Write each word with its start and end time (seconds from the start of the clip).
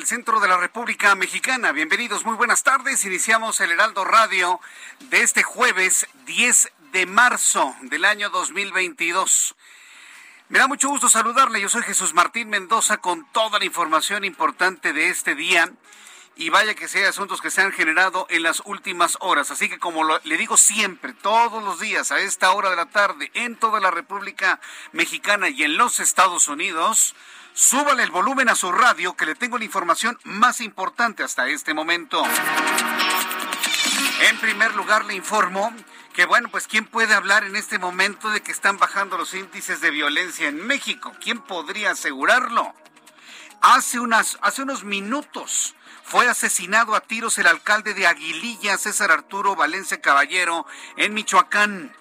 Del 0.00 0.06
centro 0.06 0.40
de 0.40 0.48
la 0.48 0.56
República 0.56 1.14
Mexicana. 1.14 1.72
Bienvenidos, 1.72 2.24
muy 2.24 2.34
buenas 2.34 2.62
tardes. 2.62 3.04
Iniciamos 3.04 3.60
el 3.60 3.70
Heraldo 3.70 4.02
Radio 4.02 4.58
de 5.10 5.20
este 5.20 5.42
jueves 5.42 6.06
10 6.24 6.72
de 6.92 7.04
marzo 7.04 7.76
del 7.82 8.06
año 8.06 8.30
2022. 8.30 9.56
Me 10.48 10.58
da 10.58 10.68
mucho 10.68 10.88
gusto 10.88 11.10
saludarle. 11.10 11.60
Yo 11.60 11.68
soy 11.68 11.82
Jesús 11.82 12.14
Martín 12.14 12.48
Mendoza 12.48 12.96
con 12.96 13.30
toda 13.32 13.58
la 13.58 13.66
información 13.66 14.24
importante 14.24 14.94
de 14.94 15.10
este 15.10 15.34
día. 15.34 15.70
Y 16.34 16.48
vaya 16.48 16.74
que 16.74 16.88
sea 16.88 17.10
asuntos 17.10 17.42
que 17.42 17.50
se 17.50 17.60
han 17.60 17.72
generado 17.72 18.26
en 18.30 18.42
las 18.42 18.62
últimas 18.64 19.18
horas. 19.20 19.50
Así 19.50 19.68
que 19.68 19.78
como 19.78 20.18
le 20.18 20.36
digo 20.38 20.56
siempre, 20.56 21.12
todos 21.12 21.62
los 21.62 21.78
días 21.78 22.10
a 22.10 22.20
esta 22.20 22.52
hora 22.52 22.70
de 22.70 22.76
la 22.76 22.86
tarde, 22.86 23.30
en 23.34 23.54
toda 23.54 23.80
la 23.80 23.90
República 23.90 24.60
Mexicana 24.92 25.50
y 25.50 25.62
en 25.62 25.76
los 25.76 26.00
Estados 26.00 26.48
Unidos, 26.48 27.14
súbale 27.54 28.02
el 28.02 28.10
volumen 28.10 28.48
a 28.48 28.54
su 28.54 28.72
radio 28.72 29.14
que 29.14 29.26
le 29.26 29.34
tengo 29.34 29.58
la 29.58 29.64
información 29.64 30.18
más 30.24 30.60
importante 30.60 31.22
hasta 31.22 31.48
este 31.48 31.74
momento. 31.74 32.22
En 34.28 34.38
primer 34.38 34.74
lugar, 34.74 35.04
le 35.04 35.14
informo 35.14 35.72
que, 36.12 36.26
bueno, 36.26 36.50
pues 36.50 36.66
¿quién 36.66 36.84
puede 36.84 37.14
hablar 37.14 37.44
en 37.44 37.56
este 37.56 37.78
momento 37.78 38.30
de 38.30 38.42
que 38.42 38.52
están 38.52 38.78
bajando 38.78 39.16
los 39.16 39.34
índices 39.34 39.80
de 39.80 39.90
violencia 39.90 40.48
en 40.48 40.66
México? 40.66 41.12
¿Quién 41.20 41.40
podría 41.40 41.92
asegurarlo? 41.92 42.74
Hace, 43.62 44.00
unas, 44.00 44.38
hace 44.42 44.62
unos 44.62 44.84
minutos 44.84 45.74
fue 46.02 46.28
asesinado 46.28 46.94
a 46.94 47.00
tiros 47.00 47.38
el 47.38 47.46
alcalde 47.46 47.94
de 47.94 48.06
Aguililla, 48.06 48.76
César 48.76 49.12
Arturo 49.12 49.54
Valencia 49.54 50.00
Caballero, 50.00 50.66
en 50.96 51.14
Michoacán. 51.14 51.94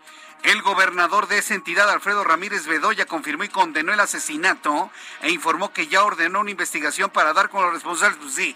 El 0.43 0.61
gobernador 0.61 1.27
de 1.27 1.37
esa 1.37 1.53
entidad, 1.53 1.89
Alfredo 1.89 2.23
Ramírez 2.23 2.65
Bedoya, 2.65 3.05
confirmó 3.05 3.43
y 3.43 3.49
condenó 3.49 3.93
el 3.93 3.99
asesinato 3.99 4.89
e 5.21 5.31
informó 5.31 5.73
que 5.73 5.87
ya 5.87 6.03
ordenó 6.03 6.39
una 6.39 6.51
investigación 6.51 7.09
para 7.09 7.33
dar 7.33 7.49
con 7.49 7.63
los 7.63 7.73
responsables. 7.73 8.19
Pues 8.21 8.33
sí, 8.33 8.55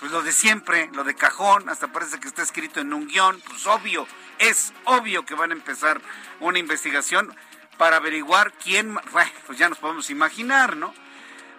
pues 0.00 0.10
lo 0.12 0.22
de 0.22 0.32
siempre, 0.32 0.88
lo 0.94 1.04
de 1.04 1.14
cajón, 1.14 1.68
hasta 1.68 1.88
parece 1.88 2.18
que 2.20 2.28
está 2.28 2.42
escrito 2.42 2.80
en 2.80 2.94
un 2.94 3.06
guion, 3.06 3.40
pues 3.46 3.66
obvio, 3.66 4.06
es 4.38 4.72
obvio 4.84 5.26
que 5.26 5.34
van 5.34 5.50
a 5.50 5.54
empezar 5.54 6.00
una 6.40 6.58
investigación 6.58 7.36
para 7.76 7.96
averiguar 7.96 8.52
quién, 8.54 8.98
pues 9.46 9.58
ya 9.58 9.68
nos 9.68 9.78
podemos 9.78 10.08
imaginar, 10.08 10.76
¿no? 10.76 10.94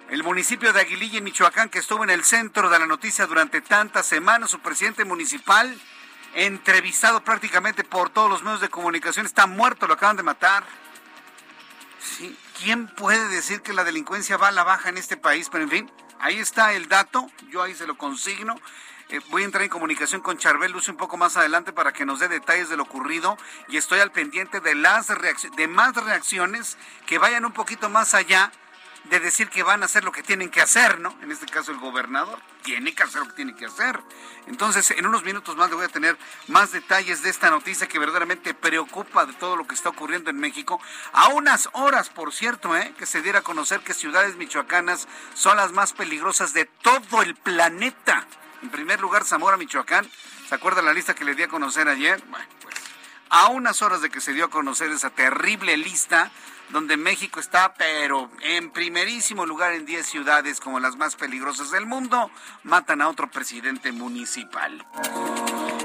El 0.10 0.24
municipio 0.24 0.74
de 0.74 0.82
Aguililla, 0.82 1.20
en 1.20 1.24
Michoacán, 1.24 1.70
que 1.70 1.80
estuvo 1.80 2.04
en 2.04 2.10
el 2.10 2.24
centro 2.24 2.70
de 2.70 2.80
la 2.80 2.86
noticia 2.88 3.28
durante 3.28 3.62
tantas 3.62 4.08
semanas, 4.08 4.50
su 4.50 4.60
presidente 4.60 5.06
municipal, 5.06 5.80
entrevistado 6.34 7.24
prácticamente 7.24 7.84
por 7.84 8.10
todos 8.10 8.30
los 8.30 8.44
medios 8.44 8.62
de 8.62 8.70
comunicación, 8.70 9.26
está 9.26 9.48
muerto, 9.48 9.88
lo 9.88 9.94
acaban 9.94 10.18
de 10.18 10.24
matar. 10.24 10.64
Sí, 12.00 12.38
¿Quién 12.62 12.88
puede 12.88 13.28
decir 13.30 13.62
que 13.62 13.74
la 13.74 13.84
delincuencia 13.84 14.38
va 14.38 14.50
a 14.50 14.52
la 14.52 14.64
baja 14.64 14.90
en 14.90 14.98
este 14.98 15.18
país? 15.18 15.50
Pero 15.52 15.64
en 15.64 15.70
fin, 15.70 15.92
ahí 16.20 16.38
está 16.38 16.74
el 16.74 16.88
dato, 16.88 17.28
yo 17.50 17.64
ahí 17.64 17.74
se 17.74 17.88
lo 17.88 17.98
consigno. 17.98 18.56
Eh, 19.10 19.20
voy 19.30 19.42
a 19.42 19.46
entrar 19.46 19.64
en 19.64 19.70
comunicación 19.70 20.22
con 20.22 20.38
Charbel 20.38 20.72
Luce 20.72 20.92
un 20.92 20.98
poco 20.98 21.18
más 21.18 21.36
adelante 21.38 21.74
para 21.74 21.92
que 21.92 22.06
nos 22.06 22.20
dé 22.20 22.28
detalles 22.28 22.70
de 22.70 22.78
lo 22.78 22.84
ocurrido 22.84 23.36
y 23.68 23.78
estoy 23.78 24.00
al 24.00 24.12
pendiente 24.12 24.60
de 24.60 24.76
las 24.76 25.08
de 25.08 25.68
más 25.68 25.96
reacciones 25.96 26.78
que 27.08 27.18
vayan 27.18 27.46
un 27.46 27.52
poquito 27.52 27.90
más 27.90 28.14
allá 28.14 28.52
de 29.06 29.20
decir 29.20 29.50
que 29.50 29.64
van 29.64 29.82
a 29.82 29.86
hacer 29.86 30.04
lo 30.04 30.12
que 30.12 30.24
tienen 30.24 30.50
que 30.50 30.62
hacer, 30.62 31.00
¿no? 31.00 31.16
En 31.22 31.32
este 31.32 31.46
caso 31.46 31.72
el 31.72 31.80
gobernador 31.80 32.40
tiene 32.62 32.94
que 32.94 33.04
hacer 33.04 33.22
lo 33.22 33.28
que 33.28 33.34
tiene 33.34 33.56
que 33.56 33.66
hacer. 33.66 34.00
Entonces, 34.48 34.92
en 34.92 35.06
unos 35.06 35.24
minutos 35.24 35.56
más 35.56 35.70
le 35.70 35.76
voy 35.76 35.86
a 35.86 35.90
tener 35.90 36.18
más 36.48 36.72
detalles 36.72 37.24
de 37.24 37.30
esta 37.30 37.50
noticia 37.50 37.88
que 37.88 38.00
verdaderamente 38.00 38.54
preocupa 38.54 39.26
de 39.26 39.34
todo 39.34 39.56
lo 39.56 39.66
que 39.66 39.76
está 39.76 39.90
ocurriendo 39.90 40.30
en 40.30 40.38
México. 40.38 40.80
A 41.14 41.30
unas 41.30 41.70
horas, 41.74 42.10
por 42.10 42.32
cierto, 42.32 42.76
¿eh? 42.78 42.94
que 42.98 43.06
se 43.06 43.22
diera 43.22 43.40
a 43.40 43.44
conocer 43.44 43.82
que 43.82 43.94
ciudades 43.94 44.36
michoacanas 44.36 45.08
son 45.34 45.58
las 45.58 45.72
más 45.72 45.94
peligrosas 45.94 46.54
de 46.54 46.66
todo 46.66 47.22
el 47.22 47.36
planeta. 47.36 48.28
En 48.62 48.70
primer 48.70 49.02
lugar, 49.02 49.26
Zamora, 49.26 49.58
Michoacán. 49.58 50.10
¿Se 50.48 50.56
acuerda 50.56 50.82
la 50.82 50.94
lista 50.94 51.16
que 51.16 51.26
le 51.26 51.34
di 51.34 51.44
a 51.44 51.48
conocer 51.48 51.88
ayer? 51.88 52.22
Bueno, 52.30 52.46
pues 52.62 52.76
a 53.32 53.48
unas 53.48 53.82
horas 53.82 54.02
de 54.02 54.10
que 54.10 54.20
se 54.20 54.34
dio 54.34 54.46
a 54.46 54.50
conocer 54.50 54.92
esa 54.92 55.10
terrible 55.10 55.78
lista 55.78 56.30
donde 56.72 56.98
México 56.98 57.40
está, 57.40 57.74
pero 57.74 58.30
en 58.42 58.72
primerísimo 58.72 59.46
lugar 59.46 59.74
en 59.74 59.86
10 59.86 60.06
ciudades 60.06 60.60
como 60.60 60.80
las 60.80 60.96
más 60.96 61.16
peligrosas 61.16 61.72
del 61.72 61.86
mundo, 61.86 62.32
matan 62.64 63.02
a 63.02 63.10
otro 63.10 63.30
presidente 63.30 63.92
municipal. 63.92 64.86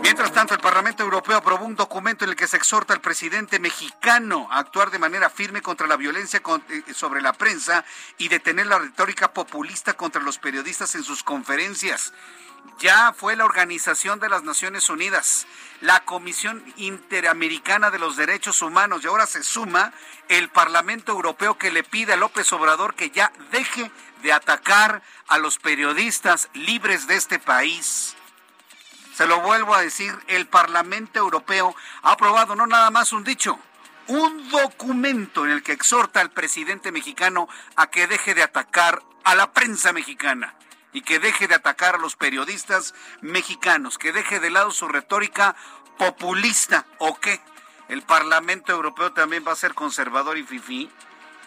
Mientras 0.03 0.33
tanto, 0.33 0.55
el 0.55 0.61
Parlamento 0.61 1.03
Europeo 1.03 1.37
aprobó 1.37 1.65
un 1.65 1.75
documento 1.75 2.25
en 2.25 2.31
el 2.31 2.37
que 2.37 2.47
se 2.47 2.57
exhorta 2.57 2.95
al 2.95 3.01
presidente 3.01 3.59
mexicano 3.59 4.47
a 4.51 4.59
actuar 4.59 4.91
de 4.91 4.99
manera 4.99 5.31
firme 5.31 5.63
contra 5.63 5.87
la 5.87 5.97
violencia 5.97 6.41
eh, 6.69 6.95
sobre 6.95 7.21
la 7.21 7.33
prensa 7.33 7.85
y 8.19 8.29
detener 8.29 8.67
la 8.67 8.79
retórica 8.79 9.33
populista 9.33 9.95
contra 9.95 10.23
los 10.23 10.39
periodistas 10.39 10.95
en 10.95 11.03
sus 11.03 11.23
conferencias. 11.23 12.13
Ya 12.79 13.15
fue 13.15 13.37
la 13.37 13.47
Organización 13.47 14.21
de 14.21 14.29
las 14.29 14.43
Naciones 14.43 14.91
Unidas, 14.91 15.47
la 15.81 16.05
Comisión 16.05 16.63
Interamericana 16.77 17.91
de 17.91 17.99
los 17.99 18.17
Derechos 18.17 18.61
Humanos 18.61 19.03
y 19.03 19.07
ahora 19.07 19.27
se 19.27 19.43
suma 19.43 19.95
el 20.29 20.51
Parlamento 20.51 21.13
Europeo 21.13 21.57
que 21.57 21.71
le 21.71 21.83
pide 21.85 22.13
a 22.13 22.17
López 22.17 22.53
Obrador 22.53 22.95
que 22.95 23.09
ya 23.09 23.33
deje 23.51 23.91
de 24.23 24.33
atacar 24.35 25.03
a 25.27 25.39
los 25.39 25.57
periodistas 25.57 26.51
libres 26.53 27.07
de 27.07 27.17
este 27.17 27.39
país. 27.39 28.15
Se 29.15 29.27
lo 29.27 29.41
vuelvo 29.41 29.75
a 29.75 29.81
decir, 29.81 30.15
el 30.27 30.47
Parlamento 30.47 31.19
Europeo 31.19 31.75
ha 32.03 32.13
aprobado 32.13 32.55
no 32.57 32.67
nada 32.67 32.91
más 32.91 33.15
un 33.15 33.25
dicho, 33.25 33.59
un 34.07 34.51
documento 34.51 35.47
en 35.47 35.53
el 35.53 35.63
que 35.63 35.73
exhorta 35.73 36.21
al 36.21 36.31
presidente 36.31 36.93
mexicano 36.93 37.49
a 37.75 37.87
que 37.87 38.07
deje 38.07 38.35
de 38.35 38.43
atacar 38.43 39.03
a 39.25 39.35
la 39.35 39.55
prensa 39.55 39.95
mexicana 39.95 40.56
y 40.97 41.03
que 41.03 41.19
deje 41.19 41.47
de 41.47 41.55
atacar 41.55 41.97
a 41.97 41.99
los 41.99 42.17
periodistas 42.17 42.95
mexicanos, 43.21 43.99
que 43.99 44.15
deje 44.15 44.41
de 44.41 44.49
lado 44.49 44.71
su 44.71 44.89
retórica 44.89 45.55
populista 45.99 46.87
o 46.97 47.21
qué. 47.21 47.39
El 47.91 48.01
Parlamento 48.01 48.73
Europeo 48.73 49.13
también 49.13 49.45
va 49.47 49.53
a 49.53 49.57
ser 49.57 49.75
conservador 49.75 50.39
y 50.39 50.43
fifí. 50.43 50.91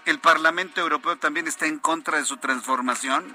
El 0.06 0.20
Parlamento 0.20 0.82
Europeo 0.82 1.18
también 1.18 1.48
está 1.48 1.66
en 1.66 1.80
contra 1.80 2.20
de 2.20 2.26
su 2.26 2.38
transformación. 2.38 3.26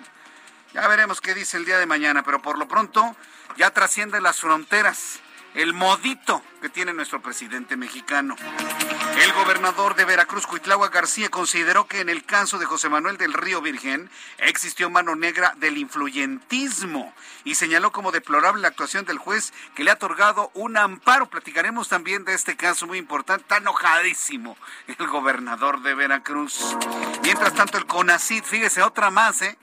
Ya 0.73 0.87
veremos 0.87 1.21
qué 1.21 1.35
dice 1.35 1.57
el 1.57 1.65
día 1.65 1.79
de 1.79 1.87
mañana, 1.87 2.23
pero 2.23 2.41
por 2.41 2.59
lo 2.59 2.69
pronto 2.69 3.17
ya 3.57 3.73
trasciende 3.73 4.21
las 4.21 4.39
fronteras 4.39 5.19
el 5.55 5.73
modito 5.73 6.43
que 6.63 6.69
tiene 6.69 6.93
nuestro 6.93 7.21
presidente 7.23 7.77
mexicano. 7.77 8.37
El 9.17 9.33
gobernador 9.33 9.95
de 9.95 10.05
Veracruz, 10.05 10.47
Cuitlagua 10.47 10.89
García, 10.89 11.29
consideró 11.31 11.87
que 11.87 12.01
en 12.01 12.09
el 12.09 12.25
caso 12.25 12.59
de 12.59 12.67
José 12.67 12.89
Manuel 12.89 13.17
del 13.17 13.33
Río 13.33 13.61
Virgen 13.61 14.11
existió 14.39 14.91
mano 14.91 15.15
negra 15.15 15.55
del 15.57 15.79
influyentismo 15.79 17.15
y 17.45 17.55
señaló 17.55 17.93
como 17.93 18.13
deplorable 18.13 18.63
la 18.63 18.69
actuación 18.69 19.05
del 19.05 19.19
juez 19.19 19.53
que 19.75 19.85
le 19.85 19.91
ha 19.91 19.95
otorgado 19.95 20.51
un 20.55 20.77
amparo. 20.77 21.27
Platicaremos 21.27 21.89
también 21.89 22.25
de 22.25 22.35
este 22.35 22.57
caso 22.57 22.87
muy 22.87 22.99
importante, 22.99 23.43
está 23.43 23.59
enojadísimo 23.59 24.57
el 24.87 25.07
gobernador 25.07 25.83
de 25.83 25.95
Veracruz. 25.95 26.77
Mientras 27.23 27.55
tanto, 27.55 27.79
el 27.79 27.87
CONACID, 27.87 28.43
fíjese, 28.43 28.83
otra 28.83 29.11
más, 29.11 29.43
¿eh? 29.43 29.57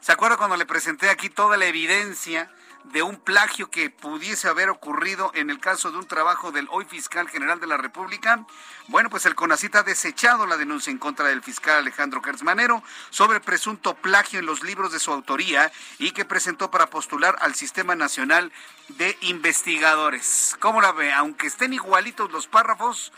¿Se 0.00 0.12
acuerda 0.12 0.36
cuando 0.36 0.56
le 0.56 0.66
presenté 0.66 1.10
aquí 1.10 1.28
toda 1.28 1.56
la 1.56 1.66
evidencia? 1.66 2.50
De 2.84 3.02
un 3.02 3.16
plagio 3.16 3.70
que 3.70 3.90
pudiese 3.90 4.48
haber 4.48 4.68
ocurrido 4.68 5.30
en 5.34 5.50
el 5.50 5.60
caso 5.60 5.90
de 5.90 5.98
un 5.98 6.06
trabajo 6.06 6.52
del 6.52 6.68
hoy 6.70 6.84
fiscal 6.84 7.28
general 7.28 7.60
de 7.60 7.66
la 7.66 7.76
República. 7.76 8.44
Bueno, 8.88 9.08
pues 9.10 9.24
el 9.26 9.34
CONACIT 9.34 9.76
ha 9.76 9.82
desechado 9.82 10.46
la 10.46 10.56
denuncia 10.56 10.90
en 10.90 10.98
contra 10.98 11.28
del 11.28 11.42
fiscal 11.42 11.78
Alejandro 11.78 12.20
Manero 12.42 12.82
sobre 13.10 13.40
presunto 13.40 13.94
plagio 13.94 14.40
en 14.40 14.46
los 14.46 14.62
libros 14.62 14.92
de 14.92 14.98
su 14.98 15.12
autoría 15.12 15.72
y 15.98 16.10
que 16.10 16.24
presentó 16.24 16.70
para 16.70 16.88
postular 16.88 17.36
al 17.40 17.54
Sistema 17.54 17.94
Nacional 17.94 18.52
de 18.88 19.16
Investigadores. 19.22 20.56
¿Cómo 20.60 20.80
la 20.80 20.92
ve? 20.92 21.12
Aunque 21.12 21.46
estén 21.46 21.72
igualitos 21.72 22.30
los 22.32 22.46
párrafos, 22.46 23.12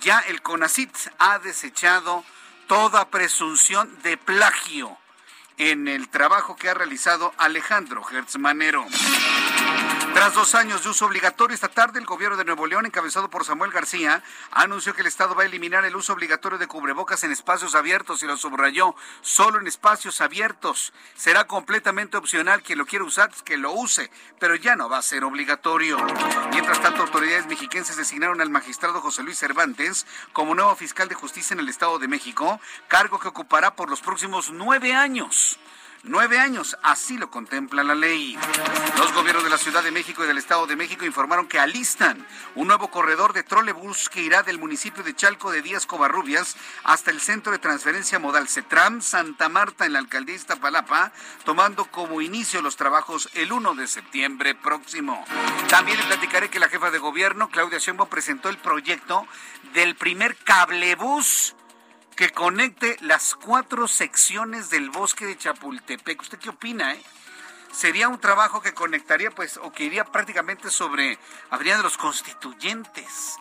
ya 0.00 0.20
el 0.20 0.42
CONACIT 0.42 0.94
ha 1.18 1.38
desechado 1.38 2.24
toda 2.66 3.08
presunción 3.10 4.02
de 4.02 4.16
plagio 4.16 4.98
en 5.58 5.88
el 5.88 6.08
trabajo 6.08 6.56
que 6.56 6.68
ha 6.68 6.74
realizado 6.74 7.32
Alejandro 7.38 8.02
Manero. 8.38 8.84
Tras 10.14 10.32
dos 10.32 10.54
años 10.54 10.84
de 10.84 10.90
uso 10.90 11.06
obligatorio, 11.06 11.56
esta 11.56 11.68
tarde 11.68 11.98
el 11.98 12.06
gobierno 12.06 12.36
de 12.36 12.44
Nuevo 12.44 12.68
León, 12.68 12.86
encabezado 12.86 13.28
por 13.28 13.44
Samuel 13.44 13.72
García, 13.72 14.22
anunció 14.52 14.94
que 14.94 15.00
el 15.00 15.08
Estado 15.08 15.34
va 15.34 15.42
a 15.42 15.46
eliminar 15.46 15.84
el 15.84 15.96
uso 15.96 16.12
obligatorio 16.12 16.56
de 16.56 16.68
cubrebocas 16.68 17.24
en 17.24 17.32
espacios 17.32 17.74
abiertos 17.74 18.22
y 18.22 18.26
lo 18.26 18.36
subrayó, 18.36 18.94
solo 19.22 19.58
en 19.58 19.66
espacios 19.66 20.20
abiertos. 20.20 20.92
Será 21.16 21.48
completamente 21.48 22.16
opcional 22.16 22.62
quien 22.62 22.78
lo 22.78 22.86
quiera 22.86 23.04
usar, 23.04 23.32
que 23.44 23.56
lo 23.56 23.72
use, 23.72 24.08
pero 24.38 24.54
ya 24.54 24.76
no 24.76 24.88
va 24.88 24.98
a 24.98 25.02
ser 25.02 25.24
obligatorio. 25.24 25.96
Mientras 26.52 26.80
tanto, 26.80 27.02
autoridades 27.02 27.48
mexiquenses 27.48 27.96
designaron 27.96 28.40
al 28.40 28.50
magistrado 28.50 29.00
José 29.00 29.24
Luis 29.24 29.38
Cervantes 29.38 30.06
como 30.32 30.54
nuevo 30.54 30.76
fiscal 30.76 31.08
de 31.08 31.16
justicia 31.16 31.54
en 31.54 31.60
el 31.60 31.68
Estado 31.68 31.98
de 31.98 32.06
México, 32.06 32.60
cargo 32.86 33.18
que 33.18 33.28
ocupará 33.28 33.74
por 33.74 33.90
los 33.90 34.00
próximos 34.00 34.50
nueve 34.50 34.94
años. 34.94 35.58
Nueve 36.06 36.38
años, 36.38 36.76
así 36.82 37.16
lo 37.16 37.30
contempla 37.30 37.82
la 37.82 37.94
ley. 37.94 38.36
Los 38.98 39.14
gobiernos 39.14 39.42
de 39.42 39.48
la 39.48 39.56
Ciudad 39.56 39.82
de 39.82 39.90
México 39.90 40.22
y 40.22 40.26
del 40.26 40.36
Estado 40.36 40.66
de 40.66 40.76
México 40.76 41.06
informaron 41.06 41.48
que 41.48 41.58
alistan 41.58 42.26
un 42.54 42.68
nuevo 42.68 42.90
corredor 42.90 43.32
de 43.32 43.42
trolebús 43.42 44.10
que 44.10 44.20
irá 44.20 44.42
del 44.42 44.58
municipio 44.58 45.02
de 45.02 45.14
Chalco 45.14 45.50
de 45.50 45.62
Díaz 45.62 45.86
Covarrubias 45.86 46.56
hasta 46.82 47.10
el 47.10 47.22
centro 47.22 47.52
de 47.52 47.58
transferencia 47.58 48.18
modal 48.18 48.48
CETRAM 48.48 49.00
Santa 49.00 49.48
Marta 49.48 49.86
en 49.86 49.94
la 49.94 49.98
alcaldía 49.98 50.34
Iztapalapa, 50.34 51.10
tomando 51.42 51.86
como 51.86 52.20
inicio 52.20 52.60
los 52.60 52.76
trabajos 52.76 53.30
el 53.32 53.50
1 53.50 53.74
de 53.74 53.86
septiembre 53.86 54.54
próximo. 54.54 55.24
También 55.70 55.96
le 55.96 56.04
platicaré 56.04 56.50
que 56.50 56.60
la 56.60 56.68
jefa 56.68 56.90
de 56.90 56.98
gobierno, 56.98 57.48
Claudia 57.48 57.78
Sheinbaum, 57.78 58.10
presentó 58.10 58.50
el 58.50 58.58
proyecto 58.58 59.26
del 59.72 59.96
primer 59.96 60.36
cablebús 60.36 61.56
que 62.14 62.30
conecte 62.30 62.96
las 63.00 63.34
cuatro 63.34 63.88
secciones 63.88 64.70
del 64.70 64.90
bosque 64.90 65.26
de 65.26 65.36
Chapultepec. 65.36 66.20
¿Usted 66.20 66.38
qué 66.38 66.50
opina, 66.50 66.94
eh? 66.94 67.02
Sería 67.72 68.08
un 68.08 68.20
trabajo 68.20 68.62
que 68.62 68.72
conectaría, 68.72 69.30
pues, 69.32 69.56
o 69.56 69.72
que 69.72 69.84
iría 69.84 70.04
prácticamente 70.04 70.70
sobre 70.70 71.18
Avenida 71.50 71.78
de 71.78 71.82
los 71.82 71.96
Constituyentes 71.96 73.38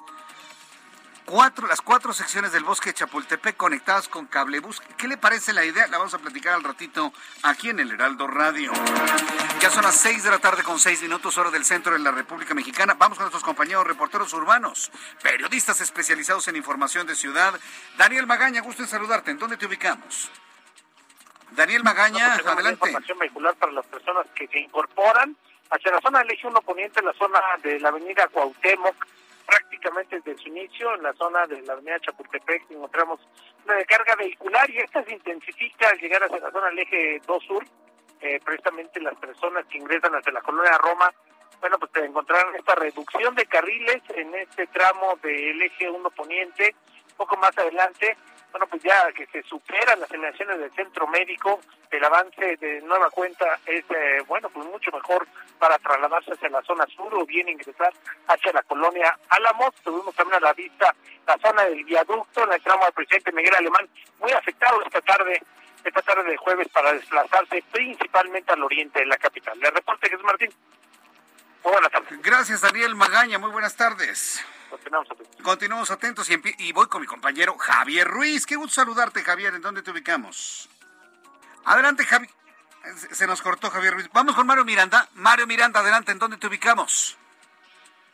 cuatro, 1.26 1.68
las 1.68 1.82
cuatro 1.82 2.14
secciones 2.14 2.52
del 2.52 2.64
bosque 2.64 2.90
de 2.90 2.96
Chapultepec 2.96 3.56
conectadas 3.58 4.08
con 4.08 4.26
cablebús. 4.26 4.82
¿Qué 4.98 5.08
le 5.08 5.18
parece 5.18 5.54
la 5.54 5.66
idea? 5.66 5.88
La 5.88 5.98
vamos 5.98 6.14
a 6.14 6.20
platicar 6.20 6.54
al 6.54 6.64
ratito 6.64 7.14
aquí 7.44 7.70
en 7.70 7.80
el 7.80 7.92
Heraldo 7.92 8.28
Radio. 8.28 8.72
Ya 9.60 9.70
son 9.70 9.84
las 9.84 9.96
seis 9.96 10.24
de 10.24 10.30
la 10.30 10.40
tarde 10.40 10.64
con 10.64 10.80
seis 10.80 11.02
minutos, 11.02 11.38
hora 11.38 11.52
del 11.52 11.66
centro 11.66 11.94
de 11.94 12.00
la 12.00 12.12
República 12.12 12.54
Mexicana. 12.54 12.96
Vamos 12.98 13.18
con 13.18 13.26
nuestros 13.26 13.44
compañeros 13.44 13.86
reporteros 13.86 14.34
urbanos, 14.34 14.92
periodistas 15.22 15.82
especializados 15.82 16.48
en 16.48 16.56
información 16.56 17.08
de 17.08 17.16
ciudad. 17.16 17.60
Daniel 17.98 18.28
Magaña, 18.28 18.62
gusto 18.62 18.84
en 18.84 18.90
saludarte. 18.90 19.32
¿En 19.32 19.40
dónde 19.40 19.58
te 19.58 19.66
ubicamos? 19.66 20.32
Daniel 21.52 21.84
Magaña, 21.84 22.34
adelante. 22.36 22.88
Información 22.88 23.20
vehicular 23.20 23.56
para 23.56 23.72
las 23.72 23.86
personas 23.86 24.26
que 24.36 24.48
se 24.48 24.60
incorporan 24.60 25.36
hacia 25.70 25.92
la 25.92 26.02
zona 26.02 26.20
del 26.20 26.32
eje 26.32 26.48
1 26.48 26.62
poniente, 26.62 27.02
la 27.02 27.14
zona 27.14 27.40
de 27.62 27.80
la 27.80 27.90
avenida 27.90 28.28
Cuauhtémoc, 28.28 28.96
prácticamente 29.46 30.20
desde 30.22 30.42
su 30.42 30.50
inicio 30.50 30.96
en 30.96 31.04
la 31.04 31.14
zona 31.14 31.46
de 31.48 31.62
la 31.62 31.74
avenida 31.74 32.00
Chapultepec 32.00 32.72
encontramos 32.72 33.20
una 33.66 33.84
carga 33.86 34.16
vehicular 34.16 34.70
y 34.70 34.80
esta 34.80 35.04
se 35.04 35.14
intensifica 35.14 35.90
al 35.90 36.00
llegar 36.00 36.24
hacia 36.24 36.40
la 36.40 36.52
zona 36.52 36.68
del 36.68 36.80
eje 36.80 37.22
2 37.26 37.44
sur, 37.44 37.64
eh, 38.22 38.40
precisamente 38.44 39.00
las 39.02 39.16
personas 39.16 39.66
que 39.68 39.78
ingresan 39.78 40.16
hacia 40.16 40.32
la 40.32 40.42
colonia 40.42 40.78
Roma, 40.78 41.12
bueno, 41.60 41.78
pues 41.80 41.92
encontrarán 41.96 42.56
esta 42.56 42.76
reducción 42.76 43.36
de 43.36 43.46
carriles 43.46 44.02
en 44.16 44.34
este 44.36 44.68
tramo 44.68 45.18
del 45.22 45.62
eje 45.62 45.90
1 45.90 46.10
poniente, 46.12 46.76
poco 47.16 47.38
más 47.38 47.58
adelante 47.58 48.18
bueno, 48.54 48.68
pues 48.68 48.84
ya 48.84 49.12
que 49.14 49.26
se 49.26 49.42
superan 49.44 50.00
las 50.00 50.10
generaciones 50.10 50.60
del 50.60 50.72
centro 50.76 51.08
médico, 51.08 51.60
el 51.90 52.04
avance 52.04 52.56
de 52.58 52.82
nueva 52.84 53.10
cuenta 53.10 53.60
es, 53.66 53.84
eh, 53.90 54.22
bueno, 54.28 54.48
pues 54.50 54.68
mucho 54.68 54.92
mejor 54.92 55.28
para 55.58 55.80
trasladarse 55.80 56.34
hacia 56.34 56.50
la 56.50 56.62
zona 56.62 56.86
sur 56.96 57.12
o 57.16 57.26
bien 57.26 57.50
ingresar 57.50 57.92
hacia 58.28 58.54
la 58.54 58.62
colonia 58.62 59.18
Álamos. 59.30 59.74
Tuvimos 59.84 60.14
también 60.14 60.38
a 60.38 60.46
la 60.46 60.54
vista 60.54 60.94
la 61.26 61.36
zona 61.40 61.64
del 61.64 61.84
viaducto, 61.84 62.44
en 62.44 62.54
el 62.54 62.62
tramo 62.62 62.86
del 62.86 62.94
presidente 62.94 63.32
Miguel 63.32 63.56
Alemán, 63.56 63.90
muy 64.20 64.32
afectado 64.32 64.84
esta 64.84 65.02
tarde, 65.02 65.42
esta 65.84 66.02
tarde 66.04 66.30
de 66.30 66.38
jueves 66.38 66.68
para 66.70 66.94
desplazarse 66.94 67.64
principalmente 67.72 68.54
al 68.54 68.62
oriente 68.62 69.00
de 69.00 69.08
la 69.08 69.18
capital. 69.18 69.60
Le 69.60 69.72
reporte 69.72 70.10
Jesús 70.10 70.24
Martín. 70.26 70.54
Muy 71.64 71.74
buenas 71.74 71.92
tardes. 71.92 72.22
Gracias, 72.22 72.62
Daniel 72.62 72.94
Magaña. 72.94 73.40
Muy 73.40 73.50
buenas 73.50 73.76
tardes. 73.76 74.46
Continuamos 75.42 75.92
atentos. 75.92 76.30
Atentos 76.30 76.58
y, 76.60 76.72
voy 76.72 76.88
con 76.88 77.02
mi 77.02 77.08
compañero 77.08 77.58
Javier 77.58 78.08
Ruiz. 78.08 78.46
Qué 78.46 78.56
gusto 78.56 78.76
saludarte, 78.76 79.24
Javier. 79.24 79.54
¿En 79.56 79.62
dónde 79.62 79.82
te 79.82 79.92
ubicamos? 79.92 80.70
Adelante, 81.66 82.06
Javier. 82.06 82.32
Se 83.12 83.28
nos 83.28 83.42
cortó 83.42 83.70
Javier 83.70 83.94
Ruiz. 83.94 84.10
Vamos 84.14 84.36
con 84.36 84.46
Mario 84.46 84.66
Miranda. 84.66 85.08
Mario 85.14 85.48
Miranda, 85.48 85.80
adelante. 85.80 86.12
¿En 86.12 86.20
dónde 86.20 86.38
te 86.38 86.48
ubicamos? 86.48 87.18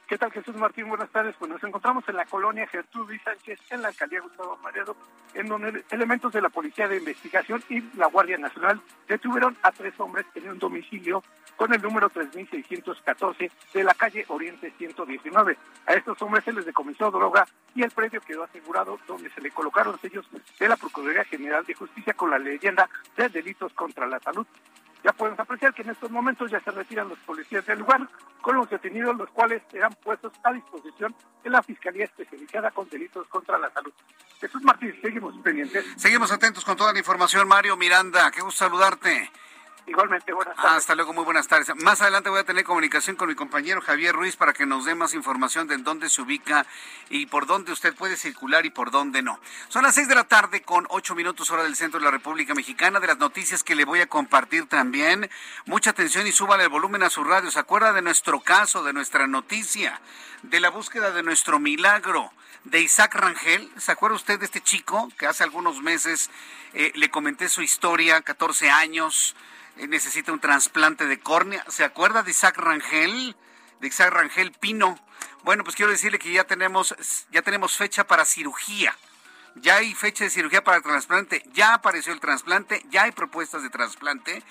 ¿Qué 0.09 0.17
tal 0.17 0.31
Jesús 0.31 0.56
Martín? 0.56 0.89
Buenas 0.89 1.11
tardes. 1.11 1.35
Pues 1.38 1.51
nos 1.51 1.63
encontramos 1.63 2.03
en 2.09 2.15
la 2.15 2.25
colonia 2.25 2.65
Gertrudis 2.65 3.21
Sánchez, 3.21 3.59
en 3.69 3.83
la 3.83 3.89
alcaldía 3.89 4.21
Gustavo 4.21 4.57
Maredo, 4.57 4.95
en 5.35 5.47
donde 5.47 5.85
elementos 5.91 6.33
de 6.33 6.41
la 6.41 6.50
Policía 6.50 6.88
de 6.88 6.97
Investigación 6.97 7.63
y 7.69 7.79
la 7.95 8.07
Guardia 8.07 8.39
Nacional 8.39 8.81
detuvieron 9.07 9.56
a 9.61 9.71
tres 9.71 9.94
hombres 10.00 10.25
en 10.33 10.50
un 10.50 10.57
domicilio 10.57 11.23
con 11.56 11.71
el 11.75 11.79
número 11.83 12.09
3614 12.09 13.51
de 13.71 13.83
la 13.83 13.94
calle 13.94 14.25
Oriente 14.29 14.73
119. 14.79 15.57
A 15.85 15.94
estos 15.94 16.19
hombres 16.23 16.44
se 16.44 16.53
les 16.53 16.65
decomisó 16.65 17.11
droga 17.11 17.45
y 17.75 17.83
el 17.83 17.91
predio 17.91 18.19
quedó 18.21 18.45
asegurado 18.45 18.97
donde 19.06 19.29
se 19.29 19.41
le 19.41 19.51
colocaron 19.51 20.01
sellos 20.01 20.25
de 20.59 20.67
la 20.67 20.75
Procuraduría 20.75 21.23
General 21.25 21.63
de 21.63 21.75
Justicia 21.75 22.15
con 22.15 22.31
la 22.31 22.39
leyenda 22.39 22.89
de 23.16 23.30
delitos 23.30 23.71
contra 23.73 24.07
la 24.07 24.19
salud. 24.19 24.47
Ya 25.03 25.13
podemos 25.13 25.39
apreciar 25.39 25.73
que 25.73 25.81
en 25.81 25.91
estos 25.91 26.11
momentos 26.11 26.51
ya 26.51 26.59
se 26.59 26.71
retiran 26.71 27.07
los 27.07 27.18
policías 27.19 27.65
del 27.65 27.79
lugar 27.79 28.07
con 28.41 28.56
los 28.56 28.69
detenidos, 28.69 29.15
los 29.15 29.29
cuales 29.29 29.61
serán 29.71 29.94
puestos 30.03 30.33
a 30.44 30.51
disposición 30.51 31.15
de 31.44 31.49
la 31.49 31.63
Fiscalía 31.63 32.06
Especializada 32.06 32.71
con 32.71 32.89
Delitos 32.89 33.27
contra 33.27 33.57
la 33.57 33.69
Salud. 33.71 33.94
Jesús 34.39 34.61
Martín, 34.61 34.94
seguimos 35.01 35.35
pendientes. 35.44 35.85
Seguimos 35.97 36.31
atentos 36.31 36.63
con 36.65 36.75
toda 36.77 36.94
la 36.94 36.99
información. 36.99 37.47
Mario 37.47 37.77
Miranda, 37.77 38.31
qué 38.31 38.41
gusto 38.41 38.65
saludarte. 38.65 39.31
Igualmente, 39.90 40.31
buenas 40.34 40.56
tardes. 40.56 40.72
Hasta 40.72 40.94
luego, 40.94 41.14
muy 41.14 41.24
buenas 41.24 41.48
tardes. 41.48 41.76
Más 41.78 42.00
adelante 42.02 42.30
voy 42.30 42.40
a 42.40 42.44
tener 42.44 42.64
comunicación 42.64 43.16
con 43.16 43.28
mi 43.28 43.34
compañero 43.34 43.81
Javier 43.81 44.14
Ruiz 44.14 44.36
para 44.36 44.54
que 44.54 44.68
nos 44.68 44.86
dé 44.86 44.94
más 44.94 45.16
información 45.16 45.68
de 45.68 45.78
dónde 45.78 46.10
se 46.10 46.22
ubica 46.22 46.68
y 47.10 47.26
por 47.26 47.48
dónde 47.48 47.72
usted 47.72 47.96
puede 47.96 48.16
circular 48.16 48.68
y 48.68 48.69
por 48.69 48.92
dónde 48.92 49.24
no. 49.24 49.40
Son 49.68 49.81
las 49.81 49.96
seis 49.96 50.08
de 50.08 50.14
la 50.14 50.26
tarde 50.26 50.62
con 50.62 50.86
ocho 50.90 51.16
minutos 51.16 51.50
hora 51.50 51.64
del 51.64 51.76
centro 51.76 52.00
de 52.00 52.06
la 52.06 52.12
República 52.12 52.54
Mexicana. 52.54 53.00
De 53.00 53.08
las 53.08 53.18
noticias 53.18 53.64
que 53.64 53.74
le 53.74 53.84
voy 53.84 54.00
a 54.02 54.06
compartir 54.06 54.68
también. 54.68 55.28
Mucha 55.66 55.90
atención 55.90 56.28
y 56.28 56.31
súbale 56.31 56.66
el 56.66 56.69
volumen 56.69 57.02
a 57.02 57.10
su 57.10 57.24
radio. 57.24 57.50
¿Se 57.50 57.58
acuerda 57.58 57.92
de 57.92 58.04
nuestro 58.04 58.42
caso, 58.42 58.84
de 58.84 58.94
nuestra 58.94 59.26
noticia, 59.26 60.00
de 60.44 60.60
la 60.60 60.69
búsqueda 60.69 61.10
de 61.10 61.24
nuestro 61.24 61.58
milagro? 61.58 62.31
de 62.66 62.81
Isaac 62.81 63.16
Rangel. 63.16 63.72
¿Se 63.78 63.94
acuerda 63.94 64.18
usted 64.18 64.38
de 64.38 64.46
este 64.46 64.60
chico 64.60 65.10
que 65.18 65.26
hace 65.26 65.46
algunos 65.46 65.81
meses 65.81 66.30
eh, 66.74 66.92
le 66.94 67.10
comenté 67.10 67.48
su 67.48 67.62
historia, 67.62 68.22
14 68.22 68.69
años, 68.69 69.34
necesita 69.88 70.31
un 70.31 70.40
trasplante 70.40 71.06
de 71.06 71.19
córnea. 71.19 71.64
¿Se 71.69 71.83
acuerda 71.83 72.24
de 72.24 72.31
Isaac 72.31 72.57
Rangel? 72.57 73.36
De 73.80 73.88
Isaac 73.88 74.12
Rangel 74.12 74.52
Pino. 74.52 75.00
Bueno, 75.44 75.64
pues 75.64 75.76
quiero 75.76 75.92
decirle 75.92 76.19
que 76.19 76.31
ya 76.31 76.44
tenemos, 76.44 76.95
ya 77.31 77.42
tenemos 77.42 77.78
fecha 77.78 78.06
para 78.06 78.26
cirugía. 78.26 78.95
Ya 79.56 79.78
hay 79.78 79.94
fecha 79.94 80.24
de 80.24 80.30
cirugía 80.30 80.64
para 80.64 80.78
el 80.78 80.83
trasplante. 80.83 81.44
Ya 81.54 81.74
apareció 81.74 82.14
el 82.14 82.19
trasplante. 82.19 82.86
Ya 82.90 83.04
hay 83.04 83.12
propuestas 83.12 83.64
de 83.64 83.69
trasplante. 83.69 84.44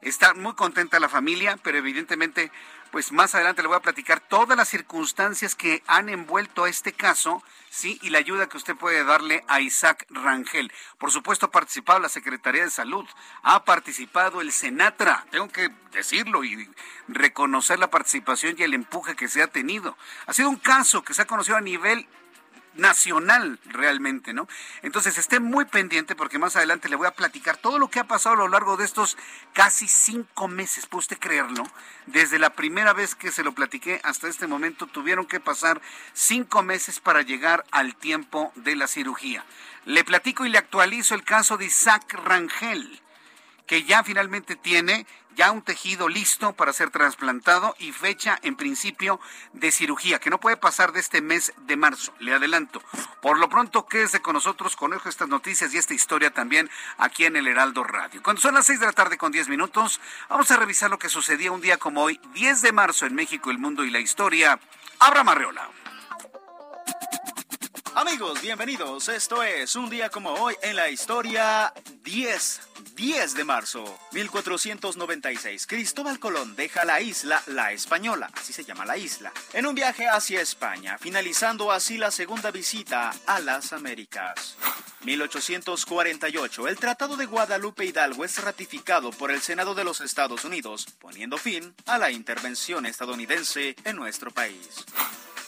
Está 0.00 0.34
muy 0.34 0.54
contenta 0.54 0.98
la 1.00 1.08
familia, 1.08 1.58
pero 1.62 1.78
evidentemente 1.78 2.50
pues 2.92 3.10
más 3.10 3.34
adelante 3.34 3.62
le 3.62 3.68
voy 3.68 3.78
a 3.78 3.82
platicar 3.82 4.20
todas 4.20 4.56
las 4.56 4.68
circunstancias 4.68 5.54
que 5.54 5.82
han 5.86 6.10
envuelto 6.10 6.64
a 6.64 6.68
este 6.68 6.92
caso, 6.92 7.42
sí, 7.70 7.98
y 8.02 8.10
la 8.10 8.18
ayuda 8.18 8.50
que 8.50 8.58
usted 8.58 8.76
puede 8.76 9.02
darle 9.02 9.42
a 9.48 9.62
Isaac 9.62 10.06
Rangel. 10.10 10.70
Por 10.98 11.10
supuesto, 11.10 11.46
ha 11.46 11.50
participado 11.50 12.00
la 12.00 12.10
Secretaría 12.10 12.64
de 12.64 12.70
Salud, 12.70 13.06
ha 13.42 13.64
participado 13.64 14.42
el 14.42 14.52
Senatra, 14.52 15.24
tengo 15.30 15.48
que 15.48 15.70
decirlo 15.90 16.44
y 16.44 16.70
reconocer 17.08 17.78
la 17.78 17.90
participación 17.90 18.56
y 18.58 18.62
el 18.62 18.74
empuje 18.74 19.16
que 19.16 19.26
se 19.26 19.42
ha 19.42 19.46
tenido. 19.46 19.96
Ha 20.26 20.34
sido 20.34 20.50
un 20.50 20.56
caso 20.56 21.02
que 21.02 21.14
se 21.14 21.22
ha 21.22 21.26
conocido 21.26 21.56
a 21.56 21.62
nivel 21.62 22.06
nacional 22.74 23.58
realmente, 23.66 24.32
¿no? 24.32 24.48
Entonces 24.82 25.18
esté 25.18 25.40
muy 25.40 25.64
pendiente 25.64 26.14
porque 26.14 26.38
más 26.38 26.56
adelante 26.56 26.88
le 26.88 26.96
voy 26.96 27.06
a 27.06 27.12
platicar 27.12 27.56
todo 27.56 27.78
lo 27.78 27.88
que 27.88 28.00
ha 28.00 28.04
pasado 28.04 28.34
a 28.34 28.38
lo 28.38 28.48
largo 28.48 28.76
de 28.76 28.84
estos 28.84 29.16
casi 29.52 29.88
cinco 29.88 30.48
meses, 30.48 30.86
¿puede 30.86 31.00
usted 31.00 31.18
creerlo? 31.18 31.64
Desde 32.06 32.38
la 32.38 32.50
primera 32.50 32.92
vez 32.92 33.14
que 33.14 33.30
se 33.30 33.42
lo 33.42 33.52
platiqué 33.52 34.00
hasta 34.04 34.28
este 34.28 34.46
momento 34.46 34.86
tuvieron 34.86 35.26
que 35.26 35.40
pasar 35.40 35.80
cinco 36.12 36.62
meses 36.62 37.00
para 37.00 37.22
llegar 37.22 37.64
al 37.70 37.94
tiempo 37.96 38.52
de 38.56 38.76
la 38.76 38.86
cirugía. 38.86 39.44
Le 39.84 40.04
platico 40.04 40.46
y 40.46 40.48
le 40.48 40.58
actualizo 40.58 41.14
el 41.14 41.24
caso 41.24 41.56
de 41.56 41.66
Isaac 41.66 42.14
Rangel 42.24 43.02
que 43.66 43.84
ya 43.84 44.04
finalmente 44.04 44.54
tiene 44.54 45.06
ya 45.36 45.50
un 45.50 45.62
tejido 45.62 46.08
listo 46.08 46.52
para 46.52 46.72
ser 46.72 46.90
trasplantado 46.90 47.74
y 47.78 47.92
fecha 47.92 48.38
en 48.42 48.56
principio 48.56 49.20
de 49.52 49.72
cirugía, 49.72 50.18
que 50.18 50.30
no 50.30 50.40
puede 50.40 50.56
pasar 50.56 50.92
de 50.92 51.00
este 51.00 51.20
mes 51.20 51.52
de 51.66 51.76
marzo, 51.76 52.12
le 52.18 52.34
adelanto. 52.34 52.82
Por 53.20 53.38
lo 53.38 53.48
pronto, 53.48 53.86
quédese 53.86 54.20
con 54.20 54.34
nosotros, 54.34 54.76
conejo 54.76 55.08
estas 55.08 55.28
noticias 55.28 55.72
y 55.74 55.78
esta 55.78 55.94
historia 55.94 56.32
también 56.32 56.70
aquí 56.98 57.24
en 57.24 57.36
el 57.36 57.46
Heraldo 57.46 57.84
Radio. 57.84 58.22
Cuando 58.22 58.42
son 58.42 58.54
las 58.54 58.66
6 58.66 58.80
de 58.80 58.86
la 58.86 58.92
tarde 58.92 59.18
con 59.18 59.32
10 59.32 59.48
minutos, 59.48 60.00
vamos 60.28 60.50
a 60.50 60.56
revisar 60.56 60.90
lo 60.90 60.98
que 60.98 61.08
sucedía 61.08 61.52
un 61.52 61.60
día 61.60 61.78
como 61.78 62.02
hoy, 62.02 62.20
10 62.34 62.62
de 62.62 62.72
marzo 62.72 63.06
en 63.06 63.14
México, 63.14 63.50
el 63.50 63.58
mundo 63.58 63.84
y 63.84 63.90
la 63.90 64.00
historia. 64.00 64.58
Abra 64.98 65.24
Marreola. 65.24 65.81
Amigos, 67.94 68.40
bienvenidos. 68.40 69.08
Esto 69.10 69.42
es 69.42 69.76
un 69.76 69.90
día 69.90 70.08
como 70.08 70.30
hoy 70.32 70.54
en 70.62 70.76
la 70.76 70.88
historia 70.88 71.74
10, 72.02 72.60
10 72.96 73.34
de 73.34 73.44
marzo 73.44 73.98
1496. 74.12 75.66
Cristóbal 75.66 76.18
Colón 76.18 76.56
deja 76.56 76.86
la 76.86 77.02
isla 77.02 77.42
La 77.48 77.72
Española, 77.72 78.30
así 78.34 78.54
se 78.54 78.64
llama 78.64 78.86
la 78.86 78.96
isla, 78.96 79.30
en 79.52 79.66
un 79.66 79.74
viaje 79.74 80.08
hacia 80.08 80.40
España, 80.40 80.96
finalizando 80.96 81.70
así 81.70 81.98
la 81.98 82.10
segunda 82.10 82.50
visita 82.50 83.12
a 83.26 83.40
las 83.40 83.74
Américas. 83.74 84.56
1848. 85.04 86.68
El 86.68 86.78
Tratado 86.78 87.16
de 87.16 87.26
Guadalupe 87.26 87.84
Hidalgo 87.84 88.24
es 88.24 88.42
ratificado 88.42 89.10
por 89.10 89.30
el 89.30 89.42
Senado 89.42 89.74
de 89.74 89.84
los 89.84 90.00
Estados 90.00 90.46
Unidos, 90.46 90.86
poniendo 90.98 91.36
fin 91.36 91.74
a 91.84 91.98
la 91.98 92.10
intervención 92.10 92.86
estadounidense 92.86 93.76
en 93.84 93.96
nuestro 93.96 94.30
país. 94.30 94.86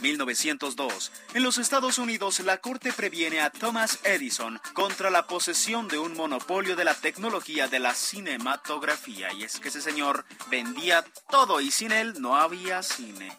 1902. 0.00 1.12
En 1.34 1.42
los 1.42 1.58
Estados 1.58 1.98
Unidos, 1.98 2.40
la 2.40 2.58
Corte 2.58 2.92
previene 2.92 3.40
a 3.40 3.50
Thomas 3.50 3.98
Edison 4.04 4.60
contra 4.72 5.10
la 5.10 5.26
posesión 5.26 5.88
de 5.88 5.98
un 5.98 6.14
monopolio 6.14 6.76
de 6.76 6.84
la 6.84 6.94
tecnología 6.94 7.68
de 7.68 7.78
la 7.78 7.94
cinematografía. 7.94 9.32
Y 9.32 9.44
es 9.44 9.60
que 9.60 9.68
ese 9.68 9.80
señor 9.80 10.24
vendía 10.50 11.04
todo 11.30 11.60
y 11.60 11.70
sin 11.70 11.92
él 11.92 12.14
no 12.20 12.36
había 12.36 12.82
cine. 12.82 13.36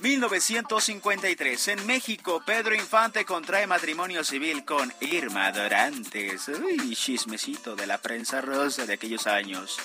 1953. 0.00 1.68
En 1.68 1.86
México, 1.86 2.42
Pedro 2.44 2.74
Infante 2.74 3.24
contrae 3.24 3.68
matrimonio 3.68 4.24
civil 4.24 4.64
con 4.64 4.92
Irma 5.00 5.52
Dorantes. 5.52 6.48
Uy, 6.48 6.96
chismecito 6.96 7.76
de 7.76 7.86
la 7.86 7.98
prensa 7.98 8.40
rosa 8.40 8.84
de 8.84 8.94
aquellos 8.94 9.28
años. 9.28 9.78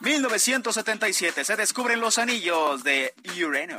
1977. 0.00 1.44
Se 1.44 1.56
descubren 1.56 2.00
los 2.00 2.18
anillos 2.18 2.82
de 2.82 3.14
Urano. 3.44 3.76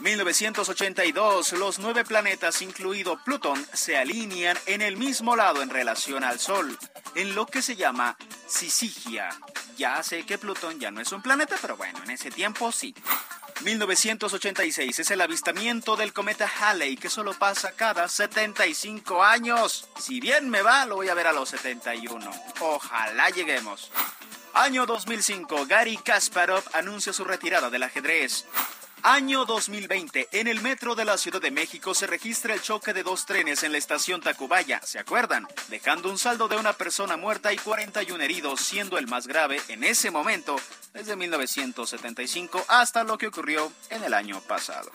1982, 0.00 1.52
los 1.54 1.78
nueve 1.80 2.04
planetas, 2.04 2.62
incluido 2.62 3.18
Plutón, 3.24 3.66
se 3.72 3.96
alinean 3.96 4.56
en 4.66 4.80
el 4.80 4.96
mismo 4.96 5.34
lado 5.34 5.60
en 5.60 5.70
relación 5.70 6.22
al 6.22 6.38
Sol, 6.38 6.78
en 7.16 7.34
lo 7.34 7.46
que 7.46 7.62
se 7.62 7.74
llama 7.74 8.16
Sisigia. 8.46 9.28
Ya 9.76 10.00
sé 10.02 10.24
que 10.24 10.38
Plutón 10.38 10.78
ya 10.78 10.90
no 10.90 11.00
es 11.00 11.10
un 11.10 11.20
planeta, 11.22 11.56
pero 11.60 11.76
bueno, 11.76 12.00
en 12.04 12.10
ese 12.10 12.30
tiempo 12.30 12.70
sí. 12.70 12.94
1986 13.62 15.00
es 15.00 15.10
el 15.10 15.20
avistamiento 15.20 15.96
del 15.96 16.12
cometa 16.12 16.48
Halley 16.60 16.96
que 16.96 17.10
solo 17.10 17.34
pasa 17.34 17.72
cada 17.72 18.08
75 18.08 19.24
años. 19.24 19.88
Si 19.98 20.20
bien 20.20 20.48
me 20.48 20.62
va, 20.62 20.86
lo 20.86 20.96
voy 20.96 21.08
a 21.08 21.14
ver 21.14 21.26
a 21.26 21.32
los 21.32 21.48
71. 21.48 22.30
Ojalá 22.60 23.30
lleguemos. 23.30 23.90
Año 24.54 24.86
2005, 24.86 25.66
Gary 25.66 25.96
Kasparov 25.96 26.62
anuncia 26.72 27.12
su 27.12 27.24
retirada 27.24 27.68
del 27.68 27.82
ajedrez. 27.82 28.46
Año 29.02 29.44
2020. 29.44 30.28
En 30.32 30.48
el 30.48 30.60
metro 30.60 30.94
de 30.94 31.04
la 31.04 31.16
Ciudad 31.16 31.40
de 31.40 31.50
México 31.50 31.94
se 31.94 32.06
registra 32.06 32.54
el 32.54 32.62
choque 32.62 32.92
de 32.92 33.02
dos 33.02 33.26
trenes 33.26 33.62
en 33.62 33.72
la 33.72 33.78
estación 33.78 34.20
Tacubaya, 34.20 34.80
¿se 34.82 34.98
acuerdan? 34.98 35.46
Dejando 35.68 36.10
un 36.10 36.18
saldo 36.18 36.48
de 36.48 36.56
una 36.56 36.72
persona 36.72 37.16
muerta 37.16 37.52
y 37.52 37.56
41 37.56 38.22
heridos, 38.22 38.60
siendo 38.60 38.98
el 38.98 39.06
más 39.06 39.26
grave 39.26 39.60
en 39.68 39.84
ese 39.84 40.10
momento 40.10 40.56
desde 40.92 41.16
1975 41.16 42.64
hasta 42.68 43.04
lo 43.04 43.16
que 43.16 43.28
ocurrió 43.28 43.72
en 43.90 44.02
el 44.04 44.14
año 44.14 44.40
pasado. 44.40 44.90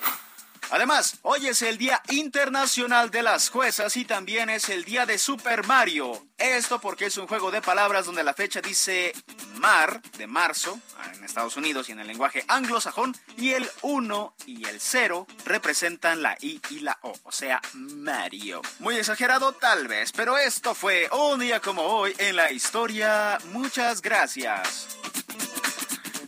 Además, 0.71 1.17
hoy 1.21 1.47
es 1.47 1.61
el 1.61 1.77
Día 1.77 2.01
Internacional 2.09 3.11
de 3.11 3.23
las 3.23 3.49
Juezas 3.49 3.95
y 3.97 4.05
también 4.05 4.49
es 4.49 4.69
el 4.69 4.83
Día 4.83 5.05
de 5.05 5.17
Super 5.17 5.65
Mario. 5.65 6.27
Esto 6.37 6.79
porque 6.79 7.05
es 7.05 7.17
un 7.17 7.27
juego 7.27 7.51
de 7.51 7.61
palabras 7.61 8.05
donde 8.05 8.23
la 8.23 8.33
fecha 8.33 8.61
dice 8.61 9.13
mar, 9.55 10.01
de 10.17 10.27
marzo, 10.27 10.79
en 11.13 11.23
Estados 11.23 11.55
Unidos 11.57 11.87
y 11.87 11.93
en 11.93 11.99
el 11.99 12.07
lenguaje 12.07 12.43
anglosajón, 12.47 13.15
y 13.37 13.51
el 13.51 13.69
1 13.81 14.35
y 14.45 14.65
el 14.67 14.79
0 14.79 15.27
representan 15.45 16.21
la 16.21 16.35
I 16.41 16.59
y 16.69 16.79
la 16.79 16.97
O, 17.01 17.13
o 17.23 17.31
sea, 17.31 17.61
Mario. 17.73 18.61
Muy 18.79 18.97
exagerado 18.97 19.53
tal 19.53 19.87
vez, 19.87 20.11
pero 20.11 20.37
esto 20.37 20.75
fue 20.75 21.09
un 21.11 21.39
día 21.39 21.59
como 21.59 21.83
hoy 21.83 22.13
en 22.17 22.35
la 22.35 22.51
historia. 22.51 23.37
Muchas 23.51 24.01
gracias. 24.01 24.97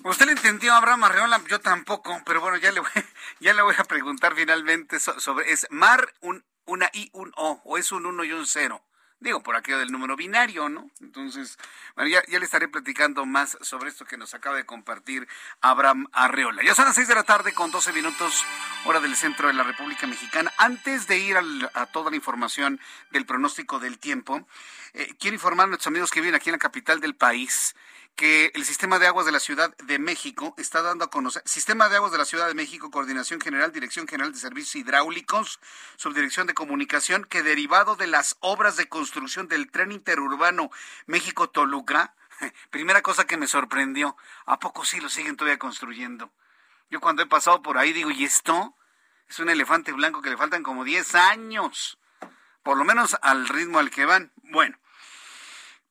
Usted 0.06 0.28
le 0.28 0.34
entendió 0.34 0.72
a 0.72 0.78
Abraham 0.78 1.06
Arreola, 1.06 1.42
yo 1.48 1.60
tampoco, 1.60 2.22
pero 2.28 2.40
bueno, 2.40 2.58
ya 2.58 2.72
le 2.72 2.80
voy, 2.80 2.90
ya 3.40 3.56
le 3.56 3.64
voy 3.64 3.74
a 3.76 3.84
preguntar 3.86 4.36
finalmente 4.36 5.00
sobre, 5.00 5.52
¿es 5.52 5.66
mar 5.72 6.14
un, 6.22 6.46
una 6.66 6.92
I, 6.94 7.10
un 7.14 7.32
O, 7.36 7.60
o 7.66 7.78
es 7.80 7.92
un 7.92 8.06
1 8.06 8.24
y 8.24 8.32
un 8.32 8.46
0? 8.46 8.84
Digo, 9.20 9.42
por 9.42 9.56
aquello 9.56 9.80
del 9.80 9.92
número 9.92 10.16
binario, 10.16 10.70
¿no? 10.70 10.92
Entonces, 11.02 11.58
bueno, 11.96 12.08
ya, 12.12 12.22
ya, 12.28 12.38
le 12.38 12.46
estaré 12.46 12.68
platicando 12.68 13.26
más 13.26 13.58
sobre 13.62 13.90
esto 13.90 14.06
que 14.06 14.16
nos 14.16 14.36
acaba 14.36 14.56
de 14.56 14.68
compartir 14.68 15.28
Abraham 15.62 16.08
Arreola. 16.14 16.62
Ya 16.64 16.76
son 16.76 16.86
las 16.86 16.94
6 16.94 17.08
de 17.08 17.16
la 17.16 17.24
tarde 17.24 17.54
con 17.54 17.72
12 17.72 17.92
minutos, 17.92 18.46
hora 18.86 19.00
del 19.00 19.16
centro 19.16 19.48
de 19.48 19.56
la 19.56 19.64
República 19.64 20.06
Mexicana. 20.06 20.54
Antes 20.60 21.08
de 21.08 21.18
ir 21.18 21.36
al, 21.36 21.72
a 21.74 21.88
toda 21.88 22.12
la 22.12 22.16
información 22.16 22.80
del 23.10 23.26
pronóstico 23.26 23.80
del 23.80 23.98
tiempo, 23.98 24.48
eh, 24.94 25.16
quiero 25.20 25.34
informar 25.34 25.64
a 25.64 25.70
nuestros 25.70 25.88
amigos 25.88 26.12
que 26.12 26.22
viven 26.22 26.36
aquí 26.36 26.50
en 26.50 26.54
la 26.54 26.60
capital 26.60 27.00
del 27.00 27.16
país 27.16 27.74
que 28.16 28.52
el 28.56 28.64
sistema 28.64 28.98
de 28.98 29.08
aguas 29.08 29.26
de 29.26 29.32
la 29.32 29.40
Ciudad 29.40 29.76
de 29.78 30.00
México 30.00 30.54
está 30.58 30.82
dando 30.82 31.06
a 31.06 31.10
conocer, 31.10 31.42
Sistema 31.46 31.90
de 31.90 31.98
Aguas 31.98 32.14
de 32.14 32.18
la 32.18 32.26
Ciudad 32.26 32.48
de 32.48 32.54
México, 32.54 32.90
Coordinación 32.90 33.42
General, 33.42 33.72
Dirección 33.72 34.08
General 34.08 34.32
de 34.32 34.40
Servicios 34.40 34.76
Hidráulicos, 34.76 35.60
Subdirección 35.98 36.48
de 36.48 36.54
Comunicación, 36.54 37.26
que 37.26 37.44
derivado 37.44 37.96
de 37.96 38.08
las 38.08 38.38
obras 38.40 38.78
de 38.78 38.88
construcción 38.88 39.48
del 39.48 39.70
tren 39.70 39.92
interurbano 39.92 40.72
México-Toluca, 41.08 42.16
primera 42.70 43.02
cosa 43.02 43.26
que 43.26 43.38
me 43.38 43.48
sorprendió, 43.48 44.16
¿a 44.46 44.60
poco 44.60 44.86
sí 44.86 45.02
lo 45.02 45.10
siguen 45.10 45.36
todavía 45.36 45.60
construyendo? 45.60 46.32
Yo 46.90 47.02
cuando 47.02 47.22
he 47.22 47.28
pasado 47.28 47.62
por 47.62 47.78
ahí 47.78 47.92
digo, 47.92 48.12
¿y 48.12 48.24
esto? 48.24 48.76
Es 49.28 49.40
un 49.40 49.50
elefante 49.50 49.92
blanco 49.92 50.22
que 50.22 50.30
le 50.30 50.38
faltan 50.38 50.64
como 50.64 50.84
10 50.86 51.16
años, 51.16 51.98
por 52.64 52.78
lo 52.78 52.86
menos 52.86 53.18
al 53.22 53.50
ritmo 53.50 53.80
al 53.80 53.90
que 53.90 54.06
van. 54.06 54.32
Bueno, 54.44 54.78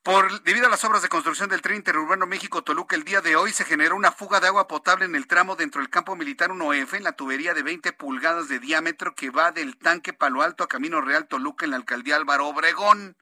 por, 0.05 0.43
debido 0.43 0.67
a 0.67 0.71
las 0.71 0.85
obras 0.85 1.01
de 1.01 1.09
construcción 1.09 1.49
del 1.49 1.63
tren 1.63 1.77
interurbano 1.77 2.27
México-Toluca, 2.27 2.95
el 2.95 3.05
día 3.05 3.23
de 3.23 3.37
hoy 3.37 3.53
se 3.53 3.65
generó 3.65 3.97
una 3.97 4.13
fuga 4.13 4.39
de 4.39 4.49
agua 4.49 4.69
potable 4.69 5.07
en 5.07 5.15
el 5.15 5.27
tramo 5.27 5.57
dentro 5.57 5.81
del 5.81 5.89
campo 5.89 6.15
militar 6.15 6.51
1F, 6.51 6.99
en 6.99 7.05
la 7.05 7.13
tubería 7.13 7.55
de 7.55 7.63
20 7.63 7.91
pulgadas 7.95 8.49
de 8.49 8.59
diámetro 8.59 9.15
que 9.15 9.31
va 9.31 9.51
del 9.51 9.79
tanque 9.79 10.13
Palo 10.13 10.43
Alto 10.43 10.63
a 10.63 10.69
Camino 10.69 11.01
Real 11.01 11.27
Toluca 11.27 11.65
en 11.65 11.71
la 11.71 11.79
alcaldía 11.79 12.17
Álvaro 12.17 12.49
Obregón. 12.49 13.17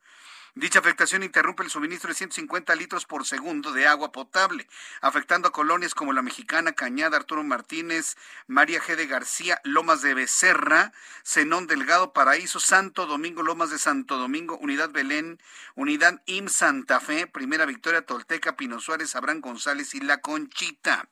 Dicha 0.55 0.81
afectación 0.81 1.23
interrumpe 1.23 1.63
el 1.63 1.71
suministro 1.71 2.09
de 2.09 2.15
150 2.15 2.75
litros 2.75 3.07
por 3.07 3.25
segundo 3.25 3.73
de 3.73 3.87
agua 3.87 4.13
potable, 4.13 4.69
afectando 5.01 5.49
a 5.49 5.53
colonias 5.53 5.95
como 5.95 6.13
La 6.13 6.21
Mexicana, 6.21 6.73
Cañada, 6.73 7.17
Arturo 7.17 7.43
Martínez, 7.43 8.17
María 8.49 8.79
G. 8.79 8.97
de 8.97 9.07
García, 9.07 9.63
Lomas 9.65 10.03
de 10.03 10.13
Becerra, 10.13 10.93
Zenón 11.25 11.67
Delgado, 11.69 12.13
Paraíso, 12.13 12.61
Santo 12.61 13.07
Domingo, 13.07 13.43
Lomas 13.43 13.71
de 13.71 13.79
Santo 13.79 14.19
Domingo, 14.19 14.59
Unidad 14.59 14.91
Belén, 14.91 15.41
Unidad 15.75 16.21
IM 16.27 16.51
Santa 16.51 17.01
Fe, 17.01 17.27
Primera 17.27 17.65
Victoria 17.65 18.05
Tolteca, 18.05 18.55
Pino 18.55 18.79
Suárez, 18.79 19.17
Abraham 19.17 19.41
González 19.41 19.95
y 19.95 20.01
La 20.01 20.21
Conchita. 20.21 21.09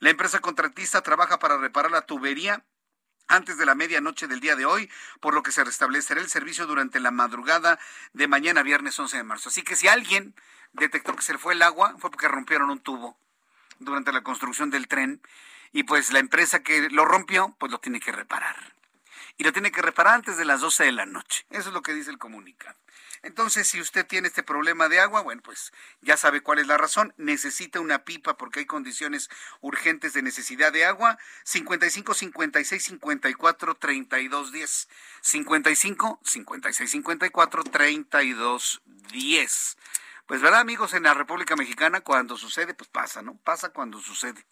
La 0.00 0.08
empresa 0.08 0.40
contratista 0.40 1.02
trabaja 1.02 1.38
para 1.38 1.58
reparar 1.58 1.90
la 1.90 2.06
tubería 2.06 2.64
antes 3.28 3.58
de 3.58 3.66
la 3.66 3.74
medianoche 3.74 4.26
del 4.26 4.40
día 4.40 4.56
de 4.56 4.66
hoy, 4.66 4.90
por 5.20 5.34
lo 5.34 5.42
que 5.42 5.52
se 5.52 5.62
restablecerá 5.62 6.20
el 6.20 6.28
servicio 6.28 6.66
durante 6.66 6.98
la 6.98 7.10
madrugada 7.10 7.78
de 8.12 8.26
mañana 8.26 8.62
viernes 8.62 8.98
11 8.98 9.18
de 9.18 9.22
marzo. 9.22 9.50
Así 9.50 9.62
que 9.62 9.76
si 9.76 9.86
alguien 9.86 10.34
detectó 10.72 11.14
que 11.14 11.22
se 11.22 11.32
le 11.32 11.38
fue 11.38 11.54
el 11.54 11.62
agua, 11.62 11.94
fue 11.98 12.10
porque 12.10 12.28
rompieron 12.28 12.70
un 12.70 12.80
tubo 12.80 13.18
durante 13.78 14.12
la 14.12 14.22
construcción 14.22 14.70
del 14.70 14.88
tren 14.88 15.20
y 15.72 15.84
pues 15.84 16.12
la 16.12 16.18
empresa 16.18 16.62
que 16.62 16.88
lo 16.90 17.04
rompió, 17.04 17.54
pues 17.58 17.70
lo 17.70 17.78
tiene 17.78 18.00
que 18.00 18.12
reparar. 18.12 18.74
Y 19.36 19.44
lo 19.44 19.52
tiene 19.52 19.70
que 19.70 19.82
reparar 19.82 20.14
antes 20.14 20.36
de 20.36 20.44
las 20.44 20.60
12 20.60 20.84
de 20.84 20.92
la 20.92 21.06
noche. 21.06 21.46
Eso 21.50 21.68
es 21.68 21.74
lo 21.74 21.82
que 21.82 21.94
dice 21.94 22.10
el 22.10 22.18
comunicado. 22.18 22.76
Entonces, 23.22 23.68
si 23.68 23.80
usted 23.80 24.06
tiene 24.06 24.28
este 24.28 24.42
problema 24.42 24.88
de 24.88 25.00
agua, 25.00 25.22
bueno, 25.22 25.42
pues 25.42 25.72
ya 26.00 26.16
sabe 26.16 26.40
cuál 26.40 26.58
es 26.58 26.66
la 26.66 26.76
razón. 26.76 27.14
Necesita 27.16 27.80
una 27.80 28.04
pipa 28.04 28.36
porque 28.36 28.60
hay 28.60 28.66
condiciones 28.66 29.28
urgentes 29.60 30.12
de 30.12 30.22
necesidad 30.22 30.72
de 30.72 30.84
agua. 30.84 31.18
55 31.44 32.14
56 32.14 32.84
54 32.84 33.74
32 33.74 34.52
10. 34.52 34.88
55 35.20 36.20
56 36.24 36.90
54 36.90 37.64
32 37.64 38.82
10. 39.10 39.76
Pues 40.26 40.42
verdad, 40.42 40.60
amigos, 40.60 40.92
en 40.92 41.04
la 41.04 41.14
República 41.14 41.56
Mexicana 41.56 42.02
cuando 42.02 42.36
sucede, 42.36 42.74
pues 42.74 42.90
pasa, 42.90 43.22
¿no? 43.22 43.36
Pasa 43.38 43.70
cuando 43.70 43.98
sucede. 43.98 44.44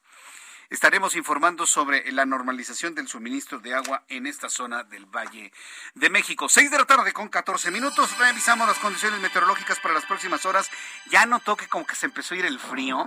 Estaremos 0.69 1.15
informando 1.15 1.65
sobre 1.65 2.11
la 2.11 2.27
normalización 2.27 2.95
del 2.97 3.07
suministro 3.07 3.61
de 3.61 3.75
agua 3.75 4.03
en 4.09 4.27
esta 4.27 4.49
zona 4.49 4.83
del 4.83 5.07
Valle 5.07 5.53
de 5.95 6.11
México. 6.11 6.49
Seis 6.49 6.73
de 6.73 6.79
la 6.79 6.85
tarde 6.85 7.13
con 7.13 7.29
14 7.29 7.71
minutos. 7.71 8.19
Revisamos 8.19 8.67
las 8.67 8.79
condiciones 8.81 9.21
meteorológicas 9.21 9.79
para 9.79 9.95
las 9.95 10.07
próximas 10.07 10.45
horas. 10.45 10.69
Ya 11.09 11.25
notó 11.25 11.57
que 11.57 11.69
como 11.69 11.87
que 11.87 11.95
se 11.95 12.07
empezó 12.07 12.35
a 12.35 12.39
ir 12.39 12.47
el 12.47 12.59
frío. 12.59 12.99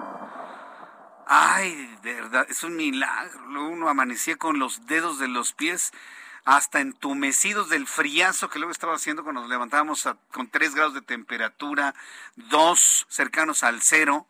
Ay, 1.27 1.97
de 2.01 2.13
verdad, 2.13 2.47
es 2.49 2.63
un 2.63 2.77
milagro. 2.77 3.67
Uno 3.67 3.89
amanecía 3.89 4.37
con 4.37 4.57
los 4.57 4.85
dedos 4.87 5.19
de 5.19 5.27
los 5.27 5.51
pies 5.51 5.91
hasta 6.45 6.79
entumecidos 6.79 7.67
del 7.67 7.87
friazo 7.87 8.49
que 8.49 8.59
luego 8.59 8.71
estaba 8.71 8.95
haciendo 8.95 9.23
cuando 9.23 9.41
nos 9.41 9.49
levantábamos 9.49 10.07
con 10.31 10.49
3 10.49 10.75
grados 10.75 10.93
de 10.93 11.01
temperatura, 11.01 11.93
2 12.37 13.07
cercanos 13.09 13.63
al 13.63 13.81
cero. 13.81 14.27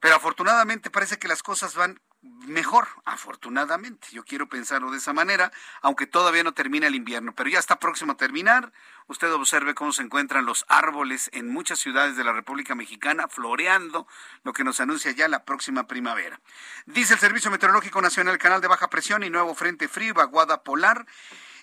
Pero 0.00 0.16
afortunadamente 0.16 0.90
parece 0.90 1.18
que 1.18 1.28
las 1.28 1.42
cosas 1.42 1.74
van 1.74 2.00
mejor, 2.22 2.86
afortunadamente. 3.04 4.08
Yo 4.12 4.24
quiero 4.24 4.48
pensarlo 4.48 4.90
de 4.90 4.98
esa 4.98 5.12
manera, 5.12 5.52
aunque 5.80 6.06
todavía 6.06 6.44
no 6.44 6.54
termina 6.54 6.86
el 6.86 6.94
invierno, 6.94 7.34
pero 7.34 7.50
ya 7.50 7.58
está 7.58 7.78
próximo 7.78 8.12
a 8.12 8.16
terminar. 8.16 8.72
Usted 9.08 9.32
observe 9.32 9.74
cómo 9.74 9.92
se 9.92 10.02
encuentran 10.02 10.46
los 10.46 10.64
árboles 10.68 11.30
en 11.32 11.48
muchas 11.48 11.80
ciudades 11.80 12.16
de 12.16 12.24
la 12.24 12.32
República 12.32 12.74
Mexicana 12.74 13.28
floreando, 13.28 14.06
lo 14.44 14.52
que 14.52 14.64
nos 14.64 14.80
anuncia 14.80 15.10
ya 15.10 15.28
la 15.28 15.44
próxima 15.44 15.86
primavera. 15.86 16.40
Dice 16.86 17.14
el 17.14 17.20
Servicio 17.20 17.50
Meteorológico 17.50 18.00
Nacional, 18.00 18.38
canal 18.38 18.60
de 18.60 18.68
baja 18.68 18.88
presión 18.88 19.24
y 19.24 19.30
nuevo 19.30 19.54
frente 19.54 19.88
frío, 19.88 20.14
vaguada 20.14 20.62
polar, 20.62 21.06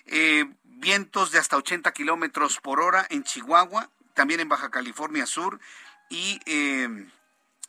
eh, 0.06 0.44
vientos 0.64 1.30
de 1.30 1.38
hasta 1.38 1.56
80 1.56 1.92
kilómetros 1.92 2.60
por 2.60 2.80
hora 2.80 3.06
en 3.08 3.24
Chihuahua, 3.24 3.90
también 4.14 4.40
en 4.40 4.48
Baja 4.48 4.70
California 4.70 5.26
Sur 5.26 5.58
y... 6.10 6.40
Eh, 6.44 7.08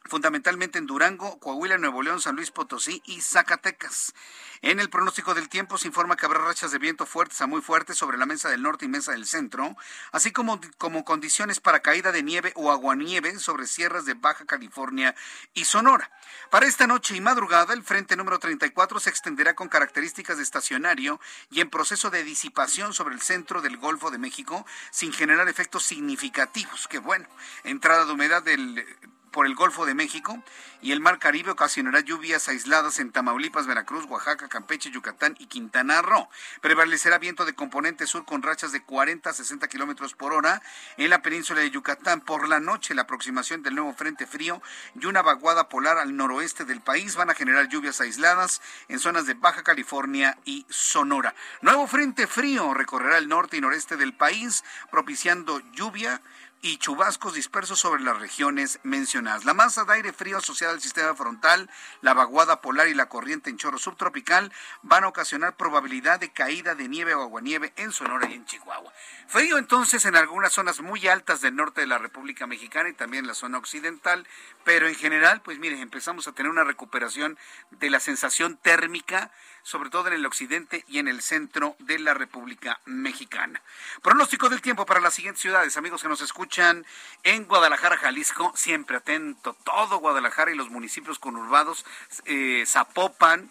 fundamentalmente 0.05 0.79
en 0.79 0.87
Durango, 0.87 1.39
Coahuila, 1.39 1.77
Nuevo 1.77 2.01
León, 2.01 2.21
San 2.21 2.35
Luis 2.35 2.51
Potosí 2.51 3.01
y 3.05 3.21
Zacatecas. 3.21 4.13
En 4.61 4.79
el 4.79 4.89
pronóstico 4.89 5.33
del 5.33 5.49
tiempo 5.49 5.77
se 5.77 5.87
informa 5.87 6.15
que 6.15 6.25
habrá 6.25 6.39
rachas 6.39 6.71
de 6.71 6.79
viento 6.79 7.05
fuertes 7.05 7.41
a 7.41 7.47
muy 7.47 7.61
fuertes 7.61 7.97
sobre 7.97 8.17
la 8.17 8.25
mesa 8.25 8.49
del 8.49 8.61
norte 8.61 8.85
y 8.85 8.89
mesa 8.89 9.13
del 9.13 9.25
centro, 9.25 9.75
así 10.11 10.31
como, 10.31 10.59
como 10.77 11.05
condiciones 11.05 11.59
para 11.59 11.81
caída 11.81 12.11
de 12.11 12.23
nieve 12.23 12.51
o 12.55 12.71
aguanieve 12.71 13.39
sobre 13.39 13.67
sierras 13.67 14.05
de 14.05 14.13
Baja 14.13 14.45
California 14.45 15.15
y 15.53 15.65
Sonora. 15.65 16.11
Para 16.49 16.65
esta 16.65 16.87
noche 16.87 17.15
y 17.15 17.21
madrugada, 17.21 17.73
el 17.73 17.83
frente 17.83 18.15
número 18.15 18.39
34 18.39 18.99
se 18.99 19.09
extenderá 19.09 19.55
con 19.55 19.69
características 19.69 20.37
de 20.37 20.43
estacionario 20.43 21.19
y 21.49 21.61
en 21.61 21.69
proceso 21.69 22.09
de 22.09 22.23
disipación 22.23 22.93
sobre 22.93 23.15
el 23.15 23.21
centro 23.21 23.61
del 23.61 23.77
Golfo 23.77 24.11
de 24.11 24.17
México 24.17 24.65
sin 24.91 25.13
generar 25.13 25.47
efectos 25.47 25.83
significativos. 25.83 26.87
Que 26.87 26.99
bueno, 26.99 27.27
entrada 27.63 28.05
de 28.05 28.11
humedad 28.11 28.43
del 28.43 28.85
por 29.31 29.45
el 29.45 29.55
Golfo 29.55 29.85
de 29.85 29.95
México 29.95 30.41
y 30.81 30.91
el 30.91 30.99
Mar 30.99 31.19
Caribe 31.19 31.51
ocasionará 31.51 32.01
lluvias 32.01 32.47
aisladas 32.49 32.99
en 32.99 33.11
Tamaulipas, 33.11 33.67
Veracruz, 33.67 34.05
Oaxaca, 34.05 34.49
Campeche, 34.49 34.91
Yucatán 34.91 35.35
y 35.39 35.45
Quintana 35.45 36.01
Roo. 36.01 36.27
Prevalecerá 36.59 37.17
viento 37.17 37.45
de 37.45 37.53
componente 37.53 38.07
sur 38.07 38.25
con 38.25 38.41
rachas 38.41 38.71
de 38.71 38.83
40 38.83 39.29
a 39.29 39.33
60 39.33 39.67
kilómetros 39.67 40.13
por 40.13 40.33
hora 40.33 40.61
en 40.97 41.09
la 41.09 41.21
península 41.21 41.61
de 41.61 41.71
Yucatán. 41.71 42.21
Por 42.21 42.47
la 42.47 42.59
noche, 42.59 42.93
la 42.93 43.03
aproximación 43.03 43.63
del 43.63 43.75
nuevo 43.75 43.93
frente 43.93 44.25
frío 44.25 44.61
y 44.99 45.05
una 45.05 45.21
vaguada 45.21 45.69
polar 45.69 45.97
al 45.97 46.15
noroeste 46.15 46.65
del 46.65 46.81
país 46.81 47.15
van 47.15 47.29
a 47.29 47.35
generar 47.35 47.69
lluvias 47.69 48.01
aisladas 48.01 48.61
en 48.87 48.99
zonas 48.99 49.25
de 49.25 49.35
Baja 49.35 49.63
California 49.63 50.37
y 50.45 50.65
Sonora. 50.69 51.35
Nuevo 51.61 51.87
frente 51.87 52.27
frío 52.27 52.73
recorrerá 52.73 53.17
el 53.17 53.29
norte 53.29 53.57
y 53.57 53.61
noreste 53.61 53.97
del 53.97 54.13
país, 54.13 54.63
propiciando 54.89 55.59
lluvia 55.71 56.21
y 56.61 56.77
chubascos 56.77 57.33
dispersos 57.33 57.79
sobre 57.79 58.03
las 58.03 58.19
regiones 58.19 58.79
mencionadas. 58.83 59.45
La 59.45 59.53
masa 59.53 59.83
de 59.83 59.93
aire 59.93 60.13
frío 60.13 60.37
asociada 60.37 60.73
al 60.73 60.81
sistema 60.81 61.15
frontal, 61.15 61.69
la 62.01 62.13
vaguada 62.13 62.61
polar 62.61 62.87
y 62.87 62.93
la 62.93 63.09
corriente 63.09 63.49
en 63.49 63.57
chorro 63.57 63.79
subtropical 63.79 64.51
van 64.83 65.03
a 65.03 65.07
ocasionar 65.07 65.57
probabilidad 65.57 66.19
de 66.19 66.31
caída 66.31 66.75
de 66.75 66.87
nieve 66.87 67.15
o 67.15 67.21
aguanieve 67.21 67.73
en 67.77 67.91
Sonora 67.91 68.29
y 68.29 68.33
en 68.33 68.45
Chihuahua. 68.45 68.93
Frío 69.27 69.57
entonces 69.57 70.05
en 70.05 70.15
algunas 70.15 70.53
zonas 70.53 70.81
muy 70.81 71.07
altas 71.07 71.41
del 71.41 71.55
norte 71.55 71.81
de 71.81 71.87
la 71.87 71.97
República 71.97 72.45
Mexicana 72.45 72.89
y 72.89 72.93
también 72.93 73.25
la 73.25 73.33
zona 73.33 73.57
occidental, 73.57 74.27
pero 74.63 74.87
en 74.87 74.95
general, 74.95 75.41
pues 75.41 75.57
miren, 75.57 75.79
empezamos 75.79 76.27
a 76.27 76.33
tener 76.33 76.51
una 76.51 76.63
recuperación 76.63 77.39
de 77.71 77.89
la 77.89 77.99
sensación 77.99 78.57
térmica 78.57 79.31
sobre 79.63 79.89
todo 79.89 80.07
en 80.07 80.13
el 80.13 80.25
occidente 80.25 80.83
y 80.87 80.99
en 80.99 81.07
el 81.07 81.21
centro 81.21 81.75
de 81.79 81.99
la 81.99 82.13
República 82.13 82.79
Mexicana. 82.85 83.61
Pronóstico 84.01 84.49
del 84.49 84.61
tiempo 84.61 84.85
para 84.85 84.99
las 84.99 85.13
siguientes 85.13 85.41
ciudades, 85.41 85.77
amigos 85.77 86.01
que 86.01 86.09
nos 86.09 86.21
escuchan 86.21 86.85
en 87.23 87.45
Guadalajara, 87.45 87.97
Jalisco, 87.97 88.51
siempre 88.55 88.97
atento, 88.97 89.55
todo 89.63 89.99
Guadalajara 89.99 90.51
y 90.51 90.55
los 90.55 90.69
municipios 90.69 91.19
conurbados, 91.19 91.85
eh, 92.25 92.63
Zapopan, 92.65 93.49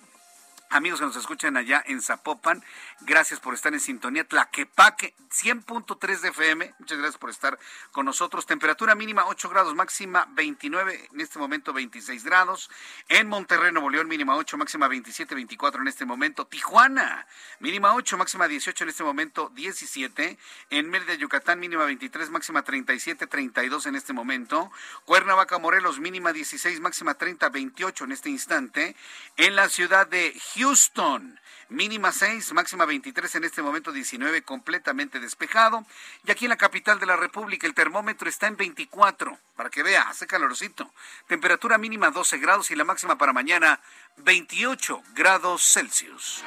Amigos 0.72 1.00
que 1.00 1.06
nos 1.06 1.16
escuchan 1.16 1.56
allá 1.56 1.82
en 1.84 2.00
Zapopan, 2.00 2.62
gracias 3.00 3.40
por 3.40 3.54
estar 3.54 3.74
en 3.74 3.80
sintonía. 3.80 4.22
Tlaquepaque, 4.22 5.16
100.3 5.28 6.20
de 6.20 6.28
FM, 6.28 6.74
muchas 6.78 6.96
gracias 6.96 7.18
por 7.18 7.30
estar 7.30 7.58
con 7.90 8.06
nosotros. 8.06 8.46
Temperatura 8.46 8.94
mínima 8.94 9.26
8 9.26 9.48
grados, 9.48 9.74
máxima 9.74 10.28
29, 10.30 11.08
en 11.12 11.20
este 11.20 11.40
momento 11.40 11.72
26 11.72 12.22
grados. 12.22 12.70
En 13.08 13.26
Monterrey, 13.26 13.72
Nuevo 13.72 13.90
León, 13.90 14.06
mínima 14.06 14.36
8, 14.36 14.56
máxima 14.58 14.86
27, 14.86 15.34
24 15.34 15.82
en 15.82 15.88
este 15.88 16.04
momento. 16.04 16.46
Tijuana, 16.46 17.26
mínima 17.58 17.92
8, 17.96 18.16
máxima 18.16 18.46
18 18.46 18.84
en 18.84 18.90
este 18.90 19.02
momento 19.02 19.50
17. 19.52 20.38
En 20.70 20.88
Mérida, 20.88 21.14
Yucatán, 21.14 21.58
mínima 21.58 21.84
23, 21.84 22.30
máxima 22.30 22.62
37, 22.62 23.26
32 23.26 23.86
en 23.86 23.96
este 23.96 24.12
momento. 24.12 24.70
Cuernavaca, 25.04 25.58
Morelos, 25.58 25.98
mínima 25.98 26.32
16, 26.32 26.78
máxima 26.78 27.14
30, 27.14 27.48
28 27.48 28.04
en 28.04 28.12
este 28.12 28.30
instante. 28.30 28.94
En 29.36 29.56
la 29.56 29.68
ciudad 29.68 30.06
de 30.06 30.32
Houston, 30.54 30.59
mínima 31.70 32.12
6, 32.12 32.52
máxima 32.52 32.84
23, 32.84 33.34
en 33.36 33.44
este 33.44 33.62
momento 33.62 33.92
19, 33.92 34.42
completamente 34.42 35.20
despejado. 35.20 35.86
Y 36.26 36.30
aquí 36.30 36.44
en 36.44 36.50
la 36.50 36.56
capital 36.56 37.00
de 37.00 37.06
la 37.06 37.16
República 37.16 37.66
el 37.66 37.74
termómetro 37.74 38.28
está 38.28 38.46
en 38.46 38.56
24, 38.56 39.38
para 39.56 39.70
que 39.70 39.82
vea, 39.82 40.02
hace 40.02 40.26
calorcito. 40.26 40.92
Temperatura 41.28 41.78
mínima 41.78 42.10
12 42.10 42.38
grados 42.38 42.70
y 42.70 42.76
la 42.76 42.84
máxima 42.84 43.16
para 43.16 43.32
mañana 43.32 43.80
28 44.18 45.02
grados 45.14 45.62
Celsius. 45.62 46.42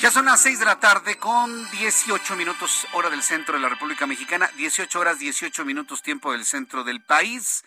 Ya 0.00 0.10
son 0.10 0.26
las 0.26 0.40
6 0.42 0.60
de 0.60 0.64
la 0.64 0.78
tarde 0.78 1.16
con 1.18 1.70
18 1.70 2.36
minutos 2.36 2.86
hora 2.92 3.10
del 3.10 3.22
centro 3.22 3.54
de 3.54 3.60
la 3.60 3.68
República 3.68 4.06
Mexicana, 4.06 4.48
18 4.56 5.00
horas 5.00 5.18
18 5.18 5.64
minutos 5.64 6.02
tiempo 6.02 6.32
del 6.32 6.44
centro 6.44 6.84
del 6.84 7.02
país. 7.02 7.64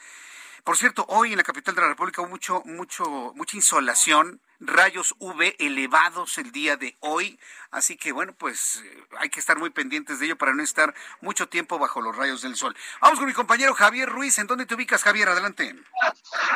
Por 0.70 0.78
cierto, 0.78 1.04
hoy 1.10 1.32
en 1.32 1.38
la 1.38 1.44
capital 1.44 1.74
de 1.74 1.82
la 1.82 1.88
República 1.88 2.22
hubo 2.22 2.30
mucho, 2.30 2.62
mucho, 2.64 3.34
mucha 3.34 3.58
insolación, 3.58 4.40
rayos 4.60 5.16
UV 5.18 5.56
elevados 5.58 6.38
el 6.38 6.52
día 6.52 6.78
de 6.78 6.96
hoy. 7.00 7.40
Así 7.72 7.98
que 7.98 8.12
bueno, 8.12 8.36
pues 8.38 8.84
eh, 8.86 9.08
hay 9.18 9.32
que 9.32 9.40
estar 9.40 9.58
muy 9.58 9.72
pendientes 9.72 10.20
de 10.20 10.28
ello 10.28 10.38
para 10.38 10.54
no 10.54 10.62
estar 10.62 10.94
mucho 11.22 11.50
tiempo 11.50 11.80
bajo 11.80 12.02
los 12.02 12.16
rayos 12.16 12.44
del 12.44 12.56
sol. 12.56 12.76
Vamos 13.02 13.18
con 13.18 13.28
mi 13.28 13.34
compañero 13.34 13.74
Javier 13.74 14.10
Ruiz. 14.10 14.38
¿En 14.38 14.46
dónde 14.46 14.68
te 14.68 14.76
ubicas, 14.76 15.02
Javier? 15.02 15.30
Adelante. 15.30 15.76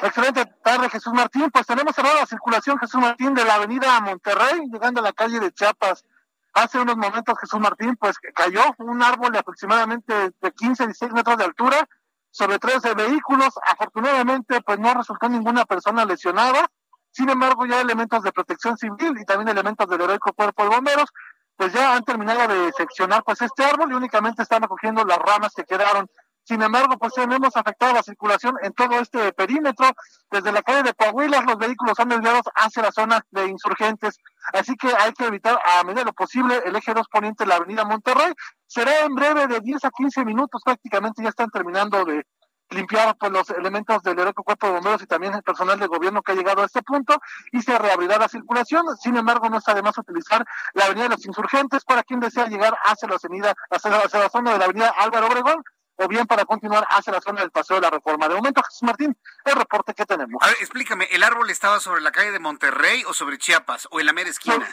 Excelente 0.03 0.45
tarde, 0.63 0.91
Jesús 0.91 1.11
Martín. 1.11 1.49
Pues 1.49 1.65
tenemos 1.65 1.95
cerrada 1.95 2.19
la 2.19 2.27
circulación, 2.27 2.77
Jesús 2.77 3.01
Martín, 3.01 3.33
de 3.33 3.43
la 3.45 3.55
avenida 3.55 3.99
Monterrey, 3.99 4.61
llegando 4.71 4.99
a 4.99 5.05
la 5.05 5.13
calle 5.13 5.39
de 5.39 5.51
Chiapas. 5.51 6.05
Hace 6.53 6.77
unos 6.77 6.97
momentos, 6.97 7.33
Jesús 7.41 7.59
Martín, 7.59 7.95
pues 7.95 8.19
cayó 8.35 8.61
un 8.77 9.01
árbol 9.01 9.31
de 9.31 9.39
aproximadamente 9.39 10.13
de 10.39 10.51
15, 10.51 10.85
16 10.85 11.13
metros 11.13 11.35
de 11.35 11.45
altura 11.45 11.89
sobre 12.33 12.57
13 12.57 12.95
vehículos. 12.95 13.53
Afortunadamente, 13.65 14.59
pues 14.61 14.79
no 14.79 14.93
resultó 14.93 15.29
ninguna 15.29 15.65
persona 15.65 16.03
lesionada. 16.03 16.67
Sin 17.11 17.29
embargo, 17.29 17.65
ya 17.65 17.79
elementos 17.79 18.23
de 18.23 18.31
protección 18.31 18.75
civil 18.75 19.13
y 19.19 19.23
también 19.23 19.49
elementos 19.49 19.87
del 19.87 20.01
heroico 20.01 20.33
cuerpo 20.33 20.63
de 20.63 20.69
bomberos, 20.69 21.09
pues 21.55 21.71
ya 21.71 21.95
han 21.95 22.03
terminado 22.03 22.47
de 22.47 22.71
seccionar 22.73 23.23
pues 23.23 23.41
este 23.41 23.63
árbol 23.63 23.91
y 23.91 23.93
únicamente 23.93 24.41
están 24.41 24.63
recogiendo 24.63 25.05
las 25.05 25.19
ramas 25.19 25.53
que 25.55 25.63
quedaron 25.63 26.09
sin 26.43 26.61
embargo, 26.61 26.97
pues 26.97 27.17
hemos 27.17 27.55
afectado 27.55 27.93
la 27.93 28.03
circulación 28.03 28.55
en 28.61 28.73
todo 28.73 28.99
este 28.99 29.31
perímetro. 29.33 29.87
Desde 30.29 30.51
la 30.51 30.61
calle 30.61 30.83
de 30.83 30.93
Coahuila, 30.93 31.41
los 31.41 31.57
vehículos 31.57 31.99
han 31.99 32.09
desviados 32.09 32.43
hacia 32.55 32.83
la 32.83 32.91
zona 32.91 33.25
de 33.31 33.47
insurgentes. 33.47 34.19
Así 34.53 34.75
que 34.75 34.87
hay 34.87 35.13
que 35.13 35.25
evitar 35.25 35.59
a 35.63 35.83
medida 35.83 36.01
de 36.01 36.05
lo 36.07 36.13
posible 36.13 36.61
el 36.65 36.75
eje 36.75 36.93
2 36.93 37.07
poniente 37.07 37.43
de 37.43 37.49
la 37.49 37.55
avenida 37.55 37.85
Monterrey. 37.85 38.33
Será 38.67 39.01
en 39.01 39.15
breve 39.15 39.47
de 39.47 39.59
10 39.61 39.85
a 39.85 39.91
15 39.91 40.25
minutos, 40.25 40.61
prácticamente 40.63 41.23
ya 41.23 41.29
están 41.29 41.49
terminando 41.49 42.03
de, 42.03 42.25
limpiar 42.73 43.15
pues, 43.17 43.31
los 43.31 43.49
elementos 43.51 44.01
del 44.03 44.19
Heroico 44.19 44.43
Cuerpo 44.43 44.67
de 44.67 44.73
Bomberos 44.73 45.01
y 45.01 45.07
también 45.07 45.33
el 45.33 45.43
personal 45.43 45.79
de 45.79 45.87
gobierno 45.87 46.21
que 46.21 46.31
ha 46.31 46.35
llegado 46.35 46.61
a 46.61 46.65
este 46.65 46.81
punto 46.81 47.15
y 47.51 47.61
se 47.61 47.77
reabrirá 47.77 48.17
la 48.17 48.27
circulación. 48.27 48.85
Sin 48.97 49.15
embargo, 49.15 49.49
no 49.49 49.57
está 49.57 49.73
de 49.73 49.81
más 49.81 49.97
utilizar 49.97 50.45
la 50.73 50.85
Avenida 50.85 51.03
de 51.03 51.09
los 51.15 51.25
Insurgentes 51.25 51.83
para 51.85 52.03
quien 52.03 52.19
desea 52.19 52.47
llegar 52.47 52.75
hacia 52.83 53.07
la 53.07 53.17
avenida, 53.23 53.53
hacia 53.69 53.91
la, 53.91 54.29
zona 54.29 54.53
de 54.53 54.59
la 54.59 54.65
Avenida 54.65 54.93
Álvaro 54.97 55.27
Obregón 55.27 55.63
o 55.95 56.07
bien 56.07 56.25
para 56.25 56.45
continuar 56.45 56.87
hacia 56.89 57.13
la 57.13 57.21
zona 57.21 57.41
del 57.41 57.51
Paseo 57.51 57.77
de 57.77 57.81
la 57.81 57.89
Reforma. 57.89 58.27
De 58.27 58.35
momento, 58.35 58.61
Jesús 58.63 58.83
Martín, 58.83 59.17
el 59.45 59.55
reporte 59.55 59.93
que 59.93 60.05
tenemos. 60.05 60.41
A 60.41 60.47
ver, 60.47 60.55
explícame, 60.59 61.05
¿el 61.11 61.23
árbol 61.23 61.49
estaba 61.49 61.79
sobre 61.79 62.01
la 62.01 62.11
calle 62.11 62.31
de 62.31 62.39
Monterrey 62.39 63.03
o 63.07 63.13
sobre 63.13 63.37
Chiapas 63.37 63.87
o 63.91 63.99
en 63.99 64.05
la 64.05 64.13
mera 64.13 64.29
esquina? 64.29 64.67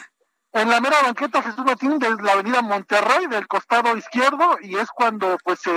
en 0.53 0.69
la 0.69 0.81
mera 0.81 1.01
banqueta 1.01 1.41
Jesús 1.41 1.63
Martín 1.63 1.97
de 1.97 2.09
la 2.21 2.33
avenida 2.33 2.61
Monterrey 2.61 3.27
del 3.27 3.47
costado 3.47 3.95
izquierdo 3.95 4.57
y 4.61 4.77
es 4.77 4.89
cuando 4.89 5.37
pues 5.43 5.59
se, 5.61 5.71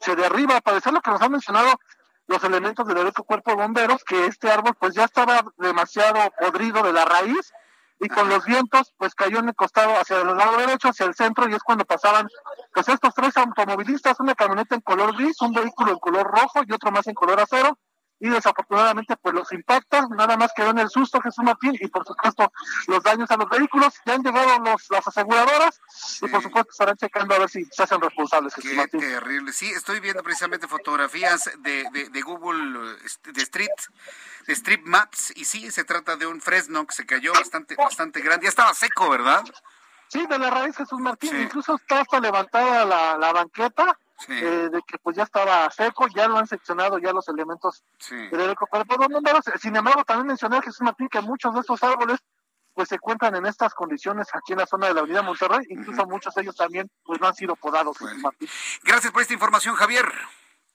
se 0.00 0.16
derriba, 0.16 0.60
parecer 0.62 0.92
lo 0.92 1.02
que 1.02 1.10
nos 1.10 1.20
han 1.20 1.32
mencionado 1.32 1.78
los 2.26 2.42
elementos 2.42 2.86
del 2.86 2.96
derecho 2.96 3.22
cuerpo 3.24 3.50
de 3.50 3.58
bomberos, 3.58 4.02
que 4.04 4.26
este 4.26 4.50
árbol 4.50 4.74
pues 4.74 4.94
ya 4.94 5.04
estaba 5.04 5.44
demasiado 5.58 6.18
podrido 6.38 6.82
de 6.82 6.92
la 6.92 7.04
raíz 7.04 7.52
y 8.00 8.08
con 8.08 8.28
los 8.28 8.44
vientos 8.44 8.92
pues 8.96 9.14
cayó 9.14 9.38
en 9.38 9.48
el 9.48 9.54
costado 9.54 9.92
hacia 9.98 10.20
el 10.20 10.36
lado 10.36 10.58
derecho, 10.58 10.88
hacia 10.88 11.06
el 11.06 11.14
centro 11.14 11.48
y 11.48 11.54
es 11.54 11.62
cuando 11.62 11.84
pasaban 11.84 12.28
pues 12.74 12.88
estos 12.88 13.14
tres 13.14 13.36
automovilistas, 13.36 14.20
una 14.20 14.34
camioneta 14.34 14.74
en 14.74 14.80
color 14.82 15.16
gris, 15.16 15.40
un 15.40 15.52
vehículo 15.52 15.92
en 15.92 15.98
color 15.98 16.26
rojo 16.26 16.60
y 16.66 16.72
otro 16.72 16.90
más 16.90 17.06
en 17.06 17.14
color 17.14 17.40
acero 17.40 17.78
y 18.18 18.28
desafortunadamente 18.28 19.16
pues 19.16 19.34
los 19.34 19.52
impacta, 19.52 20.06
nada 20.08 20.36
más 20.36 20.52
quedó 20.54 20.70
en 20.70 20.78
el 20.78 20.88
susto 20.88 21.20
Jesús 21.20 21.44
Martín 21.44 21.76
y 21.78 21.88
por 21.88 22.06
supuesto 22.06 22.50
los 22.86 23.02
daños 23.02 23.30
a 23.30 23.36
los 23.36 23.48
vehículos, 23.48 23.94
ya 24.06 24.14
han 24.14 24.22
llegado 24.22 24.58
los, 24.60 24.90
las 24.90 25.06
aseguradoras 25.06 25.80
y 26.22 26.28
por 26.28 26.42
supuesto 26.42 26.70
estarán 26.70 26.96
checando 26.96 27.34
a 27.34 27.40
ver 27.40 27.50
si 27.50 27.64
se 27.66 27.82
hacen 27.82 28.00
responsables 28.00 28.54
Jesús 28.54 28.70
Qué 28.90 28.98
terrible, 28.98 29.52
sí, 29.52 29.70
estoy 29.70 30.00
viendo 30.00 30.22
precisamente 30.22 30.66
fotografías 30.66 31.50
de, 31.58 31.84
de, 32.10 32.22
Google, 32.22 32.96
este, 33.04 33.32
de 33.32 33.42
Street, 33.42 33.68
de 34.46 34.52
Street 34.54 34.82
Maps 34.84 35.32
y 35.36 35.44
sí, 35.44 35.70
se 35.70 35.84
trata 35.84 36.16
de 36.16 36.26
un 36.26 36.40
fresno 36.40 36.86
que 36.86 36.94
se 36.94 37.04
cayó 37.04 37.32
bastante, 37.32 37.76
bastante 37.76 38.20
grande, 38.20 38.44
ya 38.44 38.50
estaba 38.50 38.72
seco, 38.72 39.10
¿verdad? 39.10 39.44
Sí, 40.08 40.24
de 40.26 40.38
la 40.38 40.50
raíz 40.50 40.76
Jesús 40.76 41.00
Martín, 41.00 41.38
incluso 41.40 41.74
está 41.74 42.00
hasta 42.00 42.20
levantada 42.20 42.84
la, 42.84 43.18
la 43.18 43.32
banqueta 43.32 43.98
eh, 44.28 44.68
de 44.72 44.82
que 44.86 44.98
pues 44.98 45.16
ya 45.16 45.24
estaba 45.24 45.70
seco, 45.70 46.06
ya 46.08 46.28
lo 46.28 46.38
han 46.38 46.46
seccionado 46.46 46.98
ya 46.98 47.12
los 47.12 47.28
elementos 47.28 47.84
del 48.08 48.56
cuerpo 48.56 48.96
Sin 49.60 49.76
embargo, 49.76 50.04
también 50.04 50.28
mencioné 50.28 50.62
Jesús 50.62 50.82
Martín 50.82 51.08
que 51.08 51.20
muchos 51.20 51.54
de 51.54 51.60
estos 51.60 51.82
árboles 51.82 52.20
pues 52.74 52.90
se 52.90 52.96
encuentran 52.96 53.34
en 53.34 53.46
estas 53.46 53.72
condiciones 53.72 54.28
aquí 54.34 54.52
en 54.52 54.58
la 54.58 54.66
zona 54.66 54.88
de 54.88 54.94
la 54.94 55.00
Avenida 55.00 55.22
Monterrey, 55.22 55.66
incluso 55.70 56.06
muchos 56.06 56.34
de 56.34 56.42
ellos 56.42 56.56
también 56.56 56.90
pues 57.04 57.18
no 57.20 57.26
han 57.26 57.34
sido 57.34 57.56
podados. 57.56 57.96
Gracias 58.82 59.12
por 59.12 59.22
esta 59.22 59.32
información, 59.32 59.74
Javier. 59.76 60.12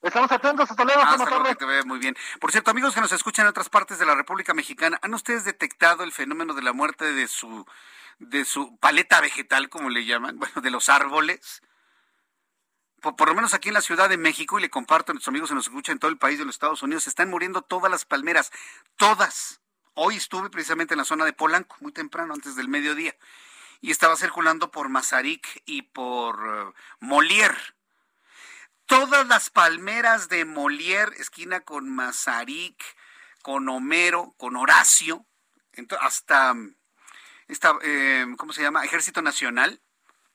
Estamos 0.02 0.32
atentos, 0.32 0.70
hasta 0.70 0.84
luego. 0.84 1.00
Hasta 1.00 1.30
luego, 1.30 1.44
que 1.44 1.56
te 1.56 1.66
ve 1.66 1.84
muy 1.84 2.00
bien. 2.00 2.16
Por 2.40 2.52
cierto, 2.52 2.72
amigos 2.72 2.96
que 2.96 3.02
nos 3.02 3.12
escuchan 3.12 3.46
en 3.46 3.52
otras 3.52 3.70
partes 3.70 4.00
de 4.00 4.08
la 4.08 4.16
República 4.16 4.56
Mexicana, 4.56 4.98
¿han 5.04 5.14
ustedes 5.14 5.44
detectado 5.44 6.04
el 6.04 6.12
fenómeno 6.12 6.56
de 6.56 6.64
la 6.64 6.74
muerte 6.74 7.14
de 7.14 7.28
su 7.28 7.66
de 8.18 8.46
su 8.46 8.78
paleta 8.78 9.20
vegetal, 9.22 9.70
como 9.70 9.90
le 9.90 10.06
llaman, 10.06 10.38
bueno, 10.40 10.62
de 10.62 10.72
los 10.72 10.90
árboles? 10.90 11.62
Por, 13.02 13.28
lo 13.28 13.36
menos 13.36 13.54
aquí 13.54 13.70
en 13.70 13.74
la 13.74 13.82
Ciudad 13.82 14.10
de 14.10 14.18
México, 14.18 14.60
y 14.60 14.62
le 14.62 14.70
comparto 14.70 15.12
a 15.12 15.14
nuestros 15.14 15.32
amigos 15.32 15.50
que 15.50 15.56
nos 15.56 15.68
escuchan 15.68 15.94
en 15.94 16.00
todo 16.00 16.12
el 16.12 16.18
país 16.18 16.38
de 16.38 16.46
los 16.46 16.56
Estados 16.56 16.84
Unidos, 16.84 17.08
están 17.08 17.30
muriendo 17.30 17.64
todas 17.64 17.92
las 17.92 18.06
palmeras, 18.06 18.52
todas. 18.96 19.62
Hoy 19.96 20.18
estuve 20.18 20.50
precisamente 20.50 20.94
en 20.94 21.00
la 21.00 21.06
zona 21.06 21.26
de 21.26 21.34
Polanco, 21.34 21.76
muy 21.80 21.92
temprano, 21.92 22.34
antes 22.34 22.56
del 22.56 22.68
mediodía, 22.68 23.16
y 23.82 23.90
estaba 23.90 24.16
circulando 24.16 24.70
por 24.70 24.90
Mazarik 24.90 25.64
y 25.66 25.82
por 25.82 26.40
uh, 26.44 26.74
Molière. 27.00 27.58
Todas 28.86 29.28
las 29.28 29.50
palmeras 29.50 30.30
de 30.30 30.46
Molière, 30.46 31.14
esquina 31.18 31.62
con 31.62 31.90
Mazarik, 31.90 32.84
con 33.42 33.68
Homero, 33.68 34.36
con 34.38 34.56
Horacio, 34.56 35.26
hasta, 36.00 36.54
esta, 37.48 37.78
eh, 37.82 38.28
¿cómo 38.38 38.54
se 38.54 38.62
llama? 38.62 38.86
Ejército 38.86 39.22
Nacional, 39.22 39.82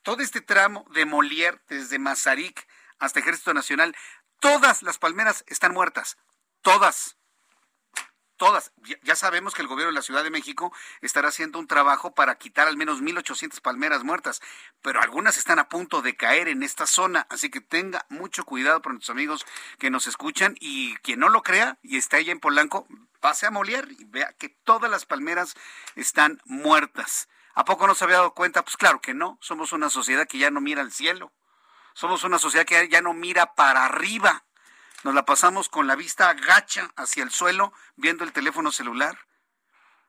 todo 0.07 0.23
este 0.23 0.40
tramo 0.40 0.87
de 0.92 1.05
Molière, 1.05 1.61
desde 1.66 1.99
Mazarik 1.99 2.69
hasta 3.01 3.19
Ejército 3.19 3.53
Nacional, 3.53 3.97
todas 4.38 4.85
las 4.85 4.99
palmeras 4.99 5.42
están 5.49 5.75
muertas. 5.75 6.16
Todas. 6.62 7.16
Todas. 8.37 8.71
Ya 9.03 9.16
sabemos 9.16 9.53
que 9.53 9.62
el 9.62 9.69
gobierno 9.69 9.90
de 9.90 9.97
la 9.97 10.03
Ciudad 10.03 10.23
de 10.23 10.31
México 10.31 10.73
estará 11.01 11.31
haciendo 11.31 11.59
un 11.59 11.66
trabajo 11.66 12.14
para 12.14 12.38
quitar 12.38 12.69
al 12.69 12.77
menos 12.77 13.03
1.800 13.03 13.61
palmeras 13.61 14.05
muertas, 14.05 14.40
pero 14.81 15.01
algunas 15.01 15.38
están 15.38 15.59
a 15.59 15.69
punto 15.69 16.03
de 16.03 16.14
caer 16.14 16.47
en 16.47 16.62
esta 16.62 16.87
zona, 16.87 17.27
así 17.29 17.51
que 17.51 17.61
tenga 17.61 18.07
mucho 18.09 18.45
cuidado 18.45 18.81
para 18.83 18.92
nuestros 18.92 19.12
amigos 19.12 19.45
que 19.81 19.90
nos 19.90 20.07
escuchan 20.07 20.55
y 20.61 20.95
quien 20.99 21.19
no 21.19 21.31
lo 21.31 21.42
crea 21.42 21.79
y 21.83 21.97
está 21.97 22.19
allá 22.19 22.31
en 22.31 22.38
Polanco, 22.38 22.87
pase 23.19 23.47
a 23.47 23.51
Molière 23.51 23.92
y 23.99 24.05
vea 24.05 24.33
que 24.38 24.51
todas 24.51 24.88
las 24.88 25.05
palmeras 25.05 25.57
están 25.97 26.40
muertas. 26.45 27.29
¿A 27.57 27.64
poco 27.64 27.87
no 27.87 27.95
se 27.95 28.05
había 28.05 28.19
dado 28.19 28.35
cuenta? 28.35 28.62
Pues 28.62 28.77
claro 28.77 29.01
que 29.01 29.14
no. 29.14 29.38
Somos 29.40 29.73
una 29.73 29.88
sociedad 29.88 30.29
que 30.29 30.37
ya 30.37 30.51
no 30.51 30.61
mira 30.61 30.83
al 30.83 30.92
cielo. 30.92 31.33
Somos 31.95 32.23
una 32.23 32.38
sociedad 32.38 32.66
que 32.66 32.87
ya 32.90 33.01
no 33.01 33.14
mira 33.14 33.55
para 33.55 33.87
arriba. 33.87 34.45
Nos 35.05 35.14
la 35.14 35.25
pasamos 35.25 35.71
con 35.71 35.87
la 35.87 35.97
vista 35.97 36.29
agacha 36.29 36.92
hacia 36.97 37.23
el 37.23 37.31
suelo, 37.31 37.73
viendo 37.97 38.25
el 38.25 38.33
teléfono 38.33 38.71
celular. 38.71 39.19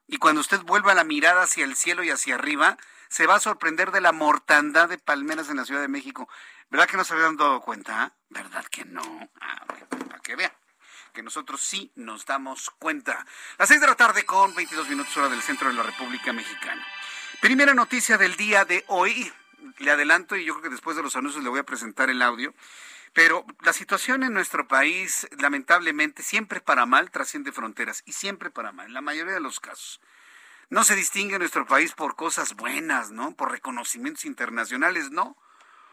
Y 0.08 0.18
cuando 0.18 0.42
usted 0.42 0.60
vuelva 0.64 0.94
la 0.94 1.06
mirada 1.06 1.44
hacia 1.44 1.64
el 1.64 1.78
cielo 1.78 2.04
y 2.04 2.10
hacia 2.10 2.36
arriba, 2.36 2.78
se 3.08 3.28
va 3.28 3.36
a 3.36 3.40
sorprender 3.40 3.92
de 3.92 4.02
la 4.02 4.12
mortandad 4.12 4.90
de 4.90 4.98
palmeras 4.98 5.48
en 5.48 5.56
la 5.56 5.64
Ciudad 5.64 5.80
de 5.80 5.88
México. 5.88 6.28
¿Verdad 6.70 6.90
que 6.90 6.98
no 6.98 7.06
se 7.06 7.14
habían 7.14 7.38
dado 7.38 7.62
cuenta? 7.62 8.14
¿Verdad 8.28 8.66
que 8.66 8.84
no? 8.84 9.30
Ah, 9.40 9.64
para 9.66 10.20
que 10.20 10.36
vea 10.36 10.54
que 11.14 11.24
nosotros 11.24 11.62
sí 11.62 11.92
nos 11.96 12.26
damos 12.26 12.70
cuenta. 12.72 13.26
Las 13.58 13.70
seis 13.70 13.82
de 13.82 13.88
la 13.88 13.96
tarde 13.96 14.26
con 14.26 14.54
22 14.54 14.90
minutos 14.90 15.16
hora 15.18 15.30
del 15.30 15.42
centro 15.42 15.70
de 15.70 15.74
la 15.74 15.82
República 15.82 16.32
Mexicana. 16.32 16.86
Primera 17.42 17.76
noticia 17.76 18.18
del 18.18 18.36
día 18.36 18.66
de 18.66 18.84
hoy. 18.88 19.32
Le 19.78 19.92
adelanto 19.92 20.36
y 20.36 20.44
yo 20.44 20.54
creo 20.54 20.64
que 20.64 20.70
después 20.70 20.98
de 20.98 21.04
los 21.04 21.16
anuncios 21.16 21.44
le 21.44 21.52
voy 21.52 21.60
a 21.60 21.66
presentar 21.66 22.10
el 22.10 22.24
audio. 22.24 22.56
Pero 23.14 23.46
la 23.62 23.74
situación 23.74 24.24
en 24.24 24.34
nuestro 24.34 24.68
país, 24.68 25.28
lamentablemente, 25.38 26.24
siempre 26.24 26.62
para 26.62 26.88
mal 26.88 27.12
trasciende 27.12 27.52
fronteras 27.52 28.02
y 28.08 28.14
siempre 28.14 28.50
para 28.50 28.72
mal, 28.72 28.88
en 28.88 28.94
la 28.94 29.02
mayoría 29.02 29.34
de 29.34 29.40
los 29.40 29.60
casos. 29.60 30.02
No 30.70 30.84
se 30.84 30.96
distingue 30.96 31.38
nuestro 31.38 31.68
país 31.68 31.94
por 31.94 32.16
cosas 32.16 32.56
buenas, 32.56 33.12
¿no? 33.12 33.36
Por 33.36 33.52
reconocimientos 33.52 34.26
internacionales, 34.26 35.12
no. 35.12 35.38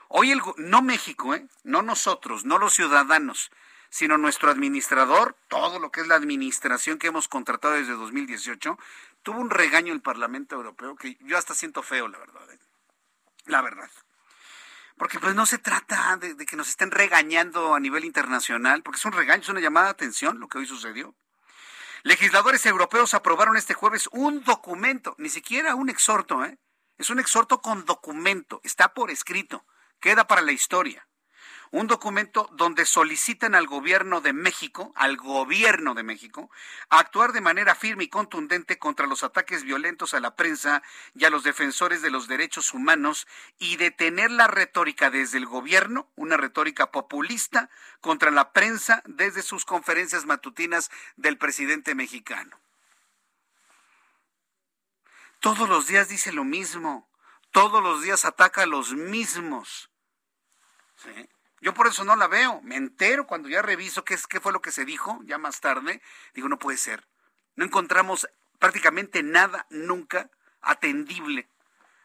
Hoy 0.09 0.31
el, 0.31 0.41
no 0.57 0.81
México, 0.81 1.35
¿eh? 1.35 1.47
No 1.63 1.83
nosotros, 1.83 2.47
no 2.47 2.59
los 2.59 2.73
ciudadanos, 2.73 3.51
sino 3.95 4.19
nuestro 4.19 4.51
administrador, 4.51 5.37
todo 5.47 5.79
lo 5.79 5.93
que 5.93 6.01
es 6.01 6.09
la 6.09 6.17
administración 6.17 6.99
que 6.99 7.07
hemos 7.07 7.29
contratado 7.29 7.75
desde 7.75 7.93
2018, 7.93 8.77
tuvo 9.23 9.39
un 9.39 9.51
regaño 9.51 9.93
el 9.93 10.01
Parlamento 10.01 10.57
Europeo 10.57 10.97
que 10.97 11.17
yo 11.21 11.39
hasta 11.39 11.55
siento 11.55 11.81
feo, 11.81 12.09
la 12.09 12.19
verdad. 12.19 12.43
¿eh? 12.51 12.59
La 13.45 13.63
verdad. 13.63 13.89
Porque 14.99 15.21
pues 15.21 15.37
no 15.37 15.47
se 15.47 15.59
trata 15.59 16.17
de, 16.17 16.35
que 16.45 16.57
nos 16.57 16.71
estén 16.71 16.91
regañando 16.91 17.73
a 17.73 17.79
nivel 17.79 18.05
internacional, 18.05 18.83
porque 18.83 18.99
es 18.99 19.05
un 19.05 19.13
regaño, 19.13 19.43
es 19.43 19.49
una 19.49 19.61
llamada 19.61 19.87
de 19.87 19.93
atención 19.93 20.41
lo 20.41 20.49
que 20.49 20.59
hoy 20.59 20.67
sucedió. 20.67 21.15
Legisladores 22.03 22.67
europeos 22.67 23.15
aprobaron 23.15 23.57
este 23.57 23.75
jueves 23.75 24.09
un 24.11 24.43
documento, 24.43 25.15
ni 25.19 25.29
siquiera 25.29 25.77
un 25.77 25.89
exhorto, 25.89 26.45
¿eh? 26.45 26.59
Es 26.99 27.11
un 27.11 27.21
exhorto 27.21 27.61
con 27.61 27.85
documento, 27.85 28.61
está 28.65 28.93
por 28.93 29.13
escrito, 29.13 29.65
queda 30.01 30.27
para 30.27 30.43
la 30.43 30.51
historia 30.51 31.07
un 31.75 31.89
documento 31.89 32.49
donde 32.53 32.87
solicitan 32.87 33.57
al 33.57 33.67
gobierno 33.67 34.21
de 34.21 34.33
México, 34.33 34.93
al 34.95 35.17
gobierno 35.17 35.95
de 35.95 36.05
México, 36.05 36.49
actuar 36.89 37.33
de 37.33 37.41
manera 37.41 37.75
firme 37.75 38.05
y 38.05 38.09
contundente 38.09 38.79
contra 38.79 39.09
los 39.09 39.25
ataques 39.25 39.65
violentos 39.65 40.15
a 40.15 40.21
la 40.21 40.37
prensa 40.37 40.85
y 41.17 41.25
a 41.25 41.31
los 41.31 41.43
defensores 41.43 42.01
de 42.01 42.13
los 42.13 42.29
derechos 42.29 42.75
humanos 42.75 43.27
y 43.59 43.77
detener 43.77 44.31
la 44.31 44.47
retórica 44.47 45.11
desde 45.11 45.39
el 45.39 45.47
gobierno, 45.47 46.09
una 46.15 46.37
retórica 46.37 46.93
populista 46.93 47.71
contra 48.01 48.31
la 48.31 48.53
prensa 48.53 49.03
desde 49.07 49.43
sus 49.43 49.65
conferencias 49.65 50.27
matutinas 50.27 50.93
del 51.17 51.39
presidente 51.39 51.97
mexicano. 51.97 52.57
Todos 55.41 55.69
los 55.69 55.89
días 55.89 56.09
dice 56.09 56.31
lo 56.31 56.45
mismo, 56.45 57.09
todos 57.51 57.83
los 57.83 58.01
días 58.01 58.25
ataca 58.25 58.63
a 58.63 58.67
los 58.67 58.93
mismos. 58.93 59.91
¿Sí? 60.95 61.29
Yo 61.61 61.75
por 61.75 61.87
eso 61.87 62.05
no 62.05 62.17
la 62.17 62.29
veo. 62.29 62.61
Me 62.63 62.77
entero 62.77 63.27
cuando 63.27 63.49
ya 63.49 63.63
reviso 63.63 64.05
qué, 64.05 64.15
es, 64.15 64.27
qué 64.27 64.41
fue 64.41 64.53
lo 64.53 64.61
que 64.61 64.71
se 64.71 64.85
dijo, 64.85 65.21
ya 65.25 65.39
más 65.39 65.61
tarde. 65.61 66.03
Digo, 66.35 66.49
no 66.49 66.59
puede 66.59 66.79
ser. 66.79 67.07
No 67.57 67.65
encontramos 67.65 68.29
prácticamente 68.59 69.23
nada 69.23 69.67
nunca 69.71 70.31
atendible 70.61 71.49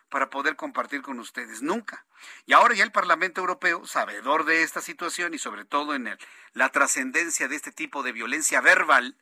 para 0.10 0.30
poder 0.30 0.56
compartir 0.56 1.02
con 1.02 1.20
ustedes. 1.20 1.62
Nunca. 1.62 2.06
Y 2.46 2.54
ahora 2.54 2.74
ya 2.74 2.84
el 2.84 2.92
Parlamento 2.92 3.42
Europeo, 3.42 3.86
sabedor 3.86 4.46
de 4.46 4.64
esta 4.64 4.82
situación 4.82 5.34
y 5.34 5.40
sobre 5.40 5.66
todo 5.66 5.96
en 5.96 6.08
el, 6.08 6.20
la 6.54 6.70
trascendencia 6.70 7.48
de 7.48 7.56
este 7.56 7.72
tipo 7.72 8.04
de 8.04 8.12
violencia 8.12 8.62
verbal, 8.62 9.18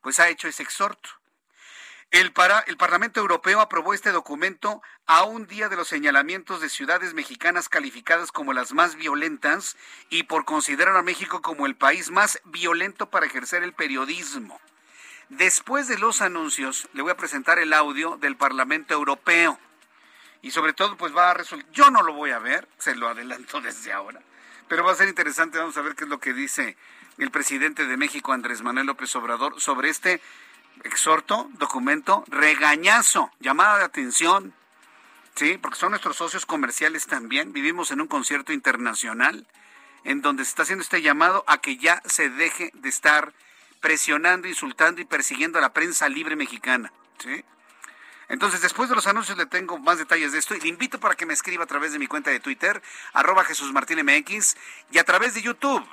pues 0.00 0.20
ha 0.20 0.28
hecho 0.28 0.48
ese 0.48 0.62
exhorto. 0.62 1.08
El, 2.12 2.30
Parlamento 2.30 3.20
Europeo 3.20 3.62
aprobó 3.62 3.94
este 3.94 4.12
documento 4.12 4.82
a 5.06 5.22
un 5.22 5.46
día 5.46 5.70
de 5.70 5.76
los 5.76 5.88
señalamientos 5.88 6.60
de 6.60 6.68
ciudades 6.68 7.14
mexicanas 7.14 7.70
calificadas 7.70 8.30
como 8.30 8.52
las 8.52 8.74
más 8.74 8.96
violentas 8.96 9.78
y 10.10 10.24
por 10.24 10.44
considerar 10.44 10.94
a 10.94 11.02
México 11.02 11.40
como 11.40 11.64
el 11.64 11.74
país 11.74 12.10
más 12.10 12.38
violento 12.44 13.08
para 13.08 13.24
ejercer 13.24 13.62
el 13.62 13.72
periodismo. 13.72 14.60
Después 15.30 15.88
de 15.88 15.96
los 15.96 16.20
anuncios, 16.20 16.86
le 16.92 17.00
voy 17.00 17.12
a 17.12 17.16
presentar 17.16 17.58
el 17.58 17.72
audio 17.72 18.18
del 18.18 18.36
Parlamento 18.36 18.92
Europeo. 18.92 19.58
Y 20.42 20.50
sobre 20.50 20.74
todo, 20.74 20.98
pues 20.98 21.16
va 21.16 21.30
a 21.30 21.34
resultar, 21.34 21.72
yo 21.72 21.90
no 21.90 22.02
lo 22.02 22.12
voy 22.12 22.32
a 22.32 22.38
ver, 22.38 22.68
se 22.78 22.94
lo 22.94 23.08
adelanto 23.08 23.62
desde 23.62 23.90
ahora, 23.90 24.20
pero 24.68 24.84
va 24.84 24.92
a 24.92 24.96
ser 24.96 25.08
interesante, 25.08 25.56
vamos 25.56 25.78
a 25.78 25.82
ver 25.82 25.94
qué 25.94 26.04
es 26.04 26.10
lo 26.10 26.20
que 26.20 26.34
dice 26.34 26.76
el 27.16 27.30
presidente 27.30 27.86
de 27.86 27.96
México, 27.96 28.34
Andrés 28.34 28.60
Manuel 28.60 28.86
López 28.86 29.16
Obrador, 29.16 29.58
sobre 29.62 29.88
este 29.88 30.20
exhorto, 30.84 31.48
documento, 31.54 32.24
regañazo, 32.28 33.30
llamada 33.40 33.78
de 33.78 33.84
atención, 33.84 34.54
¿sí? 35.34 35.58
Porque 35.58 35.78
son 35.78 35.90
nuestros 35.90 36.16
socios 36.16 36.46
comerciales 36.46 37.06
también. 37.06 37.52
Vivimos 37.52 37.90
en 37.90 38.00
un 38.00 38.08
concierto 38.08 38.52
internacional 38.52 39.46
en 40.04 40.20
donde 40.20 40.44
se 40.44 40.50
está 40.50 40.62
haciendo 40.62 40.82
este 40.82 41.02
llamado 41.02 41.44
a 41.46 41.58
que 41.58 41.76
ya 41.76 42.02
se 42.04 42.28
deje 42.28 42.70
de 42.74 42.88
estar 42.88 43.32
presionando, 43.80 44.48
insultando 44.48 45.00
y 45.00 45.04
persiguiendo 45.04 45.58
a 45.58 45.62
la 45.62 45.72
prensa 45.72 46.08
libre 46.08 46.36
mexicana, 46.36 46.92
¿sí? 47.18 47.44
Entonces, 48.28 48.62
después 48.62 48.88
de 48.88 48.94
los 48.94 49.06
anuncios 49.06 49.36
le 49.36 49.46
tengo 49.46 49.78
más 49.78 49.98
detalles 49.98 50.32
de 50.32 50.38
esto 50.38 50.54
y 50.54 50.60
le 50.60 50.68
invito 50.68 50.98
para 50.98 51.16
que 51.16 51.26
me 51.26 51.34
escriba 51.34 51.64
a 51.64 51.66
través 51.66 51.92
de 51.92 51.98
mi 51.98 52.06
cuenta 52.06 52.30
de 52.30 52.40
Twitter, 52.40 52.80
arroba 53.12 53.44
Jesús 53.44 53.72
Martín 53.72 53.98
MX, 54.02 54.56
y 54.90 54.98
a 54.98 55.04
través 55.04 55.34
de 55.34 55.42
YouTube, 55.42 55.86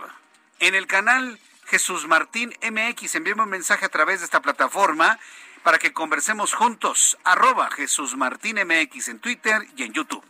en 0.60 0.76
el 0.76 0.88
canal 0.88 1.39
Jesús 1.69 2.08
Martín 2.08 2.53
MX. 2.62 3.15
Envíame 3.15 3.43
un 3.43 3.49
mensaje 3.49 3.86
a 3.86 3.89
través 3.89 4.19
de 4.19 4.25
esta 4.25 4.41
plataforma 4.41 5.19
para 5.63 5.77
que 5.77 5.93
conversemos 5.93 6.53
juntos. 6.53 7.17
Arroba 7.23 7.69
Jesús 7.71 8.17
Martín 8.17 8.58
MX 8.58 9.10
en 9.10 9.19
Twitter 9.19 9.62
y 9.75 9.84
en 9.84 9.93
YouTube. 9.93 10.23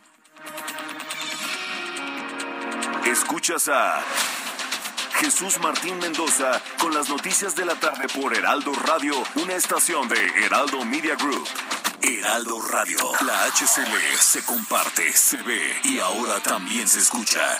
Escuchas 3.06 3.70
a 3.70 4.04
Jesús 5.16 5.60
Martín 5.62 5.98
Mendoza 6.00 6.62
con 6.80 6.94
las 6.94 7.10
noticias 7.10 7.56
de 7.56 7.66
la 7.66 7.76
tarde 7.76 8.08
por 8.10 8.36
Heraldo 8.36 8.74
Radio, 8.86 9.14
una 9.36 9.56
estación 9.56 10.08
de 10.10 10.18
Heraldo 10.46 10.84
Media 10.84 11.16
Group. 11.16 11.48
Heraldo 12.02 12.62
Radio, 12.62 12.98
la 13.26 13.46
HCL 13.46 14.18
se 14.20 14.44
comparte, 14.46 15.12
se 15.14 15.38
ve 15.38 15.80
y 15.84 16.00
ahora 16.00 16.40
también 16.42 16.88
se 16.88 17.00
escucha. 17.00 17.60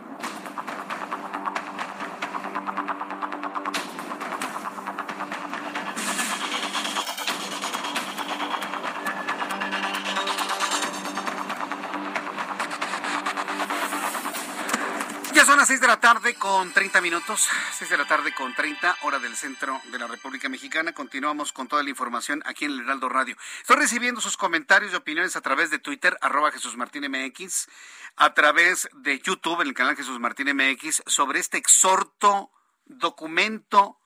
Tarde 16.13 16.35
con 16.35 16.73
30 16.73 16.99
minutos, 16.99 17.47
6 17.75 17.89
de 17.89 17.95
la 17.95 18.05
tarde 18.05 18.33
con 18.33 18.53
30, 18.53 18.97
hora 19.03 19.17
del 19.17 19.33
centro 19.37 19.79
de 19.93 19.97
la 19.97 20.07
República 20.07 20.49
Mexicana. 20.49 20.91
Continuamos 20.91 21.53
con 21.53 21.69
toda 21.69 21.83
la 21.83 21.89
información 21.89 22.43
aquí 22.45 22.65
en 22.65 22.71
el 22.71 22.81
Heraldo 22.81 23.07
Radio. 23.07 23.37
Estoy 23.61 23.77
recibiendo 23.77 24.19
sus 24.19 24.35
comentarios 24.35 24.91
y 24.91 24.95
opiniones 24.97 25.37
a 25.37 25.41
través 25.41 25.69
de 25.69 25.79
Twitter, 25.79 26.17
arroba 26.19 26.51
Jesús 26.51 26.75
Martín 26.75 27.09
MX, 27.09 27.69
a 28.17 28.33
través 28.33 28.89
de 28.91 29.21
YouTube, 29.21 29.61
en 29.61 29.69
el 29.69 29.73
canal 29.73 29.95
Jesús 29.95 30.19
Martín 30.19 30.53
MX, 30.53 31.01
sobre 31.05 31.39
este 31.39 31.57
exhorto 31.57 32.51
documento 32.83 33.97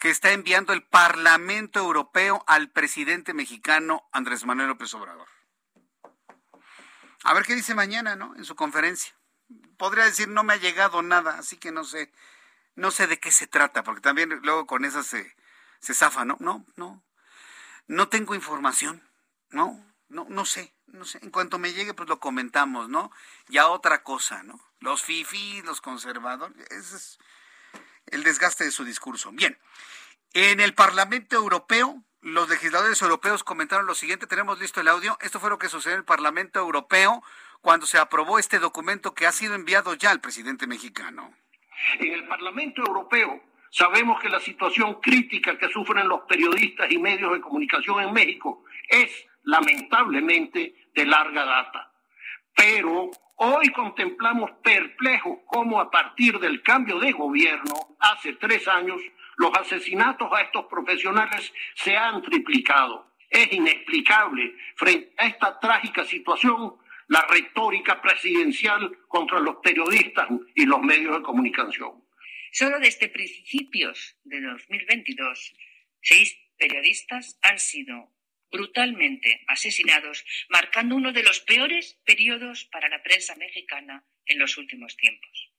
que 0.00 0.08
está 0.08 0.32
enviando 0.32 0.72
el 0.72 0.82
Parlamento 0.82 1.78
Europeo 1.78 2.42
al 2.46 2.70
presidente 2.70 3.34
mexicano 3.34 4.08
Andrés 4.12 4.46
Manuel 4.46 4.68
López 4.68 4.94
Obrador. 4.94 5.28
A 7.22 7.34
ver 7.34 7.44
qué 7.44 7.54
dice 7.54 7.74
mañana, 7.74 8.16
¿no? 8.16 8.34
En 8.34 8.46
su 8.46 8.56
conferencia 8.56 9.17
podría 9.76 10.04
decir 10.04 10.28
no 10.28 10.42
me 10.44 10.54
ha 10.54 10.56
llegado 10.56 11.02
nada, 11.02 11.38
así 11.38 11.56
que 11.56 11.72
no 11.72 11.84
sé, 11.84 12.12
no 12.74 12.90
sé 12.90 13.06
de 13.06 13.18
qué 13.18 13.30
se 13.30 13.46
trata, 13.46 13.82
porque 13.82 14.00
también 14.00 14.30
luego 14.42 14.66
con 14.66 14.84
esas 14.84 15.06
se, 15.06 15.34
se 15.80 15.94
zafa, 15.94 16.24
¿no? 16.24 16.36
No, 16.40 16.64
no, 16.76 17.02
no 17.86 18.08
tengo 18.08 18.34
información, 18.34 19.02
no, 19.50 19.84
no, 20.08 20.26
no 20.28 20.44
sé, 20.44 20.74
no 20.86 21.04
sé. 21.04 21.18
En 21.22 21.30
cuanto 21.30 21.58
me 21.58 21.72
llegue, 21.72 21.94
pues 21.94 22.08
lo 22.08 22.20
comentamos, 22.20 22.88
¿no? 22.88 23.10
Ya 23.48 23.68
otra 23.68 24.02
cosa, 24.02 24.42
¿no? 24.42 24.60
Los 24.80 25.02
FIFI, 25.02 25.62
los 25.62 25.80
conservadores, 25.80 26.56
ese 26.70 26.96
es 26.96 27.18
el 28.06 28.22
desgaste 28.24 28.64
de 28.64 28.70
su 28.70 28.84
discurso. 28.84 29.30
Bien, 29.32 29.58
en 30.32 30.60
el 30.60 30.74
Parlamento 30.74 31.36
Europeo, 31.36 32.02
los 32.20 32.48
legisladores 32.48 33.00
europeos 33.00 33.44
comentaron 33.44 33.86
lo 33.86 33.94
siguiente, 33.94 34.26
tenemos 34.26 34.58
listo 34.58 34.80
el 34.80 34.88
audio, 34.88 35.16
esto 35.20 35.40
fue 35.40 35.50
lo 35.50 35.58
que 35.58 35.68
sucedió 35.68 35.94
en 35.94 36.00
el 36.00 36.04
Parlamento 36.04 36.58
Europeo 36.58 37.22
cuando 37.60 37.86
se 37.86 37.98
aprobó 37.98 38.38
este 38.38 38.58
documento 38.58 39.14
que 39.14 39.26
ha 39.26 39.32
sido 39.32 39.54
enviado 39.54 39.94
ya 39.94 40.10
al 40.10 40.20
presidente 40.20 40.66
mexicano. 40.66 41.34
En 41.98 42.12
el 42.12 42.26
Parlamento 42.26 42.82
Europeo 42.82 43.42
sabemos 43.70 44.20
que 44.20 44.28
la 44.28 44.40
situación 44.40 45.00
crítica 45.00 45.58
que 45.58 45.68
sufren 45.68 46.08
los 46.08 46.22
periodistas 46.22 46.90
y 46.90 46.98
medios 46.98 47.32
de 47.32 47.40
comunicación 47.40 48.02
en 48.02 48.12
México 48.12 48.64
es 48.88 49.10
lamentablemente 49.44 50.74
de 50.94 51.06
larga 51.06 51.44
data. 51.44 51.92
Pero 52.54 53.10
hoy 53.36 53.70
contemplamos 53.72 54.50
perplejos 54.62 55.38
cómo 55.46 55.80
a 55.80 55.90
partir 55.90 56.38
del 56.38 56.62
cambio 56.62 56.98
de 56.98 57.12
gobierno, 57.12 57.96
hace 58.00 58.32
tres 58.34 58.66
años, 58.66 59.00
los 59.36 59.54
asesinatos 59.56 60.28
a 60.32 60.42
estos 60.42 60.66
profesionales 60.66 61.52
se 61.74 61.96
han 61.96 62.20
triplicado. 62.22 63.12
Es 63.30 63.52
inexplicable 63.52 64.56
frente 64.74 65.14
a 65.18 65.26
esta 65.26 65.60
trágica 65.60 66.04
situación 66.04 66.74
la 67.08 67.26
retórica 67.26 68.00
presidencial 68.00 68.98
contra 69.08 69.40
los 69.40 69.56
periodistas 69.62 70.28
y 70.54 70.66
los 70.66 70.80
medios 70.80 71.16
de 71.16 71.22
comunicación. 71.22 72.04
Solo 72.52 72.78
desde 72.80 73.08
principios 73.08 74.16
de 74.24 74.40
2022, 74.40 75.54
seis 76.00 76.38
periodistas 76.56 77.38
han 77.42 77.58
sido 77.58 78.12
brutalmente 78.50 79.44
asesinados, 79.46 80.24
marcando 80.48 80.96
uno 80.96 81.12
de 81.12 81.22
los 81.22 81.40
peores 81.40 82.00
periodos 82.04 82.64
para 82.72 82.88
la 82.88 83.02
prensa 83.02 83.34
mexicana 83.36 84.04
en 84.26 84.38
los 84.38 84.56
últimos 84.56 84.96
tiempos. 84.96 85.52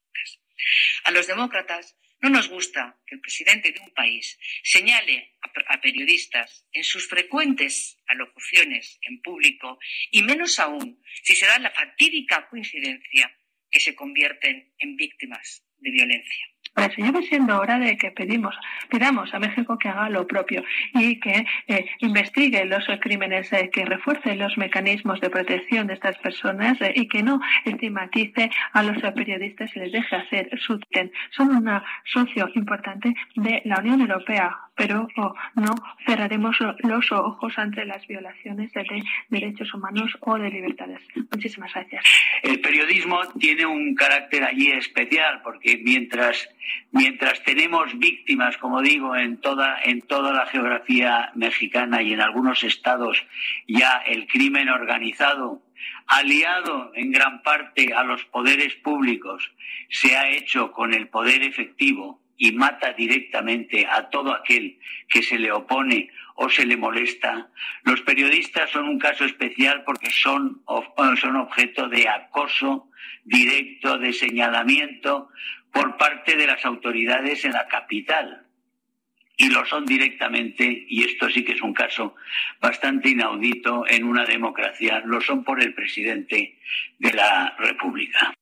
A 1.03 1.11
los 1.11 1.27
demócratas 1.27 1.95
no 2.21 2.29
nos 2.29 2.49
gusta 2.49 2.99
que 3.05 3.15
el 3.15 3.21
presidente 3.21 3.71
de 3.71 3.79
un 3.79 3.93
país 3.93 4.37
señale 4.63 5.37
a, 5.41 5.81
periodistas 5.81 6.67
en 6.73 6.83
sus 6.83 7.07
frecuentes 7.07 7.97
alocuciones 8.07 8.99
en 9.03 9.21
público 9.21 9.79
y 10.11 10.23
menos 10.23 10.59
aún 10.59 11.01
si 11.23 11.35
se 11.35 11.45
da 11.45 11.59
la 11.59 11.71
fatídica 11.71 12.47
coincidencia 12.49 13.35
que 13.71 13.79
se 13.79 13.95
convierten 13.95 14.73
en 14.79 14.95
víctimas 14.95 15.63
de 15.77 15.91
violencia. 15.91 16.45
Por 16.73 16.95
ya 16.95 17.21
siendo 17.21 17.59
hora 17.59 17.77
de 17.79 17.97
que 17.97 18.11
pedimos, 18.11 18.55
pidamos 18.89 19.33
a 19.33 19.39
México 19.39 19.77
que 19.77 19.89
haga 19.89 20.09
lo 20.09 20.27
propio 20.27 20.63
y 20.93 21.19
que 21.19 21.45
eh, 21.67 21.85
investigue 21.99 22.65
los 22.65 22.85
crímenes, 22.99 23.51
eh, 23.53 23.69
que 23.71 23.85
refuerce 23.85 24.35
los 24.35 24.57
mecanismos 24.57 25.19
de 25.21 25.29
protección 25.29 25.87
de 25.87 25.93
estas 25.93 26.17
personas 26.17 26.79
eh, 26.81 26.93
y 26.95 27.07
que 27.07 27.23
no 27.23 27.41
estigmatice 27.65 28.49
a 28.73 28.83
los 28.83 28.97
periodistas 29.13 29.75
y 29.75 29.79
les 29.79 29.91
deje 29.91 30.15
hacer 30.15 30.49
su 30.59 30.79
ten. 30.79 31.11
Son 31.31 31.49
un 31.49 31.81
socio 32.05 32.49
importante 32.55 33.13
de 33.35 33.61
la 33.65 33.79
Unión 33.79 34.01
Europea, 34.01 34.57
pero 34.75 35.07
oh, 35.17 35.33
no 35.55 35.75
cerraremos 36.05 36.57
los 36.79 37.11
ojos 37.11 37.53
ante 37.57 37.85
las 37.85 38.05
violaciones 38.07 38.71
de 38.73 39.03
derechos 39.29 39.73
humanos 39.73 40.17
o 40.21 40.37
de 40.37 40.49
libertades. 40.49 41.01
Muchísimas 41.31 41.73
gracias. 41.73 42.03
El 42.43 42.61
periodismo 42.61 43.19
tiene 43.39 43.65
un 43.65 43.93
carácter 43.95 44.43
allí 44.43 44.71
especial 44.71 45.41
porque 45.43 45.81
mientras 45.83 46.49
mientras 46.91 47.43
tenemos 47.43 47.97
víctimas, 47.97 48.57
como 48.57 48.81
digo, 48.81 49.15
en 49.15 49.37
toda, 49.37 49.81
en 49.83 50.01
toda 50.01 50.33
la 50.33 50.45
geografía 50.45 51.31
mexicana 51.35 52.01
y 52.01 52.13
en 52.13 52.21
algunos 52.21 52.63
estados 52.63 53.25
ya 53.67 53.97
el 54.05 54.27
crimen 54.27 54.69
organizado, 54.69 55.61
aliado 56.07 56.91
en 56.95 57.11
gran 57.11 57.41
parte 57.43 57.93
a 57.93 58.03
los 58.03 58.23
poderes 58.25 58.75
públicos, 58.75 59.51
se 59.89 60.17
ha 60.17 60.29
hecho 60.29 60.71
con 60.71 60.93
el 60.93 61.07
poder 61.07 61.43
efectivo 61.43 62.21
y 62.37 62.53
mata 62.53 62.93
directamente 62.93 63.85
a 63.85 64.09
todo 64.09 64.33
aquel 64.33 64.79
que 65.09 65.21
se 65.21 65.37
le 65.37 65.51
opone 65.51 66.09
o 66.35 66.49
se 66.49 66.65
le 66.65 66.77
molesta. 66.77 67.49
Los 67.83 68.01
periodistas 68.01 68.69
son 68.69 68.87
un 68.87 68.97
caso 68.97 69.25
especial 69.25 69.83
porque 69.83 70.09
son, 70.09 70.63
son 71.19 71.35
objeto 71.35 71.89
de 71.89 72.07
acoso 72.07 72.89
directo, 73.25 73.97
de 73.97 74.13
señalamiento 74.13 75.29
por 75.71 75.97
parte 75.97 76.35
de 76.35 76.47
las 76.47 76.63
autoridades 76.65 77.45
en 77.45 77.53
la 77.53 77.67
capital. 77.67 78.45
Y 79.37 79.49
lo 79.49 79.65
son 79.65 79.85
directamente, 79.85 80.85
y 80.89 81.05
esto 81.05 81.29
sí 81.29 81.45
que 81.45 81.53
es 81.53 81.61
un 81.61 81.73
caso 81.73 82.15
bastante 82.59 83.09
inaudito 83.09 83.85
en 83.87 84.03
una 84.03 84.25
democracia, 84.25 85.01
lo 85.05 85.21
son 85.21 85.45
por 85.45 85.61
el 85.61 85.73
presidente 85.73 86.59
de 86.97 87.13
la 87.13 87.55
República. 87.57 88.33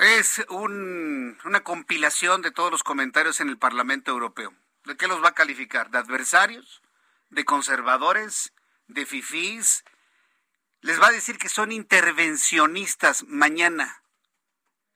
Es 0.00 0.46
una 0.48 1.60
compilación 1.60 2.40
de 2.40 2.52
todos 2.52 2.70
los 2.70 2.82
comentarios 2.82 3.40
en 3.40 3.48
el 3.48 3.58
Parlamento 3.58 4.12
Europeo. 4.12 4.54
¿De 4.84 4.96
qué 4.96 5.08
los 5.08 5.22
va 5.22 5.28
a 5.28 5.34
calificar? 5.34 5.90
¿De 5.90 5.98
adversarios? 5.98 6.82
¿De 7.30 7.44
conservadores? 7.44 8.54
¿De 8.86 9.04
fifís? 9.04 9.84
Les 10.80 11.00
va 11.02 11.08
a 11.08 11.12
decir 11.12 11.36
que 11.36 11.48
son 11.48 11.72
intervencionistas 11.72 13.24
mañana. 13.24 14.02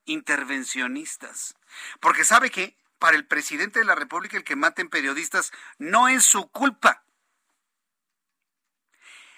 Intervencionistas. 0.05 1.55
Porque 1.99 2.25
sabe 2.25 2.49
que 2.49 2.77
para 2.99 3.17
el 3.17 3.27
presidente 3.27 3.79
de 3.79 3.85
la 3.85 3.95
República 3.95 4.37
el 4.37 4.43
que 4.43 4.55
maten 4.55 4.89
periodistas 4.89 5.51
no 5.77 6.07
es 6.07 6.23
su 6.23 6.49
culpa. 6.49 7.03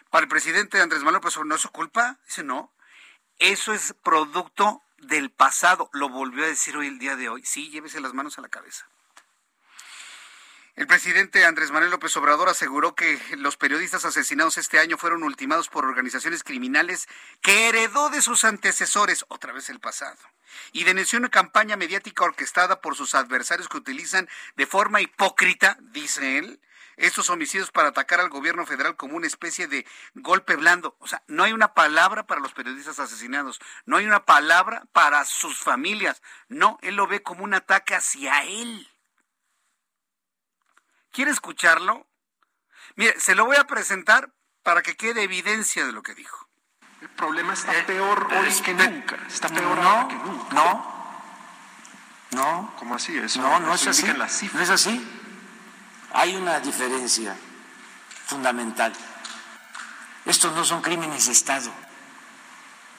Para 0.10 0.24
el 0.24 0.30
presidente 0.30 0.82
Andrés 0.82 1.02
Manuel 1.02 1.22
López 1.24 1.38
no 1.46 1.56
es 1.56 1.62
su 1.62 1.72
culpa. 1.72 2.20
Dice 2.26 2.44
no. 2.44 2.74
Eso 3.38 3.74
es 3.74 3.94
producto 4.04 4.84
del 4.98 5.32
pasado. 5.32 5.90
Lo 5.94 6.10
volvió 6.10 6.44
a 6.44 6.48
decir 6.48 6.78
hoy 6.78 6.88
el 6.88 7.00
día 7.00 7.16
de 7.16 7.30
hoy. 7.30 7.44
Sí, 7.44 7.70
llévese 7.70 8.00
las 8.00 8.14
manos 8.14 8.38
a 8.38 8.42
la 8.42 8.50
cabeza. 8.50 8.88
El 10.76 10.88
presidente 10.88 11.46
Andrés 11.46 11.72
Manuel 11.72 11.92
López 11.92 12.18
Obrador 12.18 12.50
aseguró 12.50 12.96
que 12.96 13.18
los 13.38 13.56
periodistas 13.56 14.04
asesinados 14.04 14.58
este 14.58 14.78
año 14.78 14.98
fueron 14.98 15.24
ultimados 15.24 15.70
por 15.70 15.86
organizaciones 15.86 16.44
criminales 16.44 17.08
que 17.42 17.70
heredó 17.70 18.10
de 18.10 18.22
sus 18.22 18.44
antecesores, 18.44 19.24
otra 19.30 19.54
vez 19.54 19.70
el 19.70 19.80
pasado, 19.80 20.20
y 20.74 20.84
denunció 20.84 21.18
una 21.18 21.30
campaña 21.30 21.78
mediática 21.78 22.26
orquestada 22.26 22.82
por 22.82 22.98
sus 22.98 23.16
adversarios 23.16 23.70
que 23.70 23.78
utilizan 23.78 24.28
de 24.58 24.68
forma 24.68 25.00
hipócrita, 25.00 25.78
dice 25.80 26.40
él, 26.40 26.60
estos 26.98 27.30
homicidios 27.30 27.72
para 27.72 27.90
atacar 27.90 28.20
al 28.20 28.30
gobierno 28.30 28.66
federal 28.66 28.98
como 28.98 29.16
una 29.16 29.28
especie 29.28 29.68
de 29.68 29.86
golpe 30.14 30.58
blando. 30.58 30.98
O 31.00 31.08
sea, 31.08 31.24
no 31.28 31.46
hay 31.46 31.54
una 31.54 31.74
palabra 31.74 32.28
para 32.28 32.42
los 32.42 32.52
periodistas 32.52 33.00
asesinados, 33.00 33.62
no 33.86 33.96
hay 33.96 34.06
una 34.06 34.26
palabra 34.26 34.84
para 34.92 35.24
sus 35.24 35.58
familias. 35.58 36.22
No, 36.50 36.80
él 36.82 36.96
lo 36.96 37.08
ve 37.08 37.22
como 37.22 37.46
un 37.46 37.54
ataque 37.54 37.96
hacia 37.96 38.44
él. 38.44 38.90
¿Quiere 41.16 41.32
escucharlo? 41.32 42.06
Mire, 42.98 43.18
se 43.22 43.36
lo 43.36 43.46
voy 43.46 43.56
a 43.56 43.64
presentar 43.64 44.34
para 44.64 44.82
que 44.82 44.98
quede 44.98 45.24
evidencia 45.24 45.86
de 45.86 45.94
lo 45.94 46.04
que 46.04 46.14
dijo. 46.14 46.50
El 47.00 47.08
problema 47.08 47.54
está 47.54 47.74
eh, 47.74 47.84
peor 47.84 48.28
hoy 48.34 48.54
que 48.62 48.74
nunca. 48.74 49.16
Está 49.26 49.48
peor 49.48 49.78
no, 49.78 50.10
que 50.10 50.16
nunca. 50.16 50.54
No, 50.54 51.22
no. 52.32 52.74
¿Cómo 52.78 52.96
así? 52.96 53.18
Eso, 53.18 53.42
no, 53.42 53.62
no 53.62 53.74
es 53.74 53.88
así. 53.88 54.06
No 54.54 54.62
es 54.62 54.70
así. 54.70 55.08
Hay 56.12 56.36
una 56.36 56.60
diferencia 56.60 57.34
fundamental. 58.26 58.92
Estos 60.26 60.54
no 60.54 60.66
son 60.66 60.82
crímenes 60.82 61.28
de 61.28 61.32
Estado. 61.32 61.72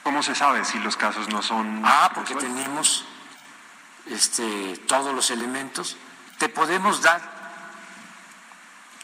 ¿Cómo 0.01 0.23
se 0.23 0.33
sabe 0.33 0.65
si 0.65 0.79
los 0.79 0.97
casos 0.97 1.29
no 1.29 1.43
son? 1.43 1.83
Ah, 1.85 2.09
porque 2.15 2.33
tenemos 2.33 3.05
este, 4.07 4.75
todos 4.87 5.13
los 5.13 5.29
elementos. 5.29 5.97
Te 6.39 6.49
podemos 6.49 7.03
dar 7.03 7.36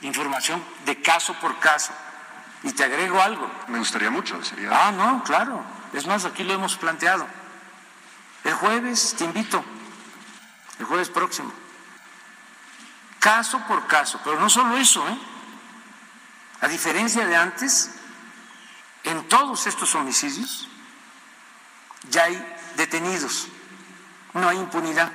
información 0.03 0.63
de 0.85 1.01
caso 1.01 1.33
por 1.39 1.59
caso. 1.59 1.93
Y 2.63 2.71
te 2.71 2.83
agrego 2.83 3.21
algo. 3.21 3.49
Me 3.67 3.79
gustaría 3.79 4.09
mucho, 4.09 4.41
sería. 4.43 4.69
Ah, 4.71 4.91
no, 4.91 5.23
claro. 5.23 5.63
Es 5.91 6.07
más, 6.07 6.25
aquí 6.25 6.43
lo 6.43 6.53
hemos 6.53 6.77
planteado. 6.77 7.27
El 8.43 8.53
jueves 8.53 9.15
te 9.17 9.25
invito. 9.25 9.63
El 10.79 10.85
jueves 10.85 11.09
próximo 11.09 11.51
caso 13.23 13.57
por 13.69 13.87
caso. 13.87 14.19
Pero 14.21 14.37
no 14.37 14.49
solo 14.49 14.75
eso, 14.77 15.07
¿eh? 15.07 15.17
A 16.59 16.67
diferencia 16.67 17.25
de 17.25 17.37
antes, 17.37 17.91
en 19.05 19.29
todos 19.29 19.65
estos 19.65 19.95
homicidios 19.95 20.67
ya 22.09 22.23
hay 22.25 22.57
detenidos, 22.75 23.47
no 24.33 24.49
hay 24.49 24.57
impunidad. 24.57 25.09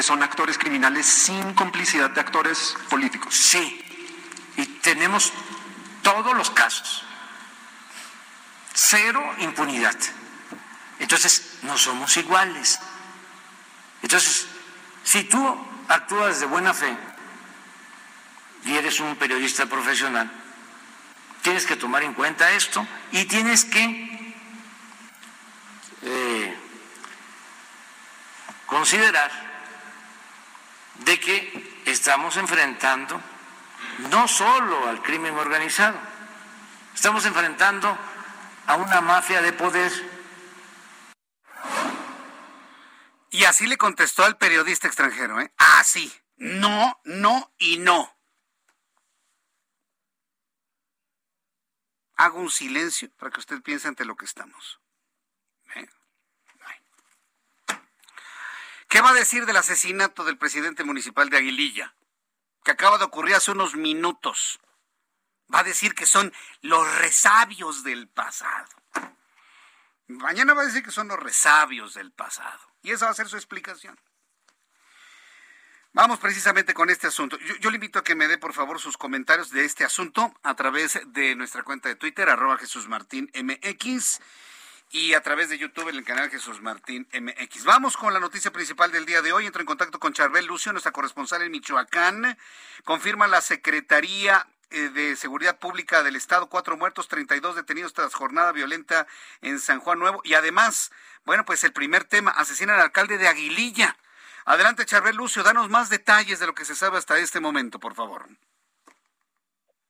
Que 0.00 0.04
son 0.04 0.22
actores 0.22 0.56
criminales 0.56 1.04
sin 1.04 1.52
complicidad 1.52 2.08
de 2.08 2.22
actores 2.22 2.74
políticos. 2.88 3.34
Sí, 3.36 3.84
y 4.56 4.64
tenemos 4.80 5.30
todos 6.02 6.34
los 6.34 6.48
casos. 6.48 7.04
Cero 8.72 9.22
impunidad. 9.40 9.94
Entonces, 11.00 11.58
no 11.64 11.76
somos 11.76 12.16
iguales. 12.16 12.80
Entonces, 14.00 14.46
si 15.04 15.24
tú 15.24 15.66
actúas 15.86 16.40
de 16.40 16.46
buena 16.46 16.72
fe 16.72 16.96
y 18.64 18.78
eres 18.78 19.00
un 19.00 19.16
periodista 19.16 19.66
profesional, 19.66 20.32
tienes 21.42 21.66
que 21.66 21.76
tomar 21.76 22.04
en 22.04 22.14
cuenta 22.14 22.50
esto 22.52 22.86
y 23.12 23.26
tienes 23.26 23.66
que 23.66 24.34
eh, 26.04 26.58
considerar 28.64 29.49
de 31.04 31.20
que 31.20 31.82
estamos 31.86 32.36
enfrentando 32.36 33.20
no 34.10 34.28
solo 34.28 34.88
al 34.88 35.02
crimen 35.02 35.36
organizado, 35.36 35.98
estamos 36.94 37.24
enfrentando 37.26 37.96
a 38.66 38.76
una 38.76 39.00
mafia 39.00 39.42
de 39.42 39.52
poder 39.52 39.92
Y 43.30 43.44
así 43.44 43.66
le 43.66 43.78
contestó 43.78 44.24
al 44.24 44.36
periodista 44.36 44.88
extranjero, 44.88 45.40
¿eh? 45.40 45.52
Así. 45.56 46.12
No, 46.36 47.00
no 47.04 47.52
y 47.58 47.78
no. 47.78 48.16
Hago 52.16 52.40
un 52.40 52.50
silencio 52.50 53.10
para 53.16 53.30
que 53.30 53.40
usted 53.40 53.62
piense 53.62 53.88
ante 53.88 54.04
lo 54.04 54.16
que 54.16 54.24
estamos. 54.24 54.80
¿Eh? 55.76 55.88
¿Qué 58.90 59.00
va 59.00 59.10
a 59.10 59.14
decir 59.14 59.46
del 59.46 59.56
asesinato 59.56 60.24
del 60.24 60.36
presidente 60.36 60.82
municipal 60.82 61.30
de 61.30 61.36
Aguililla? 61.36 61.94
Que 62.64 62.72
acaba 62.72 62.98
de 62.98 63.04
ocurrir 63.04 63.36
hace 63.36 63.52
unos 63.52 63.76
minutos. 63.76 64.58
Va 65.54 65.60
a 65.60 65.64
decir 65.64 65.94
que 65.94 66.06
son 66.06 66.32
los 66.60 66.98
resabios 66.98 67.84
del 67.84 68.08
pasado. 68.08 68.68
Mañana 70.08 70.54
va 70.54 70.62
a 70.62 70.66
decir 70.66 70.82
que 70.82 70.90
son 70.90 71.06
los 71.06 71.20
resabios 71.20 71.94
del 71.94 72.10
pasado. 72.10 72.58
Y 72.82 72.90
esa 72.90 73.04
va 73.04 73.12
a 73.12 73.14
ser 73.14 73.28
su 73.28 73.36
explicación. 73.36 73.96
Vamos 75.92 76.18
precisamente 76.18 76.74
con 76.74 76.90
este 76.90 77.06
asunto. 77.06 77.38
Yo, 77.60 77.70
le 77.70 77.76
invito 77.76 78.00
a 78.00 78.04
que 78.04 78.16
me 78.16 78.26
dé, 78.26 78.38
por 78.38 78.54
favor, 78.54 78.80
sus 78.80 78.96
comentarios 78.96 79.50
de 79.50 79.64
este 79.64 79.84
asunto 79.84 80.34
a 80.42 80.56
través 80.56 80.98
de 81.06 81.36
nuestra 81.36 81.62
cuenta 81.62 81.88
de 81.88 81.94
Twitter, 81.94 82.28
arroba 82.28 82.58
Jesús 82.58 82.88
Martín 82.88 83.30
MX, 83.34 84.20
y 84.92 85.14
a 85.14 85.20
través 85.20 85.48
de 85.48 85.58
YouTube 85.58 85.88
en 85.88 85.96
el 85.96 86.04
canal 86.04 86.30
Jesús 86.30 86.60
Martín 86.60 87.06
MX. 87.12 87.64
Vamos 87.64 87.96
con 87.96 88.12
la 88.12 88.18
noticia 88.18 88.50
principal 88.50 88.90
del 88.90 89.06
día 89.06 89.22
de 89.22 89.32
hoy. 89.32 89.46
Entro 89.46 89.60
en 89.60 89.66
contacto 89.66 90.00
con 90.00 90.12
Charbel 90.12 90.46
Lucio, 90.46 90.72
nuestra 90.72 90.90
corresponsal 90.90 91.42
en 91.42 91.52
Michoacán. 91.52 92.36
Confirma 92.84 93.28
la 93.28 93.40
Secretaría 93.40 94.46
eh, 94.70 94.88
de 94.88 95.14
Seguridad 95.14 95.58
Pública 95.58 96.02
del 96.02 96.16
Estado, 96.16 96.48
cuatro 96.48 96.76
muertos, 96.76 97.06
32 97.06 97.54
detenidos 97.54 97.92
tras 97.92 98.14
jornada 98.14 98.50
violenta 98.50 99.06
en 99.42 99.60
San 99.60 99.78
Juan 99.78 100.00
Nuevo. 100.00 100.22
Y 100.24 100.34
además, 100.34 100.90
bueno, 101.24 101.44
pues 101.44 101.62
el 101.62 101.72
primer 101.72 102.04
tema, 102.04 102.32
asesina 102.32 102.74
al 102.74 102.80
alcalde 102.80 103.16
de 103.16 103.28
Aguililla. 103.28 103.96
Adelante, 104.44 104.86
Charbel 104.86 105.14
Lucio, 105.14 105.44
danos 105.44 105.68
más 105.68 105.88
detalles 105.88 106.40
de 106.40 106.46
lo 106.46 106.54
que 106.54 106.64
se 106.64 106.74
sabe 106.74 106.98
hasta 106.98 107.16
este 107.18 107.38
momento, 107.38 107.78
por 107.78 107.94
favor. 107.94 108.26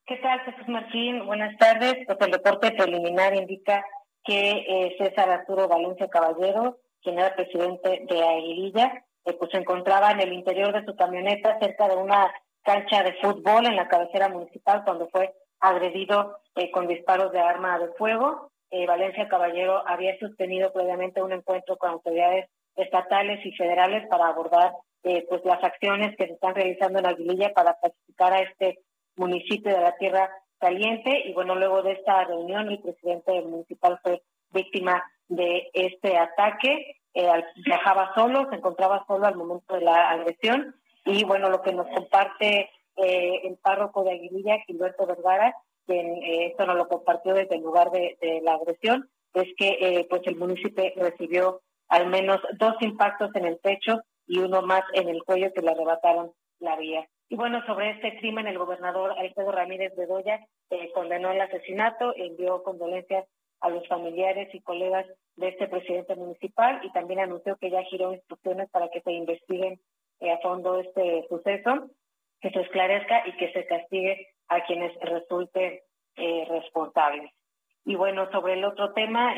¿Qué 0.07 0.17
tal, 0.17 0.41
Jesús 0.41 0.69
Martín? 0.69 1.25
Buenas 1.25 1.57
tardes. 1.57 2.05
Pues 2.05 2.19
el 2.21 2.33
reporte 2.33 2.73
preliminar 2.73 3.35
indica 3.35 3.83
que 4.25 4.51
eh, 4.51 4.97
César 4.99 5.31
Arturo 5.31 5.69
Valencia 5.69 6.09
Caballero, 6.09 6.79
quien 7.03 7.19
era 7.19 7.35
presidente 7.35 8.05
de 8.09 8.23
Aguililla, 8.23 9.05
pues 9.39 9.51
se 9.51 9.59
encontraba 9.59 10.11
en 10.11 10.21
el 10.21 10.33
interior 10.33 10.73
de 10.73 10.85
su 10.85 10.97
camioneta 10.97 11.59
cerca 11.59 11.89
de 11.89 11.97
una 11.97 12.33
cancha 12.63 13.03
de 13.03 13.15
fútbol 13.15 13.67
en 13.67 13.77
la 13.77 13.89
cabecera 13.89 14.29
municipal 14.29 14.83
cuando 14.85 15.09
fue 15.09 15.35
agredido 15.61 16.39
eh, 16.57 16.71
con 16.71 16.89
disparos 16.89 17.33
de 17.33 17.41
arma 17.41 17.79
de 17.79 17.89
fuego. 17.95 18.51
Eh, 18.71 18.87
Valencia 18.87 19.29
Caballero 19.29 19.83
había 19.87 20.19
sostenido 20.19 20.73
previamente 20.73 21.23
un 21.23 21.33
encuentro 21.33 21.77
con 21.77 21.91
autoridades 21.91 22.49
estatales 22.77 23.45
y 23.45 23.53
federales 23.53 24.07
para 24.09 24.29
abordar 24.29 24.73
pues 25.03 25.43
las 25.45 25.65
acciones 25.65 26.15
que 26.17 26.27
se 26.27 26.35
están 26.35 26.55
realizando 26.55 26.99
en 26.99 27.07
Aguililla 27.07 27.55
para 27.55 27.79
pacificar 27.81 28.35
a 28.35 28.43
este 28.43 28.81
municipio 29.17 29.75
de 29.75 29.81
la 29.81 29.97
Tierra 29.97 30.31
Caliente 30.61 31.23
y 31.25 31.33
bueno 31.33 31.55
luego 31.55 31.83
de 31.83 31.93
esta 31.93 32.25
reunión 32.25 32.69
el 32.69 32.79
presidente 32.81 33.41
municipal 33.43 33.99
fue 34.03 34.23
víctima 34.53 35.03
de 35.29 35.71
este 35.73 36.17
ataque 36.19 37.01
viajaba 37.65 38.13
solo, 38.15 38.49
se 38.51 38.57
encontraba 38.57 39.05
solo 39.07 39.27
al 39.27 39.37
momento 39.37 39.75
de 39.75 39.81
la 39.81 40.11
agresión 40.11 40.75
y 41.05 41.25
bueno, 41.25 41.49
lo 41.49 41.63
que 41.63 41.73
nos 41.73 41.87
comparte 41.89 42.71
el 42.97 43.57
párroco 43.57 44.05
de 44.05 44.13
Aguililla, 44.13 44.59
Gilberto 44.67 45.07
Vergara, 45.07 45.55
quien 45.87 46.23
esto 46.23 46.67
nos 46.67 46.77
lo 46.77 46.89
compartió 46.89 47.33
desde 47.33 47.57
el 47.57 47.63
lugar 47.63 47.91
de, 47.91 48.41
la 48.43 48.55
agresión, 48.55 49.09
es 49.33 49.49
que 49.57 50.07
pues 50.11 50.23
el 50.27 50.37
municipio 50.37 50.85
recibió 50.97 51.63
al 51.89 52.07
menos 52.09 52.41
dos 52.59 52.75
impactos 52.81 53.35
en 53.35 53.47
el 53.47 53.57
pecho 53.59 54.03
y 54.27 54.39
uno 54.39 54.63
más 54.63 54.83
en 54.93 55.09
el 55.09 55.23
cuello 55.25 55.53
que 55.53 55.63
le 55.63 55.71
arrebataron 55.71 56.33
la 56.59 56.77
vía. 56.77 57.09
Y 57.31 57.37
bueno, 57.37 57.65
sobre 57.65 57.91
este 57.91 58.19
crimen, 58.19 58.49
el 58.49 58.59
gobernador 58.59 59.15
Alfredo 59.17 59.53
Ramírez 59.53 59.95
Bedoya 59.97 60.45
eh, 60.69 60.91
condenó 60.93 61.31
el 61.31 61.41
asesinato, 61.41 62.13
envió 62.17 62.65
condolencias 62.65 63.25
a 63.61 63.71
los 63.71 63.87
familiares 63.87 64.53
y 64.53 64.61
colegas 64.61 65.07
de 65.37 65.49
este 65.49 65.69
presidente 65.69 66.17
municipal 66.17 66.81
y 66.83 66.91
también 66.91 67.21
anunció 67.21 67.55
que 67.57 67.71
ya 67.71 67.85
giró 67.85 68.13
instrucciones 68.13 68.69
para 68.71 68.89
que 68.89 69.01
se 69.03 69.13
investiguen 69.13 69.79
eh, 70.19 70.33
a 70.33 70.39
fondo 70.39 70.81
este 70.81 71.25
suceso, 71.29 71.89
que 72.41 72.51
se 72.51 72.63
esclarezca 72.63 73.23
y 73.29 73.37
que 73.37 73.53
se 73.53 73.65
castigue 73.65 74.27
a 74.49 74.65
quienes 74.65 74.93
resulten 75.01 75.79
eh, 76.17 76.47
responsables. 76.51 77.31
Y 77.85 77.95
bueno, 77.95 78.29
sobre 78.33 78.55
el 78.55 78.65
otro 78.65 78.93
tema, 78.93 79.37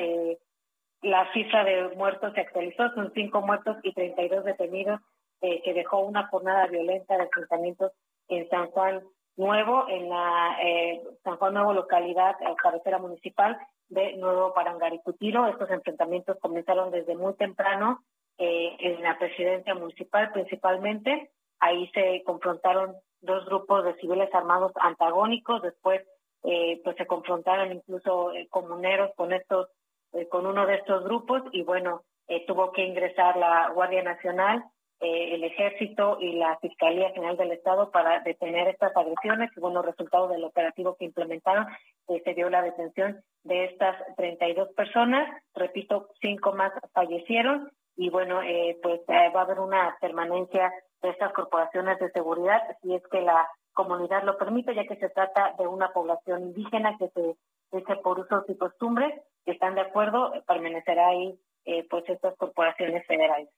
la 1.03 1.30
cifra 1.34 1.62
de 1.64 1.95
muertos 1.95 2.32
se 2.32 2.40
actualizó, 2.40 2.88
son 2.95 3.12
cinco 3.12 3.43
muertos 3.43 3.76
y 3.82 3.93
32 3.93 4.45
detenidos, 4.45 4.99
eh, 5.43 5.61
que 5.62 5.74
dejó 5.74 5.99
una 6.01 6.26
jornada 6.28 6.66
violenta 6.66 7.16
de 7.16 7.24
enfrentamientos 7.24 7.93
en 8.28 8.49
San 8.49 8.70
Juan 8.70 9.03
Nuevo, 9.36 9.86
en 9.88 10.09
la 10.09 10.57
eh, 10.62 11.03
San 11.24 11.36
Juan 11.36 11.55
Nuevo 11.55 11.72
localidad, 11.72 12.36
eh, 12.40 12.55
cabecera 12.62 12.99
municipal 12.99 13.59
de 13.88 14.16
Nuevo 14.16 14.55
Parangaricutiro. 14.55 15.47
Estos 15.47 15.70
enfrentamientos 15.70 16.38
comenzaron 16.40 16.90
desde 16.90 17.16
muy 17.16 17.34
temprano 17.34 18.01
en 18.38 19.03
la 19.03 19.18
presidencia 19.18 19.74
municipal 19.74 20.32
principalmente. 20.32 21.30
Ahí 21.61 21.88
se 21.95 22.24
confrontaron 22.24 22.97
dos 23.20 23.45
grupos 23.45 23.84
de 23.84 23.95
civiles 23.97 24.34
armados 24.34 24.72
antagónicos, 24.80 25.62
después 25.62 26.03
pues 26.40 26.97
se 26.97 27.07
confrontaron 27.07 27.70
incluso 27.70 28.32
comuneros 28.51 29.12
con 29.14 29.32
estos 29.32 29.68
eh, 30.12 30.28
con 30.28 30.47
uno 30.47 30.66
de 30.66 30.74
estos 30.74 31.05
grupos 31.05 31.43
y 31.53 31.62
bueno, 31.62 32.03
eh, 32.28 32.45
tuvo 32.47 32.70
que 32.72 32.84
ingresar 32.84 33.36
la 33.36 33.70
Guardia 33.70 34.03
Nacional, 34.03 34.62
eh, 35.03 35.34
el 35.34 35.44
Ejército 35.44 36.18
y 36.20 36.32
la 36.32 36.57
Fiscalía 36.59 37.11
General 37.11 37.36
del 37.36 37.53
Estado 37.53 37.90
para 37.90 38.20
detener 38.20 38.68
estas 38.68 38.96
agresiones. 38.96 39.50
Y 39.57 39.61
bueno, 39.61 39.82
resultado 39.82 40.28
del 40.28 40.44
operativo 40.44 40.96
que 40.96 41.05
implementaron, 41.05 41.66
se 42.07 42.34
dio 42.34 42.48
la 42.48 42.62
detención 42.62 43.20
de 43.44 43.64
estas 43.64 43.96
32 44.16 44.72
personas, 44.74 45.28
repito, 45.55 46.09
cinco 46.20 46.53
más 46.53 46.72
fallecieron. 46.92 47.70
Y 47.96 48.09
bueno, 48.09 48.40
pues 48.82 49.00
va 49.09 49.40
a 49.40 49.42
haber 49.42 49.61
una 49.61 49.96
permanencia 50.00 50.72
de 51.03 51.11
estas 51.11 51.32
corporaciones 51.34 51.98
de 51.98 52.11
seguridad 52.12 52.62
si 52.80 52.94
es 52.94 53.03
que 53.09 53.20
la 53.20 53.46
comunidad 53.74 54.22
lo 54.22 54.38
permite, 54.38 54.74
ya 54.74 54.84
que 54.84 54.96
se 54.96 55.11
trata 55.11 55.55
de 55.59 55.66
una 55.66 55.92
población 55.92 56.42
indígena 56.42 56.96
que 56.98 57.09
se 57.09 57.36
dice 57.70 57.96
por 57.96 58.18
usos 58.20 58.44
y 58.48 58.57
costumbres 58.57 59.12
están 59.46 59.74
de 59.74 59.82
acuerdo, 59.82 60.32
permanecerá 60.46 61.09
ahí 61.09 61.38
eh, 61.64 61.86
pues 61.88 62.09
estas 62.09 62.36
corporaciones 62.36 63.07
federales. 63.07 63.48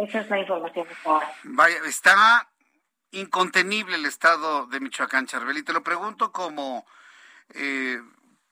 Esa 0.00 0.20
es 0.20 0.30
la 0.30 0.38
información 0.38 0.86
que 0.86 0.94
Vaya, 1.44 1.76
está 1.84 2.48
incontenible 3.10 3.96
el 3.96 4.06
estado 4.06 4.66
de 4.66 4.80
Michoacán, 4.80 5.26
Charbel, 5.26 5.58
y 5.58 5.62
te 5.62 5.74
lo 5.74 5.82
pregunto 5.82 6.32
como, 6.32 6.86
eh, 7.52 8.00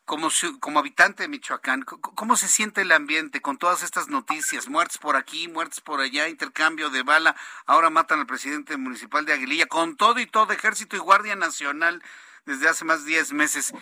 como, 0.04 0.28
como 0.60 0.78
habitante 0.78 1.22
de 1.22 1.30
Michoacán, 1.30 1.84
¿cómo 1.84 2.36
se 2.36 2.48
siente 2.48 2.82
el 2.82 2.92
ambiente 2.92 3.40
con 3.40 3.56
todas 3.56 3.82
estas 3.82 4.08
noticias? 4.08 4.68
Muertes 4.68 4.98
por 4.98 5.16
aquí, 5.16 5.48
muertes 5.48 5.80
por 5.80 6.00
allá, 6.00 6.28
intercambio 6.28 6.90
de 6.90 7.02
bala, 7.02 7.34
ahora 7.64 7.88
matan 7.88 8.20
al 8.20 8.26
presidente 8.26 8.76
municipal 8.76 9.24
de 9.24 9.32
Aguililla, 9.32 9.66
con 9.66 9.96
todo 9.96 10.20
y 10.20 10.26
todo, 10.26 10.52
ejército 10.52 10.96
y 10.96 10.98
guardia 10.98 11.34
nacional 11.34 12.02
desde 12.44 12.68
hace 12.68 12.84
más 12.84 13.06
de 13.06 13.12
10 13.12 13.32
meses. 13.32 13.72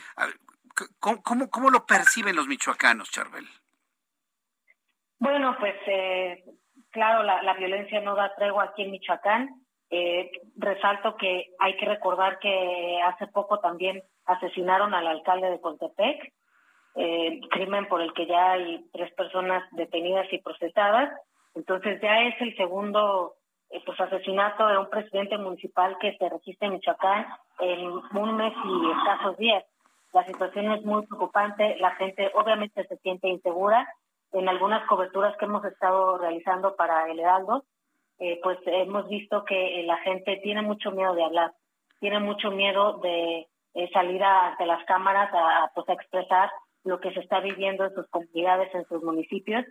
¿Cómo, 1.01 1.51
cómo, 1.51 1.71
lo 1.71 1.85
perciben 1.85 2.37
los 2.37 2.47
michoacanos, 2.47 3.11
Charbel? 3.11 3.49
Bueno, 5.19 5.57
pues 5.59 5.75
eh, 5.89 6.45
claro, 6.97 7.23
la, 7.23 7.55
violencia 7.55 8.01
no 8.01 8.15
da 8.17 8.35
tregua 8.35 8.65
aquí 8.65 8.83
en 8.83 8.91
Michoacán. 8.91 9.51
Eh, 9.91 10.31
resalto 10.57 11.17
que 11.17 11.53
hay 11.59 11.77
que 11.77 11.85
recordar 11.85 12.39
que 12.39 13.01
hace 13.05 13.27
poco 13.27 13.61
también 13.61 14.03
asesinaron 14.25 14.95
al 14.95 15.07
alcalde 15.07 15.51
de 15.51 15.61
Contepec, 15.61 16.33
eh, 16.97 17.41
crimen 17.51 17.87
por 17.87 18.01
el 18.01 18.15
que 18.15 18.27
ya 18.27 18.53
hay 18.53 18.85
tres 18.93 19.13
personas 19.13 19.63
detenidas 19.73 20.27
y 20.33 20.39
procesadas. 20.39 21.13
Entonces 21.55 22.01
ya 22.01 22.23
es 22.23 22.41
el 22.41 22.57
segundo 22.57 23.35
pues, 23.85 24.01
asesinato 24.01 24.67
de 24.67 24.79
un 24.79 24.89
presidente 24.89 25.37
municipal 25.37 25.99
que 26.01 26.17
se 26.17 26.29
registra 26.31 26.69
en 26.69 26.75
Michoacán 26.75 27.27
en 27.61 27.87
un 27.87 28.37
mes 28.37 28.55
y 28.65 28.91
escasos 28.91 29.37
días. 29.37 29.65
La 30.15 30.25
situación 30.25 30.73
es 30.73 30.83
muy 30.83 31.05
preocupante, 31.07 31.77
la 31.79 31.91
gente 31.97 32.31
obviamente 32.35 32.87
se 32.87 32.97
siente 32.97 33.29
insegura. 33.29 33.87
En 34.37 34.51
algunas 34.51 34.87
coberturas 34.87 35.35
que 35.39 35.47
hemos 35.47 35.65
estado 35.65 36.19
realizando 36.19 36.77
para 36.77 37.11
el 37.11 37.19
Heraldo, 37.19 37.65
eh, 38.19 38.39
pues 38.43 38.59
hemos 38.67 39.09
visto 39.09 39.47
que 39.47 39.83
la 39.87 39.97
gente 39.99 40.37
tiene 40.43 40.61
mucho 40.61 40.91
miedo 40.91 41.15
de 41.15 41.25
hablar, 41.25 41.55
tiene 42.01 42.21
mucho 42.21 42.51
miedo 42.51 42.99
de 42.99 43.47
eh, 43.73 43.91
salir 43.95 44.23
ante 44.23 44.67
las 44.67 44.85
cámaras 44.85 45.31
a, 45.33 45.71
pues, 45.75 45.89
a 45.89 45.95
expresar 45.95 46.51
lo 46.85 47.01
que 47.01 47.15
se 47.15 47.21
está 47.21 47.41
viviendo 47.41 47.87
en 47.87 47.95
sus 47.95 48.07
comunidades, 48.09 48.75
en 48.75 48.87
sus 48.89 49.03
municipios. 49.03 49.65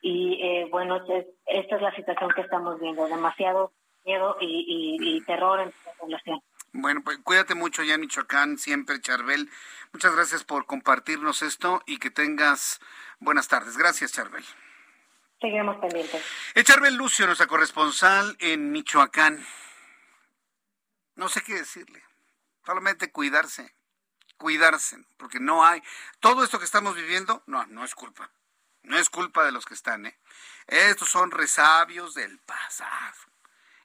Y 0.00 0.40
eh, 0.40 0.68
bueno, 0.70 1.00
esta 1.46 1.76
es 1.76 1.82
la 1.82 1.94
situación 1.96 2.30
que 2.36 2.42
estamos 2.42 2.78
viendo, 2.78 3.08
demasiado 3.08 3.72
miedo 4.04 4.36
y, 4.40 4.96
y 5.00 5.24
terror 5.24 5.58
en 5.58 5.72
la 5.86 5.92
población. 5.98 6.40
Bueno, 6.76 7.02
pues 7.04 7.18
cuídate 7.18 7.54
mucho 7.54 7.84
ya 7.84 7.96
Michoacán, 7.98 8.58
siempre 8.58 9.00
Charbel. 9.00 9.48
Muchas 9.92 10.12
gracias 10.12 10.42
por 10.42 10.66
compartirnos 10.66 11.42
esto 11.42 11.80
y 11.86 11.98
que 11.98 12.10
tengas 12.10 12.80
buenas 13.20 13.46
tardes. 13.46 13.76
Gracias, 13.76 14.10
Charbel. 14.12 14.44
Seguimos 15.40 15.76
pendientes. 15.76 16.20
Es 16.52 16.64
Charbel 16.64 16.96
Lucio, 16.96 17.26
nuestra 17.26 17.46
corresponsal 17.46 18.36
en 18.40 18.72
Michoacán. 18.72 19.46
No 21.14 21.28
sé 21.28 21.42
qué 21.42 21.54
decirle. 21.54 22.02
Solamente 22.66 23.12
cuidarse, 23.12 23.72
cuidarse, 24.36 24.96
porque 25.16 25.38
no 25.38 25.64
hay. 25.64 25.80
Todo 26.18 26.42
esto 26.42 26.58
que 26.58 26.64
estamos 26.64 26.96
viviendo, 26.96 27.44
no, 27.46 27.64
no 27.66 27.84
es 27.84 27.94
culpa. 27.94 28.32
No 28.82 28.98
es 28.98 29.10
culpa 29.10 29.44
de 29.44 29.52
los 29.52 29.64
que 29.64 29.74
están, 29.74 30.06
¿eh? 30.06 30.18
Estos 30.66 31.08
son 31.08 31.30
resabios 31.30 32.14
del 32.14 32.40
pasado. 32.40 33.33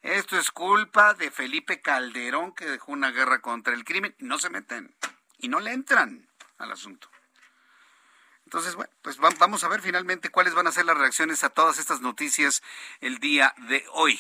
Esto 0.02 0.38
es 0.38 0.52
culpa 0.52 1.14
de 1.14 1.30
Felipe 1.30 1.82
Calderón 1.82 2.54
que 2.54 2.66
dejó 2.66 2.94
una 2.94 3.12
guerra 3.12 3.42
contra 3.42 3.74
el 3.74 3.84
crimen 3.84 4.16
y 4.18 4.26
no 4.26 4.38
se 4.38 4.50
meten 4.50 4.96
y 5.38 5.50
no 5.50 5.60
le 5.60 5.72
entran 5.72 6.30
al 6.58 6.72
asunto. 6.72 7.10
Entonces, 8.46 8.76
bueno, 8.76 8.92
pues 9.02 9.18
vamos 9.18 9.64
a 9.64 9.68
ver 9.68 9.82
finalmente 9.82 10.30
cuáles 10.30 10.56
van 10.56 10.68
a 10.68 10.72
ser 10.72 10.86
las 10.86 10.98
reacciones 10.98 11.44
a 11.44 11.50
todas 11.50 11.78
estas 11.78 12.02
noticias 12.02 12.64
el 13.00 13.20
día 13.20 13.54
de 13.68 13.86
hoy. 13.94 14.20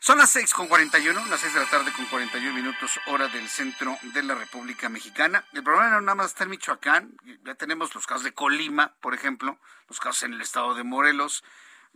Son 0.00 0.18
las 0.18 0.30
seis 0.30 0.52
con 0.52 0.68
41, 0.68 1.26
las 1.26 1.40
seis 1.40 1.54
de 1.54 1.60
la 1.60 1.70
tarde 1.70 1.92
con 1.92 2.04
41 2.06 2.54
minutos, 2.54 3.00
hora 3.06 3.28
del 3.28 3.48
centro 3.48 3.96
de 4.02 4.22
la 4.22 4.34
República 4.34 4.88
Mexicana. 4.88 5.44
El 5.52 5.62
problema 5.62 5.90
no 5.90 6.00
nada 6.00 6.16
más 6.16 6.28
está 6.28 6.44
en 6.44 6.50
Michoacán, 6.50 7.16
ya 7.44 7.54
tenemos 7.54 7.94
los 7.94 8.06
casos 8.06 8.24
de 8.24 8.32
Colima, 8.32 8.94
por 9.00 9.14
ejemplo, 9.14 9.58
los 9.88 10.00
casos 10.00 10.24
en 10.24 10.34
el 10.34 10.40
estado 10.40 10.74
de 10.74 10.84
Morelos, 10.84 11.44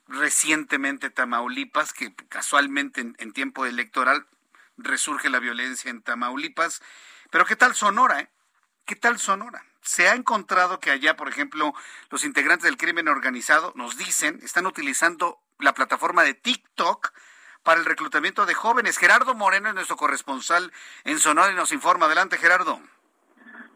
recientemente 0.08 1.10
Tamaulipas, 1.10 1.92
que 1.92 2.14
casualmente 2.28 3.00
en, 3.00 3.32
tiempo 3.32 3.66
electoral 3.66 4.26
resurge 4.76 5.30
la 5.30 5.40
violencia 5.40 5.90
en 5.90 6.02
Tamaulipas. 6.02 6.82
Pero 7.30 7.44
¿qué 7.44 7.56
tal 7.56 7.74
Sonora? 7.74 8.20
Eh? 8.20 8.28
¿Qué 8.84 8.96
tal 8.96 9.18
Sonora? 9.18 9.64
Se 9.82 10.08
ha 10.08 10.14
encontrado 10.14 10.80
que 10.80 10.90
allá, 10.90 11.16
por 11.16 11.28
ejemplo, 11.28 11.74
los 12.10 12.24
integrantes 12.24 12.64
del 12.64 12.76
crimen 12.76 13.08
organizado 13.08 13.72
nos 13.76 13.96
dicen, 13.96 14.40
están 14.42 14.66
utilizando 14.66 15.40
la 15.58 15.74
plataforma 15.74 16.22
de 16.22 16.34
TikTok 16.34 17.12
para 17.62 17.80
el 17.80 17.86
reclutamiento 17.86 18.46
de 18.46 18.54
jóvenes. 18.54 18.98
Gerardo 18.98 19.34
Moreno 19.34 19.68
es 19.68 19.74
nuestro 19.74 19.96
corresponsal 19.96 20.72
en 21.04 21.18
Sonora 21.18 21.52
y 21.52 21.56
nos 21.56 21.72
informa. 21.72 22.06
Adelante, 22.06 22.38
Gerardo. 22.38 22.80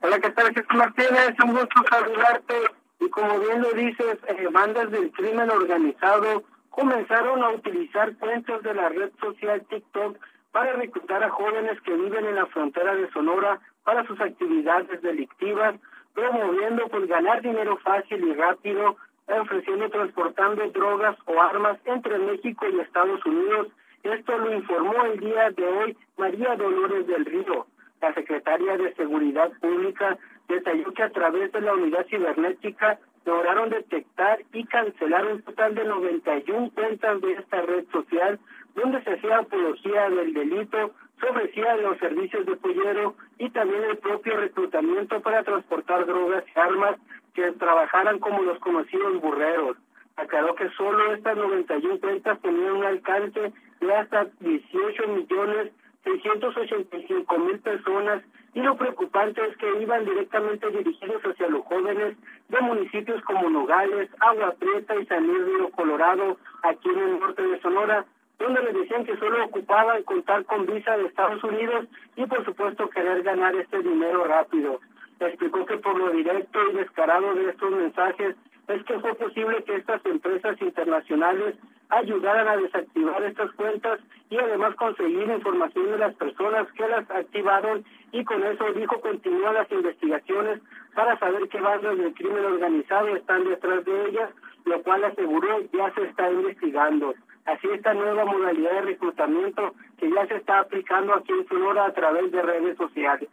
Hola, 0.00 0.18
¿qué 0.20 0.30
tal? 0.30 0.54
Jesús 0.54 0.74
Martínez, 0.74 1.34
un 1.44 1.52
gusto 1.52 1.84
saludarte. 1.90 2.79
Y 3.00 3.08
como 3.08 3.40
bien 3.40 3.62
lo 3.62 3.72
dices, 3.72 4.18
eh, 4.28 4.48
bandas 4.52 4.90
del 4.90 5.10
crimen 5.12 5.50
organizado 5.50 6.44
comenzaron 6.68 7.42
a 7.42 7.50
utilizar 7.50 8.14
cuentas 8.16 8.62
de 8.62 8.74
la 8.74 8.90
red 8.90 9.10
social 9.20 9.64
TikTok 9.68 10.18
para 10.52 10.74
reclutar 10.74 11.22
a 11.24 11.30
jóvenes 11.30 11.80
que 11.80 11.94
viven 11.94 12.26
en 12.26 12.34
la 12.34 12.46
frontera 12.46 12.94
de 12.94 13.10
Sonora 13.10 13.58
para 13.84 14.06
sus 14.06 14.20
actividades 14.20 15.00
delictivas, 15.02 15.76
promoviendo 16.14 16.88
pues 16.88 17.06
ganar 17.06 17.40
dinero 17.40 17.78
fácil 17.78 18.22
y 18.22 18.34
rápido, 18.34 18.96
ofreciendo 19.28 19.88
transportando 19.88 20.68
drogas 20.70 21.16
o 21.26 21.40
armas 21.40 21.78
entre 21.86 22.18
México 22.18 22.66
y 22.68 22.80
Estados 22.80 23.24
Unidos. 23.24 23.68
Esto 24.02 24.36
lo 24.38 24.52
informó 24.52 25.04
el 25.06 25.20
día 25.20 25.50
de 25.50 25.64
hoy 25.64 25.96
María 26.18 26.56
Dolores 26.56 27.06
del 27.06 27.24
Río, 27.24 27.66
la 28.02 28.12
secretaria 28.14 28.76
de 28.76 28.94
Seguridad 28.94 29.50
Pública 29.60 30.18
detalló 30.50 30.92
que 30.92 31.02
a 31.02 31.10
través 31.10 31.52
de 31.52 31.60
la 31.60 31.74
unidad 31.74 32.06
cibernética 32.06 32.98
lograron 33.24 33.70
detectar 33.70 34.40
y 34.52 34.64
cancelar 34.64 35.26
un 35.26 35.42
total 35.42 35.74
de 35.74 35.84
91 35.84 36.70
cuentas 36.74 37.20
de 37.20 37.32
esta 37.32 37.62
red 37.62 37.84
social 37.92 38.38
donde 38.74 39.02
se 39.02 39.12
hacía 39.12 39.38
apología 39.38 40.08
del 40.10 40.32
delito, 40.32 40.92
se 41.20 41.26
ofrecían 41.26 41.82
los 41.82 41.98
servicios 41.98 42.46
de 42.46 42.56
pollero 42.56 43.14
y 43.38 43.50
también 43.50 43.84
el 43.84 43.98
propio 43.98 44.36
reclutamiento 44.36 45.20
para 45.20 45.42
transportar 45.42 46.06
drogas 46.06 46.44
y 46.54 46.58
armas 46.58 46.96
que 47.34 47.52
trabajaran 47.52 48.18
como 48.18 48.42
los 48.42 48.58
conocidos 48.58 49.20
burreros. 49.20 49.76
Aclaró 50.16 50.54
que 50.54 50.68
solo 50.70 51.12
estas 51.12 51.36
91 51.36 52.00
cuentas 52.00 52.40
tenían 52.40 52.72
un 52.72 52.84
alcance 52.84 53.52
de 53.80 53.94
hasta 53.94 54.26
18 54.40 55.08
millones 55.08 55.72
685 56.04 57.38
mil 57.38 57.58
personas 57.60 58.22
y 58.54 58.60
lo 58.60 58.76
preocupante 58.76 59.40
es 59.46 59.56
que 59.56 59.80
iban 59.80 60.04
directamente 60.04 60.70
dirigidos 60.70 61.22
hacia 61.22 61.48
los 61.48 61.64
jóvenes 61.66 62.16
de 62.48 62.60
municipios 62.60 63.22
como 63.22 63.48
Nogales, 63.48 64.10
Agua 64.18 64.54
Prieta 64.58 64.96
y 64.96 65.06
San 65.06 65.26
Luis 65.26 65.72
Colorado, 65.76 66.36
aquí 66.62 66.88
en 66.88 66.98
el 66.98 67.20
norte 67.20 67.42
de 67.42 67.60
Sonora, 67.60 68.04
donde 68.38 68.62
les 68.62 68.74
decían 68.74 69.04
que 69.04 69.16
solo 69.18 69.44
ocupaban 69.44 70.02
contar 70.02 70.44
con 70.46 70.66
visa 70.66 70.96
de 70.96 71.06
Estados 71.06 71.42
Unidos 71.44 71.86
y 72.16 72.26
por 72.26 72.44
supuesto 72.44 72.88
querer 72.90 73.22
ganar 73.22 73.54
este 73.54 73.82
dinero 73.82 74.24
rápido. 74.24 74.80
Explicó 75.20 75.66
que 75.66 75.76
por 75.76 75.96
lo 75.96 76.10
directo 76.10 76.58
y 76.70 76.76
descarado 76.76 77.34
de 77.34 77.50
estos 77.50 77.70
mensajes 77.70 78.36
es 78.72 78.84
que 78.84 78.98
fue 79.00 79.14
posible 79.14 79.62
que 79.64 79.76
estas 79.76 80.04
empresas 80.06 80.60
internacionales 80.60 81.56
ayudaran 81.88 82.46
a 82.48 82.56
desactivar 82.56 83.22
estas 83.24 83.50
cuentas 83.52 84.00
y 84.28 84.38
además 84.38 84.74
conseguir 84.76 85.28
información 85.28 85.90
de 85.90 85.98
las 85.98 86.14
personas 86.14 86.70
que 86.72 86.88
las 86.88 87.10
activaron 87.10 87.84
y 88.12 88.24
con 88.24 88.42
eso 88.44 88.72
dijo 88.72 89.00
continúan 89.00 89.54
las 89.54 89.70
investigaciones 89.72 90.60
para 90.94 91.18
saber 91.18 91.48
qué 91.48 91.60
bandas 91.60 91.98
del 91.98 92.14
crimen 92.14 92.44
organizado 92.44 93.08
están 93.16 93.44
detrás 93.44 93.84
de 93.84 94.08
ellas, 94.08 94.30
lo 94.64 94.82
cual 94.82 95.04
aseguró 95.04 95.60
ya 95.72 95.92
se 95.94 96.02
está 96.02 96.30
investigando. 96.30 97.14
Así 97.46 97.68
esta 97.72 97.94
nueva 97.94 98.24
modalidad 98.24 98.72
de 98.72 98.80
reclutamiento 98.82 99.74
que 99.98 100.10
ya 100.10 100.26
se 100.26 100.36
está 100.36 100.60
aplicando 100.60 101.14
aquí 101.14 101.32
en 101.32 101.48
Sonora 101.48 101.86
a 101.86 101.92
través 101.92 102.30
de 102.30 102.42
redes 102.42 102.76
sociales. 102.76 103.28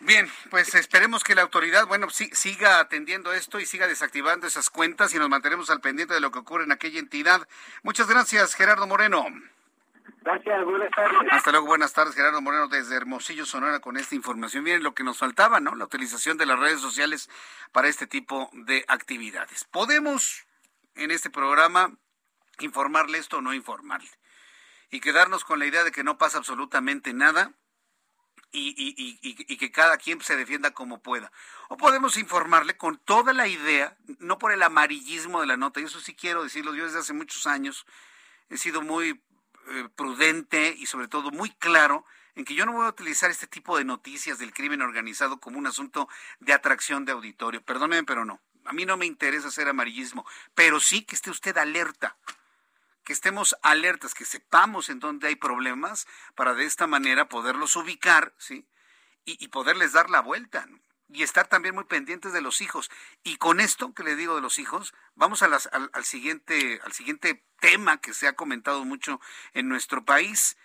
Bien, 0.00 0.30
pues 0.50 0.74
esperemos 0.76 1.24
que 1.24 1.34
la 1.34 1.42
autoridad, 1.42 1.86
bueno, 1.86 2.08
sí, 2.08 2.30
siga 2.32 2.78
atendiendo 2.78 3.32
esto 3.32 3.58
y 3.58 3.66
siga 3.66 3.88
desactivando 3.88 4.46
esas 4.46 4.70
cuentas 4.70 5.12
y 5.12 5.18
nos 5.18 5.28
mantenemos 5.28 5.70
al 5.70 5.80
pendiente 5.80 6.14
de 6.14 6.20
lo 6.20 6.30
que 6.30 6.38
ocurre 6.38 6.64
en 6.64 6.72
aquella 6.72 7.00
entidad. 7.00 7.48
Muchas 7.82 8.08
gracias, 8.08 8.54
Gerardo 8.54 8.86
Moreno. 8.86 9.24
Gracias, 10.22 10.64
buenas 10.64 10.90
tardes. 10.90 11.32
Hasta 11.32 11.50
luego, 11.50 11.66
buenas 11.66 11.92
tardes, 11.92 12.14
Gerardo 12.14 12.40
Moreno, 12.40 12.68
desde 12.68 12.94
Hermosillo, 12.94 13.44
Sonora, 13.44 13.80
con 13.80 13.96
esta 13.96 14.14
información. 14.14 14.62
Miren 14.62 14.82
lo 14.82 14.94
que 14.94 15.02
nos 15.02 15.18
faltaba, 15.18 15.58
¿no? 15.58 15.74
La 15.74 15.86
utilización 15.86 16.36
de 16.36 16.46
las 16.46 16.58
redes 16.58 16.80
sociales 16.80 17.28
para 17.72 17.88
este 17.88 18.06
tipo 18.06 18.50
de 18.52 18.84
actividades. 18.88 19.64
Podemos, 19.64 20.46
en 20.94 21.10
este 21.10 21.30
programa, 21.30 21.92
informarle 22.60 23.18
esto 23.18 23.38
o 23.38 23.40
no 23.40 23.52
informarle. 23.52 24.10
Y 24.90 25.00
quedarnos 25.00 25.44
con 25.44 25.58
la 25.58 25.66
idea 25.66 25.82
de 25.82 25.92
que 25.92 26.04
no 26.04 26.18
pasa 26.18 26.38
absolutamente 26.38 27.12
nada 27.12 27.52
y, 28.52 28.74
y, 28.78 29.18
y, 29.22 29.56
que 29.56 29.70
cada 29.70 29.98
quien 29.98 30.20
se 30.20 30.36
defienda 30.36 30.72
como 30.72 31.02
pueda. 31.02 31.30
O 31.68 31.76
podemos 31.76 32.16
informarle 32.16 32.76
con 32.76 32.98
toda 32.98 33.32
la 33.32 33.46
idea, 33.46 33.96
no 34.18 34.38
por 34.38 34.52
el 34.52 34.62
amarillismo 34.62 35.40
de 35.40 35.46
la 35.46 35.56
nota, 35.56 35.80
y 35.80 35.84
eso 35.84 36.00
sí 36.00 36.14
quiero 36.14 36.42
decirlo, 36.42 36.74
yo 36.74 36.84
desde 36.84 37.00
hace 37.00 37.12
muchos 37.12 37.46
años 37.46 37.86
he 38.48 38.56
sido 38.56 38.82
muy 38.82 39.20
eh, 39.68 39.88
prudente 39.94 40.74
y 40.78 40.86
sobre 40.86 41.08
todo 41.08 41.30
muy 41.30 41.50
claro 41.50 42.04
en 42.34 42.44
que 42.44 42.54
yo 42.54 42.64
no 42.64 42.72
voy 42.72 42.86
a 42.86 42.90
utilizar 42.90 43.30
este 43.30 43.46
tipo 43.46 43.76
de 43.76 43.84
noticias 43.84 44.38
del 44.38 44.54
crimen 44.54 44.80
organizado 44.80 45.40
como 45.40 45.58
un 45.58 45.66
asunto 45.66 46.08
de 46.38 46.52
atracción 46.52 47.04
de 47.04 47.12
auditorio. 47.12 47.62
Perdóneme, 47.62 48.04
pero 48.04 48.24
no. 48.24 48.40
A 48.64 48.72
mí 48.72 48.86
no 48.86 48.96
me 48.96 49.06
interesa 49.06 49.48
hacer 49.48 49.68
amarillismo, 49.68 50.24
pero 50.54 50.78
sí 50.78 51.02
que 51.02 51.16
esté 51.16 51.30
usted 51.30 51.56
alerta 51.58 52.16
que 53.08 53.14
estemos 53.14 53.56
alertas, 53.62 54.12
que 54.12 54.26
sepamos 54.26 54.90
en 54.90 55.00
dónde 55.00 55.28
hay 55.28 55.36
problemas 55.36 56.06
para 56.34 56.52
de 56.52 56.66
esta 56.66 56.86
manera 56.86 57.26
poderlos 57.26 57.74
ubicar, 57.74 58.34
¿sí? 58.36 58.68
Y, 59.24 59.48
poderles 59.48 59.94
dar 59.94 60.10
la 60.10 60.20
vuelta. 60.20 60.66
Y 61.08 61.22
estar 61.22 61.46
también 61.46 61.74
muy 61.74 61.84
pendientes 61.84 62.34
de 62.34 62.42
los 62.42 62.60
hijos. 62.60 62.90
Y 63.22 63.38
con 63.38 63.60
esto 63.60 63.94
que 63.94 64.02
le 64.02 64.14
digo 64.14 64.34
de 64.34 64.42
los 64.42 64.58
hijos, 64.58 64.92
vamos 65.14 65.42
al, 65.42 65.54
al, 65.54 66.04
siguiente, 66.04 66.82
al 66.84 66.92
siguiente 66.92 67.46
tema 67.60 67.98
que 67.98 68.12
se 68.12 68.28
ha 68.28 68.34
comentado 68.34 68.84
mucho 68.84 69.22
en 69.54 69.70
nuestro 69.70 70.04
país. 70.04 70.58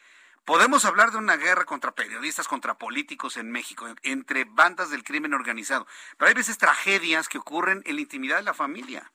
Podemos 0.44 0.84
hablar 0.84 1.12
de 1.12 1.20
una 1.20 1.38
guerra 1.38 1.64
contra 1.64 1.96
periodistas, 1.96 2.50
contra 2.50 2.78
políticos 2.78 3.38
en 3.38 3.52
México, 3.52 3.88
entre 4.02 4.44
bandas 4.44 4.90
del 4.90 5.06
crimen 5.06 5.34
organizado, 5.34 5.88
pero 6.18 6.28
hay 6.28 6.36
veces 6.36 6.58
tragedias 6.58 7.30
que 7.30 7.38
ocurren 7.38 7.84
en 7.86 7.96
la 7.96 8.02
intimidad 8.02 8.36
de 8.36 8.44
la 8.44 8.54
familia. 8.54 9.14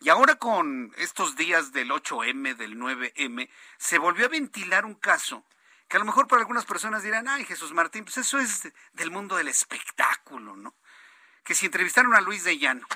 Y 0.00 0.08
ahora 0.08 0.36
con 0.36 0.92
estos 0.98 1.36
días 1.36 1.72
del 1.72 1.90
8M, 1.90 2.56
del 2.56 2.78
9M, 2.78 3.48
se 3.78 3.98
volvió 3.98 4.26
a 4.26 4.30
ventilar 4.30 4.84
un 4.84 4.94
caso 4.94 5.44
que 5.88 5.96
a 5.96 6.00
lo 6.00 6.06
mejor 6.06 6.26
para 6.26 6.40
algunas 6.40 6.64
personas 6.64 7.02
dirán, 7.02 7.28
ay 7.28 7.44
Jesús 7.44 7.72
Martín, 7.72 8.04
pues 8.04 8.18
eso 8.18 8.38
es 8.38 8.72
del 8.92 9.10
mundo 9.10 9.36
del 9.36 9.48
espectáculo, 9.48 10.56
¿no? 10.56 10.74
Que 11.44 11.54
si 11.54 11.66
entrevistaron 11.66 12.14
a 12.14 12.20
Luis 12.20 12.42
de 12.44 12.58
Llano, 12.58 12.86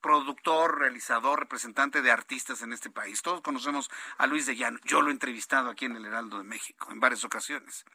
productor, 0.00 0.80
realizador, 0.80 1.38
representante 1.38 2.02
de 2.02 2.10
artistas 2.10 2.60
en 2.62 2.72
este 2.72 2.90
país. 2.90 3.22
Todos 3.22 3.40
conocemos 3.40 3.90
a 4.18 4.26
Luis 4.26 4.46
de 4.46 4.56
Llano. 4.56 4.78
Yo 4.84 5.00
lo 5.00 5.08
he 5.08 5.12
entrevistado 5.12 5.70
aquí 5.70 5.86
en 5.86 5.96
el 5.96 6.04
Heraldo 6.04 6.38
de 6.38 6.44
México 6.44 6.88
en 6.90 7.00
varias 7.00 7.24
ocasiones. 7.24 7.86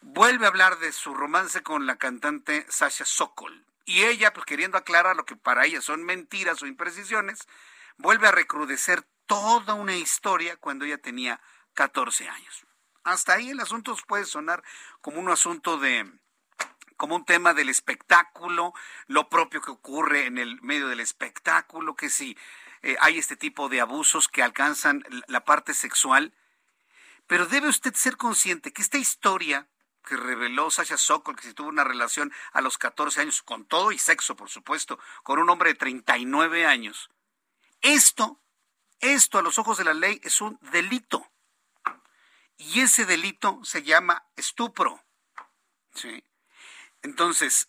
Vuelve 0.00 0.46
a 0.46 0.48
hablar 0.48 0.78
de 0.78 0.92
su 0.92 1.14
romance 1.14 1.62
con 1.62 1.86
la 1.86 1.96
cantante 1.96 2.66
Sasha 2.68 3.04
Sokol. 3.04 3.64
Y 3.86 4.04
ella, 4.04 4.32
pues 4.32 4.44
queriendo 4.44 4.76
aclarar 4.76 5.16
lo 5.16 5.24
que 5.24 5.36
para 5.36 5.64
ella 5.64 5.80
son 5.80 6.04
mentiras 6.04 6.60
o 6.60 6.66
imprecisiones, 6.66 7.46
vuelve 7.96 8.26
a 8.26 8.32
recrudecer 8.32 9.06
toda 9.26 9.74
una 9.74 9.96
historia 9.96 10.56
cuando 10.56 10.84
ella 10.84 10.98
tenía 10.98 11.40
14 11.74 12.28
años. 12.28 12.66
Hasta 13.04 13.34
ahí 13.34 13.50
el 13.50 13.60
asunto 13.60 13.96
puede 14.08 14.24
sonar 14.24 14.64
como 15.00 15.20
un 15.20 15.30
asunto 15.30 15.78
de, 15.78 16.04
como 16.96 17.14
un 17.14 17.24
tema 17.24 17.54
del 17.54 17.68
espectáculo, 17.68 18.74
lo 19.06 19.28
propio 19.28 19.60
que 19.60 19.70
ocurre 19.70 20.26
en 20.26 20.38
el 20.38 20.60
medio 20.62 20.88
del 20.88 20.98
espectáculo, 20.98 21.94
que 21.94 22.10
si 22.10 22.36
eh, 22.82 22.96
hay 23.00 23.18
este 23.18 23.36
tipo 23.36 23.68
de 23.68 23.80
abusos 23.80 24.26
que 24.26 24.42
alcanzan 24.42 25.04
la 25.28 25.44
parte 25.44 25.74
sexual. 25.74 26.34
Pero 27.28 27.46
debe 27.46 27.68
usted 27.68 27.94
ser 27.94 28.16
consciente 28.16 28.72
que 28.72 28.82
esta 28.82 28.98
historia 28.98 29.68
que 30.06 30.16
reveló 30.16 30.70
Sasha 30.70 30.96
Sokol, 30.96 31.36
que 31.36 31.42
se 31.42 31.52
tuvo 31.52 31.68
una 31.68 31.84
relación 31.84 32.32
a 32.52 32.62
los 32.62 32.78
14 32.78 33.20
años, 33.20 33.42
con 33.42 33.66
todo 33.66 33.92
y 33.92 33.98
sexo, 33.98 34.36
por 34.36 34.48
supuesto, 34.48 34.98
con 35.22 35.38
un 35.38 35.50
hombre 35.50 35.70
de 35.70 35.74
39 35.74 36.64
años. 36.64 37.10
Esto, 37.82 38.40
esto 39.00 39.38
a 39.38 39.42
los 39.42 39.58
ojos 39.58 39.76
de 39.76 39.84
la 39.84 39.94
ley 39.94 40.20
es 40.22 40.40
un 40.40 40.58
delito. 40.72 41.30
Y 42.56 42.80
ese 42.80 43.04
delito 43.04 43.60
se 43.64 43.82
llama 43.82 44.24
estupro. 44.36 45.02
Entonces, 47.02 47.68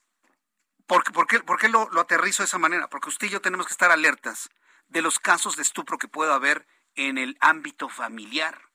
¿por, 0.85 1.03
qué, 1.27 1.39
por 1.41 1.59
qué 1.59 1.69
lo, 1.69 1.89
lo 1.89 2.01
aterrizo 2.01 2.43
de 2.43 2.47
esa 2.47 2.57
manera? 2.59 2.89
Porque 2.89 3.09
usted 3.09 3.27
y 3.27 3.31
yo 3.31 3.41
tenemos 3.41 3.65
que 3.65 3.73
estar 3.73 3.91
alertas 3.91 4.49
de 4.87 5.01
los 5.01 5.19
casos 5.19 5.55
de 5.55 5.63
estupro 5.63 5.97
que 5.97 6.07
pueda 6.07 6.35
haber 6.35 6.67
en 6.95 7.17
el 7.17 7.35
ámbito 7.41 7.89
familiar. 7.89 8.69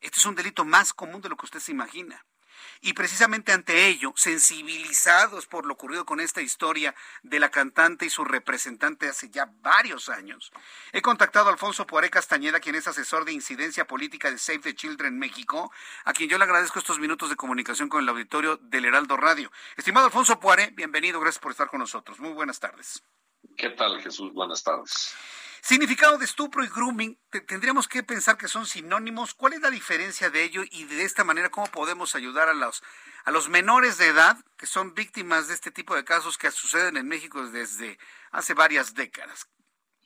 Este 0.00 0.18
es 0.18 0.26
un 0.26 0.34
delito 0.34 0.64
más 0.64 0.92
común 0.92 1.20
de 1.20 1.28
lo 1.28 1.36
que 1.36 1.46
usted 1.46 1.60
se 1.60 1.72
imagina. 1.72 2.24
Y 2.80 2.92
precisamente 2.92 3.52
ante 3.52 3.86
ello, 3.86 4.12
sensibilizados 4.16 5.46
por 5.46 5.66
lo 5.66 5.74
ocurrido 5.74 6.04
con 6.04 6.20
esta 6.20 6.40
historia 6.40 6.94
de 7.22 7.40
la 7.40 7.50
cantante 7.50 8.06
y 8.06 8.10
su 8.10 8.24
representante 8.24 9.08
hace 9.08 9.30
ya 9.30 9.50
varios 9.60 10.08
años, 10.08 10.52
he 10.92 11.02
contactado 11.02 11.48
a 11.48 11.52
Alfonso 11.52 11.86
Poiré 11.86 12.10
Castañeda, 12.10 12.60
quien 12.60 12.76
es 12.76 12.86
asesor 12.86 13.24
de 13.24 13.32
incidencia 13.32 13.86
política 13.86 14.30
de 14.30 14.38
Save 14.38 14.60
the 14.60 14.74
Children 14.74 15.18
México, 15.18 15.72
a 16.04 16.12
quien 16.12 16.28
yo 16.28 16.38
le 16.38 16.44
agradezco 16.44 16.78
estos 16.78 16.98
minutos 16.98 17.30
de 17.30 17.36
comunicación 17.36 17.88
con 17.88 18.02
el 18.02 18.08
auditorio 18.08 18.56
del 18.56 18.84
Heraldo 18.84 19.16
Radio. 19.16 19.50
Estimado 19.76 20.06
Alfonso 20.06 20.38
Poiré, 20.38 20.70
bienvenido, 20.70 21.20
gracias 21.20 21.40
por 21.40 21.52
estar 21.52 21.68
con 21.68 21.80
nosotros. 21.80 22.18
Muy 22.20 22.32
buenas 22.32 22.60
tardes. 22.60 23.02
¿Qué 23.56 23.70
tal, 23.70 24.00
Jesús? 24.00 24.32
Buenas 24.32 24.62
tardes. 24.62 25.14
Significado 25.60 26.18
de 26.18 26.24
estupro 26.24 26.64
y 26.64 26.68
grooming, 26.68 27.18
tendríamos 27.46 27.88
que 27.88 28.02
pensar 28.02 28.36
que 28.38 28.48
son 28.48 28.66
sinónimos. 28.66 29.34
¿Cuál 29.34 29.54
es 29.54 29.60
la 29.60 29.70
diferencia 29.70 30.30
de 30.30 30.44
ello 30.44 30.62
y 30.70 30.84
de 30.84 31.02
esta 31.02 31.24
manera 31.24 31.50
cómo 31.50 31.66
podemos 31.66 32.14
ayudar 32.14 32.48
a 32.48 32.54
los, 32.54 32.82
a 33.24 33.30
los 33.30 33.48
menores 33.48 33.98
de 33.98 34.08
edad 34.08 34.36
que 34.56 34.66
son 34.66 34.94
víctimas 34.94 35.48
de 35.48 35.54
este 35.54 35.70
tipo 35.70 35.94
de 35.94 36.04
casos 36.04 36.38
que 36.38 36.50
suceden 36.50 36.96
en 36.96 37.08
México 37.08 37.44
desde 37.48 37.98
hace 38.30 38.54
varias 38.54 38.94
décadas? 38.94 39.48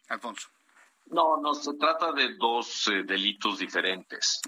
Alfonso. 0.09 0.48
No, 1.07 1.36
no, 1.36 1.55
se 1.55 1.74
trata 1.74 2.12
de 2.12 2.34
dos 2.36 2.88
eh, 2.88 3.03
delitos 3.05 3.59
diferentes. 3.59 4.40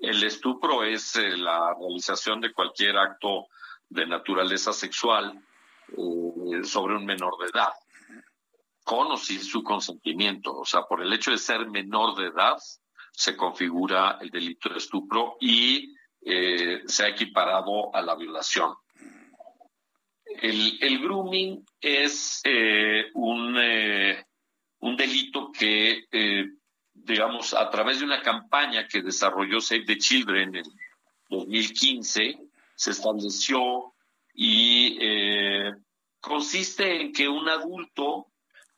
El 0.00 0.22
estupro 0.22 0.84
es 0.84 1.16
eh, 1.16 1.36
la 1.36 1.74
realización 1.74 2.40
de 2.40 2.52
cualquier 2.52 2.96
acto 2.98 3.46
de 3.88 4.06
naturaleza 4.06 4.72
sexual 4.72 5.42
eh, 5.88 6.64
sobre 6.64 6.96
un 6.96 7.06
menor 7.06 7.36
de 7.38 7.46
edad 7.46 7.72
con 8.90 9.12
o 9.12 9.16
sin 9.16 9.40
su 9.40 9.62
consentimiento. 9.62 10.52
O 10.52 10.64
sea, 10.64 10.82
por 10.82 11.00
el 11.00 11.12
hecho 11.12 11.30
de 11.30 11.38
ser 11.38 11.64
menor 11.70 12.16
de 12.16 12.26
edad, 12.26 12.58
se 13.12 13.36
configura 13.36 14.18
el 14.20 14.30
delito 14.30 14.68
de 14.68 14.78
estupro 14.78 15.36
y 15.40 15.94
eh, 16.22 16.82
se 16.86 17.04
ha 17.04 17.08
equiparado 17.10 17.94
a 17.94 18.02
la 18.02 18.16
violación. 18.16 18.74
El, 20.24 20.76
el 20.80 20.98
grooming 20.98 21.64
es 21.80 22.40
eh, 22.42 23.10
un, 23.14 23.56
eh, 23.60 24.24
un 24.80 24.96
delito 24.96 25.52
que, 25.52 26.06
digamos, 26.92 27.54
a 27.54 27.70
través 27.70 28.00
de 28.00 28.06
una 28.06 28.20
campaña 28.22 28.88
que 28.88 29.02
desarrolló 29.02 29.60
Save 29.60 29.84
the 29.84 29.98
Children 29.98 30.56
en 30.56 30.64
2015, 31.28 32.40
se 32.74 32.90
estableció 32.90 33.94
y 34.34 34.98
consiste 36.20 37.00
en 37.00 37.12
que 37.12 37.28
un 37.28 37.48
adulto 37.48 38.29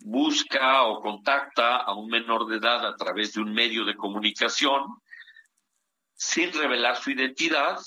busca 0.04 0.84
o 0.84 1.00
contacta 1.00 1.76
a 1.76 1.94
un 1.94 2.08
menor 2.08 2.46
de 2.46 2.56
edad 2.56 2.86
a 2.86 2.96
través 2.96 3.32
de 3.32 3.40
un 3.40 3.52
medio 3.52 3.84
de 3.84 3.96
comunicación 3.96 4.84
sin 6.14 6.52
revelar 6.52 6.96
su 6.96 7.10
identidad 7.10 7.78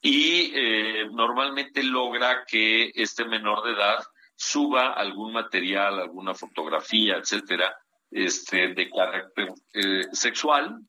y 0.00 0.52
eh, 0.54 1.08
normalmente 1.10 1.82
logra 1.82 2.44
que 2.46 2.90
este 2.94 3.24
menor 3.24 3.64
de 3.64 3.72
edad 3.72 4.02
suba 4.34 4.92
algún 4.94 5.32
material, 5.32 6.00
alguna 6.00 6.34
fotografía, 6.34 7.16
etcétera, 7.16 7.76
este, 8.10 8.68
de 8.68 8.90
carácter 8.90 9.48
eh, 9.74 10.06
sexual 10.12 10.80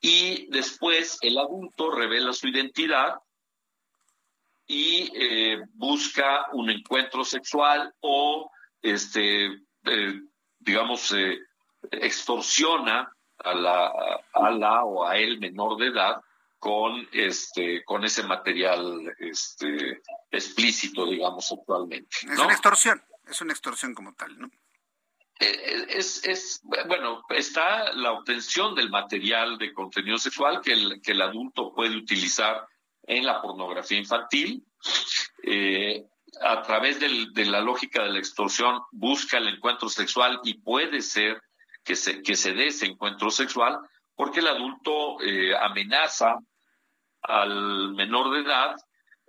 y 0.00 0.48
después 0.50 1.18
el 1.20 1.38
adulto 1.38 1.90
revela 1.90 2.32
su 2.32 2.48
identidad 2.48 3.16
y 4.66 5.10
eh, 5.14 5.60
busca 5.74 6.46
un 6.52 6.70
encuentro 6.70 7.24
sexual 7.24 7.92
o 8.00 8.50
este 8.80 9.50
digamos 10.58 11.14
extorsiona 11.90 13.12
a 13.38 13.54
la, 13.54 13.92
a 14.32 14.50
la 14.50 14.84
o 14.84 15.06
a 15.06 15.16
él 15.16 15.38
menor 15.38 15.78
de 15.78 15.88
edad 15.88 16.20
con 16.58 17.08
este 17.12 17.84
con 17.84 18.04
ese 18.04 18.24
material 18.24 19.14
este 19.18 20.02
explícito 20.30 21.06
digamos 21.06 21.52
actualmente 21.52 22.08
es 22.22 22.38
una 22.38 22.52
extorsión 22.52 23.02
es 23.28 23.40
una 23.40 23.52
extorsión 23.52 23.94
como 23.94 24.12
tal 24.14 24.36
no 24.38 24.50
eh, 25.38 25.46
eh, 25.46 25.86
es, 25.90 26.24
es 26.24 26.60
bueno 26.64 27.22
está 27.28 27.92
la 27.92 28.12
obtención 28.12 28.74
del 28.74 28.90
material 28.90 29.56
de 29.56 29.72
contenido 29.72 30.18
sexual 30.18 30.60
que 30.60 30.72
el, 30.72 31.00
que 31.00 31.12
el 31.12 31.22
adulto 31.22 31.72
puede 31.72 31.96
utilizar 31.96 32.66
en 33.04 33.24
la 33.24 33.40
pornografía 33.40 33.98
infantil 33.98 34.66
eh, 35.44 36.04
a 36.40 36.62
través 36.62 37.00
del, 37.00 37.32
de 37.32 37.46
la 37.46 37.60
lógica 37.60 38.02
de 38.02 38.12
la 38.12 38.18
extorsión 38.18 38.80
busca 38.92 39.38
el 39.38 39.48
encuentro 39.48 39.88
sexual 39.88 40.40
y 40.44 40.54
puede 40.54 41.02
ser 41.02 41.42
que 41.84 41.96
se, 41.96 42.22
que 42.22 42.36
se 42.36 42.52
dé 42.52 42.66
ese 42.66 42.86
encuentro 42.86 43.30
sexual 43.30 43.78
porque 44.14 44.40
el 44.40 44.48
adulto 44.48 45.20
eh, 45.22 45.56
amenaza 45.56 46.36
al 47.22 47.94
menor 47.94 48.32
de 48.32 48.40
edad 48.40 48.76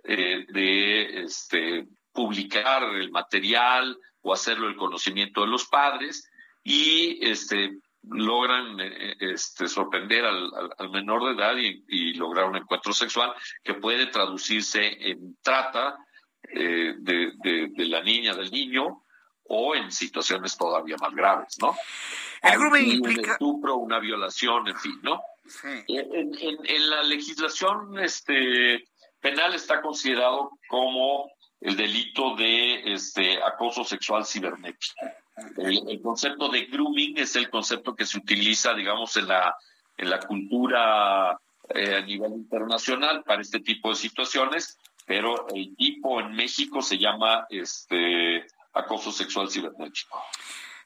eh, 0.04 0.46
de 0.48 1.22
este, 1.22 1.86
publicar 2.12 2.82
el 2.82 3.10
material 3.10 3.96
o 4.22 4.32
hacerlo 4.32 4.68
el 4.68 4.76
conocimiento 4.76 5.42
de 5.42 5.46
los 5.46 5.66
padres 5.66 6.28
y 6.62 7.18
este, 7.26 7.78
logran 8.02 8.78
eh, 8.80 9.16
este, 9.20 9.68
sorprender 9.68 10.24
al, 10.24 10.90
menor 10.90 11.24
de 11.24 11.42
edad 11.42 11.56
y, 11.56 11.84
y, 11.88 12.14
lograr 12.14 12.46
un 12.46 12.56
encuentro 12.56 12.92
sexual 12.92 13.32
que 13.62 13.74
puede 13.74 14.06
traducirse 14.06 15.10
en 15.10 15.36
trata 15.42 15.96
eh, 16.42 16.94
de, 16.98 17.32
de, 17.42 17.68
de, 17.68 17.84
la 17.86 18.02
niña, 18.02 18.34
del 18.34 18.50
niño, 18.50 19.04
o 19.44 19.74
en 19.74 19.90
situaciones 19.90 20.56
todavía 20.56 20.96
más 20.96 21.14
graves, 21.14 21.56
¿no? 21.60 21.76
El 22.42 22.58
grooming 22.58 22.92
implica... 22.92 23.22
Un 23.22 23.30
estupro, 23.32 23.76
una 23.76 23.98
violación, 23.98 24.68
en 24.68 24.76
fin, 24.76 24.98
¿no? 25.02 25.20
En, 25.88 26.32
en, 26.64 26.90
la 26.90 27.02
legislación 27.02 27.98
este, 27.98 28.88
penal 29.20 29.54
está 29.54 29.82
considerado 29.82 30.52
como 30.68 31.30
el 31.60 31.76
delito 31.76 32.36
de 32.36 32.94
este, 32.94 33.42
acoso 33.42 33.84
sexual 33.84 34.24
cibernético. 34.24 34.94
El, 35.56 36.00
concepto 36.02 36.48
de 36.48 36.66
grooming 36.66 37.18
es 37.18 37.36
el 37.36 37.50
concepto 37.50 37.94
que 37.94 38.06
se 38.06 38.18
utiliza, 38.18 38.74
digamos, 38.74 39.16
en 39.16 39.28
la, 39.28 39.56
en 39.96 40.10
la 40.10 40.20
cultura 40.20 41.38
eh, 41.74 41.96
a 41.96 42.00
nivel 42.00 42.32
internacional 42.32 43.22
para 43.24 43.42
este 43.42 43.60
tipo 43.60 43.90
de 43.90 43.96
situaciones, 43.96 44.78
pero 45.10 45.48
el 45.52 45.74
tipo 45.74 46.20
en 46.20 46.36
México 46.36 46.80
se 46.82 46.96
llama 46.96 47.44
este, 47.50 48.46
acoso 48.72 49.10
sexual 49.10 49.50
cibernético. 49.50 50.22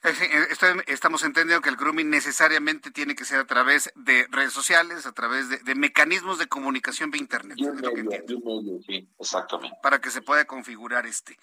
Eh, 0.02 0.80
estamos 0.86 1.24
entendiendo 1.24 1.60
que 1.60 1.68
el 1.68 1.76
grooming 1.76 2.08
necesariamente 2.08 2.90
tiene 2.90 3.14
que 3.14 3.26
ser 3.26 3.40
a 3.40 3.46
través 3.46 3.92
de 3.96 4.26
redes 4.30 4.54
sociales, 4.54 5.04
a 5.04 5.12
través 5.12 5.50
de, 5.50 5.74
mecanismos 5.74 6.38
de 6.38 6.46
comunicación 6.46 7.10
de 7.10 7.18
Internet. 7.18 7.58
exactamente. 9.18 9.76
Para 9.82 10.00
que 10.00 10.10
se 10.10 10.22
pueda 10.22 10.46
configurar 10.46 11.04
este. 11.04 11.36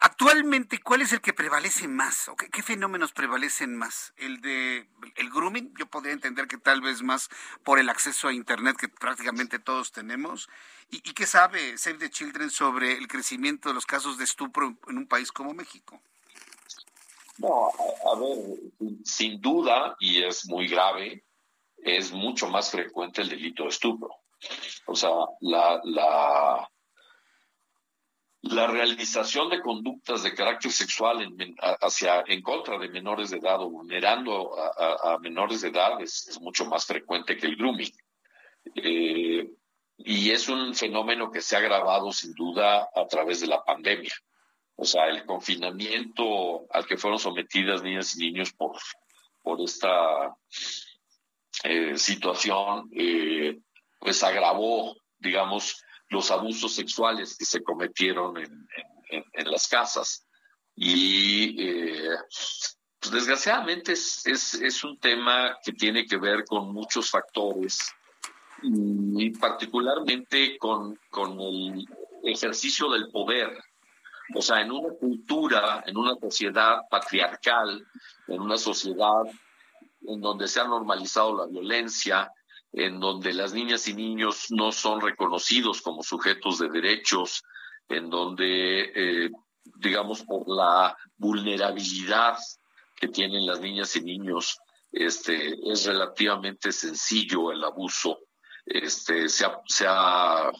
Actualmente, 0.00 0.80
¿cuál 0.80 1.02
es 1.02 1.12
el 1.12 1.20
que 1.20 1.32
prevalece 1.32 1.88
más? 1.88 2.28
¿O 2.28 2.36
qué, 2.36 2.62
fenómenos 2.62 3.12
prevalecen 3.12 3.76
más? 3.76 4.12
¿El 4.16 4.40
de 4.40 4.88
el 5.16 5.30
grooming? 5.30 5.72
Yo 5.78 5.86
podría 5.86 6.12
entender 6.12 6.46
que 6.48 6.58
tal 6.58 6.80
vez 6.80 7.02
más 7.02 7.30
por 7.62 7.78
el 7.78 7.88
acceso 7.88 8.28
a 8.28 8.32
Internet 8.32 8.76
que 8.76 8.88
prácticamente 8.88 9.58
todos 9.58 9.92
tenemos. 9.92 10.48
¿Y, 10.90 10.96
y 11.08 11.14
qué 11.14 11.26
sabe 11.26 11.78
Save 11.78 11.98
the 11.98 12.10
Children 12.10 12.50
sobre 12.50 12.92
el 12.92 13.08
crecimiento 13.08 13.68
de 13.68 13.74
los 13.74 13.86
casos 13.86 14.18
de 14.18 14.24
estupro 14.24 14.76
en 14.88 14.98
un 14.98 15.06
país 15.06 15.30
como 15.32 15.54
México? 15.54 16.00
No, 17.38 17.68
a, 17.68 18.18
ver, 18.18 18.98
sin 19.04 19.40
duda, 19.40 19.96
y 19.98 20.22
es 20.22 20.46
muy 20.46 20.68
grave, 20.68 21.24
es 21.78 22.12
mucho 22.12 22.48
más 22.48 22.70
frecuente 22.70 23.22
el 23.22 23.28
delito 23.28 23.64
de 23.64 23.70
estupro. 23.70 24.10
O 24.86 24.94
sea, 24.94 25.10
la, 25.40 25.80
la, 25.84 26.70
la 28.50 28.66
realización 28.66 29.48
de 29.48 29.62
conductas 29.62 30.22
de 30.22 30.34
carácter 30.34 30.70
sexual 30.70 31.22
en, 31.22 32.42
contra 32.42 32.78
de 32.78 32.88
menores 32.88 33.30
de 33.30 33.38
edad 33.38 33.60
o 33.62 33.70
vulnerando 33.70 34.54
a, 34.58 35.18
menores 35.18 35.62
de 35.62 35.68
edad 35.68 36.00
es, 36.00 36.38
mucho 36.40 36.66
más 36.66 36.84
frecuente 36.84 37.36
que 37.36 37.46
el 37.46 37.56
grooming. 37.56 37.92
Eh, 38.74 39.48
y 39.96 40.30
es 40.30 40.48
un 40.48 40.74
fenómeno 40.74 41.30
que 41.30 41.40
se 41.40 41.56
ha 41.56 41.60
agravado 41.60 42.12
sin 42.12 42.34
duda 42.34 42.88
a 42.94 43.06
través 43.06 43.40
de 43.40 43.46
la 43.46 43.64
pandemia. 43.64 44.12
O 44.76 44.84
sea, 44.84 45.06
el 45.06 45.24
confinamiento 45.24 46.66
al 46.70 46.86
que 46.86 46.98
fueron 46.98 47.18
sometidas 47.18 47.82
niñas 47.82 48.14
y 48.16 48.26
niños 48.26 48.52
por, 48.52 48.76
por 49.42 49.60
esta 49.62 50.36
eh, 51.62 51.96
situación, 51.96 52.90
eh, 52.92 53.58
pues 54.00 54.22
agravó, 54.22 54.96
digamos, 55.18 55.83
los 56.08 56.30
abusos 56.30 56.74
sexuales 56.74 57.36
que 57.36 57.44
se 57.44 57.62
cometieron 57.62 58.36
en, 58.38 58.68
en, 59.10 59.50
las 59.50 59.68
casas. 59.68 60.26
Y 60.76 61.60
eh, 61.60 62.16
pues 63.00 63.12
desgraciadamente 63.12 63.92
es, 63.92 64.26
es, 64.26 64.54
es, 64.54 64.84
un 64.84 64.98
tema 64.98 65.56
que 65.64 65.72
tiene 65.72 66.06
que 66.06 66.16
ver 66.16 66.44
con 66.44 66.72
muchos 66.72 67.10
factores 67.10 67.78
y 68.62 69.30
particularmente 69.30 70.56
con, 70.58 70.98
con 71.10 71.38
el 71.38 71.86
ejercicio 72.24 72.90
del 72.90 73.10
poder 73.10 73.62
o 74.32 74.40
sea, 74.40 74.60
en 74.60 74.70
una 74.70 74.94
cultura, 74.94 75.82
en 75.86 75.96
una 75.96 76.14
sociedad 76.16 76.82
patriarcal, 76.88 77.86
en 78.28 78.40
una 78.40 78.56
sociedad 78.56 79.24
en 80.06 80.20
donde 80.20 80.48
se 80.48 80.60
ha 80.60 80.64
normalizado 80.64 81.36
la 81.36 81.46
violencia, 81.46 82.30
en 82.76 83.00
donde 83.00 83.32
las 83.32 83.54
niñas 83.54 83.86
y 83.88 83.94
niños 83.94 84.46
no 84.50 84.72
son 84.72 85.00
reconocidos 85.00 85.80
como 85.80 86.02
sujetos 86.02 86.58
de 86.58 86.68
derechos, 86.68 87.42
en 87.88 88.10
donde, 88.10 88.92
eh, 88.94 89.30
digamos, 89.76 90.22
por 90.22 90.48
la 90.48 90.96
vulnerabilidad 91.16 92.36
que 92.96 93.08
tienen 93.08 93.46
las 93.46 93.60
niñas 93.60 93.94
y 93.96 94.02
niños, 94.02 94.58
este, 94.90 95.54
es 95.70 95.86
relativamente 95.86 96.72
sencillo 96.72 97.52
el 97.52 97.62
abuso 97.62 98.18
este, 98.66 99.28
se, 99.28 99.44
ha, 99.86 100.50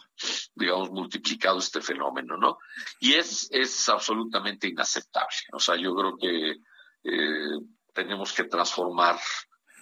digamos, 0.55 0.91
multiplicado 0.91 1.59
este 1.59 1.81
fenómeno, 1.81 2.37
¿no? 2.37 2.59
Y 3.01 3.15
es, 3.15 3.49
es 3.51 3.89
absolutamente 3.89 4.69
inaceptable. 4.69 5.37
O 5.53 5.59
sea, 5.59 5.77
yo 5.77 5.95
creo 5.95 6.17
que 6.17 6.57
eh, 7.05 7.61
tenemos 7.93 8.33
que 8.33 8.45
transformar 8.45 9.19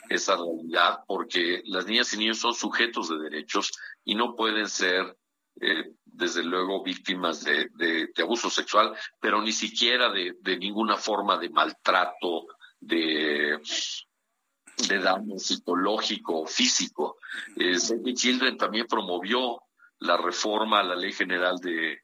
esa 0.08 0.36
realidad 0.36 1.00
porque 1.06 1.62
las 1.66 1.86
niñas 1.86 2.12
y 2.14 2.18
niños 2.18 2.38
son 2.38 2.54
sujetos 2.54 3.08
de 3.08 3.18
derechos 3.18 3.72
y 4.04 4.14
no 4.14 4.34
pueden 4.34 4.68
ser, 4.68 5.16
eh, 5.60 5.92
desde 6.04 6.42
luego, 6.42 6.82
víctimas 6.82 7.44
de, 7.44 8.10
abuso 8.20 8.50
sexual, 8.50 8.94
pero 9.20 9.40
ni 9.42 9.52
siquiera 9.52 10.10
de, 10.10 10.56
ninguna 10.58 10.96
forma 10.96 11.38
de 11.38 11.50
maltrato, 11.50 12.46
de 12.80 13.60
daño 14.76 15.38
psicológico 15.38 16.40
o 16.40 16.46
físico. 16.46 17.18
Eh, 17.56 17.76
Children 18.14 18.56
también 18.56 18.86
promovió 18.86 19.62
la 20.00 20.16
reforma 20.16 20.80
a 20.80 20.84
la 20.84 20.96
Ley 20.96 21.12
General 21.12 21.56
de, 21.58 22.00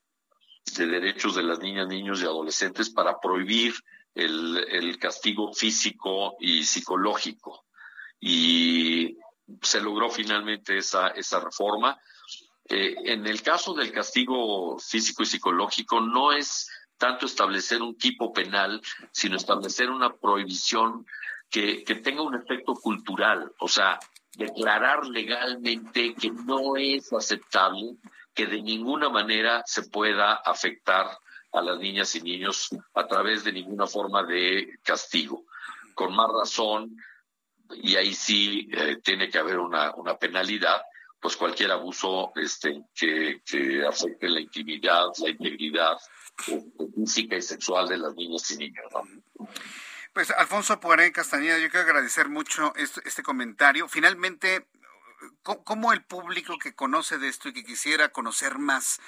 de 0.76 0.86
Derechos 0.86 1.34
de 1.34 1.42
las 1.42 1.59
Niñas, 1.59 1.88
Niños 1.88 2.22
y 2.22 2.24
Adolescentes 2.24 2.90
para 2.90 3.18
prohibir 3.18 3.74
el 4.14 4.99
castigo 4.99 5.53
físico 5.53 6.36
y 6.40 6.64
psicológico. 6.64 7.68
Y 8.21 9.16
se 9.62 9.81
logró 9.81 10.11
finalmente 10.11 10.79
esa, 10.79 11.09
esa 11.09 11.41
reforma. 11.41 11.99
Eh, 12.69 12.95
en 13.05 13.27
el 13.27 13.43
caso 13.43 13.75
del 13.75 13.93
castigo 13.93 14.79
físico 14.79 15.23
y 15.23 15.27
psicológico 15.27 16.01
no 16.01 16.33
es 16.33 16.71
tanto 16.99 17.27
establecer 17.27 17.81
un 17.81 17.97
tipo 17.97 18.33
penal, 18.33 18.83
sino 19.12 19.37
establecer 19.37 19.89
una 19.91 20.14
prohibición 20.14 21.07
que, 21.49 21.85
que 21.85 21.95
tenga 21.95 22.23
un 22.23 22.35
efecto 22.35 22.75
cultural, 22.75 23.53
o 23.61 23.69
sea, 23.69 23.99
declarar 24.37 25.07
legalmente 25.07 26.14
que 26.14 26.31
no 26.31 26.77
es 26.77 27.12
aceptable 27.12 27.97
que 28.35 28.47
de 28.47 28.62
ninguna 28.62 29.09
manera 29.09 29.62
se 29.66 29.83
pueda 29.83 30.35
afectar 30.35 31.19
a 31.53 31.61
las 31.61 31.79
niñas 31.79 32.14
y 32.14 32.21
niños 32.21 32.69
a 32.95 33.07
través 33.07 33.43
de 33.45 33.53
ninguna 33.53 33.87
forma 33.87 34.23
de 34.23 34.79
castigo. 34.85 35.45
Con 35.95 36.14
más 36.14 36.29
razón, 36.33 36.97
y 37.75 37.97
ahí 37.97 38.14
sí 38.14 38.69
eh, 38.73 38.99
tiene 39.03 39.29
que 39.29 39.39
haber 39.39 39.59
una, 39.59 39.95
una 39.95 40.16
penalidad, 40.16 40.81
pues 41.21 41.37
cualquier 41.37 41.71
abuso 41.73 42.33
este, 42.37 42.83
que, 42.95 43.43
que 43.45 43.85
afecte 43.87 44.29
la 44.29 44.41
intimidad, 44.41 45.07
la 45.19 45.31
integridad 45.31 45.97
eh, 46.49 46.62
física 46.95 47.37
y 47.37 47.43
sexual 47.43 47.89
de 47.89 47.99
las 47.99 48.14
niñas 48.14 48.51
y 48.51 48.57
niños. 48.57 48.87
Pues 50.12 50.31
Alfonso 50.31 50.81
Poiré 50.81 51.12
Castañeda, 51.12 51.59
yo 51.59 51.71
quiero 51.71 51.87
agradecer 51.87 52.29
mucho 52.29 52.73
este, 52.77 53.01
este 53.07 53.23
comentario. 53.23 53.89
Finalmente, 53.89 54.66
¿cómo 55.43 55.93
el 55.93 56.03
público 56.03 56.59
que 56.59 56.75
conoce 56.75 57.19
de 57.19 57.29
esto 57.29 57.49
y 57.49 57.53
que 57.53 57.64
quisiera 57.64 58.11
conocer 58.11 58.59
más 58.59 59.01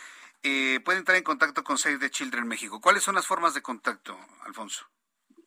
eh, 0.42 0.80
puede 0.84 0.98
entrar 0.98 1.16
en 1.16 1.24
contacto 1.24 1.64
con 1.64 1.78
Save 1.78 1.98
the 1.98 2.10
Children 2.10 2.46
México? 2.46 2.80
¿Cuáles 2.80 3.02
son 3.02 3.14
las 3.14 3.26
formas 3.26 3.54
de 3.54 3.62
contacto, 3.62 4.18
Alfonso? 4.44 4.86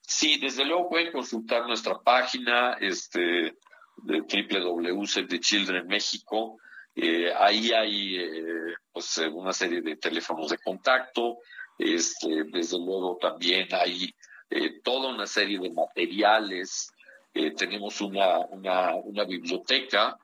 Sí, 0.05 0.37
desde 0.37 0.65
luego 0.65 0.89
pueden 0.89 1.11
consultar 1.11 1.65
nuestra 1.65 1.99
página 1.99 2.73
este, 2.73 3.55
de 3.97 5.39
Children 5.39 5.87
México. 5.87 6.57
Eh, 6.95 7.31
ahí 7.35 7.71
hay 7.71 8.17
eh, 8.17 8.75
pues, 8.91 9.17
una 9.31 9.53
serie 9.53 9.81
de 9.81 9.95
teléfonos 9.95 10.49
de 10.49 10.57
contacto. 10.57 11.39
Este, 11.77 12.43
desde 12.45 12.77
luego 12.77 13.17
también 13.19 13.67
hay 13.71 14.13
eh, 14.49 14.81
toda 14.83 15.09
una 15.13 15.25
serie 15.25 15.59
de 15.59 15.71
materiales. 15.71 16.91
Eh, 17.33 17.51
tenemos 17.51 17.99
una, 18.01 18.39
una, 18.39 18.93
una, 18.95 19.23
biblioteca, 19.23 20.15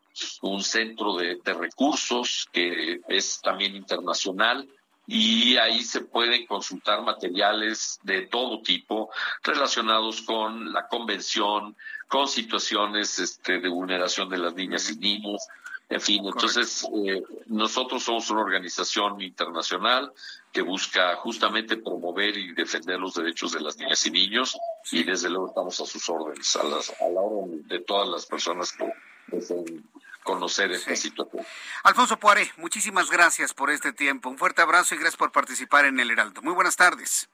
un 0.44 0.62
centro 0.62 1.16
de, 1.16 1.40
recursos 1.46 2.48
que 2.52 3.00
es 3.08 3.42
también 3.42 3.76
internacional 3.76 4.70
y 5.12 5.58
ahí 5.58 5.82
se 5.82 6.02
pueden 6.02 6.46
consultar 6.46 7.02
materiales 7.02 8.00
de 8.04 8.28
todo 8.28 8.62
tipo 8.62 9.10
relacionados 9.42 10.22
con 10.22 10.72
la 10.72 10.88
convención, 10.88 11.76
con 12.08 12.28
situaciones 12.28 13.18
este, 13.18 13.60
de 13.60 13.70
vulneración 13.70 14.30
de 14.30 14.38
las 14.38 14.54
niñas 14.54 14.92
y 14.92 14.98
niños, 14.98 15.42
en 15.90 16.00
fin, 16.00 16.24
entonces 16.24 16.88
eh, 17.08 17.24
nosotros 17.48 18.04
somos 18.04 18.30
una 18.30 18.42
organización 18.42 19.20
internacional 19.20 20.14
que 20.52 20.62
busca 20.62 21.16
justamente 21.16 21.78
promover 21.78 22.38
y 22.38 22.54
defender 22.54 23.00
los 23.00 23.16
derechos 23.16 23.54
de 23.54 23.62
las 23.62 23.78
niñas 23.78 24.06
y 24.06 24.12
niños 24.12 24.60
y 24.92 25.04
desde 25.04 25.32
luego 25.32 25.48
estamos 25.48 25.82
a 25.82 25.88
sus 25.88 26.08
órdenes, 26.08 26.56
a, 26.56 26.64
las, 26.66 26.92
a 27.02 27.10
la 27.10 27.20
orden 27.20 27.68
de 27.68 27.80
todas 27.80 28.08
las 28.08 28.28
personas 28.28 28.72
que 28.74 28.94
deseen 29.36 29.84
conocer 30.24 30.72
esta 30.72 30.96
situación. 30.96 31.46
Alfonso 31.84 32.18
Poiré, 32.18 32.52
muchísimas 32.58 33.10
gracias 33.10 33.54
por 33.54 33.70
este 33.70 33.94
tiempo. 33.94 34.30
Un 34.30 34.38
fuerte 34.38 34.62
abrazo 34.62 34.96
y 34.96 34.98
gracias 34.98 35.18
por 35.18 35.32
participar 35.32 35.86
en 35.86 36.00
el 36.00 36.12
Heraldo. 36.12 36.42
Muy 36.42 36.54
buenas 36.54 36.76
tardes. 36.76 37.30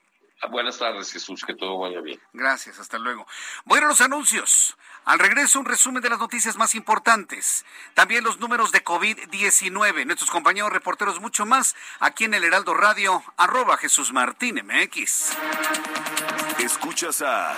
Buenas 0.50 0.78
tardes, 0.78 1.12
Jesús, 1.12 1.44
que 1.44 1.56
todo 1.56 1.80
vaya 1.80 2.02
bien. 2.02 2.20
Gracias, 2.34 2.80
hasta 2.80 3.00
luego. 3.00 3.26
Bueno, 3.64 3.88
los 3.88 4.02
anuncios. 4.02 4.78
Al 5.06 5.20
regreso, 5.20 5.60
un 5.60 5.66
resumen 5.66 6.02
de 6.02 6.10
las 6.10 6.20
noticias 6.20 6.56
más 6.58 6.76
importantes. 6.76 7.66
También 7.94 8.24
los 8.24 8.40
números 8.40 8.72
de 8.72 8.84
COVID-19. 8.84 10.06
Nuestros 10.06 10.30
compañeros 10.30 10.72
reporteros, 10.72 11.20
mucho 11.20 11.46
más 11.46 11.76
aquí 12.00 12.26
en 12.26 12.34
el 12.34 12.44
Heraldo 12.44 12.74
Radio, 12.74 13.24
arroba 13.38 13.78
Jesús 13.78 14.14
Martín 14.14 14.62
MX. 14.64 15.32
Escuchas 16.60 17.22
a 17.22 17.58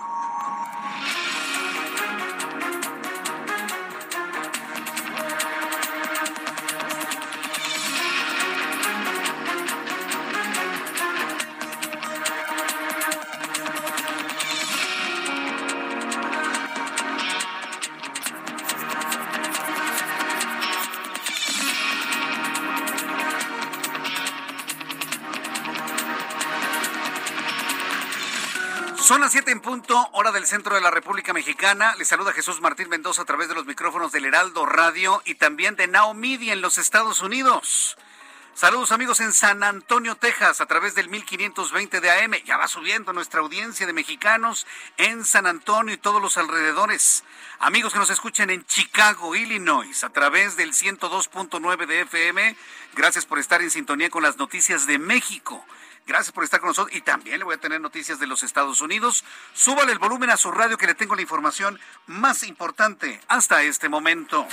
Las 29.31 29.33
siete 29.33 29.51
en 29.51 29.61
punto, 29.61 30.09
hora 30.11 30.33
del 30.33 30.45
centro 30.45 30.75
de 30.75 30.81
la 30.81 30.91
República 30.91 31.31
Mexicana. 31.31 31.95
Le 31.95 32.03
saluda 32.03 32.33
Jesús 32.33 32.59
Martín 32.59 32.89
Mendoza 32.89 33.21
a 33.21 33.25
través 33.25 33.47
de 33.47 33.55
los 33.55 33.65
micrófonos 33.65 34.11
del 34.11 34.25
Heraldo 34.25 34.65
Radio 34.65 35.21
y 35.23 35.35
también 35.35 35.77
de 35.77 35.87
Now 35.87 36.13
Media 36.13 36.51
en 36.51 36.59
los 36.59 36.77
Estados 36.77 37.21
Unidos. 37.21 37.95
Saludos 38.53 38.91
amigos 38.91 39.21
en 39.21 39.31
San 39.31 39.63
Antonio, 39.63 40.17
Texas, 40.17 40.59
a 40.59 40.65
través 40.65 40.95
del 40.95 41.07
1520 41.07 42.01
de 42.01 42.11
AM. 42.11 42.33
Ya 42.43 42.57
va 42.57 42.67
subiendo 42.67 43.13
nuestra 43.13 43.39
audiencia 43.39 43.87
de 43.87 43.93
mexicanos 43.93 44.67
en 44.97 45.23
San 45.23 45.47
Antonio 45.47 45.95
y 45.95 45.97
todos 45.97 46.21
los 46.21 46.35
alrededores. 46.35 47.23
Amigos 47.59 47.93
que 47.93 47.99
nos 47.99 48.09
escuchan 48.09 48.49
en 48.49 48.65
Chicago, 48.65 49.33
Illinois, 49.33 50.03
a 50.03 50.09
través 50.09 50.57
del 50.57 50.73
102.9 50.73 51.85
de 51.85 52.01
FM. 52.01 52.57
Gracias 52.95 53.25
por 53.25 53.39
estar 53.39 53.61
en 53.61 53.71
sintonía 53.71 54.09
con 54.09 54.23
las 54.23 54.35
noticias 54.35 54.87
de 54.87 54.99
México. 54.99 55.65
Gracias 56.07 56.31
por 56.31 56.43
estar 56.43 56.59
con 56.59 56.69
nosotros 56.69 56.95
y 56.95 57.01
también 57.01 57.39
le 57.39 57.45
voy 57.45 57.55
a 57.55 57.59
tener 57.59 57.79
noticias 57.79 58.19
de 58.19 58.27
los 58.27 58.43
Estados 58.43 58.81
Unidos. 58.81 59.23
Súbale 59.53 59.91
el 59.91 59.99
volumen 59.99 60.29
a 60.29 60.37
su 60.37 60.51
radio 60.51 60.77
que 60.77 60.87
le 60.87 60.95
tengo 60.95 61.15
la 61.15 61.21
información 61.21 61.79
más 62.07 62.43
importante 62.43 63.21
hasta 63.27 63.63
este 63.63 63.87
momento. 63.87 64.47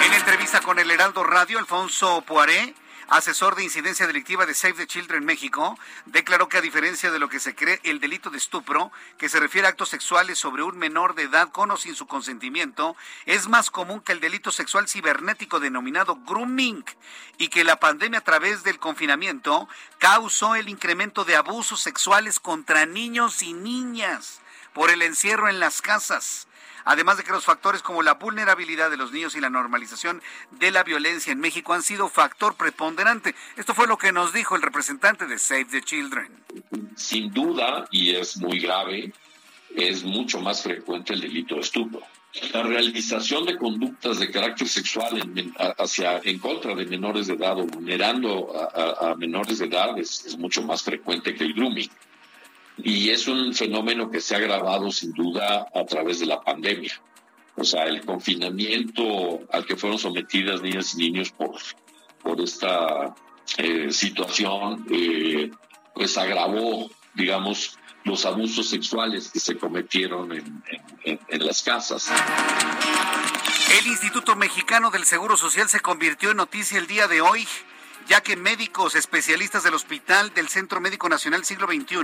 En 0.05 0.13
entrevista 0.15 0.61
con 0.61 0.79
el 0.79 0.91
Heraldo 0.91 1.25
Radio, 1.25 1.59
Alfonso 1.59 2.23
Poiré, 2.23 2.75
asesor 3.09 3.55
de 3.57 3.65
incidencia 3.65 4.07
delictiva 4.07 4.47
de 4.47 4.55
Save 4.55 4.75
the 4.75 4.87
Children 4.87 5.25
México, 5.25 5.79
declaró 6.07 6.49
que 6.49 6.59
a 6.59 6.63
diferencia 6.63 7.11
de 7.11 7.19
lo 7.19 7.29
que 7.29 7.41
se 7.41 7.55
cree, 7.55 7.81
el 7.85 8.01
delito 8.01 8.31
de 8.31 8.39
estupro, 8.39 8.93
que 9.19 9.29
se 9.29 9.41
refiere 9.41 9.67
a 9.67 9.71
actos 9.71 9.89
sexuales 9.89 10.39
sobre 10.39 10.63
un 10.63 10.79
menor 10.79 11.15
de 11.15 11.25
edad 11.25 11.51
con 11.51 11.71
o 11.71 11.77
sin 11.77 11.95
su 11.95 12.07
consentimiento, 12.07 12.97
es 13.27 13.49
más 13.49 13.71
común 13.71 14.01
que 14.01 14.13
el 14.13 14.21
delito 14.21 14.51
sexual 14.51 14.89
cibernético 14.89 15.61
denominado 15.61 16.17
grooming 16.17 16.85
y 17.39 17.49
que 17.49 17.65
la 17.65 17.81
pandemia 17.81 18.21
a 18.21 18.25
través 18.25 18.63
del 18.63 18.79
confinamiento 18.79 19.69
causó 19.99 20.55
el 20.55 20.69
incremento 20.69 21.25
de 21.25 21.37
abusos 21.37 21.81
sexuales 21.81 22.41
contra 22.41 22.87
niños 22.87 23.43
y 23.43 23.53
niñas 23.53 24.41
por 24.73 24.91
el 24.91 25.03
encierro 25.03 25.49
en 25.49 25.61
las 25.61 25.83
casas. 25.83 26.47
Además 26.85 27.17
de 27.17 27.25
que 27.25 27.33
los 27.33 27.45
factores 27.45 27.83
como 27.83 28.03
la 28.03 28.15
vulnerabilidad 28.15 28.91
de 28.91 28.97
los 28.97 29.13
niños 29.13 29.37
y 29.37 29.41
la 29.41 29.51
normalización 29.51 30.23
de 30.51 30.71
la 30.71 30.83
violencia 30.85 31.33
en 31.33 31.41
México 31.41 31.73
han 31.73 31.83
sido 31.83 32.09
factor 32.09 32.55
preponderante. 32.55 33.35
Esto 33.57 33.75
fue 33.75 33.87
lo 33.87 33.99
que 33.99 34.13
nos 34.13 34.33
dijo 34.33 34.57
el 34.57 34.63
representante 34.63 35.27
de 35.27 35.39
Save 35.39 35.67
the 35.67 35.83
Children. 35.83 36.29
Sin 36.97 37.33
duda, 37.33 37.87
y 37.91 38.15
es 38.15 38.37
muy 38.37 38.59
grave, 38.59 39.13
es 39.75 40.05
mucho 40.05 40.41
más 40.41 40.63
frecuente 40.63 41.15
el 41.15 41.21
delito 41.21 41.57
de 41.57 41.63
estupro. 41.63 42.03
La 42.55 42.63
realización 42.63 43.45
de 43.45 43.59
conductas 43.59 44.19
de 44.19 44.31
carácter 44.31 44.67
sexual 44.67 45.19
en, 45.19 45.53
hacia, 45.79 46.19
en 46.25 46.39
contra 46.39 46.75
de 46.75 46.87
menores 46.87 47.27
de 47.27 47.35
edad 47.35 47.59
o 47.59 47.67
vulnerando 47.67 48.53
a, 48.75 49.15
menores 49.17 49.59
de 49.59 49.67
edad 49.67 49.99
es, 49.99 50.37
mucho 50.39 50.63
más 50.63 50.83
frecuente 50.83 51.35
que 51.35 51.45
el 51.45 51.53
grooming. 51.53 51.91
Y 52.79 53.11
es 53.11 53.29
un 53.29 53.55
fenómeno 53.55 54.11
que 54.11 54.21
se 54.21 54.35
ha 54.35 54.39
agravado 54.39 54.91
sin 54.91 55.13
duda 55.13 55.67
a 55.75 55.85
través 55.85 56.21
de 56.21 56.27
la 56.27 56.41
pandemia. 56.41 56.93
O 57.55 57.65
sea, 57.65 57.85
el 57.85 58.05
confinamiento 58.05 59.41
al 59.53 59.67
que 59.67 59.77
fueron 59.77 59.99
sometidas 59.99 60.63
niñas 60.63 60.95
y 60.95 60.99
niños 60.99 61.31
por, 61.31 61.57
por 62.23 62.41
esta 62.41 63.15
eh, 63.59 63.93
situación, 63.93 64.87
eh, 64.91 65.51
pues 65.95 66.17
agravó, 66.17 66.91
digamos, 67.15 67.79
los 68.05 68.25
abusos 68.25 68.69
sexuales 68.69 69.31
que 69.31 69.39
se 69.39 69.57
cometieron 69.57 70.33
en, 70.33 70.63
en, 71.05 71.47
las 71.47 71.63
casas. 71.63 72.11
El 73.79 73.87
Instituto 73.87 74.35
Mexicano 74.35 74.91
del 74.91 75.05
Seguro 75.05 75.37
Social 75.37 75.69
se 75.69 75.81
convirtió 75.81 76.31
en 76.31 76.39
noticia 76.39 76.79
el 76.79 76.87
día 76.87 77.07
de 77.07 77.21
hoy 77.21 77.47
ya 78.07 78.21
que 78.21 78.37
médicos 78.37 78.95
especialistas 78.95 79.63
del 79.63 79.75
Hospital 79.75 80.33
del 80.35 80.49
Centro 80.49 80.81
Médico 80.81 81.09
Nacional 81.09 81.45
Siglo 81.45 81.67
XXI 81.67 81.97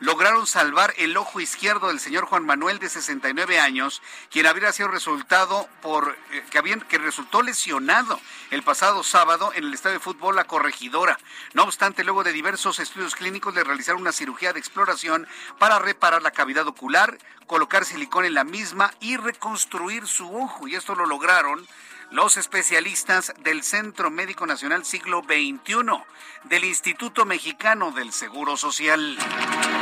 lograron 0.00 0.46
salvar 0.46 0.94
el 0.98 1.16
ojo 1.16 1.40
izquierdo 1.40 1.88
del 1.88 2.00
señor 2.00 2.26
Juan 2.26 2.44
Manuel 2.44 2.78
de 2.78 2.88
69 2.88 3.58
años, 3.60 4.02
quien 4.30 4.46
habría 4.46 4.72
sido 4.72 4.88
resultado 4.88 5.68
por 5.82 6.16
eh, 6.32 6.44
que, 6.50 6.58
habían, 6.58 6.80
que 6.80 6.98
resultó 6.98 7.42
lesionado 7.42 8.20
el 8.50 8.62
pasado 8.62 9.02
sábado 9.02 9.52
en 9.54 9.64
el 9.64 9.74
estadio 9.74 9.94
de 9.94 10.04
fútbol 10.04 10.36
La 10.36 10.44
Corregidora. 10.44 11.18
No 11.54 11.64
obstante, 11.64 12.04
luego 12.04 12.24
de 12.24 12.32
diversos 12.32 12.78
estudios 12.78 13.14
clínicos 13.14 13.54
le 13.54 13.64
realizaron 13.64 14.02
una 14.02 14.12
cirugía 14.12 14.52
de 14.52 14.60
exploración 14.60 15.26
para 15.58 15.78
reparar 15.78 16.22
la 16.22 16.32
cavidad 16.32 16.66
ocular, 16.66 17.18
colocar 17.46 17.84
silicón 17.84 18.24
en 18.24 18.34
la 18.34 18.44
misma 18.44 18.92
y 19.00 19.16
reconstruir 19.16 20.06
su 20.06 20.34
ojo. 20.36 20.68
Y 20.68 20.74
esto 20.74 20.94
lo 20.94 21.06
lograron 21.06 21.66
los 22.10 22.36
especialistas 22.36 23.32
del 23.44 23.62
Centro 23.62 24.10
Médico 24.10 24.44
Nacional 24.44 24.84
Siglo 24.84 25.22
XXI, 25.22 26.02
del 26.44 26.64
Instituto 26.64 27.24
Mexicano 27.24 27.92
del 27.92 28.12
Seguro 28.12 28.56
Social. 28.56 29.16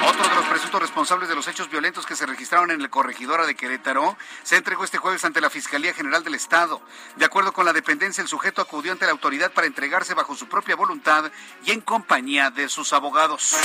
Otro 0.06 0.28
de 0.28 0.34
los 0.34 0.44
presuntos 0.44 0.80
responsables 0.80 1.28
de 1.28 1.34
los 1.34 1.48
hechos 1.48 1.70
violentos 1.70 2.04
que 2.04 2.16
se 2.16 2.26
registraron 2.26 2.70
en 2.70 2.82
el 2.82 2.90
corregidora 2.90 3.46
de 3.46 3.54
Querétaro 3.54 4.16
se 4.42 4.56
entregó 4.56 4.84
este 4.84 4.98
jueves 4.98 5.24
ante 5.24 5.40
la 5.40 5.48
Fiscalía 5.48 5.94
General 5.94 6.22
del 6.22 6.34
Estado. 6.34 6.82
De 7.16 7.24
acuerdo 7.24 7.52
con 7.52 7.64
la 7.64 7.72
dependencia, 7.72 8.20
el 8.20 8.28
sujeto 8.28 8.60
acudió 8.60 8.92
ante 8.92 9.06
la 9.06 9.12
autoridad 9.12 9.52
para 9.52 9.66
entregarse 9.66 10.12
bajo 10.12 10.34
su 10.34 10.48
propia 10.48 10.76
voluntad 10.76 11.32
y 11.64 11.70
en 11.70 11.80
compañía 11.80 12.50
de 12.50 12.68
sus 12.68 12.92
abogados. 12.92 13.56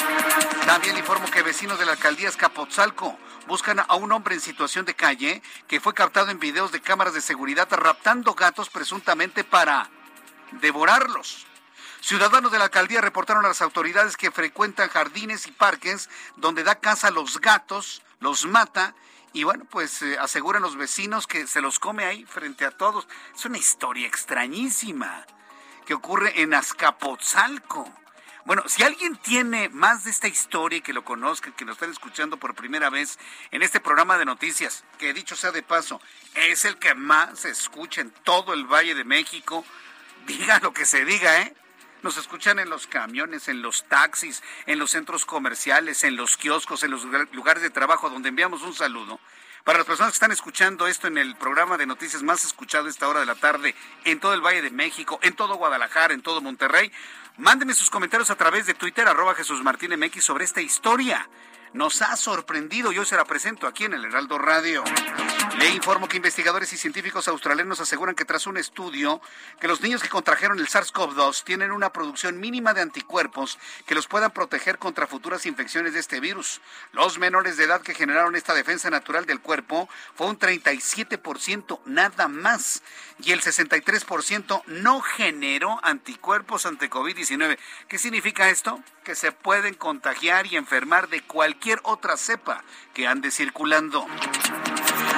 También 0.66 0.98
informo 0.98 1.30
que 1.30 1.44
vecinos 1.44 1.80
de 1.80 1.86
la 1.86 1.94
alcaldía 1.94 2.30
Escapotzalco 2.30 3.18
buscan 3.48 3.80
a 3.80 3.96
un 3.96 4.12
hombre 4.12 4.36
en 4.36 4.42
situación 4.42 4.86
de 4.86 4.96
calle 4.96 5.42
que 5.68 5.80
fue 5.80 5.94
captado 5.94 6.32
en 6.32 6.40
videos 6.40 6.72
de 6.72 6.82
cámaras 6.82 7.14
de 7.14 7.22
seguridad 7.22 7.68
raptando 7.72 8.34
gatos 8.34 8.70
presuntamente 8.70 9.44
para 9.44 9.90
devorarlos. 10.62 11.46
Ciudadanos 12.02 12.52
de 12.52 12.58
la 12.58 12.66
alcaldía 12.66 13.02
reportaron 13.02 13.46
a 13.46 13.50
las 13.50 13.62
autoridades 13.62 14.18
que 14.18 14.32
frecuentan 14.32 14.90
jardines 14.90 15.48
y 15.48 15.52
parques 15.52 16.10
donde 16.36 16.64
da 16.64 16.76
caza 16.76 17.08
a 17.08 17.12
los 17.12 17.40
gatos, 17.40 18.02
los 18.20 18.46
mata 18.46 18.94
y 19.34 19.44
bueno, 19.44 19.66
pues 19.66 20.02
eh, 20.04 20.18
aseguran 20.20 20.62
los 20.62 20.76
vecinos 20.76 21.26
que 21.26 21.48
se 21.48 21.60
los 21.60 21.80
come 21.80 22.06
ahí 22.06 22.24
frente 22.26 22.66
a 22.66 22.72
todos. 22.72 23.08
Es 23.36 23.46
una 23.46 23.58
historia 23.58 24.06
extrañísima 24.06 25.26
que 25.86 25.96
ocurre 25.96 26.42
en 26.42 26.54
Azcapotzalco. 26.54 27.92
Bueno, 28.46 28.64
si 28.68 28.84
alguien 28.84 29.16
tiene 29.16 29.70
más 29.70 30.04
de 30.04 30.12
esta 30.12 30.28
historia 30.28 30.80
y 30.80 30.82
que 30.82 30.92
lo 30.92 31.06
conozca, 31.06 31.56
que 31.56 31.64
nos 31.64 31.76
están 31.76 31.92
escuchando 31.92 32.36
por 32.36 32.56
primera 32.56 32.90
vez 32.90 33.18
en 33.52 33.64
este 33.64 33.80
programa 33.80 34.18
de 34.18 34.26
noticias, 34.26 34.84
que 34.98 35.14
dicho 35.14 35.38
sea 35.38 35.54
de 35.54 35.64
paso, 35.64 36.02
es 36.36 36.66
el 36.66 36.78
que 36.78 36.94
más 36.94 37.40
se 37.40 37.50
escucha 37.50 38.02
en 38.02 38.12
todo 38.12 38.54
el 38.54 38.66
Valle 38.66 38.96
de 38.96 39.06
México, 39.06 39.64
diga 40.28 40.60
lo 40.60 40.74
que 40.74 40.86
se 40.86 41.06
diga, 41.06 41.42
¿eh? 41.42 41.56
Nos 42.02 42.18
escuchan 42.18 42.60
en 42.60 42.70
los 42.70 42.86
camiones, 42.86 43.48
en 43.48 43.62
los 43.62 43.86
taxis, 43.88 44.44
en 44.66 44.78
los 44.78 44.92
centros 44.92 45.24
comerciales, 45.24 46.04
en 46.04 46.18
los 46.18 46.36
kioscos, 46.36 46.84
en 46.84 46.92
los 46.92 47.06
lugares 47.32 47.64
de 47.64 47.70
trabajo 47.70 48.10
donde 48.10 48.28
enviamos 48.28 48.62
un 48.62 48.74
saludo. 48.74 49.22
Para 49.64 49.78
las 49.78 49.88
personas 49.88 50.12
que 50.12 50.16
están 50.16 50.34
escuchando 50.34 50.88
esto 50.88 51.08
en 51.08 51.18
el 51.18 51.38
programa 51.38 51.78
de 51.78 51.86
noticias 51.86 52.22
más 52.22 52.44
escuchado 52.44 52.88
a 52.88 52.90
esta 52.90 53.08
hora 53.08 53.22
de 53.22 53.26
la 53.26 53.36
tarde 53.36 53.74
en 54.04 54.20
todo 54.20 54.34
el 54.34 54.42
Valle 54.42 54.62
de 54.62 54.72
México, 54.72 55.18
en 55.22 55.34
todo 55.34 55.56
Guadalajara, 55.56 56.14
en 56.14 56.22
todo 56.22 56.42
Monterrey, 56.42 56.92
mándeme 57.38 57.74
sus 57.74 57.90
comentarios 57.90 58.30
a 58.30 58.36
través 58.36 58.66
de 58.66 58.74
Twitter, 58.74 59.08
arroba 59.08 59.36
Jesús 59.36 59.64
Martín 59.64 59.98
MX, 59.98 60.24
sobre 60.24 60.46
esta 60.46 60.62
historia 60.62 61.28
nos 61.74 62.02
ha 62.02 62.16
sorprendido 62.16 62.92
y 62.92 63.00
hoy 63.00 63.06
se 63.06 63.16
la 63.16 63.26
presento 63.26 63.68
aquí 63.68 63.86
en 63.86 63.94
el 63.94 64.06
Heraldo 64.06 64.38
Radio. 64.38 64.84
Le 65.58 65.70
informo 65.70 66.08
que 66.08 66.18
investigadores 66.18 66.72
y 66.74 66.78
científicos 66.78 67.28
australianos 67.28 67.80
aseguran 67.80 68.16
que 68.16 68.26
tras 68.26 68.48
un 68.48 68.58
estudio 68.58 69.22
que 69.60 69.68
los 69.68 69.82
niños 69.82 70.02
que 70.02 70.10
contrajeron 70.10 70.60
el 70.60 70.68
SARS-CoV-2 70.68 71.44
tienen 71.44 71.72
una 71.72 71.92
producción 71.92 72.40
mínima 72.40 72.74
de 72.74 72.82
anticuerpos 72.82 73.58
que 73.86 73.96
los 73.96 74.08
puedan 74.08 74.32
proteger 74.32 74.78
contra 74.78 75.08
futuras 75.08 75.46
infecciones 75.46 75.94
de 75.94 76.00
este 76.00 76.20
virus. 76.20 76.62
Los 76.92 77.18
menores 77.18 77.58
de 77.58 77.66
edad 77.66 77.82
que 77.82 77.94
generaron 77.94 78.36
esta 78.36 78.54
defensa 78.54 78.90
natural 78.90 79.26
del 79.26 79.42
cuerpo 79.42 79.90
fue 80.16 80.28
un 80.28 80.40
37% 80.40 81.80
nada 81.86 82.28
más 82.28 82.84
y 83.20 83.32
el 83.32 83.42
63% 83.42 84.64
no 84.68 85.02
generó 85.02 85.80
anticuerpos 85.84 86.66
ante 86.66 86.90
COVID-19. 86.90 87.58
¿Qué 87.88 87.98
significa 87.98 88.50
esto? 88.50 88.82
Que 89.04 89.16
se 89.16 89.32
pueden 89.32 89.76
contagiar 89.76 90.48
y 90.48 90.56
enfermar 90.56 91.10
de 91.10 91.22
cualquier 91.22 91.63
otra 91.84 92.18
cepa 92.18 92.64
que 92.94 93.08
ande 93.08 93.32
circulando. 93.32 94.06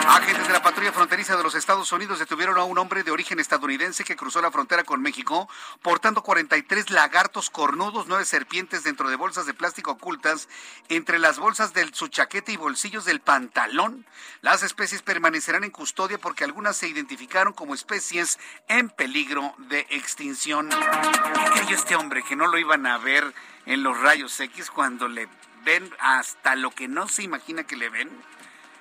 Agentes 0.08 0.48
de 0.48 0.54
la 0.54 0.62
patrulla 0.62 0.91
fronteriza 0.91 1.36
de 1.36 1.41
los 1.41 1.56
Estados 1.56 1.91
Unidos 1.91 2.20
detuvieron 2.20 2.60
a 2.60 2.64
un 2.64 2.78
hombre 2.78 3.04
de 3.04 3.10
origen 3.10 3.39
estadounidense 3.39 4.04
que 4.04 4.16
cruzó 4.16 4.39
la 4.41 4.52
frontera 4.52 4.84
con 4.84 5.02
México 5.02 5.50
portando 5.82 6.22
43 6.22 6.91
lagartos 6.91 7.50
cornudos, 7.50 8.06
nueve 8.08 8.26
serpientes 8.26 8.84
dentro 8.84 9.10
de 9.10 9.16
bolsas 9.16 9.48
de 9.48 9.56
plástico 9.56 9.91
ocultas 9.91 10.48
entre 10.89 11.18
las 11.18 11.39
bolsas 11.39 11.74
de 11.74 11.89
su 11.93 12.08
chaqueta 12.08 12.52
y 12.52 12.58
bolsillos 12.58 13.06
del 13.06 13.20
pantalón. 13.20 14.06
Las 14.41 14.62
especies 14.62 15.02
permanecerán 15.02 15.64
en 15.64 15.72
custodia 15.72 16.20
porque 16.20 16.43
algunas 16.43 16.78
se 16.78 16.88
identificaron 16.88 17.54
como 17.54 17.74
especies 17.74 18.38
en 18.68 18.89
peligro 18.89 19.56
de 19.58 19.88
extinción. 19.89 20.70
¿Qué 20.70 21.60
creyó 21.60 21.76
este 21.76 21.96
hombre 21.96 22.24
que 22.24 22.36
no 22.36 22.46
lo 22.46 22.60
iban 22.60 22.86
a 22.86 23.00
ver 23.00 23.34
en 23.66 23.82
los 23.82 24.00
rayos 24.00 24.39
X 24.39 24.70
cuando 24.70 25.08
le 25.08 25.28
ven 25.66 25.89
hasta 25.99 26.55
lo 26.55 26.72
que 26.72 26.88
no 26.88 27.07
se 27.07 27.24
imagina 27.24 27.66
que 27.66 27.76
le 27.76 27.89
ven? 27.89 28.09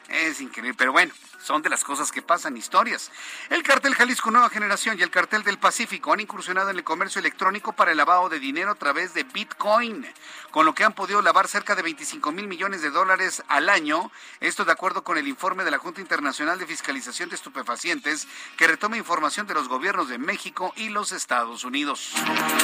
Es 0.09 0.41
increíble, 0.41 0.76
pero 0.78 0.93
bueno, 0.93 1.12
son 1.45 1.61
de 1.61 1.69
las 1.69 1.85
cosas 1.85 2.11
que 2.11 2.23
pasan, 2.23 2.57
historias. 2.57 3.13
El 3.51 3.63
cartel 3.63 3.95
Jalisco 3.95 4.31
Nueva 4.31 4.49
Generación 4.49 4.99
y 4.99 5.03
el 5.03 5.11
cartel 5.11 5.43
del 5.43 5.59
Pacífico 5.59 6.13
han 6.13 6.21
incursionado 6.21 6.71
en 6.71 6.77
el 6.77 6.85
comercio 6.85 7.19
electrónico 7.19 7.75
para 7.75 7.91
el 7.91 7.99
lavado 7.99 8.31
de 8.31 8.39
dinero 8.39 8.71
a 8.71 8.75
través 8.77 9.13
de 9.13 9.25
Bitcoin, 9.25 10.07
con 10.51 10.65
lo 10.65 10.75
que 10.75 10.85
han 10.85 10.95
podido 10.95 11.21
lavar 11.21 11.47
cerca 11.47 11.75
de 11.75 11.83
25 11.83 12.33
mil 12.33 12.47
millones 12.47 12.81
de 12.81 12.91
dólares 12.91 13.43
al 13.49 13.69
año. 13.69 14.11
Esto 14.41 14.65
de 14.65 14.73
acuerdo 14.73 15.05
con 15.05 15.19
el 15.19 15.29
informe 15.29 15.65
de 15.65 15.71
la 15.71 15.79
Junta 15.79 16.01
Internacional 16.01 16.59
de 16.59 16.67
Fiscalización 16.67 17.29
de 17.29 17.37
Estupefacientes, 17.37 18.27
que 18.57 18.67
retoma 18.67 18.97
información 18.97 19.47
de 19.47 19.53
los 19.53 19.69
gobiernos 19.69 20.09
de 20.09 20.17
México 20.17 20.73
y 20.77 20.89
los 20.89 21.13
Estados 21.13 21.65
Unidos. 21.65 22.15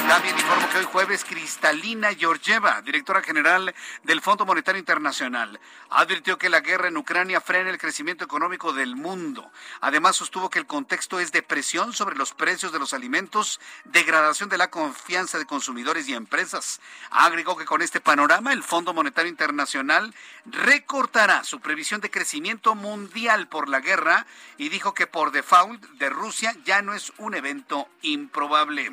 También 0.07 0.35
informo 0.35 0.69
que 0.69 0.79
hoy 0.79 0.85
jueves 0.85 1.23
Cristalina 1.23 2.15
Georgieva, 2.15 2.81
directora 2.81 3.21
general 3.21 3.75
del 4.03 4.21
Fondo 4.21 4.45
Monetario 4.45 4.79
Internacional, 4.79 5.59
advirtió 5.91 6.39
que 6.39 6.49
la 6.49 6.61
guerra 6.61 6.87
en 6.87 6.97
Ucrania 6.97 7.41
frena 7.41 7.69
el 7.69 7.77
crecimiento 7.77 8.25
económico 8.25 8.70
del 8.73 8.95
mundo. 8.95 9.51
Además, 9.79 10.15
sostuvo 10.15 10.49
que 10.49 10.59
el 10.59 10.67
contexto 10.67 11.19
es 11.19 11.31
de 11.31 11.43
presión 11.43 11.93
sobre 11.93 12.15
los 12.15 12.33
precios 12.33 12.71
de 12.71 12.79
los 12.79 12.93
alimentos, 12.93 13.59
degradación 13.85 14.49
de 14.49 14.57
la 14.57 14.69
confianza 14.69 15.37
de 15.37 15.45
consumidores 15.45 16.07
y 16.07 16.13
empresas. 16.13 16.79
Agregó 17.09 17.57
que 17.57 17.65
con 17.65 17.81
este 17.81 18.01
panorama, 18.01 18.53
el 18.53 18.63
Fondo 18.63 18.93
Monetario 18.93 19.29
Internacional 19.29 20.13
recortará 20.45 21.43
su 21.43 21.59
previsión 21.59 22.01
de 22.01 22.11
crecimiento 22.11 22.75
mundial 22.75 23.47
por 23.47 23.69
la 23.69 23.79
guerra 23.79 24.25
y 24.57 24.69
dijo 24.69 24.93
que 24.93 25.07
por 25.07 25.31
default 25.31 25.83
de 25.91 26.09
Rusia 26.09 26.55
ya 26.65 26.81
no 26.81 26.93
es 26.93 27.13
un 27.17 27.35
evento 27.35 27.87
improbable. 28.01 28.91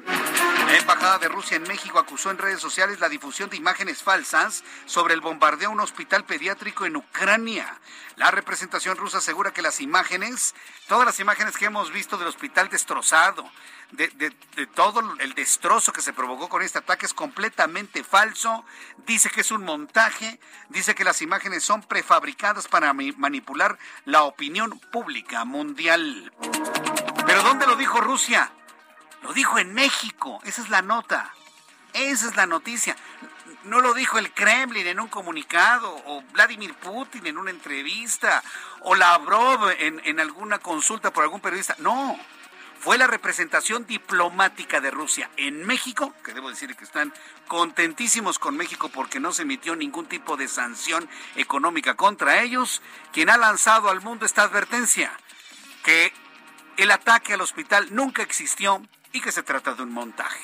La 0.66 0.76
Embajada 0.76 1.18
de 1.18 1.28
Rusia 1.28 1.56
en 1.56 1.62
México 1.62 1.98
acusó 1.98 2.30
en 2.30 2.38
redes 2.38 2.60
sociales 2.60 3.00
la 3.00 3.08
difusión 3.08 3.48
de 3.50 3.56
imágenes 3.56 4.02
falsas 4.02 4.64
sobre 4.86 5.14
el 5.14 5.20
bombardeo 5.20 5.70
a 5.70 5.72
un 5.72 5.80
hospital 5.80 6.24
pediátrico 6.24 6.86
en 6.86 6.96
Ucrania. 6.96 7.78
La 8.16 8.30
representación 8.30 8.96
rusa 8.96 9.18
asegura 9.18 9.52
que 9.52 9.62
la 9.62 9.67
las 9.68 9.82
imágenes, 9.82 10.54
todas 10.88 11.04
las 11.04 11.20
imágenes 11.20 11.58
que 11.58 11.66
hemos 11.66 11.92
visto 11.92 12.16
del 12.16 12.28
hospital 12.28 12.70
destrozado, 12.70 13.44
de, 13.90 14.08
de, 14.08 14.66
todo 14.68 15.02
el 15.20 15.34
destrozo 15.34 15.92
que 15.92 16.00
se 16.00 16.14
provocó 16.14 16.48
con 16.48 16.62
este 16.62 16.78
ataque 16.78 17.04
es 17.04 17.12
completamente 17.12 18.02
falso. 18.02 18.64
Dice 19.06 19.28
que 19.28 19.42
es 19.42 19.50
un 19.50 19.64
montaje, 19.64 20.40
dice 20.70 20.94
que 20.94 21.04
las 21.04 21.20
imágenes 21.20 21.64
son 21.64 21.82
prefabricadas 21.82 22.66
para 22.66 22.94
manipular 22.94 23.78
la 24.06 24.22
opinión 24.22 24.80
pública 24.90 25.44
mundial. 25.44 26.32
Pero 27.26 27.42
¿dónde 27.42 27.66
lo 27.66 27.76
dijo 27.76 28.00
Rusia? 28.00 28.50
Lo 29.22 29.34
dijo 29.34 29.58
en 29.58 29.74
México, 29.74 30.40
esa 30.44 30.62
es 30.62 30.70
la 30.70 30.80
nota. 30.80 31.34
Esa 31.92 32.26
es 32.28 32.36
la 32.36 32.46
noticia. 32.46 32.96
No 33.68 33.80
lo 33.80 33.92
dijo 33.92 34.18
el 34.18 34.32
Kremlin 34.32 34.86
en 34.86 34.98
un 34.98 35.08
comunicado, 35.08 35.94
o 36.06 36.22
Vladimir 36.32 36.74
Putin 36.74 37.26
en 37.26 37.36
una 37.36 37.50
entrevista, 37.50 38.42
o 38.80 38.94
Lavrov 38.94 39.70
en, 39.78 40.00
en 40.04 40.20
alguna 40.20 40.58
consulta 40.58 41.12
por 41.12 41.22
algún 41.22 41.40
periodista. 41.40 41.76
No, 41.78 42.18
fue 42.80 42.96
la 42.96 43.06
representación 43.06 43.86
diplomática 43.86 44.80
de 44.80 44.90
Rusia 44.90 45.28
en 45.36 45.66
México, 45.66 46.14
que 46.24 46.32
debo 46.32 46.48
decir 46.48 46.74
que 46.76 46.84
están 46.84 47.12
contentísimos 47.46 48.38
con 48.38 48.56
México 48.56 48.88
porque 48.88 49.20
no 49.20 49.32
se 49.32 49.42
emitió 49.42 49.76
ningún 49.76 50.06
tipo 50.06 50.36
de 50.36 50.48
sanción 50.48 51.08
económica 51.36 51.94
contra 51.94 52.40
ellos, 52.40 52.80
quien 53.12 53.28
ha 53.28 53.36
lanzado 53.36 53.90
al 53.90 54.00
mundo 54.00 54.24
esta 54.24 54.44
advertencia, 54.44 55.12
que 55.82 56.12
el 56.78 56.90
ataque 56.90 57.34
al 57.34 57.40
hospital 57.42 57.88
nunca 57.90 58.22
existió 58.22 58.80
y 59.12 59.20
que 59.20 59.32
se 59.32 59.42
trata 59.42 59.74
de 59.74 59.82
un 59.82 59.92
montaje. 59.92 60.40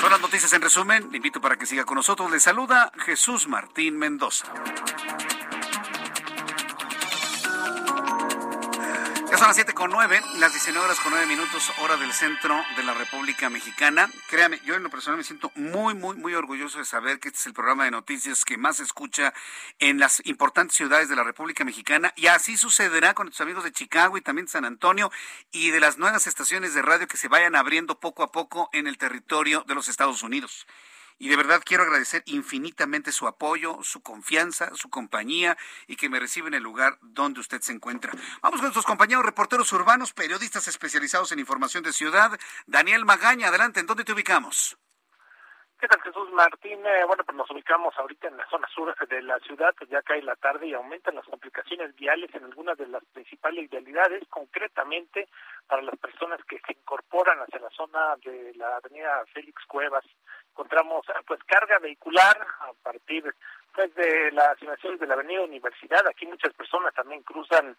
Son 0.00 0.20
noticias 0.20 0.52
en 0.52 0.62
resumen. 0.62 1.08
Le 1.10 1.16
invito 1.16 1.40
para 1.40 1.56
que 1.56 1.66
siga 1.66 1.84
con 1.84 1.96
nosotros. 1.96 2.30
Le 2.30 2.38
saluda 2.38 2.92
Jesús 3.04 3.48
Martín 3.48 3.98
Mendoza. 3.98 4.46
Son 9.38 9.46
las 9.46 9.54
7 9.54 9.72
con 9.72 9.92
9, 9.92 10.20
las 10.40 10.52
19 10.52 10.84
horas 10.84 10.98
con 10.98 11.12
9 11.12 11.28
minutos, 11.28 11.70
hora 11.78 11.96
del 11.96 12.12
centro 12.12 12.60
de 12.76 12.82
la 12.82 12.92
República 12.92 13.48
Mexicana. 13.48 14.10
Créame, 14.28 14.60
yo 14.64 14.74
en 14.74 14.82
lo 14.82 14.90
personal 14.90 15.16
me 15.16 15.22
siento 15.22 15.52
muy, 15.54 15.94
muy, 15.94 16.16
muy 16.16 16.34
orgulloso 16.34 16.78
de 16.78 16.84
saber 16.84 17.20
que 17.20 17.28
este 17.28 17.38
es 17.38 17.46
el 17.46 17.52
programa 17.52 17.84
de 17.84 17.92
noticias 17.92 18.44
que 18.44 18.56
más 18.56 18.78
se 18.78 18.82
escucha 18.82 19.32
en 19.78 20.00
las 20.00 20.26
importantes 20.26 20.76
ciudades 20.76 21.08
de 21.08 21.14
la 21.14 21.22
República 21.22 21.64
Mexicana. 21.64 22.12
Y 22.16 22.26
así 22.26 22.56
sucederá 22.56 23.14
con 23.14 23.26
nuestros 23.26 23.46
amigos 23.46 23.62
de 23.62 23.70
Chicago 23.70 24.18
y 24.18 24.22
también 24.22 24.46
de 24.46 24.50
San 24.50 24.64
Antonio 24.64 25.12
y 25.52 25.70
de 25.70 25.78
las 25.78 25.98
nuevas 25.98 26.26
estaciones 26.26 26.74
de 26.74 26.82
radio 26.82 27.06
que 27.06 27.16
se 27.16 27.28
vayan 27.28 27.54
abriendo 27.54 28.00
poco 28.00 28.24
a 28.24 28.32
poco 28.32 28.70
en 28.72 28.88
el 28.88 28.98
territorio 28.98 29.62
de 29.68 29.76
los 29.76 29.86
Estados 29.86 30.24
Unidos 30.24 30.66
y 31.18 31.28
de 31.28 31.36
verdad 31.36 31.62
quiero 31.64 31.82
agradecer 31.82 32.22
infinitamente 32.26 33.12
su 33.12 33.26
apoyo, 33.26 33.78
su 33.82 34.02
confianza, 34.02 34.74
su 34.74 34.88
compañía 34.90 35.56
y 35.86 35.96
que 35.96 36.08
me 36.08 36.20
recibe 36.20 36.48
en 36.48 36.54
el 36.54 36.62
lugar 36.62 36.98
donde 37.00 37.40
usted 37.40 37.60
se 37.60 37.72
encuentra. 37.72 38.12
Vamos 38.42 38.58
con 38.58 38.66
nuestros 38.66 38.86
compañeros 38.86 39.24
reporteros 39.24 39.72
urbanos, 39.72 40.12
periodistas 40.12 40.68
especializados 40.68 41.32
en 41.32 41.38
información 41.38 41.82
de 41.82 41.92
ciudad. 41.92 42.38
Daniel 42.66 43.04
Magaña, 43.04 43.48
adelante, 43.48 43.80
¿en 43.80 43.86
dónde 43.86 44.04
te 44.04 44.12
ubicamos? 44.12 44.78
¿Qué 45.80 45.86
tal 45.86 46.02
Jesús 46.02 46.28
Martín? 46.32 46.84
Eh, 46.84 47.04
bueno, 47.06 47.22
pues 47.22 47.36
nos 47.36 47.48
ubicamos 47.52 47.94
ahorita 47.96 48.26
en 48.26 48.36
la 48.36 48.48
zona 48.48 48.66
sur 48.74 48.92
de 49.08 49.22
la 49.22 49.38
ciudad, 49.38 49.72
pues 49.78 49.88
ya 49.88 50.02
cae 50.02 50.20
la 50.22 50.34
tarde 50.34 50.66
y 50.66 50.74
aumentan 50.74 51.14
las 51.14 51.24
complicaciones 51.26 51.94
viales 51.94 52.34
en 52.34 52.42
algunas 52.42 52.76
de 52.76 52.88
las 52.88 53.04
principales 53.12 53.70
vialidades, 53.70 54.24
concretamente 54.28 55.28
para 55.68 55.82
las 55.82 55.96
personas 56.00 56.40
que 56.48 56.58
se 56.66 56.72
incorporan 56.72 57.38
hacia 57.38 57.60
la 57.60 57.70
zona 57.70 58.16
de 58.24 58.54
la 58.56 58.78
avenida 58.78 59.24
Félix 59.32 59.64
Cuevas. 59.66 60.04
Encontramos 60.58 61.06
pues 61.24 61.38
carga 61.44 61.78
vehicular 61.78 62.36
a 62.36 62.72
partir 62.82 63.22
pues 63.72 63.94
de 63.94 64.32
las 64.32 64.60
inmediaciones 64.60 64.98
de 64.98 65.06
la 65.06 65.14
avenida 65.14 65.42
Universidad. 65.42 66.04
Aquí 66.08 66.26
muchas 66.26 66.52
personas 66.52 66.92
también 66.94 67.22
cruzan 67.22 67.76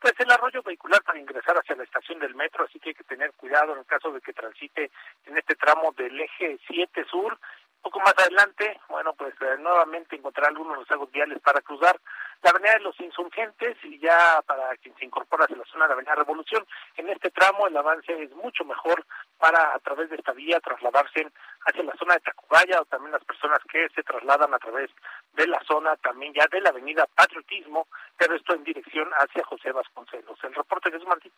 pues 0.00 0.14
el 0.18 0.30
arroyo 0.30 0.62
vehicular 0.62 1.02
para 1.02 1.18
ingresar 1.18 1.58
hacia 1.58 1.76
la 1.76 1.84
estación 1.84 2.18
del 2.20 2.34
metro, 2.34 2.64
así 2.64 2.80
que 2.80 2.88
hay 2.88 2.94
que 2.94 3.04
tener 3.04 3.34
cuidado 3.34 3.74
en 3.74 3.80
el 3.80 3.84
caso 3.84 4.10
de 4.12 4.22
que 4.22 4.32
transite 4.32 4.90
en 5.26 5.36
este 5.36 5.56
tramo 5.56 5.92
del 5.92 6.18
eje 6.18 6.58
7 6.66 7.04
sur. 7.04 7.38
Poco 7.82 7.98
más 8.00 8.14
adelante, 8.16 8.80
bueno, 8.88 9.12
pues 9.14 9.34
eh, 9.40 9.56
nuevamente 9.58 10.16
encontrar 10.16 10.48
algunos 10.48 10.78
rezagos 10.78 11.10
viales 11.10 11.40
para 11.40 11.60
cruzar 11.60 11.98
la 12.42 12.50
Avenida 12.50 12.74
de 12.74 12.80
los 12.80 12.98
Insurgentes 13.00 13.76
y 13.84 13.98
ya 13.98 14.40
para 14.46 14.76
quien 14.76 14.94
se 14.96 15.04
incorpora 15.04 15.44
hacia 15.44 15.56
la 15.56 15.64
zona 15.64 15.84
de 15.84 15.88
la 15.88 15.94
Avenida 15.94 16.14
Revolución, 16.14 16.66
en 16.96 17.08
este 17.08 17.30
tramo 17.30 17.66
el 17.66 17.76
avance 17.76 18.22
es 18.22 18.30
mucho 18.36 18.64
mejor 18.64 19.04
para 19.38 19.74
a 19.74 19.78
través 19.80 20.10
de 20.10 20.16
esta 20.16 20.32
vía 20.32 20.60
trasladarse 20.60 21.26
hacia 21.66 21.82
la 21.82 21.94
zona 21.96 22.14
de 22.14 22.20
Tacubaya 22.20 22.80
o 22.80 22.84
también 22.84 23.12
las 23.12 23.24
personas 23.24 23.58
que 23.70 23.88
se 23.94 24.02
trasladan 24.02 24.54
a 24.54 24.58
través 24.58 24.90
de 25.34 25.46
la 25.46 25.60
zona 25.66 25.96
también 25.96 26.32
ya 26.34 26.46
de 26.50 26.60
la 26.60 26.70
Avenida 26.70 27.06
Patriotismo, 27.14 27.88
pero 28.16 28.34
esto 28.34 28.54
en 28.54 28.64
dirección 28.64 29.08
hacia 29.18 29.44
José 29.44 29.72
Vasconcelos. 29.72 30.38
El 30.42 30.54
reporte 30.54 30.90
de 30.90 30.98
Martín. 31.04 31.32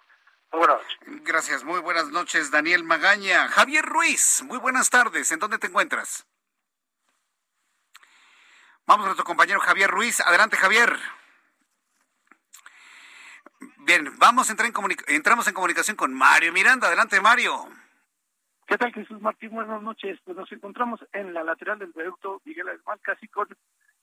Muy 0.53 0.61
buenas 0.61 0.83
noches. 0.83 1.25
Gracias, 1.25 1.65
muy 1.65 1.81
buenas 1.81 2.09
noches, 2.11 2.51
Daniel 2.51 2.85
Magaña. 2.85 3.49
Javier 3.49 3.85
Ruiz, 3.85 4.43
muy 4.47 4.59
buenas 4.59 4.91
tardes. 4.91 5.33
¿En 5.33 5.39
dónde 5.39 5.59
te 5.59 5.67
encuentras? 5.67 6.27
Vamos 8.87 9.05
a 9.05 9.09
nuestro 9.09 9.25
compañero 9.25 9.61
Javier 9.61 9.91
Ruiz. 9.91 10.21
Adelante, 10.21 10.57
Javier. 10.57 10.95
Bien, 13.79 14.11
vamos 14.19 14.49
a 14.49 14.53
entrar 14.53 14.69
en 14.69 14.75
entramos 15.09 15.49
en 15.49 15.55
comunicación 15.55 15.97
con 15.97 16.13
Mario 16.13 16.53
Miranda. 16.53 16.89
Adelante, 16.89 17.19
Mario. 17.21 17.67
¿Qué 18.67 18.77
tal, 18.77 18.93
Jesús 18.93 19.23
Martín? 19.23 19.51
Buenas 19.53 19.81
noches. 19.83 20.19
Pues 20.25 20.37
nos 20.37 20.53
encontramos 20.53 21.01
en 21.13 21.33
la 21.33 21.43
lateral 21.45 21.79
del 21.79 21.93
viaducto 21.93 22.43
Miguel 22.45 22.69
Alemán, 22.69 22.99
casi 23.01 23.27
con, 23.29 23.49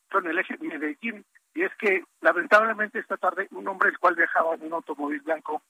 con 0.10 0.26
el 0.26 0.40
eje 0.40 0.58
Medellín. 0.60 1.26
Y 1.54 1.62
es 1.62 1.72
que, 1.78 2.04
lamentablemente, 2.22 2.98
esta 2.98 3.18
tarde, 3.18 3.48
un 3.52 3.68
hombre 3.68 3.90
el 3.90 4.00
cual 4.00 4.16
viajaba 4.16 4.56
en 4.56 4.64
un 4.64 4.74
automóvil 4.74 5.22
blanco, 5.22 5.62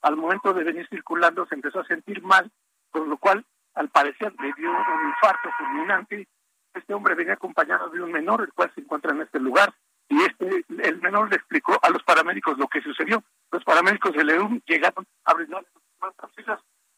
al 0.00 0.16
momento 0.16 0.54
de 0.54 0.64
venir 0.64 0.88
circulando, 0.88 1.46
se 1.46 1.54
empezó 1.54 1.80
a 1.80 1.86
sentir 1.86 2.22
mal, 2.22 2.50
con 2.90 3.10
lo 3.10 3.18
cual, 3.18 3.44
al 3.74 3.90
parecer, 3.90 4.34
le 4.40 4.52
dio 4.54 4.70
un 4.70 5.08
infarto 5.08 5.50
fulminante 5.58 6.28
este 6.74 6.94
hombre 6.94 7.14
venía 7.14 7.34
acompañado 7.34 7.88
de 7.88 8.00
un 8.02 8.12
menor, 8.12 8.42
el 8.42 8.52
cual 8.52 8.70
se 8.74 8.80
encuentra 8.80 9.12
en 9.12 9.22
este 9.22 9.40
lugar, 9.40 9.72
y 10.08 10.22
este 10.22 10.64
el 10.82 11.00
menor 11.00 11.30
le 11.30 11.36
explicó 11.36 11.78
a 11.82 11.90
los 11.90 12.02
paramédicos 12.02 12.58
lo 12.58 12.68
que 12.68 12.82
sucedió. 12.82 13.22
Los 13.50 13.64
paramédicos 13.64 14.12
de 14.12 14.24
León 14.24 14.62
llegaron 14.66 15.06
a 15.24 15.34
brindar 15.34 15.64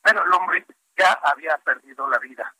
pero 0.02 0.24
el 0.24 0.32
hombre 0.32 0.64
ya 0.96 1.12
había 1.24 1.56
perdido 1.58 2.08
la 2.08 2.18
vida. 2.18 2.54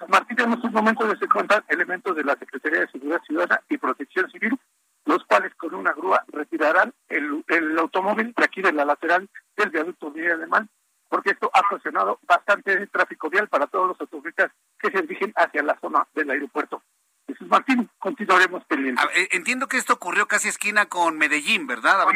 A 0.00 0.06
partir 0.06 0.36
de 0.36 0.44
estos 0.44 0.72
momentos 0.72 1.18
se 1.18 1.24
encuentran 1.24 1.64
elementos 1.68 2.16
de 2.16 2.24
la 2.24 2.36
Secretaría 2.36 2.80
de 2.80 2.88
Seguridad 2.88 3.22
Ciudadana 3.22 3.62
y 3.68 3.78
Protección 3.78 4.30
Civil, 4.30 4.58
los 5.04 5.24
cuales 5.24 5.54
con 5.54 5.74
una 5.74 5.92
grúa 5.92 6.24
retirarán 6.28 6.92
el, 7.08 7.78
automóvil 7.78 8.34
de 8.36 8.44
aquí 8.44 8.62
de 8.62 8.72
la 8.72 8.84
lateral 8.84 9.28
del 9.56 9.70
viaducto 9.70 10.10
de 10.10 10.32
Alemán 10.32 10.68
porque 11.08 11.30
esto 11.30 11.50
ha 11.52 11.60
ocasionado 11.60 12.18
bastante 12.22 12.86
tráfico 12.88 13.30
vial 13.30 13.48
para 13.48 13.66
todos 13.66 13.88
los 13.88 14.00
automovilistas 14.00 14.50
que 14.78 14.90
se 14.90 15.02
dirigen 15.02 15.32
hacia 15.36 15.62
la 15.62 15.78
zona 15.80 16.06
del 16.14 16.30
aeropuerto. 16.30 16.82
Jesús 17.26 17.48
Martín, 17.48 17.88
continuaremos 17.98 18.64
pendientes. 18.64 19.04
Eh, 19.14 19.28
entiendo 19.32 19.66
que 19.66 19.78
esto 19.78 19.94
ocurrió 19.94 20.26
casi 20.26 20.48
esquina 20.48 20.86
con 20.86 21.18
Medellín, 21.18 21.66
¿verdad? 21.66 22.06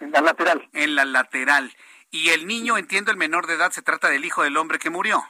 En 0.00 0.12
la 0.12 0.20
lateral. 0.20 0.68
En 0.72 0.94
la 0.94 1.04
lateral. 1.04 1.72
Y 2.10 2.30
el 2.30 2.46
niño, 2.46 2.78
entiendo, 2.78 3.10
el 3.10 3.16
menor 3.16 3.46
de 3.46 3.54
edad, 3.54 3.70
se 3.70 3.82
trata 3.82 4.08
del 4.08 4.24
hijo 4.24 4.42
del 4.42 4.56
hombre 4.56 4.78
que 4.78 4.90
murió. 4.90 5.22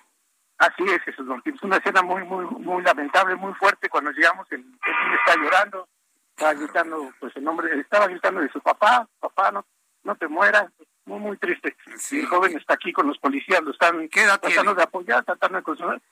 Así 0.59 0.85
es, 0.85 1.03
Jesús 1.03 1.27
Martín. 1.27 1.55
Es 1.55 1.63
una 1.63 1.77
escena 1.77 2.03
muy, 2.03 2.23
muy, 2.25 2.47
muy 2.47 2.83
lamentable, 2.83 3.35
muy 3.37 3.53
fuerte. 3.55 3.89
Cuando 3.89 4.11
llegamos, 4.11 4.47
el, 4.51 4.63
niño 4.63 5.19
está 5.27 5.37
llorando, 5.37 5.89
estaba 6.31 6.55
gritando, 6.55 7.13
pues 7.21 7.37
el 7.37 7.45
nombre, 7.45 7.79
estaba 7.79 8.07
gritando 8.07 8.41
de 8.41 8.49
su 8.51 8.61
papá, 8.61 9.07
papá, 9.21 9.53
no, 9.53 9.67
no 10.05 10.17
te 10.17 10.29
mueras, 10.29 10.71
muy, 11.07 11.21
muy 11.21 11.37
triste. 11.39 11.77
El 12.11 12.27
joven 12.27 12.57
está 12.57 12.75
aquí 12.75 12.93
con 12.93 13.07
los 13.07 13.19
policías, 13.19 13.63
lo 13.63 13.71
están 13.71 14.09
tratando 14.09 14.75
de 14.75 14.83
apoyar, 14.83 15.25
tratando 15.25 15.59
de 15.59 15.65
consolar. 15.65 16.03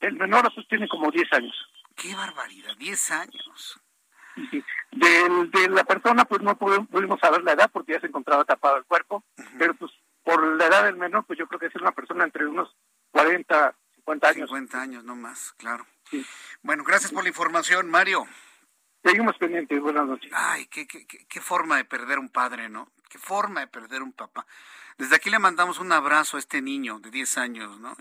El 0.00 0.14
menor 0.14 0.52
tiene 0.68 0.86
como 0.86 1.10
10 1.10 1.32
años. 1.32 1.54
¡Qué 1.96 2.14
barbaridad! 2.14 2.76
10 2.76 3.10
años. 3.10 3.80
De, 4.90 5.48
de, 5.52 5.68
la 5.70 5.84
persona, 5.84 6.24
pues 6.24 6.42
no 6.42 6.56
pudimos 6.56 7.20
saber 7.20 7.42
la 7.42 7.52
edad 7.52 7.70
porque 7.72 7.92
ya 7.92 8.00
se 8.00 8.08
encontraba 8.08 8.44
tapado 8.44 8.76
el 8.76 8.84
cuerpo, 8.84 9.24
pero 9.58 9.74
pues 9.74 9.92
por 10.24 10.42
la 10.56 10.66
edad 10.66 10.84
del 10.84 10.96
menor, 10.96 11.24
pues 11.24 11.38
yo 11.38 11.46
creo 11.46 11.60
que 11.60 11.66
es 11.66 11.74
una 11.76 11.92
persona 11.92 12.24
entre 12.24 12.46
unos 12.46 12.74
40, 13.12 13.74
50 13.96 14.28
años. 14.28 14.48
50 14.50 14.80
años, 14.80 15.04
no 15.04 15.14
más, 15.14 15.52
claro. 15.56 15.86
Bueno, 16.62 16.84
gracias 16.84 17.12
por 17.12 17.22
la 17.22 17.28
información, 17.28 17.88
Mario. 17.88 18.26
Seguimos 19.04 19.36
pendientes, 19.36 19.80
buenas 19.82 20.06
noches. 20.06 20.30
Ay, 20.34 20.66
qué, 20.66 20.86
qué, 20.86 21.06
qué 21.06 21.40
forma 21.40 21.76
de 21.76 21.84
perder 21.84 22.18
un 22.18 22.30
padre, 22.30 22.70
¿no? 22.70 22.90
Qué 23.10 23.18
forma 23.18 23.60
de 23.60 23.66
perder 23.66 24.02
un 24.02 24.12
papá. 24.12 24.46
Desde 24.96 25.16
aquí 25.16 25.28
le 25.28 25.38
mandamos 25.38 25.78
un 25.78 25.92
abrazo 25.92 26.36
a 26.36 26.40
este 26.40 26.62
niño 26.62 27.00
de 27.00 27.10
10 27.10 27.38
años, 27.38 27.80
¿no? 27.80 27.96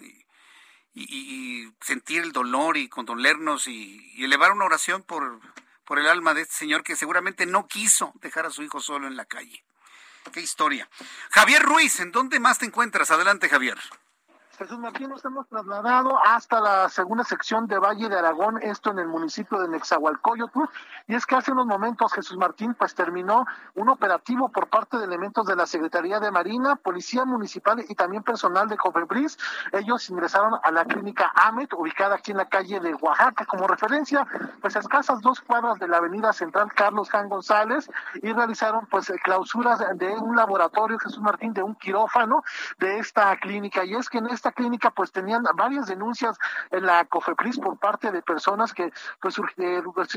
Y, 0.95 1.71
sentir 1.81 2.21
el 2.21 2.31
dolor 2.31 2.77
y 2.77 2.87
condolernos 2.87 3.67
y, 3.67 4.23
elevar 4.23 4.51
una 4.51 4.65
oración 4.65 5.01
por, 5.03 5.39
por 5.83 5.99
el 5.99 6.07
alma 6.07 6.33
de 6.33 6.41
este 6.41 6.53
señor 6.53 6.83
que 6.83 6.95
seguramente 6.95 7.45
no 7.45 7.67
quiso 7.67 8.13
dejar 8.21 8.45
a 8.45 8.51
su 8.51 8.63
hijo 8.63 8.79
solo 8.79 9.07
en 9.07 9.17
la 9.17 9.25
calle. 9.25 9.63
Qué 10.31 10.39
historia. 10.39 10.87
Javier 11.31 11.63
Ruiz, 11.63 11.99
¿en 11.99 12.11
dónde 12.11 12.39
más 12.39 12.59
te 12.59 12.65
encuentras? 12.65 13.11
Adelante, 13.11 13.49
Javier. 13.49 13.77
Jesús 14.57 14.77
Martín, 14.77 15.09
nos 15.09 15.25
hemos 15.25 15.47
trasladado 15.47 16.15
hasta 16.23 16.61
la 16.61 16.87
segunda 16.87 17.23
sección 17.23 17.65
de 17.65 17.79
Valle 17.79 18.07
de 18.07 18.19
Aragón, 18.19 18.59
esto 18.61 18.91
en 18.91 18.99
el 18.99 19.07
municipio 19.07 19.59
de 19.59 19.67
Nexahualcoyotl, 19.67 20.59
y 21.07 21.15
es 21.15 21.25
que 21.25 21.35
hace 21.35 21.51
unos 21.51 21.65
momentos 21.65 22.13
Jesús 22.13 22.37
Martín 22.37 22.75
pues 22.75 22.93
terminó 22.93 23.47
un 23.73 23.89
operativo 23.89 24.49
por 24.49 24.67
parte 24.67 24.97
de 24.97 25.05
elementos 25.05 25.47
de 25.47 25.55
la 25.55 25.65
Secretaría 25.65 26.19
de 26.19 26.29
Marina, 26.29 26.75
Policía 26.75 27.25
Municipal 27.25 27.83
y 27.89 27.95
también 27.95 28.21
personal 28.21 28.67
de 28.67 28.77
Cofebris. 28.77 29.39
Ellos 29.71 30.07
ingresaron 30.11 30.59
a 30.61 30.71
la 30.71 30.85
clínica 30.85 31.31
AMET, 31.35 31.73
ubicada 31.73 32.15
aquí 32.15 32.29
en 32.29 32.37
la 32.37 32.47
calle 32.47 32.79
de 32.79 32.93
Oaxaca, 32.93 33.45
como 33.45 33.65
referencia, 33.65 34.27
pues 34.61 34.75
a 34.75 34.79
escasas 34.79 35.19
dos 35.21 35.41
cuadras 35.41 35.79
de 35.79 35.87
la 35.87 35.97
avenida 35.97 36.31
central 36.31 36.71
Carlos 36.75 37.09
Jan 37.09 37.27
González, 37.27 37.89
y 38.21 38.31
realizaron 38.31 38.85
pues 38.85 39.11
clausuras 39.23 39.83
de 39.95 40.09
un 40.09 40.35
laboratorio, 40.35 40.99
Jesús 40.99 41.21
Martín, 41.21 41.53
de 41.53 41.63
un 41.63 41.73
quirófano 41.73 42.43
de 42.77 42.99
esta 42.99 43.35
clínica, 43.37 43.83
y 43.83 43.95
es 43.95 44.09
que 44.09 44.19
en 44.19 44.27
esta 44.43 44.51
clínica 44.51 44.91
pues 44.91 45.09
tenían 45.13 45.45
varias 45.55 45.87
denuncias 45.87 46.37
en 46.69 46.85
la 46.85 47.05
COFEPRIS 47.05 47.59
por 47.59 47.77
parte 47.77 48.11
de 48.11 48.21
personas 48.21 48.73
que 48.73 48.91
pues 49.21 49.39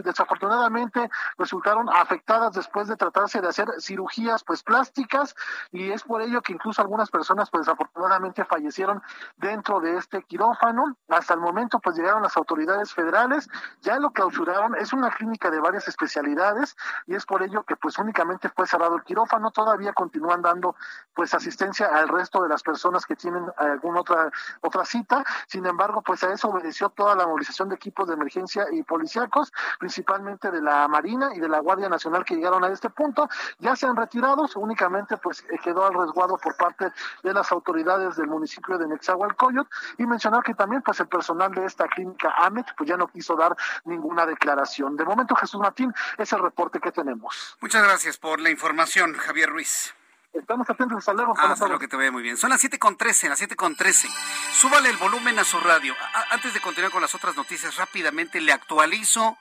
desafortunadamente 0.03 1.09
resultaron 1.39 1.89
afectadas 1.89 2.55
después 2.55 2.89
de 2.89 2.97
tratarse 2.97 3.41
de 3.41 3.47
hacer 3.47 3.68
cirugías 3.79 4.43
pues 4.43 4.64
plásticas. 4.64 5.37
Y 5.70 5.93
es 5.93 6.03
por 6.03 6.22
ello 6.22 6.43
que 6.43 6.55
incluso 6.55 6.83
algunas 6.83 7.09
personas 7.09 7.51
pues 7.51 7.66
desafortunadamente 7.66 8.45
fallecieron 8.45 9.01
dentro 9.37 9.79
de 9.79 9.97
este 9.97 10.24
quirófano. 10.24 10.97
Hasta 11.09 11.35
el 11.35 11.41
momento 11.41 11.79
pues 11.79 11.95
llegaron 11.97 12.22
las 12.22 12.37
autoridades 12.37 12.93
federales, 12.93 13.49
ya 13.83 14.01
lo 14.01 14.11
clausuraron, 14.11 14.74
es 14.74 14.93
una 14.93 15.11
clínica 15.11 15.53
de 15.53 15.61
varias 15.61 15.87
especialidades. 15.87 16.77
Y 17.07 17.14
es 17.14 17.24
por 17.24 17.45
ello 17.45 17.62
que 17.62 17.77
pues 17.77 17.97
únicamente 17.99 18.49
fue 18.49 18.66
cerrado 18.66 18.97
el 18.97 19.05
quirófano, 19.05 19.53
todavía 19.53 19.93
continúan 19.93 20.43
dando 20.43 20.74
pues 21.14 21.33
asistencia 21.33 21.87
al 21.95 22.09
resto 22.09 22.43
de 22.43 22.49
las 22.49 22.64
personas 22.64 23.07
que 23.07 23.14
tienen 23.14 23.47
alguna 23.57 24.01
otra 24.01 24.16
otra, 24.61 24.85
cita. 24.85 25.25
Sin 25.47 25.67
embargo, 25.67 26.03
pues 26.03 26.23
a 26.23 26.33
eso 26.33 26.49
obedeció 26.49 26.91
toda 26.91 27.14
la 27.14 27.27
movilización 27.27 27.69
de 27.69 27.77
equipos 27.77 28.07
de 28.09 28.14
emergencia 28.14 28.67
y 28.73 28.83
policíacos, 28.83 29.53
principalmente 29.79 30.51
de 30.51 30.61
la 30.61 30.87
Marina 30.89 31.31
y 31.35 31.41
de 31.41 31.49
la 31.49 31.61
Guardia 31.61 31.89
Nacional 31.89 32.25
que 32.25 32.37
llegaron 32.37 32.64
a 32.64 32.69
este 32.69 32.91
punto. 32.91 33.29
Ya 33.59 33.75
se 33.75 33.87
han 33.87 33.97
retirado, 33.97 34.47
únicamente 34.57 35.17
pues 35.17 35.45
eh, 35.51 35.59
quedó 35.62 35.87
al 35.87 35.95
resguardo 35.95 36.39
por 36.39 36.57
parte 36.57 36.93
de 37.23 37.33
las 37.33 37.51
autoridades 37.53 38.17
del 38.17 38.27
municipio 38.29 38.79
de 38.79 38.87
Nexahualcoyot 38.89 39.69
y 39.99 40.07
mencionar 40.07 40.43
que 40.43 40.55
también 40.55 40.83
pues 40.83 41.01
el 41.01 41.09
personal 41.09 41.53
de 41.53 41.64
esta 41.64 41.89
clínica 41.89 42.35
AMET 42.39 42.67
pues 42.77 42.89
ya 42.89 42.97
no 42.97 43.09
quiso 43.09 43.37
dar 43.37 43.57
ninguna 43.85 44.27
declaración. 44.27 44.97
De 44.97 45.05
momento, 45.05 45.35
Jesús 45.35 45.61
Martín, 45.61 45.93
es 46.19 46.33
el 46.33 46.41
reporte 46.41 46.81
que 46.81 46.93
tenemos. 46.93 47.57
Muchas 47.61 47.83
gracias 47.83 48.19
por 48.19 48.41
la 48.41 48.51
información, 48.51 49.14
Javier 49.14 49.51
Ruiz. 49.51 49.95
Estamos 50.39 50.68
atentos, 50.68 50.99
hasta 50.99 51.12
luego. 51.12 51.34
Ah, 51.37 51.55
lo 51.68 51.78
que 51.78 51.89
te 51.89 51.97
vaya 51.97 52.12
muy 52.12 52.22
bien. 52.22 52.37
Son 52.37 52.51
las 52.51 52.62
7.13, 52.62 53.28
las 53.28 53.41
7.13. 53.41 54.09
Súbale 54.53 54.91
el 54.91 54.97
volumen 54.97 55.39
a 55.39 55.45
su 55.45 55.59
radio. 55.61 55.95
antes 56.30 56.55
de 56.55 56.61
continuar 56.61 56.93
con 56.93 57.03
las 57.03 57.14
otras 57.14 57.37
noticias, 57.37 57.76
rápidamente 57.76 58.41
le 58.41 58.53
actualizo. 58.53 59.37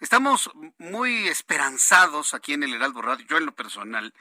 Estamos 0.00 0.50
muy 0.78 1.28
esperanzados 1.28 2.34
aquí 2.34 2.54
en 2.54 2.64
el 2.64 2.74
Heraldo 2.74 3.02
Radio, 3.02 3.26
yo 3.28 3.36
en 3.36 3.46
lo 3.46 3.54
personal. 3.54 4.12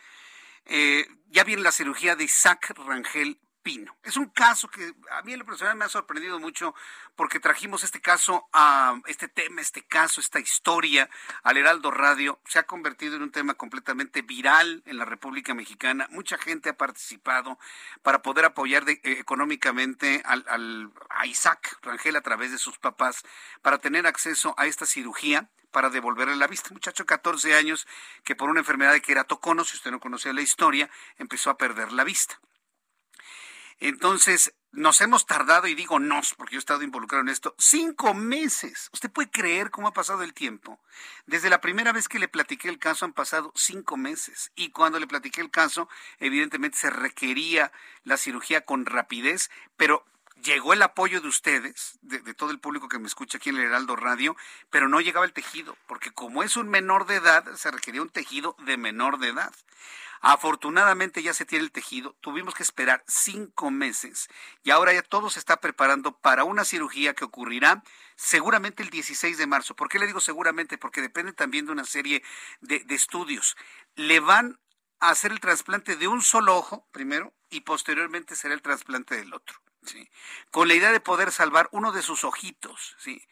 Eh, 0.66 1.08
ya 1.28 1.44
viene 1.44 1.64
la 1.64 1.72
cirugía 1.72 2.16
de 2.16 2.26
Isaac 2.26 2.74
Rangel 2.78 3.40
Pino. 3.64 3.96
Es 4.04 4.18
un 4.18 4.28
caso 4.28 4.68
que 4.68 4.94
a 5.12 5.22
mí 5.22 5.34
en 5.34 5.40
lo 5.40 5.46
personal 5.46 5.76
me 5.76 5.86
ha 5.86 5.90
sorprendido 5.90 6.40
mucho 6.40 6.74
porque 7.16 7.40
trajimos 7.40 7.84
este 7.84 8.02
caso, 8.02 8.48
a 8.54 9.00
este 9.06 9.28
tema, 9.28 9.62
este 9.62 9.84
caso, 9.84 10.20
esta 10.20 10.40
historia 10.40 11.10
al 11.44 11.58
Heraldo 11.58 11.92
Radio. 11.92 12.40
Se 12.46 12.60
ha 12.60 12.64
convertido 12.64 13.16
en 13.16 13.22
un 13.22 13.32
tema 13.32 13.54
completamente 13.54 14.22
viral 14.22 14.82
en 14.86 14.98
la 14.98 15.06
República 15.06 15.54
Mexicana. 15.54 16.08
Mucha 16.12 16.38
gente 16.38 16.70
ha 16.70 16.78
participado 16.78 17.60
para 18.02 18.22
poder 18.22 18.46
apoyar 18.46 18.90
eh, 18.90 19.00
económicamente 19.04 20.22
al, 20.26 20.92
a 21.10 21.26
Isaac 21.26 21.78
Rangel 21.82 22.16
a 22.16 22.22
través 22.22 22.52
de 22.52 22.58
sus 22.58 22.80
papás 22.80 23.24
para 23.62 23.78
tener 23.78 24.08
acceso 24.08 24.56
a 24.58 24.66
esta 24.66 24.86
cirugía 24.86 25.50
para 25.72 25.90
devolverle 25.90 26.36
la 26.36 26.48
vista. 26.48 26.70
Un 26.70 26.76
muchacho 26.76 27.04
de 27.04 27.08
14 27.08 27.56
años 27.56 27.88
que 28.24 28.36
por 28.36 28.50
una 28.50 28.60
enfermedad 28.60 28.92
de 28.92 29.02
queratocono, 29.02 29.64
si 29.64 29.76
usted 29.76 29.92
no 29.92 30.00
conoce 30.00 30.34
la 30.34 30.42
historia, 30.42 30.90
empezó 31.18 31.50
a 31.50 31.58
perder 31.58 31.92
la 31.92 32.04
vista. 32.04 32.40
Entonces, 33.82 34.54
nos 34.72 35.02
hemos 35.02 35.26
tardado, 35.26 35.66
y 35.66 35.74
digo 35.74 36.00
nos, 36.00 36.36
porque 36.36 36.54
yo 36.54 36.60
he 36.60 36.60
estado 36.60 36.84
involucrado 36.84 37.24
en 37.24 37.30
esto, 37.30 37.56
cinco 37.58 38.14
meses. 38.14 38.92
¿Usted 38.94 39.12
puede 39.12 39.32
creer 39.32 39.72
cómo 39.72 39.88
ha 39.88 39.94
pasado 39.94 40.22
el 40.22 40.36
tiempo? 40.36 40.80
Desde 41.26 41.50
la 41.50 41.62
primera 41.62 41.92
vez 41.92 42.08
que 42.08 42.20
le 42.20 42.28
platiqué 42.28 42.70
el 42.70 42.78
caso 42.78 43.06
han 43.06 43.14
pasado 43.14 43.52
cinco 43.56 43.98
meses. 43.98 44.52
Y 44.56 44.70
cuando 44.70 45.00
le 45.00 45.08
platiqué 45.08 45.42
el 45.42 45.50
caso, 45.50 45.90
evidentemente 46.20 46.78
se 46.78 46.92
requería 46.92 47.72
la 48.04 48.18
cirugía 48.18 48.66
con 48.66 48.86
rapidez, 48.86 49.50
pero 49.78 50.06
llegó 50.42 50.74
el 50.74 50.82
apoyo 50.82 51.22
de 51.22 51.28
ustedes, 51.28 51.98
de, 52.02 52.34
todo 52.34 52.52
el 52.52 52.60
público 52.60 52.90
que 52.90 53.00
me 53.00 53.08
escucha 53.08 53.38
aquí 53.38 53.50
en 53.50 53.58
el 53.58 53.66
Heraldo 53.66 53.96
Radio, 53.96 54.36
pero 54.70 54.88
no 54.88 55.02
llegaba 55.02 55.26
el 55.26 55.34
tejido, 55.34 55.78
porque 55.88 56.12
como 56.12 56.44
es 56.44 56.58
un 56.58 56.70
menor 56.70 57.06
de 57.06 57.16
edad, 57.16 57.46
se 57.56 57.72
requería 57.72 58.02
un 58.02 58.10
tejido 58.10 58.56
de 58.66 58.78
menor 58.78 59.20
de 59.20 59.30
edad. 59.30 59.54
Afortunadamente 60.24 61.24
ya 61.24 61.34
se 61.34 61.46
tiene 61.46 61.66
el 61.66 61.72
tejido, 61.72 62.16
tuvimos 62.22 62.54
que 62.54 62.62
esperar 62.62 63.04
cinco 63.08 63.72
meses 63.72 64.30
y 64.62 64.70
ahora 64.70 64.94
ya 64.94 65.02
todo 65.02 65.32
se 65.32 65.40
está 65.40 65.60
preparando 65.60 66.16
para 66.16 66.44
una 66.44 66.64
cirugía 66.64 67.16
que 67.16 67.26
ocurrirá 67.26 67.84
seguramente 68.18 68.84
el 68.84 68.92
16 68.92 69.40
de 69.40 69.48
marzo. 69.48 69.76
¿Por 69.76 69.90
qué 69.90 69.98
le 69.98 70.06
digo 70.06 70.20
seguramente? 70.20 70.78
Porque 70.78 71.02
depende 71.02 71.34
también 71.34 71.66
de 71.66 71.72
una 71.72 71.86
serie 71.86 72.22
de, 72.60 72.86
estudios. 72.90 73.58
Le 73.96 74.20
van 74.20 74.60
a 75.00 75.10
hacer 75.10 75.32
el 75.32 75.40
trasplante 75.40 75.96
de 75.96 76.08
un 76.08 76.22
solo 76.22 76.56
ojo 76.56 76.88
primero 76.92 77.34
y 77.50 77.62
posteriormente 77.62 78.36
será 78.36 78.54
el 78.54 78.62
trasplante 78.62 79.16
del 79.16 79.34
otro. 79.34 79.60
¿Sí? 79.86 80.10
Con 80.52 80.68
la 80.68 80.74
idea 80.74 80.92
de 80.92 81.00
poder 81.00 81.32
salvar 81.32 81.70
uno 81.72 81.92
de 81.92 82.02
sus 82.02 82.24
ojitos, 82.24 82.96
¿sí? 83.00 83.26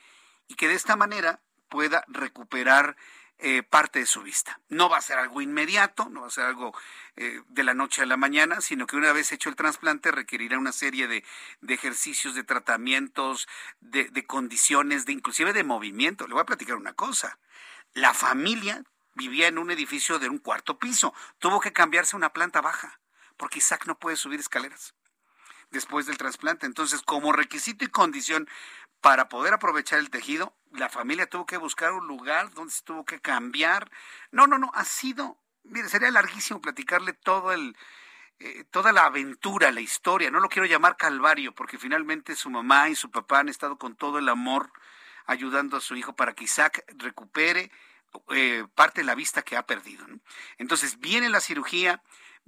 Y 0.47 0.55
que 0.55 0.67
de 0.67 0.75
esta 0.75 0.95
manera 0.95 1.41
pueda 1.69 2.03
recuperar 2.07 2.95
eh, 3.41 3.63
parte 3.63 3.99
de 3.99 4.05
su 4.05 4.21
vista. 4.21 4.59
No 4.67 4.89
va 4.89 4.97
a 4.97 5.01
ser 5.01 5.17
algo 5.17 5.41
inmediato, 5.41 6.09
no 6.09 6.21
va 6.21 6.27
a 6.27 6.31
ser 6.31 6.43
algo 6.43 6.77
eh, 7.15 7.41
de 7.47 7.63
la 7.63 7.73
noche 7.73 8.01
a 8.01 8.05
la 8.05 8.17
mañana, 8.17 8.59
sino 8.59 8.85
que 8.85 8.97
una 8.97 9.13
vez 9.13 9.31
hecho 9.31 9.47
el 9.47 9.55
trasplante 9.55 10.11
requerirá 10.11 10.57
una 10.57 10.73
serie 10.73 11.07
de, 11.07 11.23
ejercicios, 11.65 12.35
de 12.35 12.43
tratamientos, 12.43 13.47
de, 13.79 14.09
de, 14.09 14.25
condiciones, 14.25 15.05
de 15.05 15.13
inclusive 15.13 15.53
de 15.53 15.63
movimiento. 15.63 16.27
Le 16.27 16.33
voy 16.33 16.41
a 16.41 16.45
platicar 16.45 16.75
una 16.75 16.91
cosa. 16.91 17.39
La 17.93 18.13
familia 18.13 18.83
vivía 19.13 19.47
en 19.47 19.57
un 19.57 19.71
edificio 19.71 20.19
de 20.19 20.27
un 20.27 20.39
cuarto 20.39 20.77
piso. 20.77 21.13
Tuvo 21.37 21.61
que 21.61 21.71
cambiarse 21.71 22.15
a 22.15 22.17
una 22.17 22.33
planta 22.33 22.59
baja, 22.59 22.99
porque 23.37 23.59
Isaac 23.59 23.85
no 23.85 23.97
puede 23.97 24.17
subir 24.17 24.41
escaleras 24.41 24.95
después 25.71 26.05
del 26.05 26.17
trasplante. 26.17 26.65
Entonces, 26.65 27.01
como 27.01 27.31
requisito 27.31 27.85
y 27.85 27.89
condición 27.89 28.47
para 29.01 29.29
poder 29.29 29.53
aprovechar 29.53 29.99
el 29.99 30.09
tejido, 30.09 30.55
la 30.71 30.89
familia 30.89 31.27
tuvo 31.27 31.45
que 31.45 31.57
buscar 31.57 31.93
un 31.93 32.07
lugar 32.07 32.51
donde 32.53 32.73
se 32.73 32.83
tuvo 32.83 33.05
que 33.05 33.19
cambiar. 33.19 33.89
No, 34.31 34.47
no, 34.47 34.57
no, 34.57 34.71
ha 34.73 34.85
sido, 34.85 35.37
mire, 35.63 35.89
sería 35.89 36.11
larguísimo 36.11 36.61
platicarle 36.61 37.13
todo 37.13 37.51
el, 37.51 37.75
eh, 38.39 38.65
toda 38.71 38.91
la 38.91 39.05
aventura, 39.05 39.71
la 39.71 39.81
historia. 39.81 40.31
No 40.31 40.39
lo 40.39 40.49
quiero 40.49 40.67
llamar 40.67 40.97
calvario, 40.97 41.53
porque 41.53 41.77
finalmente 41.77 42.35
su 42.35 42.49
mamá 42.49 42.89
y 42.89 42.95
su 42.95 43.09
papá 43.11 43.39
han 43.39 43.49
estado 43.49 43.77
con 43.77 43.95
todo 43.95 44.19
el 44.19 44.29
amor 44.29 44.71
ayudando 45.25 45.77
a 45.77 45.81
su 45.81 45.95
hijo 45.95 46.13
para 46.15 46.33
que 46.33 46.45
Isaac 46.45 46.83
recupere 46.97 47.71
eh, 48.31 48.65
parte 48.75 49.01
de 49.01 49.05
la 49.05 49.15
vista 49.15 49.43
que 49.43 49.55
ha 49.55 49.65
perdido. 49.65 50.05
Entonces 50.57 50.99
viene 50.99 51.29
la 51.29 51.39
cirugía, 51.39 52.01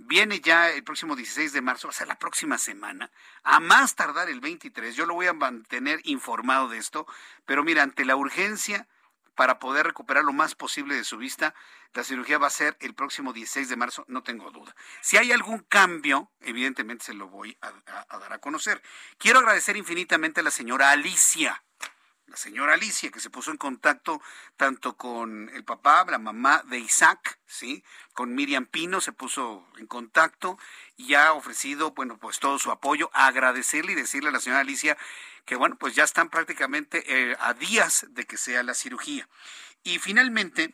Viene 0.03 0.39
ya 0.39 0.69
el 0.69 0.83
próximo 0.83 1.15
16 1.15 1.53
de 1.53 1.61
marzo, 1.61 1.87
va 1.87 1.91
a 1.91 1.95
ser 1.95 2.07
la 2.07 2.17
próxima 2.17 2.57
semana, 2.57 3.11
a 3.43 3.59
más 3.59 3.95
tardar 3.95 4.29
el 4.29 4.39
23. 4.39 4.95
Yo 4.95 5.05
lo 5.05 5.13
voy 5.13 5.27
a 5.27 5.33
mantener 5.33 5.99
informado 6.03 6.69
de 6.69 6.79
esto, 6.79 7.05
pero 7.45 7.63
mira, 7.63 7.83
ante 7.83 8.03
la 8.03 8.15
urgencia 8.15 8.87
para 9.35 9.59
poder 9.59 9.85
recuperar 9.85 10.23
lo 10.23 10.33
más 10.33 10.55
posible 10.55 10.95
de 10.95 11.03
su 11.03 11.17
vista, 11.17 11.53
la 11.93 12.03
cirugía 12.03 12.39
va 12.39 12.47
a 12.47 12.51
ser 12.51 12.77
el 12.79 12.93
próximo 12.95 13.31
16 13.31 13.69
de 13.69 13.75
marzo, 13.75 14.03
no 14.07 14.23
tengo 14.23 14.51
duda. 14.51 14.75
Si 15.01 15.17
hay 15.17 15.31
algún 15.31 15.59
cambio, 15.59 16.31
evidentemente 16.41 17.05
se 17.05 17.13
lo 17.13 17.27
voy 17.27 17.57
a, 17.61 17.71
a 18.09 18.17
dar 18.17 18.33
a 18.33 18.39
conocer. 18.39 18.81
Quiero 19.17 19.39
agradecer 19.39 19.77
infinitamente 19.77 20.41
a 20.41 20.43
la 20.43 20.51
señora 20.51 20.91
Alicia 20.91 21.63
la 22.31 22.37
señora 22.37 22.73
Alicia, 22.75 23.11
que 23.11 23.19
se 23.19 23.29
puso 23.29 23.51
en 23.51 23.57
contacto 23.57 24.21
tanto 24.55 24.95
con 24.95 25.49
el 25.49 25.65
papá, 25.65 26.05
la 26.09 26.17
mamá 26.17 26.63
de 26.65 26.79
Isaac, 26.79 27.39
¿sí? 27.45 27.83
Con 28.13 28.33
Miriam 28.33 28.65
Pino 28.65 29.01
se 29.01 29.11
puso 29.11 29.67
en 29.77 29.85
contacto 29.85 30.57
y 30.95 31.13
ha 31.15 31.33
ofrecido, 31.33 31.91
bueno, 31.91 32.17
pues 32.17 32.39
todo 32.39 32.57
su 32.57 32.71
apoyo, 32.71 33.09
agradecerle 33.13 33.91
y 33.91 33.95
decirle 33.95 34.29
a 34.29 34.31
la 34.31 34.39
señora 34.39 34.61
Alicia 34.61 34.97
que, 35.43 35.57
bueno, 35.57 35.75
pues 35.77 35.93
ya 35.93 36.05
están 36.05 36.29
prácticamente 36.29 37.03
eh, 37.05 37.35
a 37.37 37.53
días 37.53 38.05
de 38.11 38.25
que 38.25 38.37
sea 38.37 38.63
la 38.63 38.75
cirugía. 38.75 39.27
Y 39.83 39.99
finalmente, 39.99 40.73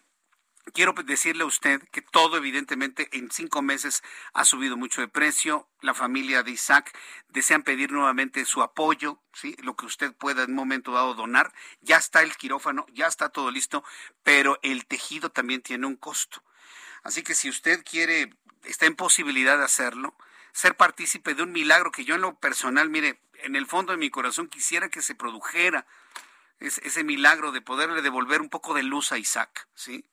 Quiero 0.73 0.94
decirle 0.94 1.44
a 1.44 1.48
usted 1.48 1.81
que 1.91 2.02
todo 2.02 2.38
evidentemente 2.38 3.07
en 3.14 3.31
cinco 3.31 3.61
meses 3.61 4.03
ha 4.34 4.44
subido 4.44 4.76
mucho 4.76 5.02
de 5.02 5.07
precio. 5.07 5.69
La 5.81 5.94
familia 5.94 6.44
de 6.44 6.52
Isaac 6.52 6.98
desean 7.30 7.64
pedir 7.64 7.91
nuevamente 7.91 8.44
su 8.45 8.61
apoyo, 8.61 9.22
¿sí? 9.34 9.56
lo 9.64 9.76
que 9.76 9.85
usted 9.85 10.14
pueda 10.14 10.44
en 10.44 10.49
un 10.49 10.56
momento 10.56 10.91
dado 10.91 11.14
donar. 11.14 11.53
Ya 11.81 11.98
está 11.98 12.22
el 12.22 12.35
quirófano, 12.35 12.85
ya 12.94 13.07
está 13.07 13.30
todo 13.30 13.49
listo, 13.49 13.84
pero 14.23 14.60
el 14.61 14.85
tejido 14.85 15.30
también 15.30 15.61
tiene 15.61 15.88
un 15.88 15.95
costo. 15.95 16.44
Así 17.03 17.23
que 17.23 17.35
si 17.35 17.49
usted 17.49 17.84
quiere, 17.89 18.34
está 18.64 18.85
en 18.85 18.95
posibilidad 18.95 19.57
de 19.57 19.64
hacerlo, 19.64 20.18
ser 20.52 20.76
partícipe 20.76 21.34
de 21.34 21.44
un 21.44 21.52
milagro 21.52 21.91
que 21.91 22.03
yo 22.03 22.15
en 22.15 22.22
lo 22.22 22.35
personal, 22.39 22.89
mire, 22.89 23.22
en 23.44 23.56
el 23.56 23.68
fondo 23.68 23.94
de 23.94 23.98
mi 23.98 24.10
corazón 24.10 24.48
quisiera 24.48 24.89
que 24.89 25.02
se 25.02 25.15
produjera 25.15 25.85
ese, 26.60 27.03
milagro 27.03 27.52
de 27.52 27.61
poderle 27.61 28.02
devolver 28.02 28.41
un 28.41 28.49
poco 28.49 28.73
de 28.73 28.84
luz 28.84 29.11
a 29.11 29.18
Isaac, 29.18 29.68
¿sí? 29.76 30.03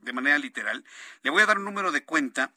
De 0.00 0.12
manera 0.12 0.38
literal. 0.38 0.84
Le 1.22 1.30
voy 1.30 1.42
a 1.42 1.46
dar 1.46 1.58
un 1.58 1.64
número 1.64 1.92
de 1.92 2.04
cuenta 2.04 2.54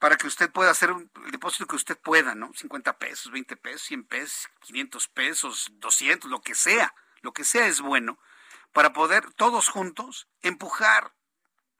para 0.00 0.16
que 0.16 0.26
usted 0.26 0.50
pueda 0.50 0.70
hacer 0.70 0.90
el 0.90 1.30
depósito 1.30 1.66
que 1.66 1.76
usted 1.76 1.96
pueda, 1.96 2.34
¿no? 2.34 2.50
50 2.54 2.98
pesos, 2.98 3.30
20 3.30 3.56
pesos, 3.56 3.82
100 3.82 4.04
pesos, 4.04 4.48
500 4.62 5.08
pesos, 5.08 5.68
200, 5.74 6.30
lo 6.30 6.40
que 6.40 6.54
sea, 6.54 6.94
lo 7.20 7.32
que 7.32 7.44
sea 7.44 7.66
es 7.66 7.82
bueno, 7.82 8.18
para 8.72 8.92
poder 8.94 9.30
todos 9.34 9.68
juntos 9.68 10.26
empujar 10.40 11.12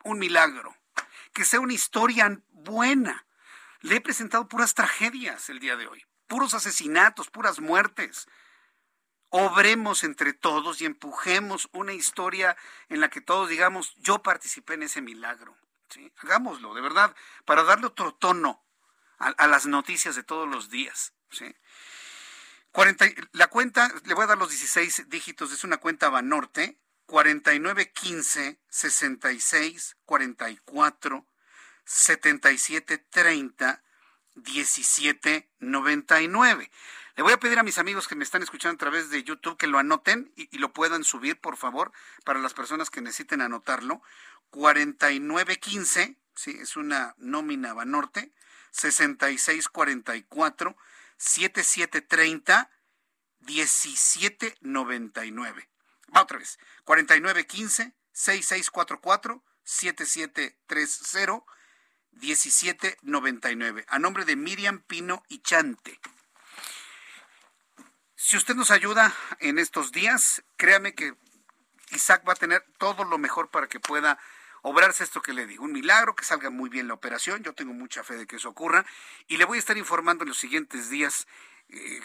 un 0.05 0.19
milagro, 0.19 0.77
que 1.33 1.47
sea 1.47 1.61
una 1.61 1.73
historia 1.73 2.41
buena. 2.51 3.27
Le 3.81 3.97
he 3.97 4.01
presentado 4.03 4.49
puras 4.49 4.75
tragedias 4.75 5.49
el 5.49 5.59
día 5.59 5.77
de 5.77 5.87
hoy, 5.87 6.05
puros 6.27 6.53
asesinatos, 6.53 7.31
puras 7.31 7.59
muertes. 7.59 8.29
Obremos 9.31 10.03
entre 10.03 10.33
todos 10.33 10.81
y 10.81 10.87
empujemos 10.87 11.69
una 11.73 11.93
historia 11.93 12.57
en 12.89 13.01
la 13.01 13.11
que 13.11 13.21
todos 13.21 13.49
digamos, 13.49 13.95
yo 13.99 14.23
participé 14.23 14.75
en 14.75 14.83
ese 14.83 15.01
milagro. 15.01 15.57
Hagámoslo, 16.19 16.75
de 16.75 16.81
verdad, 16.81 17.15
para 17.45 17.63
darle 17.63 17.87
otro 17.87 18.13
tono 18.15 18.65
a, 19.19 19.47
las 19.47 19.67
noticias 19.67 20.17
de 20.17 20.23
todos 20.23 20.49
los 20.49 20.71
días. 20.71 21.13
la 23.33 23.47
cuenta, 23.49 23.93
le 24.05 24.15
voy 24.15 24.25
a 24.25 24.29
dar 24.29 24.39
los 24.39 24.51
16 24.51 25.09
dígitos, 25.09 25.53
es 25.53 25.65
una 25.65 25.77
cuenta 25.77 26.09
Banorte, 26.09 26.79
4915 27.07 28.61
66 28.69 29.97
44 30.05 31.27
77 31.85 32.99
30 32.99 33.83
17 34.37 35.51
99. 35.59 36.71
Le 37.21 37.25
voy 37.25 37.35
a 37.35 37.39
pedir 37.39 37.59
a 37.59 37.63
mis 37.63 37.77
amigos 37.77 38.09
que 38.09 38.15
me 38.15 38.25
están 38.25 38.43
escuchando 38.43 38.77
a 38.77 38.79
través 38.79 39.11
de 39.11 39.23
YouTube 39.23 39.59
que 39.59 39.67
lo 39.67 39.79
anoten 39.79 40.33
y, 40.37 40.57
lo 40.57 40.73
puedan 40.73 41.05
subir, 41.05 41.39
por 41.39 41.59
favor, 41.59 41.93
para 42.25 42.41
las 42.41 42.55
personas 42.55 42.89
que 42.89 43.03
necesiten 43.03 43.43
anotarlo. 43.43 44.01
4915, 44.49 46.17
sí, 46.35 46.57
es 46.59 46.77
una 46.77 47.15
nómina 47.19 47.75
Banorte, 47.75 48.33
6644 48.71 50.79
7730 51.19 52.71
1799. 53.41 55.69
Va 56.17 56.23
otra 56.23 56.39
vez. 56.39 56.59
4915 56.85 57.93
6644 58.13 59.45
7730 59.63 61.45
1799. 62.13 63.85
A 63.89 63.99
nombre 63.99 64.25
de 64.25 64.37
Miriam 64.37 64.83
Pino 64.87 65.23
y 65.29 65.41
Chante. 65.41 66.01
Si 68.23 68.37
usted 68.37 68.55
nos 68.55 68.71
ayuda 68.71 69.15
en 69.39 69.59
estos 69.59 69.93
días, 69.93 70.45
créame 70.59 70.95
que 70.95 71.15
Isaac 71.91 72.23
va 72.29 72.35
a 72.35 72.37
tener 72.37 72.63
todo 72.77 73.05
lo 73.05 73.17
mejor 73.17 73.49
para 73.49 73.67
que 73.67 73.81
pueda 73.81 74.19
obrarse 74.61 75.05
esto 75.05 75.23
que 75.23 75.33
le 75.33 75.47
digo, 75.47 75.65
un 75.65 75.73
milagro, 75.73 76.15
que 76.15 76.27
salga 76.27 76.51
muy 76.51 76.69
bien 76.69 76.87
la 76.87 76.93
operación, 76.93 77.43
yo 77.43 77.55
tengo 77.55 77.73
mucha 77.73 78.05
fe 78.05 78.19
de 78.19 78.27
que 78.27 78.37
eso 78.37 78.51
ocurra. 78.51 78.85
Y 79.27 79.39
le 79.39 79.47
voy 79.47 79.57
a 79.57 79.59
estar 79.59 79.79
informando 79.79 80.25
en 80.25 80.29
los 80.29 80.37
siguientes 80.37 80.91
días 80.91 81.29
eh, 81.71 82.03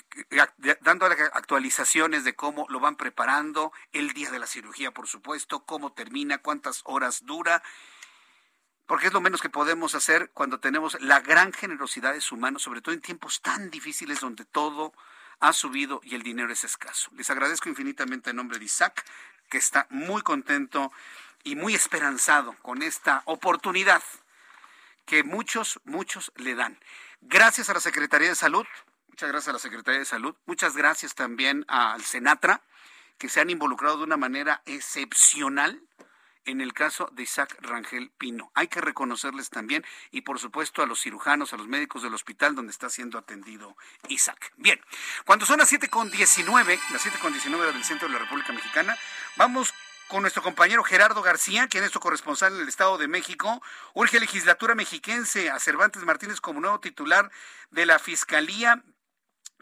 dando 0.79 1.05
actualizaciones 1.05 2.23
de 2.23 2.33
cómo 2.33 2.65
lo 2.69 2.79
van 2.79 2.95
preparando, 2.95 3.73
el 3.91 4.13
día 4.13 4.31
de 4.31 4.39
la 4.39 4.47
cirugía, 4.47 4.91
por 4.91 5.09
supuesto, 5.09 5.65
cómo 5.65 5.91
termina, 5.91 6.37
cuántas 6.37 6.79
horas 6.85 7.25
dura, 7.25 7.61
porque 8.85 9.07
es 9.07 9.13
lo 9.13 9.19
menos 9.19 9.41
que 9.41 9.49
podemos 9.49 9.95
hacer 9.95 10.31
cuando 10.31 10.61
tenemos 10.61 10.97
la 11.01 11.19
gran 11.19 11.51
generosidad 11.51 12.13
de 12.13 12.21
su 12.21 12.37
mano, 12.37 12.57
sobre 12.57 12.79
todo 12.79 12.95
en 12.95 13.01
tiempos 13.01 13.41
tan 13.41 13.69
difíciles 13.69 14.21
donde 14.21 14.45
todo 14.45 14.93
ha 15.39 15.53
subido 15.53 16.01
y 16.03 16.15
el 16.15 16.23
dinero 16.23 16.51
es 16.51 16.63
escaso. 16.63 17.09
Les 17.15 17.29
agradezco 17.29 17.69
infinitamente 17.69 18.29
en 18.29 18.35
nombre 18.35 18.59
de 18.59 18.65
Isaac, 18.65 19.05
que 19.49 19.57
está 19.57 19.87
muy 19.89 20.21
contento 20.21 20.91
y 21.43 21.55
muy 21.55 21.75
esperanzado 21.75 22.55
con 22.61 22.81
esta 22.81 23.21
oportunidad 23.25 24.01
que 25.05 25.23
muchos, 25.23 25.79
muchos 25.85 26.31
le 26.35 26.55
dan. 26.55 26.79
Gracias 27.21 27.69
a 27.69 27.73
la 27.73 27.79
Secretaría 27.79 28.29
de 28.29 28.35
Salud, 28.35 28.65
Muchas 29.15 29.29
gracias 29.29 29.47
a 29.47 29.53
la 29.53 29.59
Secretaría 29.59 29.99
de 29.99 30.05
Salud. 30.05 30.35
Muchas 30.45 30.75
gracias 30.75 31.15
también 31.15 31.63
al 31.69 32.03
Senatra, 32.03 32.59
que 33.17 33.29
se 33.29 33.39
han 33.39 33.49
involucrado 33.49 33.99
de 33.99 34.03
una 34.03 34.17
manera 34.17 34.61
excepcional 34.65 35.81
en 36.45 36.61
el 36.61 36.73
caso 36.73 37.09
de 37.13 37.23
Isaac 37.23 37.57
Rangel 37.61 38.11
Pino. 38.17 38.51
Hay 38.53 38.67
que 38.67 38.81
reconocerles 38.81 39.49
también 39.49 39.85
y 40.11 40.21
por 40.21 40.39
supuesto 40.39 40.81
a 40.81 40.85
los 40.85 41.01
cirujanos, 41.01 41.53
a 41.53 41.57
los 41.57 41.67
médicos 41.67 42.03
del 42.03 42.13
hospital 42.13 42.55
donde 42.55 42.71
está 42.71 42.89
siendo 42.89 43.17
atendido 43.17 43.75
Isaac. 44.07 44.53
Bien, 44.57 44.79
cuando 45.25 45.45
son 45.45 45.59
las 45.59 45.71
7.19, 45.71 46.79
las 46.91 47.05
7.19 47.05 47.73
del 47.73 47.83
centro 47.83 48.07
de 48.07 48.13
la 48.13 48.19
República 48.19 48.53
Mexicana, 48.53 48.97
vamos 49.37 49.73
con 50.07 50.21
nuestro 50.21 50.43
compañero 50.43 50.83
Gerardo 50.83 51.21
García, 51.21 51.67
quien 51.67 51.83
es 51.83 51.91
su 51.91 51.99
corresponsal 51.99 52.53
en 52.53 52.61
el 52.61 52.67
Estado 52.67 52.97
de 52.97 53.07
México. 53.07 53.61
Urge 53.93 54.19
legislatura 54.19 54.75
mexiquense 54.75 55.49
a 55.49 55.59
Cervantes 55.59 56.03
Martínez 56.03 56.41
como 56.41 56.61
nuevo 56.61 56.79
titular 56.79 57.31
de 57.71 57.87
la 57.87 57.97
Fiscalía 57.97 58.83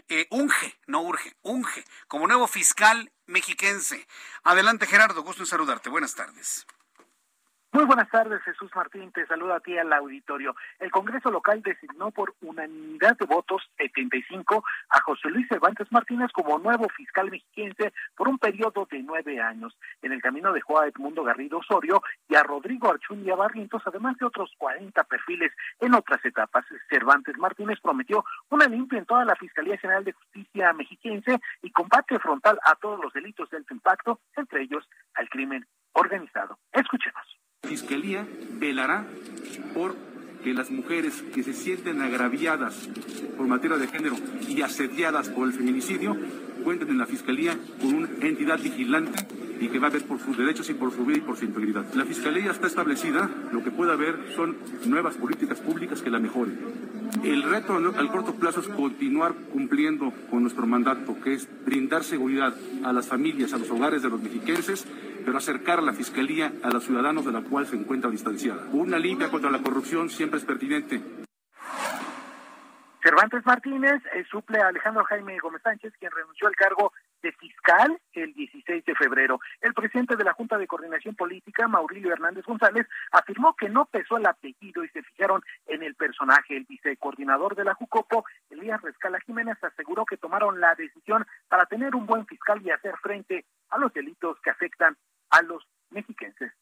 eh, 0.10 0.28
unge, 0.32 0.78
no 0.86 1.02
urge, 1.02 1.38
unge, 1.44 1.86
como 2.08 2.28
nuevo 2.28 2.48
fiscal 2.48 3.13
mexiquense. 3.26 4.08
Adelante, 4.44 4.86
Gerardo, 4.88 5.24
gusto 5.24 5.44
en 5.44 5.48
saludarte. 5.48 5.90
Buenas 5.90 6.16
tardes. 6.16 6.66
Muy 7.74 7.86
buenas 7.86 8.08
tardes, 8.12 8.40
Jesús 8.44 8.70
Martín. 8.76 9.12
Te 9.12 9.26
saluda 9.26 9.56
a 9.56 9.60
ti 9.60 9.76
al 9.76 9.92
auditorio. 9.92 10.56
El 10.80 10.92
Congreso 10.92 11.32
local 11.32 11.64
designó 11.64 12.12
por 12.12 12.36
unanimidad 12.44 13.18
de 13.18 13.26
votos 13.26 13.64
75 13.78 14.64
a 14.90 15.02
José 15.02 15.30
Luis 15.32 15.48
Cervantes 15.48 15.92
Martínez 15.92 16.32
como 16.34 16.60
nuevo 16.60 16.88
fiscal 16.90 17.32
mexiquense 17.32 17.92
por 18.16 18.28
un 18.30 18.38
periodo 18.38 18.88
de 18.92 19.02
nueve 19.02 19.42
años. 19.42 19.76
En 20.04 20.12
el 20.12 20.22
camino 20.22 20.54
dejó 20.54 20.80
a 20.80 20.88
Edmundo 20.88 21.24
Garrido 21.24 21.58
Osorio 21.58 22.04
y 22.30 22.36
a 22.36 22.44
Rodrigo 22.44 22.92
Archundia 22.92 23.36
Barrientos, 23.36 23.82
además 23.88 24.18
de 24.20 24.28
otros 24.28 24.52
40 24.60 25.04
perfiles 25.06 25.52
en 25.80 25.96
otras 25.96 26.24
etapas. 26.24 26.66
Cervantes 26.92 27.40
Martínez 27.40 27.80
prometió 27.82 28.24
una 28.52 28.68
limpia 28.68 29.00
en 29.00 29.08
toda 29.08 29.26
la 29.26 29.36
Fiscalía 29.36 29.80
General 29.80 30.04
de 30.04 30.14
Justicia 30.14 30.74
mexiquense 30.74 31.40
y 31.64 31.72
combate 31.72 32.20
frontal 32.20 32.60
a 32.66 32.76
todos 32.76 33.00
los 33.04 33.12
delitos 33.14 33.50
de 33.50 33.58
alto 33.58 33.74
impacto, 33.74 34.20
entre 34.36 34.62
ellos 34.62 34.88
al 35.16 35.28
crimen 35.28 35.66
organizado. 35.94 36.60
Escuchemos. 36.72 37.43
Fiscalía 37.68 38.28
velará 38.60 39.08
por 39.74 39.96
que 40.44 40.54
las 40.54 40.70
mujeres 40.70 41.24
que 41.34 41.44
se 41.44 41.54
sienten 41.54 42.02
agraviadas 42.02 42.90
por 43.38 43.48
materia 43.48 43.78
de 43.78 43.88
género 43.88 44.18
y 44.50 44.62
asediadas 44.62 45.30
por 45.30 45.48
el 45.48 45.54
feminicidio 45.54 46.18
cuenten 46.64 46.90
en 46.90 46.98
la 46.98 47.06
Fiscalía 47.06 47.58
con 47.82 47.94
una 47.94 48.10
entidad 48.22 48.60
vigilante 48.60 49.26
y 49.60 49.68
que 49.68 49.80
va 49.80 49.88
a 49.88 49.92
ver 49.92 50.04
por 50.06 50.20
sus 50.20 50.38
derechos 50.38 50.70
y 50.70 50.74
por 50.74 50.92
su 50.92 51.06
vida 51.06 51.20
y 51.20 51.22
por 51.22 51.38
su 51.38 51.46
integridad. 51.46 51.86
La 51.94 52.06
Fiscalía 52.06 52.52
está 52.52 52.68
establecida, 52.68 53.30
lo 53.52 53.64
que 53.64 53.72
puede 53.72 53.94
haber 53.94 54.18
son 54.36 54.58
nuevas 54.86 55.16
políticas 55.16 55.60
públicas 55.60 56.02
que 56.02 56.10
la 56.10 56.20
mejoren. 56.20 56.58
El 57.24 57.44
reto 57.44 57.76
al 57.76 58.12
corto 58.12 58.34
plazo 58.36 58.62
es 58.62 58.68
continuar 58.68 59.36
cumpliendo 59.52 60.12
con 60.30 60.42
nuestro 60.42 60.66
mandato, 60.66 61.16
que 61.24 61.34
es 61.34 61.48
brindar 61.66 62.04
seguridad 62.04 62.56
a 62.84 62.92
las 62.92 63.08
familias, 63.08 63.54
a 63.54 63.58
los 63.58 63.70
hogares 63.70 64.02
de 64.02 64.10
los 64.10 64.22
mexiquenses 64.22 64.86
pero 65.24 65.38
acercar 65.38 65.80
a 65.80 65.82
la 65.82 65.94
Fiscalía 65.94 66.54
a 66.64 66.70
los 66.70 66.84
ciudadanos 66.84 67.26
de 67.26 67.32
la 67.32 67.42
cual 67.42 67.66
se 67.66 67.76
encuentra 67.76 68.10
distanciada. 68.10 68.68
Una 68.72 69.00
limpia 69.00 69.30
contra 69.30 69.50
la 69.50 69.60
corrupción 69.60 70.10
siempre 70.10 70.40
es 70.40 70.46
pertinente. 70.46 71.23
Cervantes 73.04 73.46
Martínez 73.46 74.02
eh, 74.14 74.24
suple 74.32 74.62
a 74.62 74.68
Alejandro 74.68 75.04
Jaime 75.04 75.38
Gómez 75.40 75.62
Sánchez, 75.62 75.92
quien 76.00 76.10
renunció 76.12 76.48
al 76.48 76.56
cargo 76.56 76.94
de 77.22 77.34
fiscal 77.34 78.00
el 78.14 78.34
16 78.34 78.86
de 78.86 78.96
febrero. 78.96 79.42
El 79.60 79.74
presidente 79.74 80.16
de 80.16 80.24
la 80.24 80.32
Junta 80.32 80.58
de 80.58 80.68
Coordinación 80.68 81.14
Política, 81.14 81.68
Maurilio 81.68 82.14
Hernández 82.14 82.46
González, 82.46 82.88
afirmó 83.12 83.56
que 83.58 83.68
no 83.68 83.86
pesó 83.86 84.16
el 84.16 84.26
apellido 84.26 84.86
y 84.86 84.90
se 84.90 85.04
fijaron 85.04 85.42
en 85.68 85.84
el 85.84 85.96
personaje. 85.96 86.56
El 86.56 86.64
vicecoordinador 86.64 87.56
de 87.56 87.66
la 87.66 87.74
JUCOPO, 87.74 88.24
Elías 88.50 88.82
Rescala 88.82 89.20
Jiménez, 89.20 89.62
aseguró 89.62 90.06
que 90.06 90.16
tomaron 90.16 90.62
la 90.62 90.74
decisión 90.76 91.28
para 91.50 91.66
tener 91.66 91.96
un 91.96 92.06
buen 92.06 92.26
fiscal 92.26 92.62
y 92.64 92.72
hacer 92.72 92.96
frente 93.02 93.46
a 93.70 93.80
los 93.80 93.94
delitos 93.94 94.40
que 94.42 94.50
afectan 94.50 94.96
a 95.30 95.42
los 95.42 95.68
mexiquenses. 95.90 96.54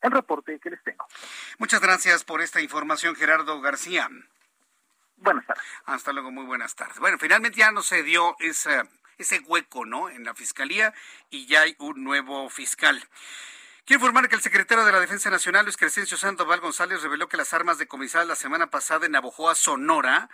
El 0.00 0.10
reporte 0.10 0.58
que 0.58 0.70
les 0.70 0.82
tengo. 0.82 1.06
Muchas 1.58 1.82
gracias 1.82 2.24
por 2.24 2.40
esta 2.40 2.62
información, 2.62 3.14
Gerardo 3.14 3.60
García. 3.60 4.08
Buenas 5.16 5.46
tardes. 5.46 5.64
Hasta 5.84 6.12
luego, 6.12 6.30
muy 6.30 6.44
buenas 6.44 6.74
tardes. 6.74 6.98
Bueno, 6.98 7.18
finalmente 7.18 7.58
ya 7.58 7.70
no 7.70 7.82
se 7.82 8.02
dio 8.02 8.36
ese 8.40 8.82
hueco, 9.46 9.84
¿no? 9.84 10.08
En 10.08 10.24
la 10.24 10.34
fiscalía 10.34 10.92
y 11.30 11.46
ya 11.46 11.62
hay 11.62 11.76
un 11.78 12.02
nuevo 12.04 12.48
fiscal. 12.50 13.02
Quiero 13.84 14.00
informar 14.00 14.28
que 14.28 14.36
el 14.36 14.42
secretario 14.42 14.84
de 14.84 14.92
la 14.92 15.00
Defensa 15.00 15.28
Nacional, 15.28 15.64
Luis 15.64 15.76
Crescencio 15.76 16.16
Sandoval 16.16 16.60
González, 16.60 17.02
reveló 17.02 17.28
que 17.28 17.36
las 17.36 17.52
armas 17.52 17.78
decomisadas 17.78 18.28
la 18.28 18.36
semana 18.36 18.70
pasada 18.70 19.06
en 19.06 19.12
Navojoa, 19.12 19.56
Sonora, 19.56 20.30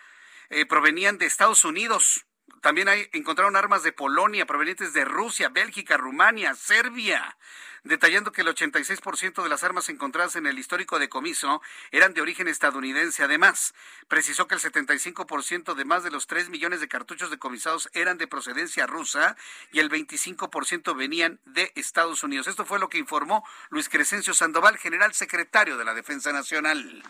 eh, 0.51 0.67
provenían 0.67 1.17
de 1.17 1.25
Estados 1.27 1.65
Unidos. 1.65 2.27
También 2.61 2.89
hay, 2.89 3.09
encontraron 3.13 3.57
armas 3.57 3.83
de 3.83 3.93
Polonia 3.93 4.45
provenientes 4.45 4.93
de 4.93 5.07
Rusia, 5.07 5.49
Bélgica, 5.49 5.97
Rumania, 5.97 6.55
Serbia. 6.55 7.39
Detallando 7.85 8.33
que 8.33 8.43
el 8.43 8.49
86% 8.49 9.43
de 9.43 9.49
las 9.49 9.65
armas 9.65 9.89
encontradas 9.89 10.37
en 10.37 10.47
el 10.47 10.59
histórico 10.59 10.99
decomiso 10.99 11.63
eran 11.91 12.15
de 12.15 12.21
origen 12.21 12.49
estadounidense. 12.49 13.23
Además, 13.23 13.75
precisó 14.09 14.47
que 14.47 14.55
el 14.55 14.61
75% 14.61 15.75
de 15.75 15.85
más 15.85 16.05
de 16.05 16.11
los 16.11 16.27
3 16.27 16.49
millones 16.49 16.81
de 16.81 16.89
cartuchos 16.89 17.31
decomisados 17.31 17.89
eran 17.93 18.19
de 18.19 18.27
procedencia 18.27 18.87
rusa 18.87 19.37
y 19.73 19.81
el 19.81 19.91
25% 19.91 20.97
venían 20.97 21.41
de 21.45 21.73
Estados 21.75 22.23
Unidos. 22.23 22.47
Esto 22.47 22.65
fue 22.65 22.79
lo 22.79 22.89
que 22.89 22.99
informó 22.99 23.45
Luis 23.71 23.89
Crescencio 23.89 24.35
Sandoval, 24.35 24.79
general 24.79 25.15
secretario 25.15 25.77
de 25.77 25.85
la 25.85 25.95
Defensa 25.95 26.33
Nacional 26.33 27.03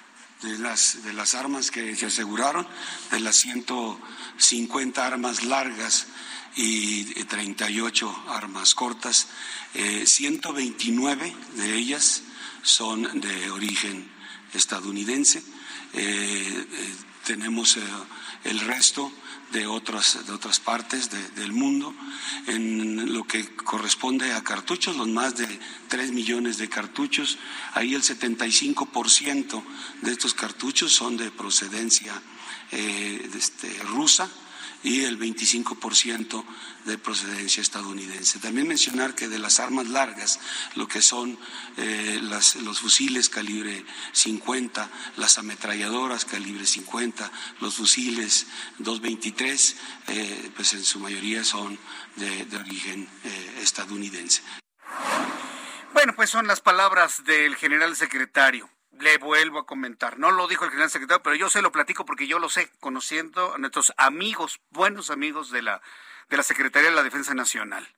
de 0.42 0.58
las, 0.58 1.02
de 1.04 1.12
las 1.12 1.34
armas 1.34 1.70
que 1.70 1.96
se 1.96 2.06
aseguraron, 2.06 2.66
de 3.10 3.20
las 3.20 3.36
150 3.36 5.06
armas 5.06 5.42
largas 5.44 6.06
y 6.56 7.04
38 7.24 8.24
armas 8.28 8.74
cortas, 8.74 9.28
129 10.04 11.26
eh, 11.26 11.34
de 11.56 11.76
ellas 11.76 12.22
son 12.62 13.20
de 13.20 13.50
origen 13.50 14.08
estadounidense. 14.52 15.42
Eh, 15.94 16.66
eh, 16.72 16.94
tenemos 17.24 17.78
el 18.44 18.60
resto 18.60 19.12
de 19.52 19.66
otras, 19.66 20.26
de 20.26 20.32
otras 20.32 20.60
partes 20.60 21.10
del 21.36 21.52
mundo. 21.52 21.94
En 22.46 23.12
lo 23.12 23.24
que 23.24 23.54
corresponde 23.54 24.32
a 24.32 24.42
cartuchos, 24.42 24.96
los 24.96 25.08
más 25.08 25.36
de 25.36 25.46
3 25.88 26.12
millones 26.12 26.58
de 26.58 26.68
cartuchos, 26.68 27.38
ahí 27.74 27.94
el 27.94 28.02
75% 28.02 29.62
de 30.02 30.12
estos 30.12 30.34
cartuchos 30.34 30.92
son 30.92 31.16
de 31.16 31.30
procedencia 31.30 32.20
este, 32.70 33.68
rusa 33.84 34.30
y 34.82 35.04
el 35.04 35.18
25% 35.18 36.44
de 36.84 36.98
procedencia 36.98 37.60
estadounidense. 37.60 38.38
También 38.38 38.68
mencionar 38.68 39.14
que 39.14 39.28
de 39.28 39.38
las 39.38 39.60
armas 39.60 39.88
largas, 39.88 40.40
lo 40.74 40.86
que 40.88 41.02
son 41.02 41.38
eh, 41.76 42.20
los 42.22 42.80
fusiles 42.80 43.28
calibre 43.28 43.84
50, 44.12 44.88
las 45.16 45.38
ametralladoras 45.38 46.24
calibre 46.24 46.66
50, 46.66 47.30
los 47.60 47.74
fusiles 47.74 48.46
223, 48.78 49.76
eh, 50.08 50.50
pues 50.54 50.74
en 50.74 50.84
su 50.84 51.00
mayoría 51.00 51.44
son 51.44 51.78
de, 52.16 52.56
origen 52.56 53.08
eh, 53.24 53.60
estadounidense. 53.62 54.42
Bueno, 55.92 56.14
pues 56.14 56.30
son 56.30 56.46
las 56.46 56.60
palabras 56.60 57.24
del 57.24 57.56
general 57.56 57.96
secretario 57.96 58.70
le 59.00 59.18
vuelvo 59.18 59.58
a 59.58 59.66
comentar. 59.66 60.18
No 60.18 60.30
lo 60.30 60.48
dijo 60.48 60.64
el 60.64 60.70
general 60.70 60.90
secretario, 60.90 61.22
pero 61.22 61.36
yo 61.36 61.48
se 61.48 61.62
lo 61.62 61.72
platico 61.72 62.04
porque 62.04 62.26
yo 62.26 62.38
lo 62.38 62.48
sé, 62.48 62.70
conociendo 62.80 63.54
a 63.54 63.58
nuestros 63.58 63.92
amigos, 63.96 64.60
buenos 64.70 65.10
amigos 65.10 65.50
de 65.50 65.62
la, 65.62 65.82
de 66.28 66.36
la 66.36 66.42
Secretaría 66.42 66.90
de 66.90 66.96
la 66.96 67.02
Defensa 67.02 67.34
Nacional. 67.34 67.88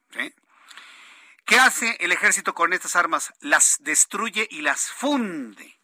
¿Qué 1.44 1.58
hace 1.58 1.96
el 2.00 2.12
ejército 2.12 2.54
con 2.54 2.72
estas 2.72 2.96
armas? 2.96 3.32
Las 3.40 3.78
destruye 3.80 4.46
y 4.50 4.62
las 4.62 4.90
funde. 4.90 5.78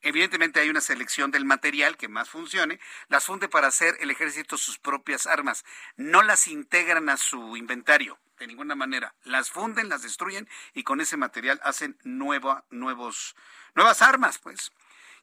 Evidentemente 0.00 0.60
hay 0.60 0.70
una 0.70 0.80
selección 0.80 1.30
del 1.30 1.44
material 1.44 1.96
que 1.96 2.08
más 2.08 2.30
funcione, 2.30 2.78
las 3.08 3.24
funde 3.24 3.48
para 3.48 3.66
hacer 3.66 3.96
el 4.00 4.10
ejército 4.10 4.56
sus 4.56 4.78
propias 4.78 5.26
armas, 5.26 5.64
no 5.96 6.22
las 6.22 6.46
integran 6.46 7.08
a 7.08 7.16
su 7.16 7.56
inventario 7.56 8.18
de 8.38 8.46
ninguna 8.46 8.74
manera, 8.74 9.14
las 9.24 9.50
funden, 9.50 9.88
las 9.88 10.02
destruyen 10.02 10.48
y 10.74 10.82
con 10.82 11.00
ese 11.00 11.16
material 11.16 11.60
hacen 11.62 11.98
nueva, 12.04 12.64
nuevos 12.70 13.34
nuevas 13.74 14.02
armas, 14.02 14.38
pues, 14.38 14.72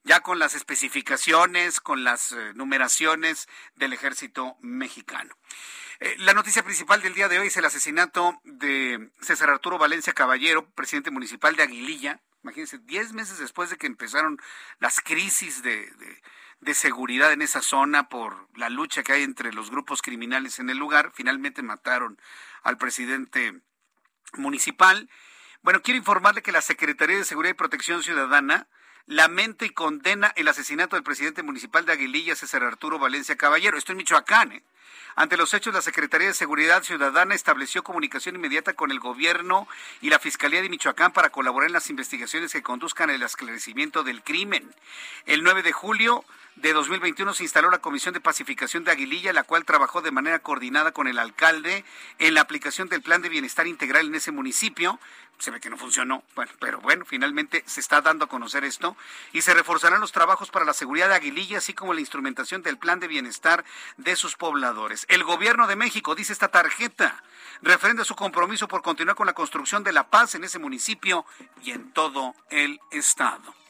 ya 0.03 0.21
con 0.21 0.39
las 0.39 0.55
especificaciones, 0.55 1.79
con 1.79 2.03
las 2.03 2.31
eh, 2.31 2.53
numeraciones 2.55 3.47
del 3.75 3.93
ejército 3.93 4.57
mexicano. 4.61 5.35
Eh, 5.99 6.15
la 6.19 6.33
noticia 6.33 6.63
principal 6.63 7.01
del 7.01 7.13
día 7.13 7.29
de 7.29 7.39
hoy 7.39 7.47
es 7.47 7.57
el 7.57 7.65
asesinato 7.65 8.39
de 8.43 9.11
César 9.21 9.49
Arturo 9.49 9.77
Valencia 9.77 10.13
Caballero, 10.13 10.69
presidente 10.71 11.11
municipal 11.11 11.55
de 11.55 11.63
Aguililla. 11.63 12.19
Imagínense, 12.43 12.77
diez 12.79 13.13
meses 13.13 13.39
después 13.39 13.69
de 13.69 13.77
que 13.77 13.87
empezaron 13.87 14.39
las 14.79 14.99
crisis 14.99 15.63
de, 15.63 15.87
de 15.91 16.21
seguridad 16.73 17.31
en 17.33 17.41
esa 17.41 17.61
zona 17.61 18.09
por 18.09 18.47
la 18.55 18.69
lucha 18.69 19.03
que 19.03 19.13
hay 19.13 19.23
entre 19.23 19.51
los 19.53 19.69
grupos 19.69 20.01
criminales 20.01 20.59
en 20.59 20.69
el 20.69 20.77
lugar, 20.77 21.11
finalmente 21.13 21.61
mataron 21.61 22.19
al 22.63 22.77
presidente 22.77 23.61
municipal 24.37 25.09
bueno, 25.63 25.81
quiero 25.81 25.97
informarle 25.97 26.41
que 26.41 26.51
la 26.51 26.61
Secretaría 26.61 27.15
de 27.15 27.23
Seguridad 27.23 27.53
y 27.53 27.57
Protección 27.57 28.03
Ciudadana 28.03 28.67
lamenta 29.05 29.63
y 29.63 29.69
condena 29.69 30.33
el 30.35 30.49
asesinato 30.49 30.97
del 30.97 31.03
presidente 31.03 31.41
municipal 31.41 31.85
de 31.85 31.93
Aguililla, 31.93 32.35
César 32.35 32.63
Arturo 32.63 32.99
Valencia 32.99 33.37
Caballero. 33.37 33.77
Esto 33.77 33.93
en 33.93 33.99
Michoacán. 33.99 34.51
¿eh? 34.51 34.63
Ante 35.15 35.37
los 35.37 35.53
hechos, 35.53 35.73
la 35.73 35.81
Secretaría 35.81 36.27
de 36.27 36.33
Seguridad 36.33 36.83
Ciudadana 36.83 37.33
estableció 37.33 37.81
comunicación 37.81 38.35
inmediata 38.35 38.73
con 38.73 38.91
el 38.91 38.99
gobierno 38.99 39.69
y 40.01 40.09
la 40.09 40.19
Fiscalía 40.19 40.61
de 40.61 40.67
Michoacán 40.67 41.13
para 41.13 41.29
colaborar 41.29 41.67
en 41.67 41.73
las 41.73 41.89
investigaciones 41.89 42.51
que 42.51 42.61
conduzcan 42.61 43.09
al 43.09 43.23
esclarecimiento 43.23 44.03
del 44.03 44.21
crimen. 44.21 44.69
El 45.25 45.43
9 45.43 45.63
de 45.63 45.71
julio 45.71 46.25
de 46.55 46.71
2021 46.71 47.33
se 47.33 47.43
instaló 47.43 47.71
la 47.71 47.79
Comisión 47.79 48.13
de 48.13 48.21
Pacificación 48.21 48.83
de 48.83 48.91
Aguililla, 48.91 49.33
la 49.33 49.43
cual 49.43 49.65
trabajó 49.65 50.01
de 50.01 50.11
manera 50.11 50.39
coordinada 50.39 50.91
con 50.91 51.07
el 51.07 51.17
alcalde 51.17 51.83
en 52.19 52.35
la 52.35 52.41
aplicación 52.41 52.89
del 52.89 53.01
Plan 53.01 53.21
de 53.21 53.29
Bienestar 53.29 53.65
Integral 53.65 54.07
en 54.07 54.15
ese 54.15 54.31
municipio. 54.31 54.99
Se 55.39 55.49
ve 55.49 55.59
que 55.59 55.71
no 55.71 55.77
funcionó, 55.77 56.23
bueno, 56.35 56.51
pero 56.59 56.79
bueno, 56.79 57.05
finalmente 57.05 57.63
se 57.65 57.79
está 57.79 58.01
dando 58.01 58.25
a 58.25 58.29
conocer 58.29 58.63
esto 58.63 58.95
y 59.33 59.41
se 59.41 59.53
reforzarán 59.53 59.99
los 59.99 60.11
trabajos 60.11 60.51
para 60.51 60.63
la 60.63 60.73
seguridad 60.73 61.09
de 61.09 61.15
Aguililla, 61.15 61.57
así 61.57 61.73
como 61.73 61.93
la 61.93 62.01
instrumentación 62.01 62.61
del 62.61 62.77
Plan 62.77 62.99
de 62.99 63.07
Bienestar 63.07 63.65
de 63.97 64.15
sus 64.15 64.35
pobladores. 64.35 65.05
El 65.09 65.23
gobierno 65.23 65.65
de 65.65 65.75
México, 65.75 66.13
dice 66.13 66.33
esta 66.33 66.49
tarjeta, 66.49 67.23
refrenda 67.63 68.05
su 68.05 68.15
compromiso 68.15 68.67
por 68.67 68.83
continuar 68.83 69.15
con 69.15 69.25
la 69.25 69.33
construcción 69.33 69.83
de 69.83 69.91
la 69.91 70.07
paz 70.07 70.35
en 70.35 70.43
ese 70.43 70.59
municipio 70.59 71.25
y 71.63 71.71
en 71.71 71.91
todo 71.91 72.35
el 72.51 72.79
estado. 72.91 73.62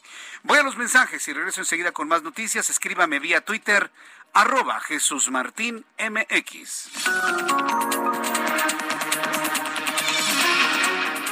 Voy 0.44 0.58
a 0.58 0.62
los 0.62 0.76
mensajes 0.76 1.26
y 1.26 1.32
regreso 1.32 1.62
enseguida 1.62 1.92
con 1.92 2.06
más 2.06 2.22
noticias. 2.22 2.68
Escríbame 2.68 3.18
vía 3.18 3.40
Twitter, 3.40 3.90
arroba 4.34 4.78
Jesús 4.80 5.30
Martín 5.30 5.86
MX. 5.98 6.90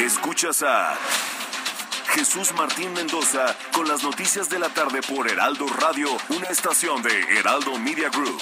Escuchas 0.01 0.63
a 0.63 0.97
Jesús 2.15 2.55
Martín 2.55 2.95
Mendoza 2.95 3.55
con 3.75 3.87
las 3.87 4.03
noticias 4.03 4.49
de 4.49 4.59
la 4.59 4.71
tarde 4.71 5.03
por 5.03 5.31
Heraldo 5.31 5.67
Radio, 5.67 6.09
una 6.31 6.47
estación 6.49 7.03
de 7.03 7.21
Heraldo 7.39 7.79
Media 7.79 8.09
Group. 8.09 8.41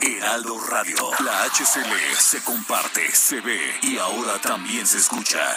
Heraldo 0.00 0.58
Radio, 0.66 0.96
la 1.20 1.44
HCL 1.44 2.16
se 2.18 2.42
comparte, 2.42 3.08
se 3.12 3.40
ve 3.40 3.78
y 3.82 3.98
ahora 3.98 4.40
también 4.40 4.84
se 4.84 4.98
escucha. 4.98 5.56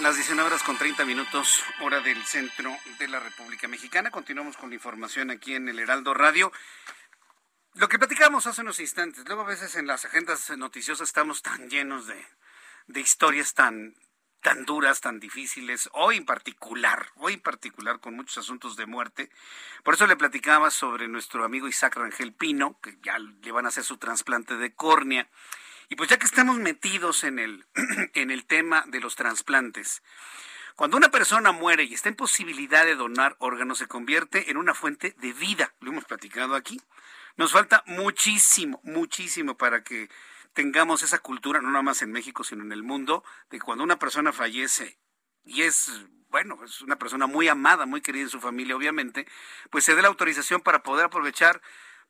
Las 0.00 0.16
19 0.16 0.46
horas 0.46 0.62
con 0.62 0.76
30 0.76 1.06
minutos, 1.06 1.64
hora 1.80 2.00
del 2.00 2.22
centro 2.26 2.76
de 2.98 3.08
la 3.08 3.18
República 3.18 3.66
Mexicana. 3.66 4.10
Continuamos 4.10 4.58
con 4.58 4.68
la 4.68 4.74
información 4.74 5.30
aquí 5.30 5.54
en 5.54 5.70
el 5.70 5.78
Heraldo 5.78 6.12
Radio. 6.12 6.52
Lo 7.72 7.88
que 7.88 7.98
platicamos 7.98 8.46
hace 8.46 8.60
unos 8.60 8.78
instantes, 8.78 9.24
luego 9.26 9.40
a 9.40 9.46
veces 9.46 9.74
en 9.76 9.86
las 9.86 10.04
agendas 10.04 10.50
noticiosas 10.58 11.08
estamos 11.08 11.40
tan 11.40 11.70
llenos 11.70 12.06
de, 12.06 12.26
de 12.88 13.00
historias 13.00 13.54
tan 13.54 13.94
tan 14.42 14.66
duras, 14.66 15.00
tan 15.00 15.18
difíciles, 15.18 15.88
hoy 15.94 16.18
en 16.18 16.26
particular, 16.26 17.08
hoy 17.16 17.32
en 17.32 17.40
particular 17.40 18.00
con 18.00 18.14
muchos 18.14 18.36
asuntos 18.36 18.76
de 18.76 18.84
muerte. 18.84 19.30
Por 19.82 19.94
eso 19.94 20.06
le 20.06 20.16
platicaba 20.16 20.70
sobre 20.70 21.08
nuestro 21.08 21.42
amigo 21.42 21.66
Isaac 21.68 21.96
Rangel 21.96 22.34
Pino, 22.34 22.78
que 22.82 22.98
ya 23.02 23.18
le 23.18 23.50
van 23.50 23.64
a 23.64 23.68
hacer 23.68 23.84
su 23.84 23.96
trasplante 23.96 24.58
de 24.58 24.74
córnea. 24.74 25.30
Y 25.88 25.96
pues 25.96 26.10
ya 26.10 26.18
que 26.18 26.26
estamos 26.26 26.56
metidos 26.58 27.24
en 27.24 27.38
el, 27.38 27.66
en 28.14 28.30
el 28.30 28.44
tema 28.46 28.84
de 28.88 29.00
los 29.00 29.16
trasplantes, 29.16 30.02
cuando 30.76 30.96
una 30.96 31.10
persona 31.10 31.52
muere 31.52 31.84
y 31.84 31.94
está 31.94 32.08
en 32.08 32.16
posibilidad 32.16 32.84
de 32.84 32.96
donar 32.96 33.36
órganos, 33.38 33.78
se 33.78 33.86
convierte 33.86 34.50
en 34.50 34.56
una 34.56 34.74
fuente 34.74 35.14
de 35.18 35.32
vida. 35.32 35.72
Lo 35.80 35.92
hemos 35.92 36.04
platicado 36.04 36.56
aquí. 36.56 36.80
Nos 37.36 37.52
falta 37.52 37.84
muchísimo, 37.86 38.80
muchísimo 38.82 39.56
para 39.56 39.84
que 39.84 40.08
tengamos 40.52 41.02
esa 41.02 41.18
cultura, 41.18 41.60
no 41.60 41.70
nada 41.70 41.82
más 41.82 42.02
en 42.02 42.12
México, 42.12 42.44
sino 42.44 42.64
en 42.64 42.72
el 42.72 42.82
mundo, 42.82 43.24
de 43.50 43.60
cuando 43.60 43.84
una 43.84 43.98
persona 43.98 44.32
fallece 44.32 44.98
y 45.44 45.62
es, 45.62 45.90
bueno, 46.30 46.58
es 46.64 46.80
una 46.80 46.96
persona 46.96 47.26
muy 47.26 47.48
amada, 47.48 47.86
muy 47.86 48.00
querida 48.00 48.22
en 48.22 48.30
su 48.30 48.40
familia, 48.40 48.76
obviamente, 48.76 49.26
pues 49.70 49.84
se 49.84 49.94
dé 49.94 50.02
la 50.02 50.08
autorización 50.08 50.60
para 50.60 50.82
poder 50.82 51.06
aprovechar, 51.06 51.60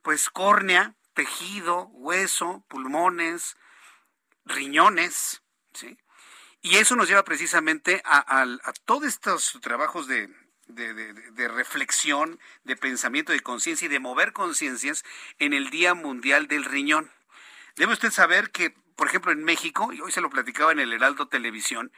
pues, 0.02 0.30
córnea, 0.30 0.94
tejido, 1.14 1.86
hueso, 1.88 2.64
pulmones, 2.68 3.56
riñones, 4.44 5.42
¿sí? 5.72 5.98
Y 6.62 6.76
eso 6.76 6.96
nos 6.96 7.08
lleva 7.08 7.24
precisamente 7.24 8.00
a, 8.06 8.46
todos 8.86 9.04
estos 9.04 9.58
trabajos 9.60 10.06
de, 10.06 10.30
de, 10.66 11.48
reflexión, 11.48 12.40
de 12.62 12.74
pensamiento, 12.74 13.32
de 13.32 13.40
conciencia 13.40 13.84
y 13.84 13.90
de 13.90 14.00
mover 14.00 14.32
conciencias 14.32 15.04
en 15.38 15.52
el 15.52 15.68
Día 15.68 15.92
Mundial 15.92 16.48
del 16.48 16.64
Riñón. 16.64 17.12
Debe 17.76 17.92
usted 17.92 18.10
saber 18.10 18.50
que, 18.50 18.70
por 18.96 19.08
ejemplo, 19.08 19.30
en 19.30 19.44
México, 19.44 19.92
y 19.92 20.00
hoy 20.00 20.10
se 20.10 20.22
lo 20.22 20.30
platicaba 20.30 20.72
en 20.72 20.80
el 20.80 20.94
Heraldo 20.94 21.28
Televisión, 21.28 21.92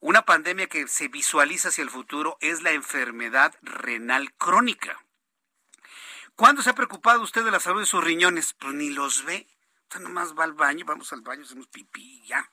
una 0.00 0.22
pandemia 0.22 0.68
que 0.68 0.88
se 0.88 1.08
visualiza 1.08 1.68
hacia 1.68 1.82
el 1.82 1.90
futuro 1.90 2.38
es 2.40 2.62
la 2.62 2.70
enfermedad 2.70 3.54
renal 3.60 4.32
crónica. 4.34 5.04
¿Cuándo 6.36 6.62
se 6.62 6.70
ha 6.70 6.74
preocupado 6.74 7.20
usted 7.20 7.44
de 7.44 7.50
la 7.50 7.58
salud 7.60 7.80
de 7.80 7.86
sus 7.86 8.02
riñones? 8.02 8.54
Pues 8.54 8.74
ni 8.74 8.90
los 8.90 9.24
ve. 9.24 9.48
Nomás 10.00 10.34
va 10.38 10.44
al 10.44 10.52
baño, 10.52 10.84
vamos 10.84 11.12
al 11.12 11.22
baño, 11.22 11.42
hacemos 11.44 11.66
pipí 11.66 12.22
ya 12.26 12.48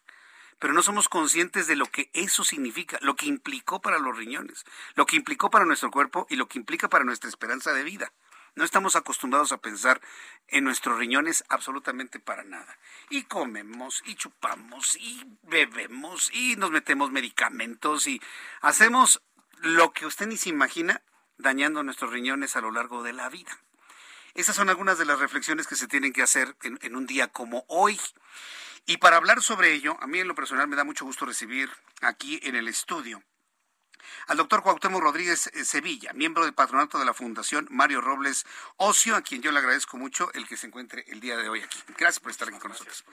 pero 0.60 0.74
no 0.74 0.82
somos 0.82 1.10
conscientes 1.10 1.68
de 1.68 1.76
lo 1.76 1.86
que 1.88 2.10
eso 2.14 2.44
significa, 2.44 2.98
lo 3.02 3.16
que 3.16 3.26
implicó 3.26 3.82
para 3.82 4.00
los 4.00 4.18
riñones, 4.18 4.66
lo 4.96 5.06
que 5.06 5.16
implicó 5.16 5.50
para 5.50 5.66
nuestro 5.66 5.92
cuerpo 5.92 6.28
y 6.30 6.38
lo 6.38 6.48
que 6.48 6.60
implica 6.60 6.88
para 6.90 7.04
nuestra 7.04 7.30
esperanza 7.30 7.74
de 7.74 7.84
vida. 7.84 8.12
No 8.56 8.64
estamos 8.64 8.96
acostumbrados 8.96 9.52
a 9.52 9.58
pensar 9.58 10.00
en 10.48 10.64
nuestros 10.64 10.98
riñones 10.98 11.44
absolutamente 11.50 12.22
para 12.22 12.46
nada. 12.46 12.78
Y 13.10 13.24
comemos 13.24 14.02
y 14.06 14.16
chupamos 14.16 14.96
y 14.96 15.26
bebemos 15.44 16.34
y 16.34 16.56
nos 16.56 16.72
metemos 16.72 17.12
medicamentos 17.12 18.08
y 18.08 18.22
hacemos 18.62 19.22
lo 19.58 19.92
que 19.92 20.06
usted 20.06 20.28
ni 20.28 20.38
se 20.38 20.50
imagina 20.50 21.02
dañando 21.38 21.84
nuestros 21.84 22.14
riñones 22.14 22.56
a 22.56 22.62
lo 22.62 22.72
largo 22.72 23.04
de 23.04 23.12
la 23.12 23.28
vida. 23.28 23.60
Esas 24.36 24.56
son 24.56 24.70
algunas 24.70 24.98
de 24.98 25.06
las 25.06 25.20
reflexiones 25.20 25.66
que 25.66 25.76
se 25.76 25.88
tienen 25.88 26.14
que 26.14 26.22
hacer 26.22 26.56
en, 26.62 26.78
en 26.82 26.96
un 26.96 27.08
día 27.08 27.30
como 27.30 27.66
hoy. 27.68 28.00
Y 28.86 28.98
para 28.98 29.18
hablar 29.18 29.42
sobre 29.42 29.74
ello, 29.74 29.98
a 30.02 30.08
mí 30.08 30.20
en 30.20 30.28
lo 30.28 30.36
personal 30.36 30.68
me 30.68 30.76
da 30.76 30.84
mucho 30.84 31.06
gusto 31.06 31.26
recibir 31.26 31.72
aquí 32.02 32.40
en 32.44 32.56
el 32.56 32.68
estudio 32.68 33.24
al 34.28 34.38
doctor 34.38 34.64
Cuauhtémoc 34.64 35.02
Rodríguez 35.02 35.48
eh, 35.48 35.66
Sevilla, 35.66 36.14
miembro 36.14 36.44
del 36.44 36.54
patronato 36.54 37.00
de 37.00 37.06
la 37.06 37.14
Fundación 37.14 37.68
Mario 37.70 38.02
Robles 38.02 38.46
Ocio, 38.78 39.16
a 39.16 39.22
quien 39.22 39.42
yo 39.42 39.52
le 39.52 39.60
agradezco 39.60 39.98
mucho 39.98 40.32
el 40.34 40.48
que 40.48 40.58
se 40.58 40.68
encuentre 40.68 41.06
el 41.08 41.20
día 41.20 41.38
de 41.38 41.50
hoy 41.50 41.62
aquí. 41.62 41.80
Gracias 41.98 42.20
por 42.20 42.32
estar 42.32 42.48
aquí 42.48 42.60
con 42.60 42.72
nosotros. 42.72 43.04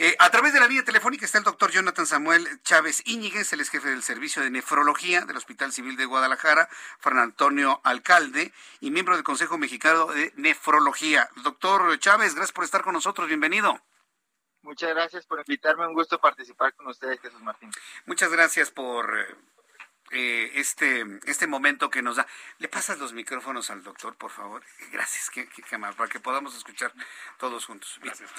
Eh, 0.00 0.14
a 0.20 0.30
través 0.30 0.52
de 0.52 0.60
la 0.60 0.68
vía 0.68 0.84
telefónica 0.84 1.26
está 1.26 1.38
el 1.38 1.44
doctor 1.44 1.72
Jonathan 1.72 2.06
Samuel 2.06 2.62
Chávez 2.62 3.02
Íñiguez, 3.04 3.52
el 3.52 3.58
ex 3.58 3.68
jefe 3.68 3.90
del 3.90 4.04
Servicio 4.04 4.40
de 4.40 4.48
Nefrología 4.48 5.22
del 5.22 5.36
Hospital 5.36 5.72
Civil 5.72 5.96
de 5.96 6.04
Guadalajara, 6.04 6.68
Fran 7.00 7.18
Antonio 7.18 7.80
Alcalde, 7.82 8.52
y 8.78 8.92
miembro 8.92 9.16
del 9.16 9.24
Consejo 9.24 9.58
Mexicano 9.58 10.06
de 10.06 10.32
Nefrología. 10.36 11.28
Doctor 11.42 11.98
Chávez, 11.98 12.36
gracias 12.36 12.52
por 12.52 12.62
estar 12.62 12.84
con 12.84 12.92
nosotros, 12.92 13.26
bienvenido. 13.26 13.76
Muchas 14.62 14.90
gracias 14.90 15.26
por 15.26 15.40
invitarme, 15.40 15.88
un 15.88 15.94
gusto 15.94 16.20
participar 16.20 16.72
con 16.74 16.86
ustedes, 16.86 17.20
Jesús 17.20 17.42
Martín. 17.42 17.72
Muchas 18.06 18.30
gracias 18.30 18.70
por 18.70 19.12
eh, 20.10 20.52
este, 20.54 21.04
este 21.26 21.46
momento 21.46 21.90
que 21.90 22.02
nos 22.02 22.16
da. 22.16 22.26
¿Le 22.58 22.68
pasas 22.68 22.98
los 22.98 23.12
micrófonos 23.12 23.70
al 23.70 23.82
doctor, 23.82 24.14
por 24.16 24.30
favor? 24.30 24.62
Gracias, 24.92 25.30
qué, 25.30 25.48
para 25.70 26.08
que 26.08 26.20
podamos 26.20 26.56
escuchar 26.56 26.92
todos 27.38 27.66
juntos. 27.66 27.98
Bien, 28.02 28.14
Gracias, 28.16 28.30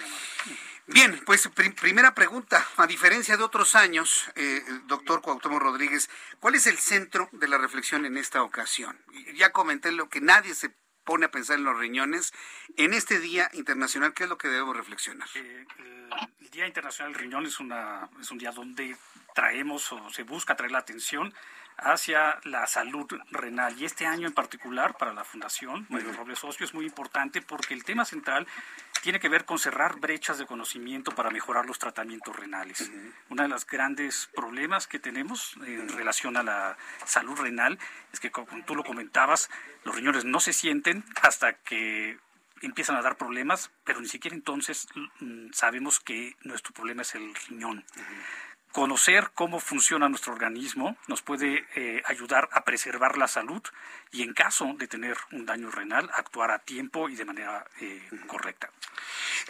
Bien 0.87 1.21
pues 1.25 1.47
primera 1.79 2.13
pregunta. 2.13 2.65
A 2.77 2.87
diferencia 2.87 3.37
de 3.37 3.43
otros 3.43 3.75
años, 3.75 4.29
eh, 4.35 4.63
doctor 4.85 5.21
Cuauhtémoc 5.21 5.61
Rodríguez, 5.61 6.09
¿cuál 6.39 6.55
es 6.55 6.67
el 6.67 6.77
centro 6.77 7.29
de 7.31 7.47
la 7.47 7.57
reflexión 7.57 8.05
en 8.05 8.17
esta 8.17 8.43
ocasión? 8.43 8.99
Ya 9.35 9.51
comenté 9.51 9.91
lo 9.91 10.09
que 10.09 10.21
nadie 10.21 10.55
se 10.55 10.73
pone 11.09 11.25
a 11.25 11.31
pensar 11.31 11.57
en 11.57 11.63
los 11.63 11.75
riñones. 11.75 12.33
En 12.77 12.93
este 12.93 13.19
Día 13.19 13.49
Internacional, 13.53 14.13
¿qué 14.13 14.25
es 14.25 14.29
lo 14.29 14.37
que 14.37 14.47
debemos 14.47 14.77
reflexionar? 14.77 15.27
Eh, 15.33 15.65
el 16.39 16.49
Día 16.51 16.67
Internacional 16.67 17.13
del 17.13 17.21
Riñón 17.23 17.47
es, 17.47 17.59
una, 17.59 18.07
es 18.21 18.29
un 18.29 18.37
día 18.37 18.51
donde 18.51 18.95
traemos 19.33 19.91
o 19.91 20.07
se 20.11 20.21
busca 20.21 20.55
traer 20.55 20.71
la 20.71 20.77
atención 20.77 21.33
hacia 21.83 22.39
la 22.43 22.67
salud 22.67 23.07
renal. 23.31 23.79
Y 23.79 23.85
este 23.85 24.05
año 24.05 24.27
en 24.27 24.33
particular 24.33 24.97
para 24.97 25.13
la 25.13 25.23
Fundación 25.23 25.85
Mario 25.89 26.13
Robles 26.13 26.43
Ocio 26.43 26.65
es 26.65 26.73
muy 26.73 26.85
importante 26.85 27.41
porque 27.41 27.73
el 27.73 27.83
tema 27.83 28.05
central 28.05 28.47
tiene 29.01 29.19
que 29.19 29.29
ver 29.29 29.45
con 29.45 29.59
cerrar 29.59 29.99
brechas 29.99 30.37
de 30.37 30.45
conocimiento 30.45 31.11
para 31.11 31.29
mejorar 31.29 31.65
los 31.65 31.79
tratamientos 31.79 32.35
renales. 32.35 32.91
Uno 33.29 33.43
de 33.43 33.49
los 33.49 33.65
grandes 33.65 34.29
problemas 34.35 34.87
que 34.87 34.99
tenemos 34.99 35.55
en 35.65 35.89
relación 35.89 36.37
a 36.37 36.43
la 36.43 36.77
salud 37.05 37.37
renal 37.39 37.79
es 38.11 38.19
que, 38.19 38.31
como 38.31 38.63
tú 38.65 38.75
lo 38.75 38.83
comentabas, 38.83 39.49
los 39.85 39.95
riñones 39.95 40.25
no 40.25 40.39
se 40.39 40.53
sienten 40.53 41.03
hasta 41.21 41.53
que 41.53 42.17
empiezan 42.61 42.97
a 42.97 43.01
dar 43.01 43.17
problemas, 43.17 43.71
pero 43.83 44.01
ni 44.01 44.07
siquiera 44.07 44.35
entonces 44.35 44.87
mm, 45.19 45.51
sabemos 45.53 45.99
que 45.99 46.35
nuestro 46.41 46.73
problema 46.73 47.03
es 47.03 47.15
el 47.15 47.33
riñón. 47.47 47.85
Conocer 48.71 49.31
cómo 49.33 49.59
funciona 49.59 50.09
nuestro 50.09 50.31
organismo 50.31 50.95
nos 51.07 51.23
puede 51.23 51.65
eh, 51.75 52.03
ayudar 52.05 52.49
a 52.51 52.63
preservar 52.63 53.17
la 53.17 53.27
salud 53.27 53.63
y 54.11 54.21
en 54.21 54.33
caso 54.33 54.75
de 54.77 54.87
tener 54.87 55.17
un 55.31 55.47
daño 55.47 55.71
renal, 55.71 56.07
actuar 56.13 56.51
a 56.51 56.59
tiempo 56.59 57.09
y 57.09 57.15
de 57.15 57.25
manera 57.25 57.65
eh, 57.81 58.07
correcta. 58.27 58.69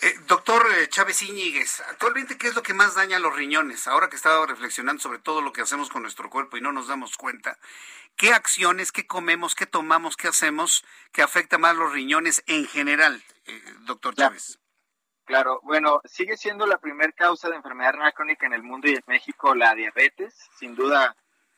Eh, 0.02 0.18
doctor 0.26 0.66
Chávez 0.88 1.22
Iñiguez, 1.22 1.82
actualmente, 1.82 2.38
¿qué 2.38 2.48
es 2.48 2.56
lo 2.56 2.64
que 2.64 2.74
más 2.74 2.96
daña 2.96 3.18
a 3.18 3.20
los 3.20 3.36
riñones? 3.36 3.88
Ahora 3.88 4.08
que 4.08 4.16
he 4.16 4.18
estado 4.18 4.46
reflexionando 4.46 5.02
sobre 5.02 5.20
todo 5.20 5.42
lo 5.42 5.52
que 5.52 5.62
hacemos 5.62 5.90
con 5.90 6.04
nuestro 6.04 6.30
cuerpo 6.30 6.56
y 6.56 6.62
no 6.62 6.72
nos 6.72 6.88
damos 6.88 7.18
cuenta, 7.18 7.58
¿qué 8.16 8.32
acciones, 8.32 8.94
qué 8.94 9.06
comemos, 9.06 9.54
qué 9.54 9.66
tomamos, 9.66 10.16
qué 10.16 10.30
hacemos 10.30 10.86
que 11.12 11.24
afecta 11.24 11.58
más 11.58 11.76
los 11.76 11.92
riñones 11.92 12.42
en 12.48 12.66
general, 12.68 13.22
doctor 13.82 14.16
Chávez? 14.16 14.60
Claro, 15.30 15.60
bueno, 15.62 16.02
sigue 16.06 16.38
siendo 16.38 16.66
la 16.66 16.80
primera 16.80 17.12
causa 17.12 17.50
de 17.50 17.56
enfermedad 17.56 17.92
renal 17.92 18.14
crónica 18.16 18.48
en 18.48 18.54
el 18.54 18.64
mundo 18.64 18.88
y 18.88 18.96
en 18.96 19.04
México 19.06 19.54
la 19.54 19.76
diabetes. 19.76 20.34
Sin 20.58 20.74
duda, 20.74 21.16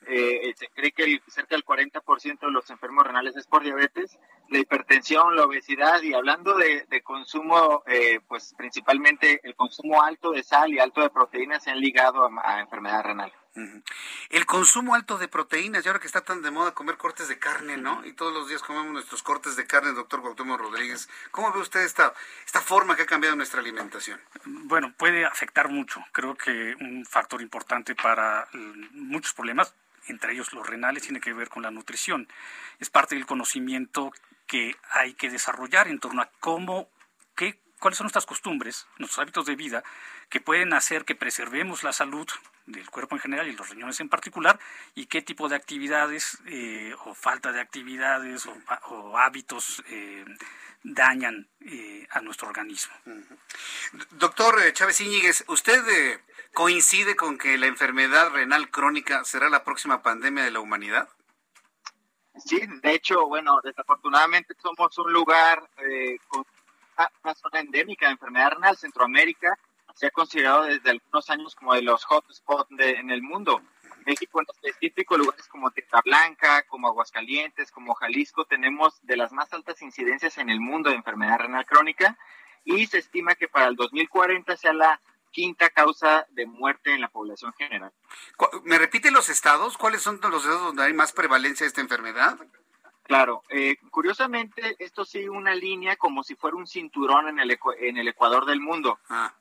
eh, 0.08 0.54
se 0.58 0.68
cree 0.68 0.92
que 0.92 1.22
cerca 1.30 1.56
del 1.56 1.64
40% 1.64 2.48
de 2.48 2.52
los 2.52 2.70
enfermos 2.70 3.08
renales 3.08 3.38
es 3.38 3.48
por 3.48 3.64
diabetes, 3.64 4.20
la 4.50 4.60
hipertensión, 4.60 5.38
la 5.38 5.46
obesidad 5.46 6.02
y 6.02 6.14
hablando 6.14 6.58
de, 6.58 7.02
consumo, 7.02 7.82
eh, 7.88 8.20
pues 8.28 8.54
principalmente 8.58 9.40
el 9.42 9.56
consumo 9.56 10.04
alto 10.04 10.32
de 10.32 10.44
sal 10.44 10.74
y 10.74 10.80
alto 10.80 11.00
de 11.00 11.10
proteínas 11.10 11.64
se 11.64 11.72
han 11.72 11.80
ligado 11.80 12.30
a 12.44 12.60
enfermedad 12.60 13.06
renal. 13.06 13.32
El 13.54 14.46
consumo 14.46 14.96
alto 14.96 15.18
de 15.18 15.28
proteínas, 15.28 15.84
y 15.84 15.88
ahora 15.90 16.00
que 16.00 16.08
está 16.08 16.22
tan 16.22 16.42
de 16.42 16.52
moda 16.52 16.74
comer 16.74 16.96
cortes 16.98 17.28
de 17.28 17.38
carne, 17.38 17.76
¿no? 17.76 18.06
Y 18.06 18.14
todos 18.14 18.34
los 18.34 18.48
días 18.48 18.62
comemos 18.62 18.94
nuestros 18.94 19.24
cortes 19.24 19.58
de 19.58 19.68
carne, 19.68 19.92
doctor 19.92 20.22
Cuauhtémoc 20.22 20.60
Rodríguez. 20.60 21.10
¿Cómo 21.32 21.52
ve 21.52 21.60
usted 21.60 21.82
esta, 21.82 22.14
esta 22.46 22.62
forma 22.62 22.96
que 22.96 23.04
ha 23.04 23.06
cambiado 23.06 23.36
nuestra 23.36 23.60
alimentación? 23.60 24.22
Bueno, 24.46 24.94
puede 24.98 25.26
afectar 25.26 25.68
mucho. 25.68 26.02
Creo 26.14 26.36
que 26.36 26.76
un 26.80 27.06
factor 27.06 27.42
importante 27.42 27.94
para 27.94 28.48
muchos 28.92 29.34
problemas, 29.34 29.74
entre 30.08 30.32
ellos 30.32 30.54
los 30.54 30.66
renales, 30.66 31.04
tiene 31.04 31.20
que 31.20 31.34
ver 31.34 31.50
con 31.50 31.64
la 31.64 31.72
nutrición. 31.72 32.30
Es 32.80 32.90
parte 32.90 33.16
del 33.16 33.26
conocimiento 33.26 34.14
que 34.48 34.78
hay 34.92 35.14
que 35.14 35.30
desarrollar 35.30 35.90
en 35.90 36.00
torno 36.00 36.22
a 36.22 36.30
cómo, 36.40 36.90
qué, 37.36 37.60
cuáles 37.80 37.98
son 37.98 38.06
nuestras 38.06 38.26
costumbres, 38.26 38.88
nuestros 38.98 39.20
hábitos 39.20 39.46
de 39.46 39.56
vida, 39.56 39.84
que 40.30 40.40
pueden 40.40 40.72
hacer 40.74 41.04
que 41.04 41.16
preservemos 41.16 41.84
la 41.84 41.92
salud 41.92 42.28
del 42.66 42.90
cuerpo 42.90 43.16
en 43.16 43.22
general 43.22 43.48
y 43.48 43.54
los 43.54 43.70
riñones 43.70 44.00
en 44.00 44.10
particular, 44.10 44.60
y 44.96 45.06
qué 45.08 45.22
tipo 45.22 45.50
de 45.50 45.56
actividades 45.56 46.38
eh, 46.46 46.94
o 47.06 47.14
falta 47.14 47.52
de 47.52 47.60
actividades 47.60 48.48
o, 48.90 49.18
hábitos 49.18 49.84
eh, 49.88 50.26
dañan 50.84 51.48
eh, 51.62 52.08
a 52.12 52.22
nuestro 52.22 52.48
organismo. 52.48 52.94
Doctor 54.12 54.72
Chávez 54.74 55.02
Íñiguez, 55.02 55.44
¿usted 55.48 55.82
coincide 56.54 57.16
con 57.16 57.38
que 57.38 57.58
la 57.58 57.68
enfermedad 57.68 58.32
renal 58.32 58.70
crónica 58.70 59.24
será 59.24 59.50
la 59.50 59.64
próxima 59.64 60.02
pandemia 60.02 60.44
de 60.44 60.52
la 60.52 60.60
humanidad? 60.60 61.10
Sí, 62.46 62.62
de 62.82 62.94
hecho, 62.94 63.28
bueno, 63.28 63.60
desafortunadamente 63.62 64.56
somos 64.62 64.98
un 64.98 65.12
lugar 65.12 65.70
con 66.28 66.46
una 67.24 67.36
zona 67.36 67.60
endémica 67.60 68.08
de 68.08 68.14
enfermedad 68.14 68.52
renal, 68.52 68.78
Centroamérica, 68.78 69.58
se 69.96 70.08
ha 70.08 70.12
considerado 70.12 70.64
desde 70.64 70.90
algunos 70.90 71.30
años 71.30 71.56
como 71.56 71.74
de 71.74 71.82
los 71.82 72.04
hotspots 72.06 72.70
en 72.80 73.10
el 73.10 73.22
mundo. 73.22 73.62
México 74.06 74.42
en 74.42 74.48
específico, 74.50 75.18
lugares 75.18 75.48
como 75.48 75.72
Tierra 75.72 76.02
Blanca, 76.04 76.64
como 76.64 76.88
Aguascalientes, 76.88 77.72
como 77.72 77.94
Jalisco, 77.94 78.46
tenemos 78.46 79.00
de 79.04 79.18
las 79.18 79.32
más 79.32 79.54
altas 79.54 79.82
incidencias 79.82 80.38
en 80.38 80.50
el 80.50 80.60
mundo 80.60 80.90
de 80.90 80.96
enfermedad 80.96 81.40
renal 81.40 81.66
crónica 81.66 82.18
y 82.64 82.88
se 82.88 83.00
estima 83.00 83.36
que 83.36 83.48
para 83.48 83.68
el 83.68 83.76
2040 83.76 84.58
sea 84.58 84.74
la 84.74 85.02
quinta 85.32 85.70
causa 85.70 86.28
de 86.32 86.46
muerte 86.46 86.94
en 86.94 87.02
la 87.02 87.10
población 87.10 87.54
general. 87.54 87.92
¿Me 88.64 88.78
repite 88.78 89.12
los 89.12 89.30
estados? 89.30 89.78
¿Cuáles 89.78 90.02
son 90.02 90.20
los 90.22 90.44
estados 90.44 90.62
donde 90.62 90.84
hay 90.84 90.94
más 90.94 91.14
prevalencia 91.14 91.64
de 91.64 91.70
esta 91.70 91.82
enfermedad? 91.82 92.38
Claro, 93.04 93.44
eh, 93.50 93.78
curiosamente 93.90 94.76
esto 94.80 95.04
sigue 95.04 95.30
una 95.30 95.54
línea 95.54 95.96
como 95.98 96.24
si 96.24 96.36
fuera 96.36 96.56
un 96.56 96.68
cinturón 96.68 97.28
en 97.28 97.40
el, 97.40 97.58
en 97.80 97.98
el 97.98 98.08
Ecuador 98.08 98.46
del 98.46 98.62
mundo. 98.62 99.00
Ah. 99.10 99.34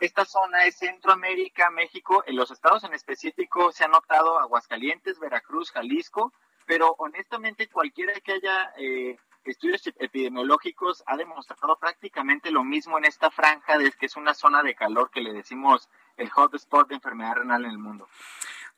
esta 0.00 0.24
zona 0.24 0.64
es 0.64 0.76
Centroamérica, 0.76 1.70
México, 1.70 2.22
en 2.26 2.36
los 2.36 2.50
estados 2.50 2.84
en 2.84 2.94
específico 2.94 3.72
se 3.72 3.84
ha 3.84 3.88
notado 3.88 4.38
Aguascalientes, 4.38 5.18
Veracruz, 5.18 5.72
Jalisco, 5.72 6.32
pero 6.66 6.94
honestamente 6.98 7.68
cualquiera 7.68 8.12
que 8.20 8.32
haya 8.32 8.72
eh, 8.76 9.16
estudios 9.44 9.86
epidemiológicos 9.98 11.02
ha 11.06 11.16
demostrado 11.16 11.76
prácticamente 11.76 12.50
lo 12.50 12.64
mismo 12.64 12.98
en 12.98 13.04
esta 13.04 13.30
franja 13.30 13.78
de 13.78 13.92
que 13.92 14.06
es 14.06 14.16
una 14.16 14.34
zona 14.34 14.62
de 14.62 14.74
calor 14.74 15.10
que 15.10 15.20
le 15.20 15.32
decimos 15.32 15.88
el 16.16 16.30
hotspot 16.30 16.88
de 16.88 16.96
enfermedad 16.96 17.36
renal 17.36 17.64
en 17.64 17.70
el 17.70 17.78
mundo. 17.78 18.08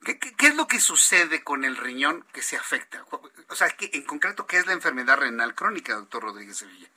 ¿Qué, 0.05 0.47
es 0.47 0.55
lo 0.55 0.69
que 0.69 0.81
sucede 0.81 1.43
con 1.43 1.65
el 1.65 1.77
riñón 1.77 2.25
que 2.33 2.43
se 2.43 2.57
afecta? 2.57 3.05
O 3.49 3.55
sea, 3.55 3.69
en 3.81 4.03
concreto, 4.05 4.47
¿qué 4.47 4.59
es 4.59 4.67
la 4.67 4.73
enfermedad 4.73 5.19
renal 5.19 5.55
crónica, 5.55 5.95
doctor 5.95 6.23
Rodríguez 6.23 6.59
Sevilla? 6.59 6.89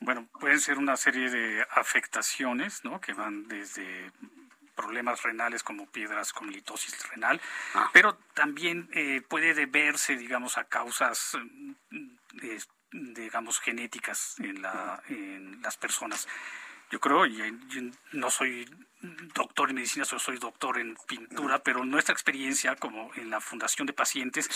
Bueno, 0.00 0.26
pueden 0.40 0.60
ser 0.60 0.78
una 0.78 0.96
serie 0.96 1.30
de 1.30 1.66
afectaciones, 1.70 2.84
¿no? 2.84 3.00
Que 3.00 3.12
van 3.12 3.46
desde 3.48 4.10
problemas 4.74 5.22
renales 5.22 5.62
como 5.62 5.86
piedras 5.86 6.32
con 6.32 6.50
litosis 6.50 7.08
renal, 7.10 7.40
ah. 7.74 7.90
pero 7.92 8.16
también 8.34 8.88
eh, 8.92 9.22
puede 9.28 9.54
deberse, 9.54 10.16
digamos, 10.16 10.58
a 10.58 10.64
causas, 10.64 11.36
eh, 12.42 12.58
digamos, 12.90 13.60
genéticas 13.60 14.36
en, 14.40 14.62
la, 14.62 15.02
en 15.08 15.60
las 15.62 15.76
personas. 15.76 16.26
Yo 16.92 17.00
creo, 17.00 17.24
y 17.24 17.40
no 18.12 18.30
soy 18.30 18.68
doctor 19.34 19.70
en 19.70 19.76
medicina, 19.76 20.04
solo 20.04 20.20
soy 20.20 20.36
doctor 20.36 20.78
en 20.78 20.94
pintura, 21.08 21.58
pero 21.60 21.84
nuestra 21.86 22.12
experiencia 22.12 22.76
como 22.76 23.10
en 23.16 23.30
la 23.30 23.40
Fundación 23.40 23.86
de 23.86 23.94
Pacientes 23.94 24.48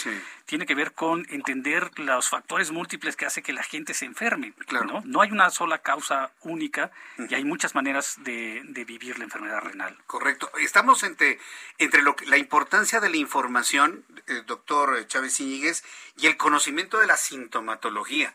tiene 0.44 0.66
que 0.66 0.74
ver 0.74 0.92
con 0.92 1.26
entender 1.30 1.98
los 1.98 2.28
factores 2.28 2.70
múltiples 2.70 3.16
que 3.16 3.24
hace 3.24 3.42
que 3.42 3.54
la 3.54 3.62
gente 3.62 3.94
se 3.94 4.04
enferme. 4.04 4.52
¿no? 4.70 5.02
no 5.04 5.22
hay 5.22 5.30
una 5.32 5.48
sola 5.48 5.78
causa 5.78 6.30
única 6.42 6.92
y 7.28 7.34
hay 7.34 7.44
muchas 7.44 7.74
maneras 7.74 8.16
de, 8.18 8.62
vivir 8.86 9.18
la 9.18 9.24
enfermedad 9.24 9.62
renal. 9.62 9.96
Correcto. 10.06 10.50
Estamos 10.58 11.02
entre, 11.02 11.40
entre 11.78 12.02
lo 12.02 12.14
la 12.26 12.36
importancia 12.36 13.00
de 13.00 13.08
la 13.08 13.16
información, 13.16 14.04
eh, 14.26 14.42
doctor 14.46 15.06
Chávez 15.08 15.40
Iñiguez, 15.40 15.84
y 16.18 16.26
el 16.26 16.36
conocimiento 16.36 17.00
de 17.00 17.06
la 17.06 17.16
sintomatología 17.16 18.34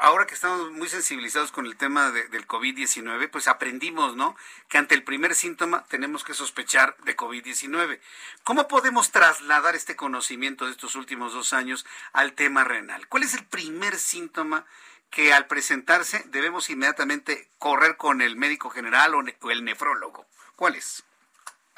ahora 0.00 0.26
que 0.26 0.34
estamos 0.34 0.70
muy 0.72 0.88
sensibilizados 0.88 1.52
con 1.52 1.66
el 1.66 1.76
tema 1.76 2.10
del 2.10 2.46
COVID-19, 2.46 3.30
pues 3.30 3.48
aprendimos, 3.48 4.16
¿no? 4.16 4.36
Que 4.68 4.78
ante 4.78 4.94
el 4.94 5.04
primer 5.04 5.34
síntoma 5.34 5.84
tenemos 5.88 6.24
que 6.24 6.34
sospechar 6.34 6.96
de 7.04 7.16
COVID-19. 7.16 8.00
¿Cómo 8.44 8.68
podemos 8.68 9.10
trasladar 9.10 9.76
este 9.76 9.96
conocimiento 9.96 10.66
de 10.66 10.72
estos 10.72 10.94
últimos 10.94 11.32
dos 11.32 11.52
años 11.52 11.86
al 12.12 12.32
tema 12.32 12.64
renal? 12.64 13.06
¿Cuál 13.08 13.22
es 13.22 13.34
el 13.34 13.44
primer 13.44 13.96
síntoma 13.96 14.64
que 15.10 15.32
al 15.32 15.46
presentarse 15.46 16.24
debemos 16.26 16.70
inmediatamente 16.70 17.48
correr 17.58 17.96
con 17.96 18.20
el 18.20 18.36
médico 18.36 18.70
general 18.70 19.14
o 19.14 19.50
el 19.50 19.64
nefrólogo? 19.64 20.26
¿Cuál 20.56 20.74
es? 20.74 21.04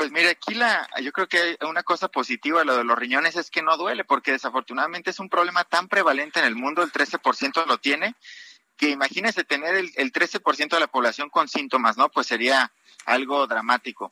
Pues 0.01 0.12
mire, 0.12 0.31
aquí 0.31 0.55
la, 0.55 0.89
yo 1.02 1.12
creo 1.12 1.28
que 1.28 1.59
una 1.60 1.82
cosa 1.82 2.09
positiva 2.09 2.60
de 2.60 2.64
lo 2.64 2.74
de 2.78 2.85
los 2.85 2.98
riñones 2.98 3.36
es 3.36 3.51
que 3.51 3.60
no 3.60 3.77
duele, 3.77 4.02
porque 4.02 4.32
desafortunadamente 4.32 5.10
es 5.10 5.18
un 5.18 5.28
problema 5.28 5.64
tan 5.64 5.89
prevalente 5.89 6.39
en 6.39 6.47
el 6.47 6.56
mundo, 6.56 6.82
el 6.82 6.90
13% 6.90 7.66
lo 7.66 7.77
tiene, 7.77 8.14
que 8.78 8.89
imagínese 8.89 9.44
tener 9.44 9.74
el, 9.74 9.93
el 9.97 10.10
13% 10.10 10.70
de 10.70 10.81
la 10.81 10.86
población 10.86 11.28
con 11.28 11.48
síntomas, 11.48 11.98
¿no? 11.98 12.09
Pues 12.09 12.28
sería 12.28 12.72
algo 13.05 13.47
dramático. 13.47 14.10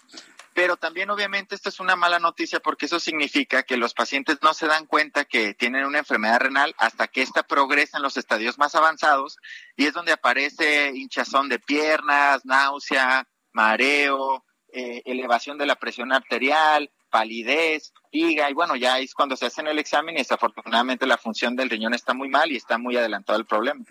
Pero 0.53 0.77
también 0.77 1.09
obviamente 1.09 1.55
esto 1.55 1.71
es 1.71 1.81
una 1.81 1.97
mala 1.97 2.19
noticia 2.19 2.61
porque 2.61 2.85
eso 2.85 3.01
significa 3.01 3.63
que 3.63 3.79
los 3.79 3.95
pacientes 3.95 4.41
no 4.43 4.53
se 4.53 4.67
dan 4.67 4.85
cuenta 4.85 5.25
que 5.25 5.55
tienen 5.55 5.87
una 5.87 6.01
enfermedad 6.01 6.41
renal 6.41 6.75
hasta 6.77 7.09
que 7.09 7.23
ésta 7.23 7.45
progresa 7.45 7.97
en 7.97 8.03
los 8.03 8.19
estadios 8.19 8.59
más 8.59 8.75
avanzados 8.75 9.39
y 9.75 9.87
es 9.87 9.95
donde 9.95 10.13
aparece 10.13 10.93
hinchazón 10.95 11.49
de 11.49 11.59
piernas, 11.59 12.45
náusea, 12.45 13.27
mareo, 13.53 14.45
eh, 14.73 15.03
elevación 15.07 15.59
de 15.59 15.67
la 15.67 15.77
presión 15.77 16.13
arterial, 16.13 16.91
palidez, 17.11 17.93
fatiga, 17.95 18.51
y 18.51 18.55
bueno, 18.55 18.77
ya 18.77 18.99
es 18.99 19.15
cuando 19.15 19.37
se 19.37 19.47
hacen 19.47 19.67
el 19.67 19.79
examen 19.79 20.17
y 20.17 20.19
desafortunadamente 20.19 21.07
la 21.07 21.19
función 21.19 21.57
del 21.57 21.71
riñón 21.71 21.95
está 21.95 22.15
muy 22.15 22.29
mal 22.29 22.51
y 22.53 22.57
está 22.57 22.79
muy 22.79 22.97
adelantado 22.97 23.39
el 23.39 23.47
problema. 23.47 23.85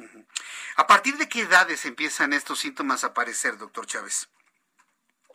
¿A 0.76 0.88
partir 0.88 1.18
de 1.18 1.28
qué 1.28 1.42
edades 1.42 1.86
empiezan 1.86 2.34
estos 2.34 2.60
síntomas 2.60 3.04
a 3.04 3.08
aparecer, 3.08 3.58
doctor 3.58 3.86
Chávez? 3.88 4.30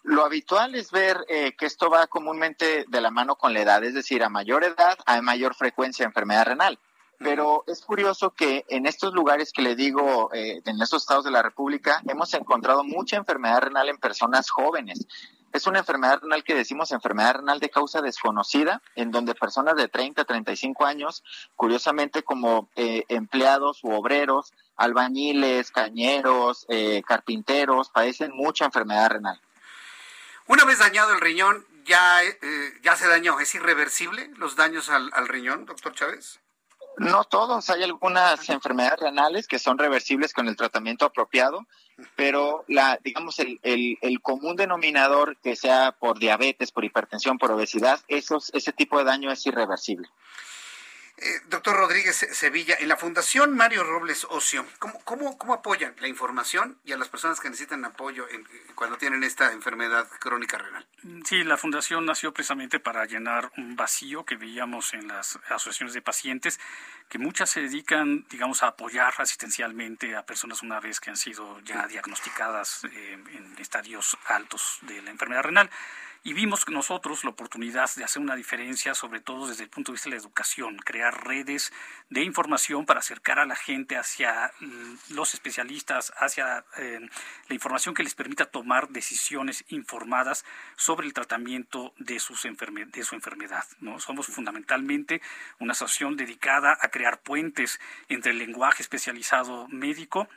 Lo 0.05 0.25
habitual 0.25 0.75
es 0.75 0.91
ver 0.91 1.25
eh, 1.29 1.55
que 1.57 1.67
esto 1.67 1.89
va 1.89 2.09
comúnmente 2.09 2.85
de 2.89 3.01
la 3.01 3.11
mano 3.11 3.37
con 3.37 3.53
la 3.53 3.61
edad, 3.61 3.85
es 3.85 3.95
decir, 3.95 4.25
a 4.25 4.29
mayor 4.29 4.65
edad 4.65 4.99
hay 5.07 5.23
mayor 5.23 5.55
frecuencia 5.55 6.05
de 6.05 6.09
enfermedad 6.09 6.47
renal. 6.47 6.79
Pero 7.23 7.65
es 7.67 7.83
curioso 7.83 8.31
que 8.31 8.65
en 8.69 8.87
estos 8.87 9.15
lugares 9.15 9.53
que 9.53 9.63
le 9.63 9.77
digo, 9.77 10.31
eh, 10.33 10.61
en 10.65 10.83
estos 10.83 11.03
estados 11.03 11.25
de 11.25 11.31
la 11.31 11.43
República, 11.43 12.03
hemos 12.09 12.35
encontrado 12.35 12.85
mucha 12.85 13.17
enfermedad 13.17 13.63
renal 13.63 13.89
en 13.89 13.99
personas 13.99 14.51
jóvenes. 14.51 15.07
Es 15.53 15.67
una 15.67 15.81
enfermedad 15.81 16.21
renal 16.23 16.45
que 16.45 16.55
decimos 16.55 16.93
enfermedad 16.93 17.37
renal 17.37 17.61
de 17.61 17.69
causa 17.69 18.01
desconocida, 18.01 18.83
en 18.97 19.11
donde 19.11 19.35
personas 19.35 19.77
de 19.77 19.89
30, 19.89 20.25
35 20.25 20.85
años, 20.87 21.23
curiosamente 21.57 22.23
como 22.23 22.71
eh, 22.75 23.05
empleados 23.09 23.85
u 23.85 23.93
obreros, 23.93 24.53
albañiles, 24.77 25.71
cañeros, 25.71 26.65
eh, 26.69 27.03
carpinteros, 27.07 27.91
padecen 27.91 28.33
mucha 28.35 28.65
enfermedad 28.65 29.11
renal. 29.11 29.41
Una 30.47 30.65
vez 30.65 30.79
dañado 30.79 31.13
el 31.13 31.21
riñón, 31.21 31.67
ya, 31.85 32.21
ya 32.83 32.97
se 32.97 33.09
dañó. 33.09 33.39
¿Es 33.41 33.55
irreversible 33.55 34.31
los 34.37 34.57
daños 34.57 34.89
al 34.89 35.29
riñón, 35.29 35.67
doctor 35.67 35.95
Chávez? 35.95 36.42
No 36.99 37.25
todos, 37.25 37.71
hay 37.71 37.83
algunas 37.83 38.49
enfermedades 38.51 39.01
renales 39.01 39.49
que 39.49 39.59
son 39.59 39.79
reversibles 39.79 40.33
con 40.33 40.49
el 40.49 40.57
tratamiento 40.57 41.07
apropiado, 41.07 41.67
pero 42.17 42.65
la, 42.69 42.99
digamos, 43.03 43.39
el, 43.39 43.59
el, 43.63 44.21
común 44.21 44.57
denominador 44.57 45.37
que 45.39 45.57
sea 45.57 45.93
por 45.99 46.19
diabetes, 46.19 46.71
por 46.71 46.85
hipertensión, 46.85 47.39
por 47.39 47.51
obesidad, 47.51 48.01
esos, 48.09 48.51
ese 48.55 48.73
tipo 48.73 48.99
de 48.99 49.05
daño 49.05 49.31
es 49.31 49.45
irreversible. 49.47 50.09
Eh, 51.25 51.41
doctor 51.47 51.77
Rodríguez 51.77 52.17
Sevilla, 52.33 52.75
en 52.81 52.89
la 52.89 52.97
Fundación 52.97 53.57
Mario 53.57 53.85
Robles 53.85 54.27
Ocio, 54.29 54.67
¿cómo, 54.81 54.99
cómo, 55.05 55.55
apoyan 55.55 55.95
la 56.01 56.09
información 56.09 56.81
y 56.85 56.91
a 56.91 56.97
las 56.97 57.09
personas 57.09 57.39
que 57.39 57.49
necesitan 57.49 57.85
apoyo 57.85 58.27
cuando 58.75 58.99
tienen 58.99 59.23
esta 59.23 59.53
enfermedad 59.53 60.09
crónica 60.19 60.59
renal? 60.59 60.85
Sí, 61.25 61.45
la 61.45 61.57
Fundación 61.57 62.07
nació 62.07 62.35
precisamente 62.35 62.81
para 62.81 63.05
llenar 63.05 63.53
un 63.57 63.77
vacío 63.77 64.25
que 64.25 64.35
veíamos 64.35 64.95
en 64.95 65.07
las 65.07 65.39
asociaciones 65.49 65.95
de 65.95 66.03
pacientes, 66.03 66.59
que 67.09 67.19
muchas 67.19 67.51
se 67.51 67.61
dedican, 67.61 68.27
digamos, 68.29 68.65
a 68.65 68.69
apoyar 68.69 69.15
asistencialmente 69.19 70.17
a 70.17 70.27
personas 70.27 70.63
una 70.63 70.81
vez 70.81 70.99
que 70.99 71.11
han 71.11 71.17
sido 71.17 71.61
ya 71.61 71.87
diagnosticadas 71.87 72.83
eh, 72.85 73.13
en 73.13 73.55
estadios 73.59 74.19
altos 74.27 74.79
de 74.83 75.01
la 75.03 75.11
enfermedad 75.11 75.45
renal. 75.45 75.71
Y 76.25 76.35
vimos 76.35 76.65
nosotros 76.69 77.25
la 77.25 77.31
oportunidad 77.31 77.91
de 77.97 78.05
hacer 78.05 78.23
una 78.23 78.37
diferencia, 78.37 78.95
sobre 78.95 79.19
todo 79.19 79.49
desde 79.49 79.65
el 79.65 79.71
punto 79.71 79.91
de 79.91 79.95
vista 79.95 80.09
de 80.09 80.15
la 80.15 80.23
educación, 80.23 80.77
crear 80.77 81.27
redes 81.27 81.73
de 82.11 82.23
información 82.23 82.87
para 82.87 83.01
acercar 83.01 83.41
a 83.41 83.45
la 83.45 83.57
gente 83.57 83.97
hacia 83.97 84.53
los 85.11 85.35
especialistas, 85.35 86.13
hacia 86.17 86.65
eh, 86.79 87.01
la 87.49 87.55
información 87.55 87.93
que 87.93 88.05
les 88.05 88.15
permita 88.15 88.47
tomar 88.47 88.91
decisiones 88.91 89.65
informadas 89.69 90.45
sobre 90.77 91.09
el 91.09 91.13
tratamiento 91.13 91.93
de, 91.99 92.21
sus 92.21 92.43
de 92.43 93.03
su 93.03 93.15
enfermedad. 93.17 93.65
¿no? 93.81 93.99
Somos 93.99 94.29
fundamentalmente 94.29 95.21
una 95.59 95.73
asociación 95.73 96.17
dedicada 96.17 96.79
a 96.81 96.89
crear 96.91 97.21
puentes 97.21 97.81
entre 98.09 98.31
el 98.31 98.39
lenguaje 98.39 98.83
especializado 98.83 99.67
médico 99.69 100.29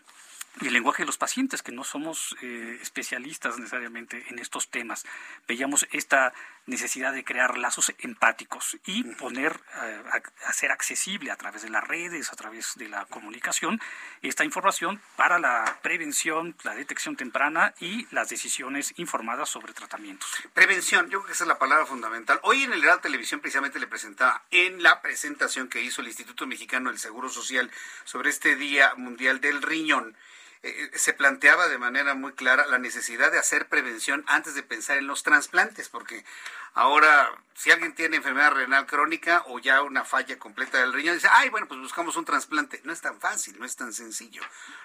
y 0.61 0.67
el 0.67 0.73
lenguaje 0.73 1.03
de 1.03 1.07
los 1.07 1.17
pacientes, 1.17 1.61
que 1.61 1.71
no 1.71 1.83
somos 1.83 2.35
eh, 2.41 2.79
especialistas 2.81 3.57
necesariamente 3.57 4.25
en 4.29 4.39
estos 4.39 4.69
temas. 4.69 5.05
Veíamos 5.47 5.85
esta 5.91 6.33
necesidad 6.65 7.13
de 7.13 7.23
crear 7.23 7.57
lazos 7.57 7.93
empáticos 7.99 8.77
y 8.85 9.03
poner, 9.03 9.59
eh, 9.83 10.01
hacer 10.47 10.71
accesible 10.71 11.31
a 11.31 11.35
través 11.35 11.61
de 11.61 11.69
las 11.69 11.83
redes, 11.83 12.31
a 12.31 12.35
través 12.35 12.73
de 12.75 12.87
la 12.87 13.05
comunicación, 13.05 13.81
esta 14.21 14.45
información 14.45 15.01
para 15.15 15.39
la 15.39 15.79
prevención, 15.81 16.55
la 16.63 16.73
detección 16.73 17.15
temprana 17.15 17.73
y 17.79 18.07
las 18.11 18.29
decisiones 18.29 18.93
informadas 18.97 19.49
sobre 19.49 19.73
tratamientos. 19.73 20.29
Prevención, 20.53 21.09
yo 21.09 21.19
creo 21.19 21.25
que 21.25 21.33
esa 21.33 21.43
es 21.43 21.49
la 21.49 21.59
palabra 21.59 21.85
fundamental. 21.85 22.39
Hoy 22.43 22.63
en 22.63 22.73
el 22.73 22.81
Real 22.81 23.01
Televisión 23.01 23.41
precisamente 23.41 23.79
le 23.79 23.87
presentaba 23.87 24.43
en 24.51 24.81
la 24.81 25.01
presentación 25.01 25.67
que 25.67 25.81
hizo 25.81 26.01
el 26.01 26.07
Instituto 26.07 26.47
Mexicano 26.47 26.89
del 26.89 26.99
Seguro 26.99 27.29
Social 27.29 27.69
sobre 28.05 28.29
este 28.29 28.55
Día 28.55 28.93
Mundial 28.95 29.41
del 29.41 29.61
Riñón 29.61 30.15
eh, 30.63 30.91
se 30.95 31.13
planteaba 31.13 31.67
de 31.67 31.77
manera 31.77 32.13
muy 32.15 32.33
clara 32.33 32.65
la 32.67 32.79
necesidad 32.79 33.31
de 33.31 33.39
hacer 33.39 33.67
prevención 33.67 34.23
antes 34.27 34.55
de 34.55 34.63
pensar 34.63 34.97
en 34.97 35.07
los 35.07 35.23
trasplantes, 35.23 35.89
porque 35.89 36.25
ahora 36.73 37.31
si 37.55 37.71
alguien 37.71 37.95
tiene 37.95 38.17
enfermedad 38.17 38.51
renal 38.51 38.85
crónica 38.85 39.43
o 39.47 39.59
ya 39.59 39.81
una 39.81 40.03
falla 40.03 40.37
completa 40.37 40.79
del 40.79 40.93
riñón, 40.93 41.15
dice, 41.15 41.29
ay, 41.31 41.49
bueno, 41.49 41.67
pues 41.67 41.79
buscamos 41.79 42.15
un 42.17 42.25
trasplante. 42.25 42.81
No 42.83 42.91
es 42.91 43.01
tan 43.01 43.19
fácil, 43.19 43.57
no 43.57 43.65
es 43.65 43.75
tan 43.75 43.93
sencillo. 43.93 44.41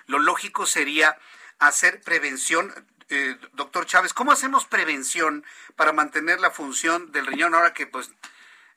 Lo 0.07 0.19
lógico 0.19 0.67
sería 0.67 1.19
hacer 1.59 2.01
prevención. 2.01 2.73
Eh, 3.09 3.37
doctor 3.55 3.87
Chávez, 3.87 4.15
¿cómo 4.15 4.31
hacemos 4.31 4.67
prevención 4.67 5.45
para 5.75 5.93
mantener 5.93 6.41
la 6.41 6.53
función 6.53 7.11
del 7.11 7.27
riñón 7.27 7.55
ahora 7.55 7.75
que 7.75 7.89
pues 7.89 8.13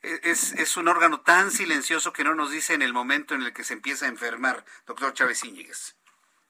e, 0.02 0.20
es, 0.24 0.52
es 0.52 0.76
un 0.76 0.88
órgano 0.88 1.20
tan 1.20 1.52
silencioso 1.52 2.12
que 2.12 2.24
no 2.24 2.34
nos 2.34 2.50
dice 2.50 2.74
en 2.74 2.82
el 2.82 2.92
momento 2.92 3.34
en 3.36 3.42
el 3.42 3.52
que 3.52 3.62
se 3.62 3.74
empieza 3.74 4.06
a 4.06 4.08
enfermar, 4.08 4.64
doctor 4.86 5.14
Chávez 5.14 5.44
Íñiguez? 5.44 5.94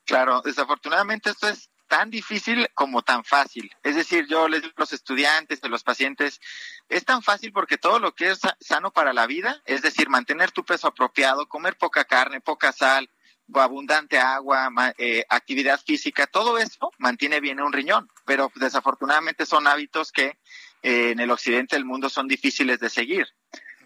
Claro, 0.05 0.43
desafortunadamente 0.43 1.31
esto 1.31 1.48
es 1.48 1.70
tan 1.89 2.10
difícil 2.10 2.68
como 2.74 3.02
tan 3.02 3.24
fácil. 3.24 3.70
Es 3.82 3.94
decir, 3.94 4.26
yo 4.26 4.48
les 4.48 4.62
digo 4.62 4.74
a 4.76 4.81
los 4.81 4.93
estudiantes, 4.93 5.62
a 5.62 5.68
los 5.68 5.82
pacientes, 5.82 6.40
es 6.89 7.05
tan 7.05 7.22
fácil 7.22 7.52
porque 7.52 7.78
todo 7.78 7.98
lo 7.98 8.14
que 8.14 8.31
es 8.31 8.40
sano 8.60 8.93
para 8.93 9.12
la 9.12 9.26
vida, 9.26 9.62
es 9.64 9.82
decir, 9.82 10.09
mantener 10.09 10.51
tu 10.51 10.64
peso 10.64 10.89
apropiado, 10.89 11.47
comer 11.47 11.76
poca 11.76 12.05
carne, 12.05 12.40
poca 12.40 12.72
sal, 12.72 13.09
abundante 13.52 14.18
agua, 14.18 14.70
eh, 14.98 15.24
actividad 15.28 15.81
física, 15.81 16.26
todo 16.26 16.59
eso 16.59 16.90
mantiene 16.98 17.40
bien 17.40 17.60
un 17.60 17.72
riñón, 17.72 18.09
pero 18.24 18.51
desafortunadamente 18.55 19.47
son 19.47 19.66
hábitos 19.66 20.10
que 20.10 20.39
eh, 20.82 21.10
en 21.10 21.20
el 21.20 21.31
occidente 21.31 21.76
del 21.76 21.85
mundo 21.85 22.09
son 22.09 22.26
difíciles 22.28 22.81
de 22.81 22.90
seguir. 22.90 23.26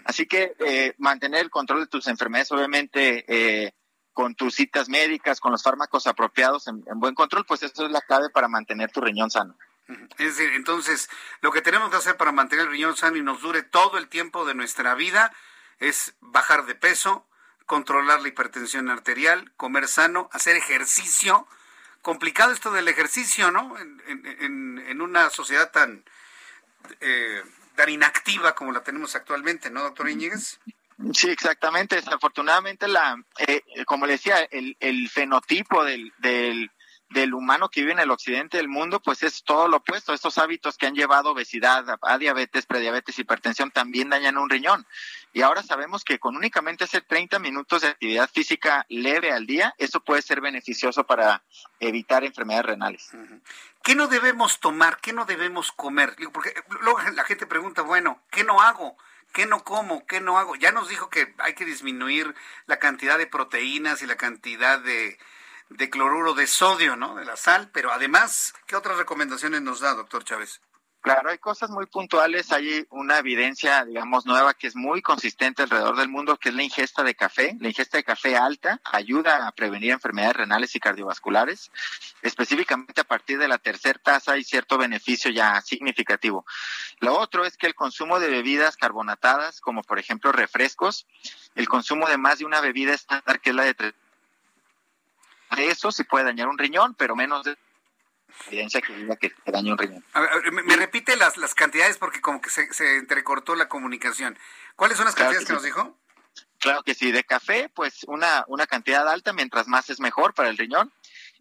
Así 0.05 0.27
que 0.27 0.55
eh, 0.61 0.95
mantener 0.97 1.43
el 1.43 1.51
control 1.51 1.81
de 1.81 1.87
tus 1.87 2.07
enfermedades, 2.07 2.51
obviamente, 2.53 3.25
eh, 3.29 3.73
con 4.19 4.35
tus 4.35 4.57
citas 4.57 4.89
médicas, 4.89 5.39
con 5.39 5.53
los 5.53 5.63
fármacos 5.63 6.09
apropiados 6.09 6.67
en, 6.67 6.83
buen 6.97 7.15
control, 7.15 7.47
pues 7.47 7.63
eso 7.63 7.87
es 7.87 7.93
la 7.93 8.01
clave 8.01 8.31
para 8.31 8.49
mantener 8.49 8.91
tu 8.91 9.01
riñón 9.01 9.31
sano. 9.31 9.57
Es 10.19 10.37
decir, 10.37 10.55
entonces, 10.55 11.09
lo 11.41 11.53
que 11.53 11.63
tenemos 11.63 11.89
que 11.89 11.99
hacer 11.99 12.17
para 12.17 12.33
mantener 12.33 12.65
el 12.65 12.73
riñón 12.73 12.97
sano 12.97 13.17
y 13.17 13.23
nos 13.23 13.41
dure 13.41 13.63
todo 13.63 13.97
el 13.97 14.09
tiempo 14.09 14.45
de 14.45 14.57
nuestra 14.57 14.97
vida 14.97 15.33
es 15.79 16.17
bajar 16.19 16.67
de 16.67 16.75
peso, 16.75 17.29
controlar 17.65 18.21
la 18.21 18.27
hipertensión 18.27 18.91
arterial, 18.91 19.53
comer 19.57 19.87
sano, 19.87 20.29
hacer 20.33 20.57
ejercicio. 20.57 21.47
Complicado 22.03 22.51
esto 22.51 22.73
del 22.73 22.89
ejercicio, 22.89 23.53
¿no? 23.53 23.79
En, 23.79 25.01
una 25.01 25.31
sociedad 25.31 25.71
tan, 25.71 26.05
eh, 26.99 27.45
tan 27.77 27.89
inactiva 27.89 28.57
como 28.57 28.73
la 28.73 28.83
tenemos 28.83 29.15
actualmente, 29.15 29.71
¿no, 29.71 29.81
doctor 29.85 30.09
Íñiguez? 30.09 30.59
Sí, 31.13 31.31
exactamente. 31.31 31.97
Desafortunadamente, 31.97 32.89
la, 32.89 33.23
eh, 33.39 33.63
como 33.87 34.07
le 34.07 34.13
decía, 34.13 34.39
el, 34.51 34.77
el 34.81 35.09
fenotipo 35.09 35.85
del, 35.85 36.13
del, 36.19 36.73
del, 37.11 37.35
humano 37.35 37.69
que 37.69 37.83
vive 37.83 37.93
en 37.93 38.01
el 38.01 38.11
occidente 38.11 38.57
del 38.57 38.69
mundo, 38.69 39.01
pues 39.01 39.23
es 39.23 39.45
todo 39.45 39.69
lo 39.69 39.77
opuesto. 39.77 40.13
Estos 40.13 40.39
hábitos 40.39 40.77
que 40.77 40.87
han 40.87 40.97
llevado 40.97 41.31
obesidad, 41.31 41.85
a, 42.03 42.19
diabetes, 42.19 42.67
prediabetes, 42.67 43.17
hipertensión, 43.19 43.71
también 43.71 44.11
dañan 44.11 44.39
un 44.39 44.51
riñón. 44.51 44.87
Y 45.33 45.43
ahora 45.43 45.63
sabemos 45.63 46.03
que 46.03 46.19
con 46.19 46.37
únicamente 46.37 46.83
hacer 46.83 47.05
30 47.07 47.39
minutos 47.39 47.83
de 47.83 47.89
actividad 47.89 48.29
física 48.29 48.85
leve 48.89 49.31
al 49.31 49.47
día, 49.47 49.75
eso 49.79 50.01
puede 50.01 50.23
ser 50.23 50.41
beneficioso 50.41 51.05
para 51.05 51.45
evitar 51.79 52.25
enfermedades 52.25 52.67
renales. 52.67 53.11
¿Qué 53.85 53.95
no 53.95 54.09
debemos 54.09 54.59
tomar? 54.59 54.99
¿Qué 55.01 55.13
no 55.13 55.27
debemos 55.27 55.71
comer? 55.71 56.17
Porque 56.33 56.55
luego 56.81 56.99
la 57.15 57.23
gente 57.23 57.47
pregunta, 57.47 57.83
bueno, 57.83 58.21
¿qué 58.33 58.43
no 58.43 58.61
hago? 58.61 58.97
¿Qué 59.33 59.47
no 59.47 59.65
como? 59.65 60.07
¿Qué 60.07 60.21
no 60.21 60.39
hago? 60.39 60.57
Ya 60.57 60.73
nos 60.73 60.89
dijo 60.89 61.11
que 61.11 61.35
hay 61.39 61.55
que 61.55 61.65
disminuir 61.65 62.35
la 62.67 62.79
cantidad 62.79 63.19
de 63.19 63.27
proteínas 63.27 64.03
y 64.03 64.07
la 64.07 64.17
cantidad 64.17 64.81
de, 64.81 65.19
de 65.69 65.91
cloruro 65.91 66.35
de 66.35 66.47
sodio, 66.47 66.97
¿no? 66.97 67.15
De 67.15 67.25
la 67.25 67.37
sal, 67.37 67.71
pero 67.73 67.93
además, 67.93 68.55
¿qué 68.67 68.77
otras 68.77 68.97
recomendaciones 68.97 69.63
nos 69.63 69.81
da, 69.81 69.95
doctor 69.95 70.25
Chávez? 70.25 70.61
Claro, 71.01 71.31
hay 71.31 71.39
cosas 71.39 71.71
muy 71.71 71.87
puntuales, 71.87 72.51
hay 72.51 72.85
una 72.91 73.19
evidencia, 73.19 73.85
digamos, 73.85 74.27
nueva 74.27 74.53
que 74.55 74.67
es 74.67 74.75
muy 74.75 75.01
consistente 75.01 75.63
alrededor 75.63 75.97
del 75.97 76.09
mundo, 76.09 76.37
que 76.37 76.49
es 76.49 76.55
la 76.55 76.65
ingesta 76.65 77.05
de 77.05 77.15
café. 77.15 77.57
La 77.61 77.69
ingesta 77.69 77.99
de 77.99 78.05
café 78.05 78.37
alta 78.37 78.81
ayuda 78.85 79.47
a 79.47 79.53
prevenir 79.53 79.93
enfermedades 79.93 80.37
renales 80.37 80.75
y 80.75 80.81
cardiovasculares. 80.81 81.71
Específicamente 82.23 83.01
a 83.01 83.05
partir 83.05 83.39
de 83.39 83.47
la 83.47 83.59
tercera 83.59 83.99
taza 84.03 84.33
hay 84.33 84.43
cierto 84.43 84.77
beneficio 84.77 85.31
ya 85.31 85.61
significativo. 85.61 86.45
Lo 86.99 87.17
otro 87.17 87.45
es 87.45 87.57
que 87.57 87.69
el 87.69 87.77
consumo 87.77 88.19
de 88.19 88.29
bebidas 88.29 88.77
carbonatadas, 88.77 89.61
como 89.61 89.83
por 89.85 90.01
ejemplo 90.01 90.33
refrescos, 90.33 91.07
el 91.55 91.69
consumo 91.69 92.09
de 92.09 92.19
más 92.19 92.41
de 92.41 92.45
una 92.45 92.61
bebida 92.61 92.93
estándar, 92.93 93.41
que 93.41 93.51
es 93.51 93.57
la 93.57 93.65
de 93.65 93.75
tres, 93.75 93.95
de 95.57 95.71
eso 95.71 95.91
se 95.93 96.05
puede 96.05 96.27
dañar 96.27 96.49
un 96.49 96.59
riñón, 96.59 96.95
pero 96.95 97.17
menos 97.17 97.45
de 97.45 97.57
evidencia 98.47 98.81
que 98.81 98.95
diga 98.95 99.17
que 99.17 99.33
daña 99.47 99.73
un 99.73 99.79
riñón. 99.79 100.05
me, 100.53 100.77
repite 100.77 101.17
las, 101.17 101.37
las 101.37 101.55
cantidades 101.55 101.99
porque 101.99 102.21
como 102.21 102.41
que 102.41 102.51
se, 102.51 102.73
se 102.73 102.97
entrecortó 102.97 103.55
la 103.55 103.69
comunicación. 103.69 104.39
¿Cuáles 104.77 104.97
son 104.97 105.07
las 105.07 105.15
cantidades 105.15 105.47
que, 105.47 105.53
nos 105.53 105.63
dijo? 105.63 105.99
Claro 106.59 106.83
que 106.83 106.95
sí, 106.95 107.13
de 107.13 107.25
café, 107.25 107.69
pues 107.69 108.05
una, 108.05 108.45
una 108.49 108.67
cantidad 108.67 109.09
alta, 109.09 109.33
mientras 109.33 109.69
más 109.69 109.91
es 109.91 110.01
mejor 110.01 110.35
para 110.35 110.49
el 110.49 110.59
riñón. 110.59 110.93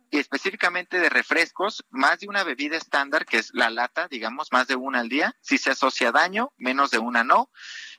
Y 0.10 0.20
específicamente 0.20 1.00
de 1.00 1.10
refrescos, 1.10 1.84
más 1.90 2.20
de 2.20 2.28
una 2.28 2.44
bebida 2.44 2.78
estándar, 2.78 3.26
que 3.26 3.38
es 3.38 3.52
la 3.54 3.70
lata, 3.70 4.08
digamos, 4.08 4.52
más 4.52 4.68
de 4.68 4.76
una 4.76 5.00
al 5.00 5.10
día, 5.10 5.36
si 5.42 5.58
se 5.58 5.72
asocia 5.72 6.12
daño, 6.12 6.54
menos 6.58 6.92
de 6.92 7.00
una 7.00 7.24
no. 7.24 7.50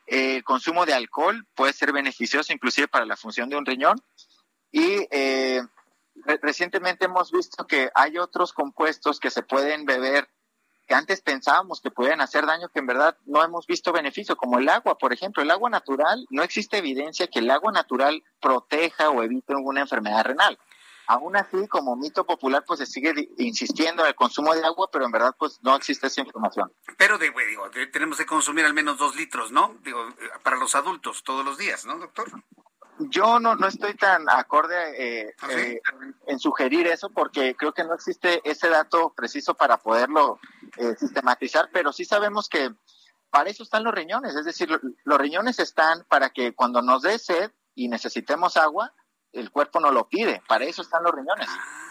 el 0.06 0.42
consumo 0.42 0.86
de 0.86 0.94
alcohol 0.94 1.46
puede 1.54 1.74
ser 1.74 1.92
beneficioso 1.92 2.52
inclusive 2.52 2.88
para 2.88 3.04
la 3.04 3.16
función 3.16 3.50
de 3.50 3.56
un 3.56 3.66
riñón. 3.66 4.00
Y 4.70 5.06
eh, 5.10 5.62
recientemente 6.42 7.06
hemos 7.06 7.30
visto 7.30 7.66
que 7.66 7.90
hay 7.94 8.18
otros 8.18 8.52
compuestos 8.52 9.20
que 9.20 9.30
se 9.30 9.42
pueden 9.42 9.84
beber 9.84 10.28
que 10.88 10.94
antes 10.94 11.20
pensábamos 11.20 11.82
que 11.82 11.90
pueden 11.90 12.22
hacer 12.22 12.46
daño, 12.46 12.70
que 12.70 12.78
en 12.78 12.86
verdad 12.86 13.16
no 13.26 13.44
hemos 13.44 13.66
visto 13.66 13.92
beneficio, 13.92 14.36
como 14.36 14.58
el 14.58 14.68
agua, 14.70 14.96
por 14.96 15.12
ejemplo. 15.12 15.42
El 15.42 15.50
agua 15.50 15.68
natural, 15.68 16.26
no 16.30 16.42
existe 16.42 16.78
evidencia 16.78 17.26
que 17.26 17.40
el 17.40 17.50
agua 17.50 17.70
natural 17.70 18.24
proteja 18.40 19.10
o 19.10 19.22
evite 19.22 19.52
alguna 19.52 19.82
enfermedad 19.82 20.24
renal. 20.24 20.58
Aún 21.06 21.36
así, 21.36 21.68
como 21.68 21.94
mito 21.94 22.24
popular, 22.24 22.64
pues 22.66 22.80
se 22.80 22.86
sigue 22.86 23.14
insistiendo 23.36 24.02
en 24.02 24.08
el 24.08 24.14
consumo 24.14 24.54
de 24.54 24.64
agua, 24.64 24.88
pero 24.90 25.04
en 25.04 25.10
verdad 25.10 25.34
pues 25.38 25.58
no 25.62 25.76
existe 25.76 26.06
esa 26.06 26.22
información. 26.22 26.72
Pero 26.96 27.18
de, 27.18 27.32
digo, 27.48 27.70
tenemos 27.92 28.16
que 28.18 28.26
consumir 28.26 28.64
al 28.64 28.74
menos 28.74 28.98
dos 28.98 29.14
litros, 29.14 29.52
¿no? 29.52 29.76
Digo, 29.82 30.06
para 30.42 30.56
los 30.56 30.74
adultos 30.74 31.22
todos 31.22 31.44
los 31.44 31.58
días, 31.58 31.84
¿no, 31.84 31.98
doctor? 31.98 32.30
Yo 33.00 33.38
no, 33.38 33.54
no 33.54 33.68
estoy 33.68 33.94
tan 33.94 34.28
acorde 34.28 34.74
eh, 34.96 35.34
¿Ah, 35.40 35.52
eh, 35.52 35.80
en 36.26 36.38
sugerir 36.38 36.86
eso 36.86 37.10
porque 37.10 37.54
creo 37.54 37.72
que 37.72 37.84
no 37.84 37.94
existe 37.94 38.40
ese 38.44 38.68
dato 38.68 39.12
preciso 39.14 39.54
para 39.54 39.78
poderlo 39.78 40.40
eh, 40.76 40.94
sistematizar, 40.98 41.70
pero 41.72 41.92
sí 41.92 42.04
sabemos 42.04 42.48
que 42.48 42.70
para 43.30 43.50
eso 43.50 43.62
están 43.62 43.84
los 43.84 43.94
riñones, 43.94 44.34
es 44.34 44.44
decir, 44.44 44.68
los 45.04 45.18
riñones 45.18 45.58
están 45.58 46.04
para 46.08 46.30
que 46.30 46.54
cuando 46.54 46.82
nos 46.82 47.02
dé 47.02 47.18
sed 47.18 47.52
y 47.74 47.88
necesitemos 47.88 48.56
agua, 48.56 48.94
el 49.32 49.50
cuerpo 49.50 49.80
no 49.80 49.92
lo 49.92 50.08
pide, 50.08 50.42
para 50.48 50.64
eso 50.64 50.82
están 50.82 51.04
los 51.04 51.14
riñones. 51.14 51.48
Ah, 51.50 51.88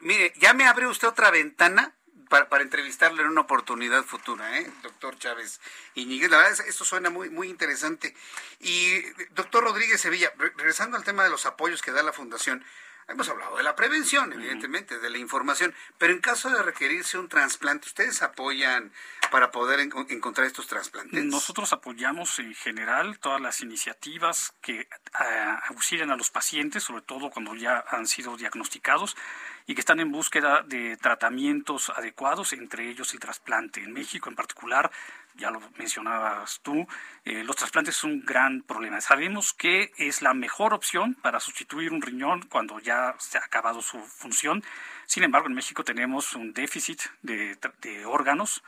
mire, 0.00 0.32
ya 0.40 0.54
me 0.54 0.66
abre 0.66 0.86
usted 0.86 1.08
otra 1.08 1.30
ventana 1.30 1.94
para, 2.28 2.48
para, 2.48 2.62
entrevistarlo 2.62 3.22
en 3.22 3.28
una 3.28 3.42
oportunidad 3.42 4.04
futura, 4.04 4.58
¿eh? 4.58 4.70
doctor 4.82 5.18
Chávez 5.18 5.60
Iñiguez. 5.94 6.30
La 6.30 6.38
verdad, 6.38 6.66
esto 6.66 6.84
suena 6.84 7.10
muy, 7.10 7.30
muy 7.30 7.48
interesante. 7.48 8.14
Y, 8.60 9.02
doctor 9.30 9.64
Rodríguez 9.64 10.00
Sevilla, 10.00 10.32
regresando 10.36 10.96
al 10.96 11.04
tema 11.04 11.24
de 11.24 11.30
los 11.30 11.46
apoyos 11.46 11.82
que 11.82 11.92
da 11.92 12.02
la 12.02 12.12
Fundación, 12.12 12.64
Hemos 13.06 13.28
hablado 13.28 13.58
de 13.58 13.62
la 13.62 13.76
prevención, 13.76 14.32
evidentemente, 14.32 14.98
de 14.98 15.10
la 15.10 15.18
información, 15.18 15.74
pero 15.98 16.14
en 16.14 16.20
caso 16.20 16.48
de 16.48 16.62
requerirse 16.62 17.18
un 17.18 17.28
trasplante, 17.28 17.86
¿ustedes 17.86 18.22
apoyan 18.22 18.92
para 19.30 19.50
poder 19.50 19.78
encontrar 19.80 20.46
estos 20.46 20.68
trasplantes? 20.68 21.22
Nosotros 21.22 21.74
apoyamos 21.74 22.38
en 22.38 22.54
general 22.54 23.18
todas 23.18 23.42
las 23.42 23.60
iniciativas 23.60 24.54
que 24.62 24.88
uh, 25.20 25.68
auxilian 25.68 26.12
a 26.12 26.16
los 26.16 26.30
pacientes, 26.30 26.82
sobre 26.82 27.02
todo 27.02 27.28
cuando 27.28 27.54
ya 27.54 27.84
han 27.90 28.06
sido 28.06 28.38
diagnosticados 28.38 29.16
y 29.66 29.74
que 29.74 29.80
están 29.80 30.00
en 30.00 30.12
búsqueda 30.12 30.62
de 30.62 30.96
tratamientos 30.96 31.90
adecuados, 31.90 32.52
entre 32.52 32.88
ellos 32.90 33.12
el 33.14 33.20
trasplante. 33.20 33.82
En 33.82 33.92
México 33.92 34.28
en 34.28 34.36
particular, 34.36 34.90
ya 35.36 35.50
lo 35.50 35.60
mencionabas 35.78 36.60
tú, 36.62 36.86
eh, 37.24 37.42
los 37.44 37.56
trasplantes 37.56 37.96
son 37.96 38.12
un 38.12 38.24
gran 38.24 38.62
problema. 38.62 39.00
Sabemos 39.00 39.52
que 39.54 39.92
es 39.96 40.22
la 40.22 40.34
mejor 40.34 40.74
opción 40.74 41.14
para 41.14 41.40
sustituir 41.40 41.92
un 41.92 42.02
riñón 42.02 42.42
cuando 42.42 42.78
ya 42.78 43.14
se 43.18 43.38
ha 43.38 43.44
acabado 43.44 43.80
su 43.80 43.98
función. 44.00 44.62
Sin 45.06 45.22
embargo, 45.22 45.48
en 45.48 45.54
México 45.54 45.82
tenemos 45.82 46.34
un 46.34 46.52
déficit 46.52 47.00
de, 47.22 47.58
de 47.80 48.04
órganos 48.04 48.62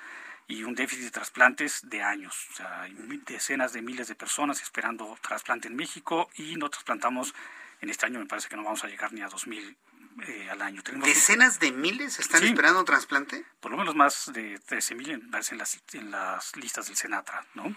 y 0.48 0.62
un 0.62 0.74
déficit 0.74 1.04
de 1.04 1.10
trasplantes 1.10 1.88
de 1.88 2.02
años. 2.02 2.48
O 2.60 2.66
hay 2.66 2.94
decenas 3.26 3.72
de 3.72 3.82
miles 3.82 4.08
de 4.08 4.14
personas 4.14 4.62
esperando 4.62 5.18
trasplante 5.20 5.68
en 5.68 5.76
México 5.76 6.30
y 6.36 6.56
no 6.56 6.70
trasplantamos 6.70 7.34
en 7.80 7.90
este 7.90 8.06
año, 8.06 8.18
me 8.18 8.26
parece 8.26 8.48
que 8.48 8.56
no 8.56 8.64
vamos 8.64 8.82
a 8.84 8.88
llegar 8.88 9.12
ni 9.12 9.20
a 9.20 9.28
2.000 9.28 9.76
eh, 10.26 10.48
al 10.50 10.62
año. 10.62 10.82
¿Decenas 11.04 11.60
de 11.60 11.72
miles 11.72 12.18
están 12.18 12.42
esperando 12.42 12.80
un 12.80 12.86
trasplante? 12.86 13.44
Por 13.60 13.70
lo 13.70 13.76
menos 13.76 13.94
más 13.94 14.30
de 14.32 14.58
13.000 14.60 15.10
en, 15.10 15.30
en, 15.52 15.58
las, 15.58 15.80
en 15.92 16.10
las 16.10 16.56
listas 16.56 16.86
del 16.86 16.96
Senatra. 16.96 17.44
¿no? 17.54 17.74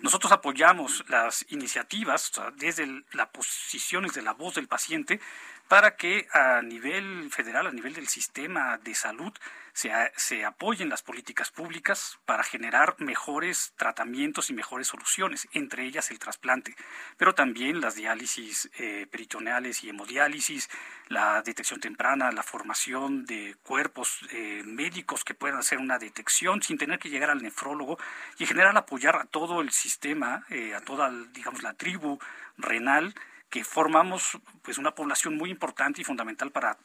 Nosotros 0.00 0.32
apoyamos 0.32 1.04
las 1.08 1.44
iniciativas 1.50 2.32
desde 2.56 3.04
la 3.12 3.30
posición, 3.30 4.04
desde 4.04 4.22
la 4.22 4.32
voz 4.32 4.54
del 4.54 4.68
paciente, 4.68 5.20
para 5.68 5.96
que 5.96 6.26
a 6.32 6.62
nivel 6.62 7.30
federal, 7.30 7.66
a 7.66 7.72
nivel 7.72 7.94
del 7.94 8.08
sistema 8.08 8.78
de 8.78 8.94
salud, 8.94 9.32
se, 9.72 9.90
se, 10.16 10.44
apoyen 10.44 10.88
las 10.88 11.02
políticas 11.02 11.50
públicas 11.50 12.18
para 12.26 12.42
generar 12.42 12.96
mejores 12.98 13.72
tratamientos 13.76 14.50
y 14.50 14.54
mejores 14.54 14.88
soluciones, 14.88 15.48
entre 15.52 15.84
ellas 15.84 16.10
el 16.10 16.18
trasplante, 16.18 16.74
pero 17.16 17.34
también 17.34 17.80
las 17.80 17.94
diálisis 17.94 18.70
eh, 18.78 19.06
peritoneales 19.10 19.82
y 19.82 19.88
hemodiálisis, 19.88 20.68
la 21.08 21.42
detección 21.42 21.80
temprana, 21.80 22.32
la 22.32 22.42
formación 22.42 23.24
de 23.24 23.56
cuerpos 23.62 24.20
eh, 24.30 24.62
médicos 24.64 25.24
que 25.24 25.34
puedan 25.34 25.58
hacer 25.58 25.78
una 25.78 25.98
detección 25.98 26.62
sin 26.62 26.78
tener 26.78 26.98
que 26.98 27.10
llegar 27.10 27.30
al 27.30 27.42
nefrólogo 27.42 27.98
y 28.38 28.44
en 28.44 28.48
general 28.48 28.76
apoyar 28.76 29.16
a 29.16 29.24
todo 29.24 29.60
el 29.60 29.70
sistema, 29.70 30.44
eh, 30.50 30.74
a 30.74 30.80
toda, 30.80 31.10
digamos, 31.32 31.62
la 31.62 31.74
tribu 31.74 32.18
renal 32.58 33.14
que 33.52 33.64
formamos 33.64 34.38
pues 34.62 34.78
una 34.78 34.94
población 34.94 35.36
muy 35.36 35.50
importante 35.50 36.00
y 36.00 36.04
fundamental 36.04 36.50
para 36.50 36.78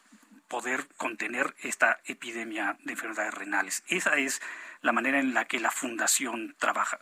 poder 0.48 0.88
contener 0.98 1.56
esta 1.62 2.00
epidemia 2.06 2.78
de 2.84 2.94
enfermedades 2.94 3.34
renales. 3.34 3.84
Esa 3.88 4.18
es 4.18 4.42
la 4.82 4.92
manera 4.92 5.20
en 5.20 5.34
la 5.34 5.46
que 5.46 5.60
la 5.60 5.72
fundación 5.72 6.56
trabaja. 6.60 7.00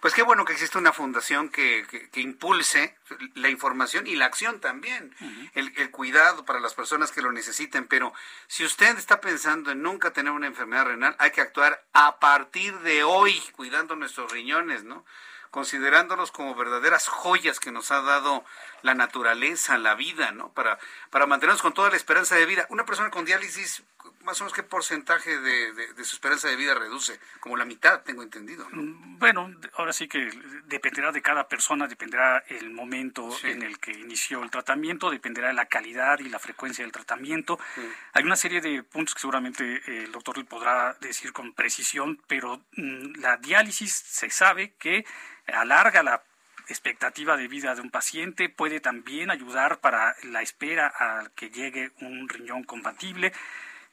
Pues 0.00 0.14
qué 0.14 0.22
bueno 0.22 0.44
que 0.44 0.52
existe 0.52 0.78
una 0.78 0.92
fundación 0.92 1.48
que, 1.48 1.86
que, 2.10 2.20
impulse 2.20 2.96
la 3.34 3.48
información 3.48 4.06
y 4.06 4.16
la 4.16 4.26
acción 4.26 4.60
también, 4.60 5.14
el, 5.54 5.72
el, 5.76 5.90
cuidado 5.90 6.44
para 6.44 6.60
las 6.60 6.74
personas 6.74 7.12
que 7.12 7.22
lo 7.22 7.32
necesiten. 7.32 7.86
Pero 7.86 8.12
si 8.48 8.64
usted 8.64 8.96
está 8.98 9.20
pensando 9.20 9.70
en 9.70 9.82
nunca 9.82 10.12
tener 10.12 10.32
una 10.32 10.46
enfermedad 10.46 10.86
renal, 10.86 11.16
hay 11.18 11.30
que 11.30 11.40
actuar 11.40 11.84
a 11.92 12.18
partir 12.18 12.78
de 12.80 13.04
hoy, 13.04 13.40
cuidando 13.56 13.94
nuestros 13.94 14.32
riñones, 14.32 14.84
¿no? 14.84 15.04
considerándolos 15.52 16.32
como 16.32 16.54
verdaderas 16.54 17.08
joyas 17.08 17.60
que 17.60 17.72
nos 17.72 17.90
ha 17.90 18.00
dado 18.00 18.42
la 18.82 18.94
naturaleza, 18.94 19.78
la 19.78 19.94
vida, 19.94 20.32
¿no? 20.32 20.52
Para, 20.52 20.78
para 21.10 21.26
mantenernos 21.26 21.62
con 21.62 21.72
toda 21.72 21.90
la 21.90 21.96
esperanza 21.96 22.36
de 22.36 22.46
vida. 22.46 22.66
Una 22.70 22.84
persona 22.84 23.10
con 23.10 23.24
diálisis, 23.24 23.82
más 24.22 24.40
o 24.40 24.44
menos, 24.44 24.54
¿qué 24.54 24.62
porcentaje 24.62 25.38
de, 25.38 26.04
su 26.04 26.16
esperanza 26.16 26.48
de 26.48 26.56
vida 26.56 26.74
reduce? 26.74 27.18
Como 27.40 27.56
la 27.56 27.64
mitad, 27.64 28.02
tengo 28.02 28.22
entendido. 28.22 28.66
Mm, 28.70 29.18
bueno, 29.18 29.54
ahora 29.74 29.92
sí 29.92 30.08
que 30.08 30.30
dependerá 30.66 31.12
de 31.12 31.22
cada 31.22 31.48
persona, 31.48 31.86
dependerá 31.86 32.38
el 32.48 32.70
momento 32.70 33.28
en 33.44 33.62
el 33.62 33.78
que 33.78 33.92
inició 33.92 34.42
el 34.42 34.50
tratamiento, 34.50 35.10
dependerá 35.10 35.48
de 35.48 35.54
la 35.54 35.66
calidad 35.66 36.18
y 36.18 36.28
la 36.28 36.38
frecuencia 36.38 36.84
del 36.84 36.92
tratamiento. 36.92 37.58
Hay 38.12 38.24
una 38.24 38.36
serie 38.36 38.60
de 38.60 38.82
puntos 38.82 39.14
que 39.14 39.20
seguramente 39.20 39.82
el 39.86 40.12
doctor 40.12 40.38
le 40.38 40.44
podrá 40.44 40.96
decir 41.00 41.32
con 41.32 41.52
precisión, 41.52 42.20
pero 42.26 42.64
mm, 42.76 43.20
la 43.20 43.36
diálisis 43.36 43.92
se 43.92 44.30
sabe 44.30 44.74
que 44.78 45.04
alarga 45.46 46.02
la 46.02 46.22
expectativa 46.68 47.36
de 47.36 47.48
vida 47.48 47.74
de 47.74 47.80
un 47.80 47.90
paciente, 47.90 48.48
puede 48.48 48.80
también 48.80 49.30
ayudar 49.30 49.80
para 49.80 50.14
la 50.24 50.42
espera 50.42 50.92
a 50.98 51.30
que 51.34 51.50
llegue 51.50 51.92
un 52.00 52.28
riñón 52.28 52.64
compatible. 52.64 53.32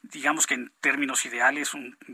Digamos 0.02 0.46
que 0.46 0.54
en 0.54 0.72
términos 0.80 1.26
ideales 1.26 1.72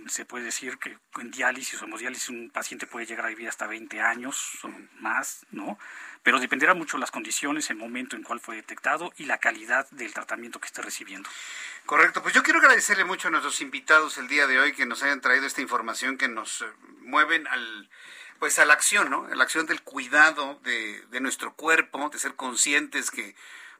se 0.08 0.24
puede 0.24 0.46
decir 0.46 0.76
que 0.78 0.98
en 1.20 1.30
diálisis 1.30 1.80
o 1.80 1.84
hemodiálisis 1.84 2.30
un 2.30 2.50
paciente 2.50 2.86
puede 2.88 3.06
llegar 3.06 3.26
a 3.26 3.28
vivir 3.28 3.48
hasta 3.48 3.68
20 3.68 4.00
años 4.00 4.58
o 4.64 4.70
más, 4.98 5.46
¿no? 5.52 5.78
Pero 6.24 6.40
dependerá 6.40 6.74
mucho 6.74 6.96
de 6.96 7.02
las 7.02 7.12
condiciones, 7.12 7.70
el 7.70 7.76
momento 7.76 8.16
en 8.16 8.24
cual 8.24 8.40
fue 8.40 8.56
detectado 8.56 9.12
y 9.18 9.26
la 9.26 9.38
calidad 9.38 9.88
del 9.92 10.12
tratamiento 10.12 10.58
que 10.58 10.66
esté 10.66 10.82
recibiendo. 10.82 11.30
Correcto, 11.84 12.20
pues 12.20 12.34
yo 12.34 12.42
quiero 12.42 12.58
agradecerle 12.58 13.04
mucho 13.04 13.28
a 13.28 13.30
nuestros 13.30 13.60
invitados 13.60 14.18
el 14.18 14.26
día 14.26 14.48
de 14.48 14.58
hoy 14.58 14.72
que 14.72 14.86
nos 14.86 15.04
hayan 15.04 15.20
traído 15.20 15.46
esta 15.46 15.60
información 15.60 16.18
que 16.18 16.26
nos 16.26 16.62
eh, 16.62 16.66
mueven 17.02 17.46
al 17.46 17.88
pues 18.38 18.58
a 18.58 18.64
la 18.64 18.74
acción, 18.74 19.10
¿no? 19.10 19.26
A 19.26 19.34
la 19.34 19.44
acción 19.44 19.66
del 19.66 19.82
cuidado 19.82 20.60
de, 20.62 21.04
de 21.10 21.20
nuestro 21.20 21.54
cuerpo, 21.54 22.10
de 22.10 22.18
ser 22.18 22.34
conscientes 22.34 23.10
que 23.10 23.34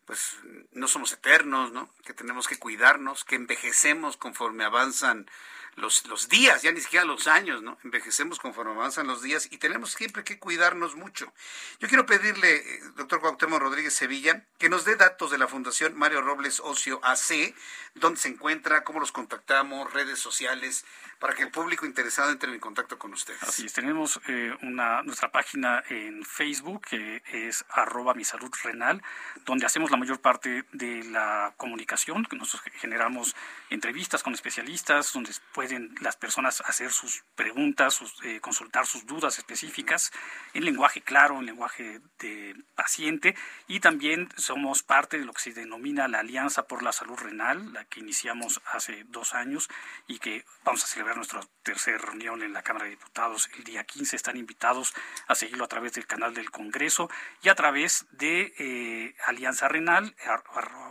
pues 0.06 0.36
no 0.72 0.86
somos 0.86 1.12
eternos, 1.12 1.72
¿no? 1.72 1.90
Que 2.04 2.14
tenemos 2.14 2.46
que 2.46 2.58
cuidarnos, 2.58 3.24
que 3.24 3.34
envejecemos 3.34 4.16
conforme 4.16 4.64
avanzan 4.64 5.28
los, 5.76 6.06
los 6.06 6.28
días, 6.28 6.62
ya 6.62 6.72
ni 6.72 6.80
siquiera 6.80 7.04
los 7.04 7.26
años, 7.26 7.62
¿no? 7.62 7.76
Envejecemos 7.84 8.38
conforme 8.38 8.72
avanzan 8.72 9.06
los 9.06 9.20
días 9.20 9.48
y 9.50 9.58
tenemos 9.58 9.92
siempre 9.92 10.24
que 10.24 10.38
cuidarnos 10.38 10.96
mucho. 10.96 11.32
Yo 11.80 11.88
quiero 11.88 12.06
pedirle, 12.06 12.56
eh, 12.56 12.80
doctor 12.96 13.20
Cuauhtémoc 13.20 13.60
Rodríguez 13.60 13.92
Sevilla, 13.92 14.44
que 14.58 14.70
nos 14.70 14.84
dé 14.84 14.96
datos 14.96 15.30
de 15.30 15.38
la 15.38 15.48
Fundación 15.48 15.96
Mario 15.96 16.22
Robles 16.22 16.60
Ocio 16.60 16.98
AC, 17.02 17.54
dónde 17.94 18.20
se 18.20 18.28
encuentra, 18.28 18.84
cómo 18.84 19.00
los 19.00 19.12
contactamos, 19.12 19.92
redes 19.92 20.18
sociales, 20.18 20.86
para 21.18 21.34
que 21.34 21.42
el 21.42 21.50
público 21.50 21.86
interesado 21.86 22.30
entre 22.30 22.52
en 22.52 22.60
contacto 22.60 22.98
con 22.98 23.12
ustedes. 23.12 23.42
Así 23.42 23.66
es, 23.66 23.72
tenemos 23.72 24.20
eh, 24.28 24.54
una, 24.62 25.02
nuestra 25.02 25.30
página 25.30 25.82
en 25.88 26.24
Facebook, 26.24 26.86
que 26.88 27.22
es 27.32 27.64
arroba 27.70 28.14
mi 28.14 28.24
salud 28.24 28.50
renal, 28.62 29.02
donde 29.44 29.66
hacemos 29.66 29.90
la 29.90 29.96
mayor 29.96 30.20
parte 30.20 30.64
de 30.72 31.04
la 31.04 31.54
comunicación, 31.56 32.24
que 32.24 32.36
nosotros 32.36 32.72
generamos 32.74 33.34
entrevistas 33.70 34.22
con 34.22 34.34
especialistas, 34.34 35.12
donde 35.12 35.32
pueden 35.52 35.94
las 36.00 36.16
personas 36.16 36.62
hacer 36.66 36.92
sus 36.92 37.24
preguntas, 37.34 38.00
eh, 38.24 38.40
consultar 38.40 38.86
sus 38.86 39.06
dudas 39.06 39.38
específicas 39.38 40.12
en 40.54 40.64
lenguaje 40.64 41.00
claro, 41.00 41.38
en 41.38 41.46
lenguaje 41.46 42.00
de 42.18 42.56
paciente, 42.74 43.34
y 43.68 43.80
también 43.80 44.28
somos 44.36 44.82
parte 44.82 45.18
de 45.18 45.24
lo 45.24 45.32
que 45.32 45.40
se 45.40 45.52
denomina 45.52 46.08
la 46.08 46.20
Alianza 46.20 46.66
por 46.66 46.82
la 46.82 46.92
Salud 46.92 47.16
Renal, 47.16 47.72
la 47.72 47.84
que 47.84 48.00
iniciamos 48.00 48.60
hace 48.66 49.04
dos 49.08 49.34
años 49.34 49.68
y 50.06 50.18
que 50.18 50.44
vamos 50.64 50.84
a 50.84 50.86
celebrar 50.86 51.05
nuestra 51.14 51.40
tercera 51.62 51.98
reunión 51.98 52.42
en 52.42 52.52
la 52.52 52.62
Cámara 52.62 52.84
de 52.84 52.92
Diputados 52.92 53.48
el 53.56 53.64
día 53.64 53.84
15. 53.84 54.16
Están 54.16 54.36
invitados 54.36 54.94
a 55.26 55.34
seguirlo 55.34 55.64
a 55.64 55.68
través 55.68 55.92
del 55.92 56.06
canal 56.06 56.34
del 56.34 56.50
Congreso 56.50 57.10
y 57.42 57.48
a 57.48 57.54
través 57.54 58.06
de 58.12 58.54
eh, 58.58 59.14
Alianza 59.26 59.68
Renal, 59.68 60.14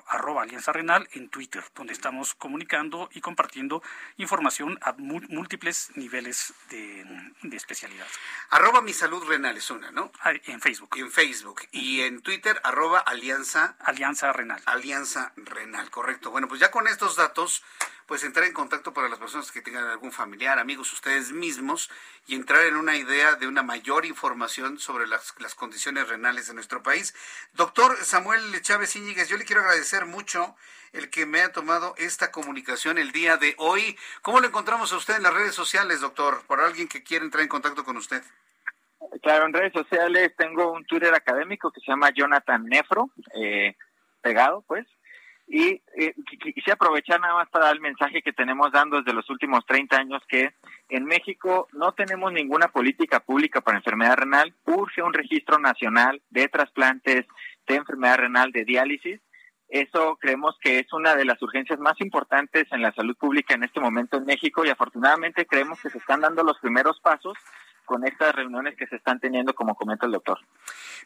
arroba 0.08 0.44
Alianza 0.44 0.72
Renal 0.72 1.08
en 1.14 1.30
Twitter, 1.30 1.64
donde 1.76 1.94
estamos 1.94 2.36
comunicando 2.36 3.10
y 3.14 3.22
compartiendo 3.22 3.82
información 4.18 4.78
a 4.82 4.94
múltiples 4.94 5.92
niveles 5.96 6.54
de, 6.70 7.06
especialidad. 7.56 8.08
Arroba 8.50 8.82
mi 8.82 8.94
salud 8.94 9.24
renal 9.26 9.58
es 9.58 9.70
una, 9.72 9.92
¿no? 9.92 10.12
Ah, 10.22 10.34
en 10.46 10.62
Facebook. 10.62 10.98
En 10.98 11.12
Facebook. 11.12 11.62
Y 11.72 12.02
en 12.02 12.22
Twitter, 12.22 12.60
arroba 12.64 13.00
Alianza. 13.00 13.76
Alianza 13.80 14.32
Renal. 14.34 14.62
Alianza 14.66 15.34
Renal, 15.36 15.90
correcto. 15.90 16.32
Bueno, 16.32 16.48
pues 16.48 16.60
ya 16.60 16.72
con 16.72 16.88
estos 16.88 17.16
datos 17.16 17.64
pues 18.06 18.24
entrar 18.24 18.46
en 18.46 18.54
contacto 18.54 18.94
para 18.94 19.10
las 19.10 19.20
personas 19.20 19.52
que 19.52 19.62
tengan 19.62 19.88
algún 19.88 20.12
familiar, 20.12 20.60
amigos, 20.60 20.94
ustedes 20.94 21.32
mismos, 21.32 21.90
y 22.28 22.36
entrar 22.36 22.66
en 22.66 22.76
una 22.76 22.98
idea 22.98 23.36
de 23.36 23.48
una 23.48 23.64
mayor 23.64 24.06
información 24.06 24.80
sobre 24.80 25.08
las, 25.08 25.34
las 25.40 25.56
condiciones 25.56 26.08
renales 26.08 26.48
de 26.48 26.54
nuestro 26.54 26.84
país. 26.84 27.16
Doctor 27.54 27.96
Samuel 27.98 28.62
Chávez 28.62 28.96
Íñiguez, 28.96 29.28
yo 29.28 29.38
le 29.38 29.46
quiero 29.46 29.62
agradecer 29.62 30.06
mucho 30.06 30.56
el 30.94 31.10
que 31.10 31.26
me 31.26 31.42
ha 31.42 31.52
tomado 31.52 31.94
esta 31.98 32.32
comunicación 32.32 32.98
el 32.98 33.12
día 33.12 33.38
de 33.38 33.56
hoy. 33.58 33.98
¿Cómo 34.22 34.40
lo 34.40 34.48
encontramos 34.48 34.94
a 34.94 34.98
usted 34.98 35.18
en 35.18 35.24
las 35.24 35.34
redes 35.34 35.56
sociales, 35.56 36.02
doctor? 36.02 36.44
Por 36.48 36.62
alguien 36.62 36.88
que 36.88 37.04
quiera 37.04 37.26
entrar 37.26 37.44
en 37.44 37.50
contacto 37.50 37.84
con 37.84 37.98
usted. 37.98 38.24
Claro, 39.22 39.46
en 39.46 39.54
redes 39.54 39.74
sociales 39.74 40.34
tengo 40.38 40.72
un 40.72 40.86
Twitter 40.86 41.14
académico 41.14 41.72
que 41.72 41.82
se 41.82 41.92
llama 41.92 42.12
Jonathan 42.12 42.66
Nefro, 42.66 43.10
eh, 43.36 43.76
pegado 44.22 44.64
pues, 44.68 44.86
y 45.48 45.82
eh, 45.96 46.16
quisiera 46.42 46.74
aprovechar 46.74 47.20
nada 47.22 47.36
más 47.36 47.50
para 47.50 47.66
dar 47.66 47.76
el 47.76 47.82
mensaje 47.82 48.22
que 48.22 48.34
tenemos 48.34 48.72
dando 48.72 48.98
desde 48.98 49.14
los 49.14 49.30
últimos 49.30 49.66
30 49.66 49.96
años 49.96 50.24
que 50.28 50.54
en 50.90 51.06
México 51.06 51.68
no 51.72 51.94
tenemos 51.94 52.34
ninguna 52.34 52.70
política 52.70 53.20
pública 53.20 53.62
para 53.62 53.78
enfermedad 53.78 54.16
renal. 54.16 54.56
Urge 54.66 55.04
un 55.04 55.14
registro 55.14 55.60
nacional 55.60 56.22
de 56.30 56.48
trasplantes 56.48 57.26
de 57.68 57.76
enfermedad 57.76 58.18
renal 58.18 58.52
de 58.52 58.66
diálisis. 58.66 59.22
Eso 59.68 60.18
creemos 60.20 60.58
que 60.62 60.80
es 60.80 60.92
una 60.94 61.16
de 61.16 61.26
las 61.26 61.42
urgencias 61.42 61.80
más 61.80 62.00
importantes 62.00 62.66
en 62.72 62.82
la 62.82 62.94
salud 62.94 63.16
pública 63.16 63.54
en 63.54 63.64
este 63.64 63.80
momento 63.80 64.18
en 64.18 64.26
México 64.26 64.66
y 64.66 64.70
afortunadamente 64.70 65.46
creemos 65.46 65.80
que 65.80 65.90
se 65.90 65.98
están 65.98 66.22
dando 66.22 66.44
los 66.44 66.60
primeros 66.60 67.00
pasos 67.02 67.38
con 67.86 68.06
estas 68.06 68.36
reuniones 68.36 68.76
que 68.76 68.88
se 68.88 68.96
están 68.96 69.20
teniendo, 69.20 69.54
como 69.54 69.76
comenta 69.76 70.06
el 70.06 70.12
doctor. 70.12 70.40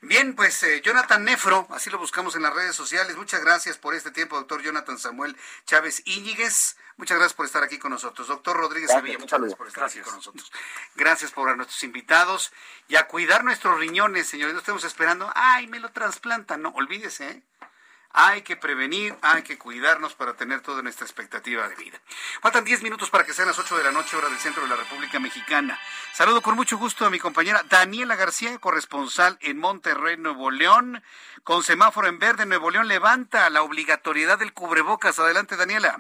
Bien, 0.01 0.35
pues 0.35 0.63
eh, 0.63 0.81
Jonathan 0.81 1.23
Nefro, 1.23 1.67
así 1.71 1.89
lo 1.89 1.97
buscamos 1.99 2.35
en 2.35 2.43
las 2.43 2.53
redes 2.53 2.75
sociales. 2.75 3.17
Muchas 3.17 3.43
gracias 3.43 3.77
por 3.77 3.93
este 3.93 4.11
tiempo, 4.11 4.37
doctor 4.37 4.61
Jonathan 4.61 4.97
Samuel 4.97 5.35
Chávez 5.65 6.01
Íñiguez. 6.05 6.77
Muchas 6.97 7.17
gracias 7.17 7.35
por 7.35 7.45
estar 7.45 7.63
aquí 7.63 7.77
con 7.77 7.91
nosotros. 7.91 8.27
Doctor 8.27 8.57
Rodríguez 8.57 8.91
Sevilla, 8.91 9.19
muchas 9.19 9.39
gracias 9.39 9.57
por 9.57 9.67
estar 9.67 9.83
aquí 9.85 9.99
con 9.99 10.15
nosotros. 10.15 10.51
Gracias 10.95 11.31
por 11.31 11.49
a 11.49 11.55
nuestros 11.55 11.83
invitados 11.83 12.51
y 12.87 12.95
a 12.95 13.07
cuidar 13.07 13.43
nuestros 13.43 13.79
riñones, 13.79 14.27
señores. 14.27 14.53
No 14.53 14.59
estemos 14.59 14.83
esperando, 14.83 15.31
ay, 15.35 15.67
me 15.67 15.79
lo 15.79 15.89
trasplantan. 15.91 16.61
No, 16.61 16.69
olvídese, 16.69 17.29
¿eh? 17.29 17.43
Hay 18.11 18.41
que 18.41 18.57
prevenir, 18.57 19.15
hay 19.21 19.43
que 19.43 19.59
cuidarnos 19.59 20.15
para 20.15 20.33
tener 20.35 20.61
toda 20.61 20.81
nuestra 20.81 21.05
expectativa 21.05 21.67
de 21.67 21.75
vida. 21.75 21.99
Faltan 22.41 22.63
10 22.63 22.81
minutos 22.81 23.11
para 23.11 23.23
que 23.23 23.33
sean 23.33 23.47
las 23.47 23.59
8 23.59 23.77
de 23.77 23.83
la 23.83 23.91
noche, 23.91 24.17
hora 24.17 24.29
del 24.29 24.39
centro 24.39 24.63
de 24.63 24.69
la 24.69 24.75
República 24.75 25.19
Mexicana. 25.19 25.77
Saludo 26.13 26.41
con 26.41 26.55
mucho 26.55 26.77
gusto 26.77 27.05
a 27.05 27.11
mi 27.11 27.19
compañera 27.19 27.61
Daniela 27.69 28.15
García, 28.15 28.57
corresponsal 28.57 29.37
en 29.41 29.59
Monterrey, 29.59 30.17
Nuevo 30.17 30.49
León. 30.49 31.03
Con 31.43 31.61
semáforo 31.61 32.07
en 32.07 32.17
verde, 32.17 32.47
Nuevo 32.47 32.71
León 32.71 32.87
levanta 32.87 33.47
la 33.51 33.61
obligatoriedad 33.61 34.39
del 34.39 34.53
cubrebocas. 34.53 35.19
Adelante, 35.19 35.55
Daniela. 35.55 35.97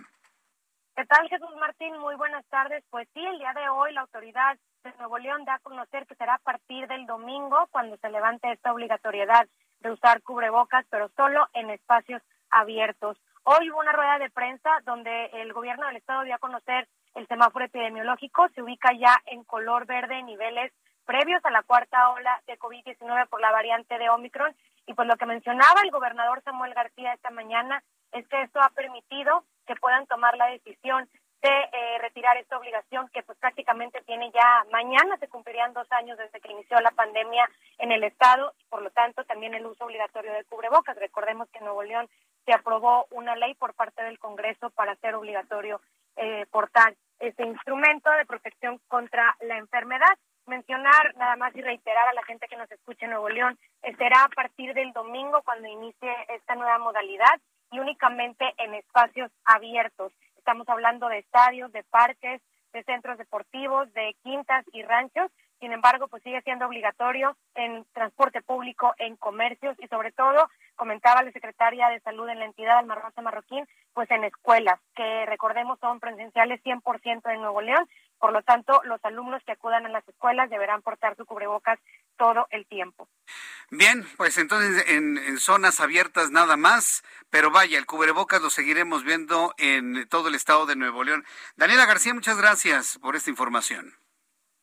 ¿Qué 0.95 1.05
tal, 1.05 1.29
Jesús 1.29 1.55
Martín? 1.59 1.97
Muy 1.99 2.15
buenas 2.15 2.43
tardes. 2.47 2.83
Pues 2.89 3.07
sí, 3.13 3.23
el 3.23 3.37
día 3.37 3.53
de 3.53 3.69
hoy 3.69 3.93
la 3.93 4.01
autoridad 4.01 4.57
de 4.83 4.91
Nuevo 4.97 5.19
León 5.19 5.45
da 5.45 5.55
a 5.55 5.59
conocer 5.59 6.07
que 6.07 6.15
será 6.15 6.33
a 6.33 6.39
partir 6.39 6.87
del 6.87 7.05
domingo 7.05 7.67
cuando 7.71 7.97
se 7.97 8.09
levante 8.09 8.51
esta 8.51 8.73
obligatoriedad 8.73 9.47
de 9.81 9.91
usar 9.91 10.21
cubrebocas, 10.21 10.85
pero 10.89 11.09
solo 11.15 11.47
en 11.53 11.69
espacios 11.69 12.21
abiertos. 12.49 13.17
Hoy 13.43 13.71
hubo 13.71 13.79
una 13.79 13.91
rueda 13.91 14.19
de 14.19 14.29
prensa 14.29 14.69
donde 14.85 15.25
el 15.33 15.53
gobierno 15.53 15.87
del 15.87 15.97
estado 15.97 16.23
dio 16.23 16.35
a 16.35 16.39
conocer 16.39 16.87
el 17.15 17.27
semáforo 17.27 17.65
epidemiológico, 17.65 18.47
se 18.49 18.61
ubica 18.61 18.91
ya 18.93 19.15
en 19.25 19.43
color 19.43 19.85
verde 19.85 20.21
niveles 20.23 20.71
previos 21.05 21.43
a 21.43 21.51
la 21.51 21.63
cuarta 21.63 22.11
ola 22.11 22.39
de 22.45 22.59
COVID-19 22.59 23.27
por 23.29 23.41
la 23.41 23.51
variante 23.51 23.97
de 23.97 24.09
Omicron. 24.09 24.55
Y 24.85 24.93
pues 24.93 25.07
lo 25.07 25.17
que 25.17 25.25
mencionaba 25.25 25.81
el 25.83 25.91
gobernador 25.91 26.41
Samuel 26.43 26.73
García 26.73 27.13
esta 27.13 27.31
mañana 27.31 27.83
es 28.11 28.27
que 28.27 28.41
esto 28.43 28.59
ha 28.61 28.69
permitido 28.69 29.43
que 29.65 29.75
puedan 29.75 30.05
tomar 30.07 30.37
la 30.37 30.47
decisión 30.47 31.09
de 31.41 31.49
eh, 31.49 31.97
retirar 31.99 32.35
esta 32.37 32.57
obligación 32.57 33.07
que 33.09 33.23
pues 33.23 33.37
prácticamente 33.37 34.01
tiene 34.01 34.31
ya 34.31 34.65
mañana 34.71 35.17
se 35.17 35.29
cumplirían 35.29 35.73
dos 35.73 35.89
años 35.91 36.17
desde 36.17 36.41
que 36.41 36.51
inició 36.51 36.79
la 36.81 36.91
pandemia 36.91 37.49
en 37.77 37.91
el 37.91 38.03
estado 38.03 38.53
y 38.59 38.65
por 38.65 38.81
lo 38.81 38.89
tanto 38.91 39.23
también 39.23 39.53
el 39.53 39.65
uso 39.65 39.85
obligatorio 39.85 40.33
de 40.33 40.43
cubrebocas. 40.45 40.97
Recordemos 40.97 41.49
que 41.49 41.59
en 41.59 41.65
Nuevo 41.65 41.83
León 41.83 42.09
se 42.45 42.53
aprobó 42.53 43.05
una 43.11 43.35
ley 43.35 43.53
por 43.55 43.73
parte 43.73 44.03
del 44.03 44.19
Congreso 44.19 44.69
para 44.71 44.93
hacer 44.93 45.15
obligatorio 45.15 45.81
eh, 46.17 46.45
portar 46.51 46.95
este 47.19 47.45
instrumento 47.45 48.09
de 48.11 48.25
protección 48.25 48.79
contra 48.87 49.35
la 49.41 49.57
enfermedad. 49.57 50.17
Mencionar 50.45 51.15
nada 51.15 51.35
más 51.35 51.55
y 51.55 51.61
reiterar 51.61 52.07
a 52.07 52.13
la 52.13 52.23
gente 52.23 52.47
que 52.47 52.57
nos 52.57 52.71
escuche 52.71 53.05
en 53.05 53.11
Nuevo 53.11 53.29
León, 53.29 53.57
será 53.97 54.23
a 54.23 54.29
partir 54.29 54.73
del 54.73 54.91
domingo 54.93 55.41
cuando 55.43 55.67
inicie 55.67 56.11
esta 56.29 56.55
nueva 56.55 56.79
modalidad 56.79 57.39
y 57.71 57.79
únicamente 57.79 58.53
en 58.57 58.73
espacios 58.73 59.31
abiertos. 59.45 60.11
Estamos 60.39 60.69
hablando 60.69 61.09
de 61.09 61.19
estadios, 61.19 61.71
de 61.73 61.83
parques, 61.83 62.41
de 62.73 62.83
centros 62.83 63.17
deportivos, 63.17 63.91
de 63.93 64.15
quintas 64.23 64.65
y 64.71 64.81
ranchos. 64.83 65.29
Sin 65.59 65.73
embargo, 65.73 66.07
pues 66.07 66.23
sigue 66.23 66.41
siendo 66.43 66.65
obligatorio 66.65 67.35
en 67.55 67.85
transporte 67.93 68.41
público, 68.41 68.93
en 68.97 69.17
comercios 69.17 69.75
y 69.79 69.87
sobre 69.87 70.13
todo, 70.13 70.49
comentaba 70.75 71.21
la 71.21 71.33
secretaria 71.33 71.89
de 71.89 71.99
Salud 71.99 72.29
en 72.29 72.39
la 72.39 72.45
entidad, 72.45 72.77
Alma 72.77 72.95
Rosa 72.95 73.21
Marroquín, 73.21 73.67
pues 73.93 74.09
en 74.11 74.23
escuelas, 74.23 74.79
que 74.95 75.25
recordemos 75.25 75.77
son 75.79 75.99
presenciales 75.99 76.63
100% 76.63 77.33
en 77.33 77.41
Nuevo 77.41 77.59
León. 77.59 77.85
Por 78.19 78.33
lo 78.33 78.41
tanto, 78.43 78.81
los 78.83 79.03
alumnos 79.05 79.41
que 79.45 79.53
acudan 79.53 79.85
a 79.85 79.89
las 79.89 80.07
escuelas 80.07 80.49
deberán 80.49 80.81
portar 80.81 81.15
su 81.15 81.25
cubrebocas 81.25 81.79
todo 82.17 82.47
el 82.51 82.67
tiempo. 82.67 83.07
Bien, 83.71 84.05
pues 84.17 84.37
entonces 84.37 84.83
en, 84.89 85.37
zonas 85.37 85.79
abiertas 85.79 86.29
nada 86.29 86.57
más, 86.57 87.03
pero 87.29 87.49
vaya, 87.49 87.77
el 87.77 87.85
cubrebocas 87.85 88.41
lo 88.41 88.49
seguiremos 88.49 89.03
viendo 89.03 89.53
en 89.57 90.07
todo 90.09 90.27
el 90.27 90.35
estado 90.35 90.65
de 90.65 90.75
Nuevo 90.75 91.03
León. 91.03 91.25
Daniela 91.55 91.85
García, 91.85 92.13
muchas 92.13 92.37
gracias 92.37 92.99
por 93.01 93.15
esta 93.15 93.29
información. 93.29 93.93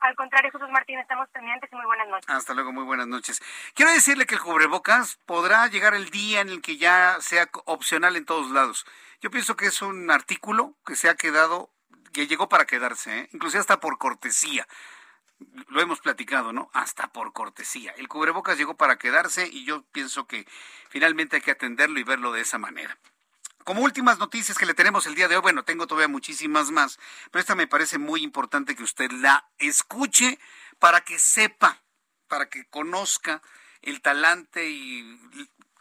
Al 0.01 0.15
contrario, 0.15 0.51
Jesús 0.53 0.69
Martín, 0.71 0.99
estamos 0.99 1.29
pendientes 1.31 1.71
y 1.73 1.75
muy 1.75 1.87
buenas 1.87 2.09
noches. 2.09 2.29
Hasta 2.29 2.53
luego, 2.53 2.73
muy 2.73 2.85
buenas 2.85 3.07
noches. 3.07 3.41
Quiero 3.75 3.91
decirle 3.93 4.27
que 4.27 4.35
el 4.35 4.41
cubrebocas 4.41 5.17
podrá 5.25 5.67
llegar 5.69 5.95
el 5.95 6.11
día 6.11 6.43
en 6.43 6.51
el 6.51 6.61
que 6.61 6.77
ya 6.77 7.17
sea 7.21 7.49
opcional 7.65 8.17
en 8.17 8.27
todos 8.27 8.51
lados. 8.51 8.87
Yo 9.21 9.31
pienso 9.31 9.57
que 9.57 9.67
es 9.67 9.81
un 9.81 10.11
artículo 10.11 10.75
que 10.85 10.97
se 10.97 11.09
ha 11.09 11.15
quedado, 11.15 11.71
que 12.13 12.27
llegó 12.27 12.49
para 12.49 12.67
quedarse, 12.67 13.19
¿eh? 13.19 13.29
inclusive 13.33 13.61
hasta 13.61 13.81
por 13.81 13.99
cortesía 13.99 14.67
lo 15.69 15.81
hemos 15.81 16.01
platicado, 16.01 16.53
¿no? 16.53 16.71
Hasta 16.73 17.13
por 17.13 17.33
cortesía. 17.33 17.93
El 17.97 18.09
cubrebocas 18.09 18.57
llegó 18.57 18.77
para 18.77 18.97
quedarse 18.97 19.47
y 19.47 19.65
yo 19.65 19.85
pienso 19.93 20.27
que 20.27 20.47
finalmente 20.89 21.37
hay 21.37 21.43
que 21.43 21.51
atenderlo 21.51 21.99
y 21.99 22.05
verlo 22.05 22.33
de 22.33 22.41
esa 22.41 22.59
manera. 22.59 22.99
Como 23.65 23.83
últimas 23.83 24.19
noticias 24.19 24.57
que 24.57 24.67
le 24.67 24.75
tenemos 24.75 25.07
el 25.07 25.15
día 25.15 25.29
de 25.29 25.37
hoy, 25.37 25.43
bueno, 25.43 25.65
tengo 25.65 25.87
todavía 25.87 26.09
muchísimas 26.09 26.71
más, 26.71 26.99
pero 27.31 27.41
esta 27.41 27.57
me 27.57 27.67
parece 27.67 27.99
muy 27.99 28.23
importante 28.23 28.77
que 28.77 28.85
usted 28.85 29.11
la 29.11 29.49
escuche 29.59 30.39
para 30.79 31.01
que 31.01 31.19
sepa, 31.19 31.83
para 32.29 32.49
que 32.49 32.67
conozca 32.67 33.43
el 33.83 34.01
talante 34.01 34.69
y 34.71 35.19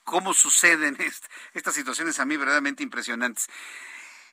cómo 0.04 0.34
suceden 0.34 0.98
estas 1.54 1.76
situaciones 1.76 2.20
a 2.20 2.26
mí 2.26 2.38
verdaderamente 2.38 2.84
impresionantes. 2.84 3.50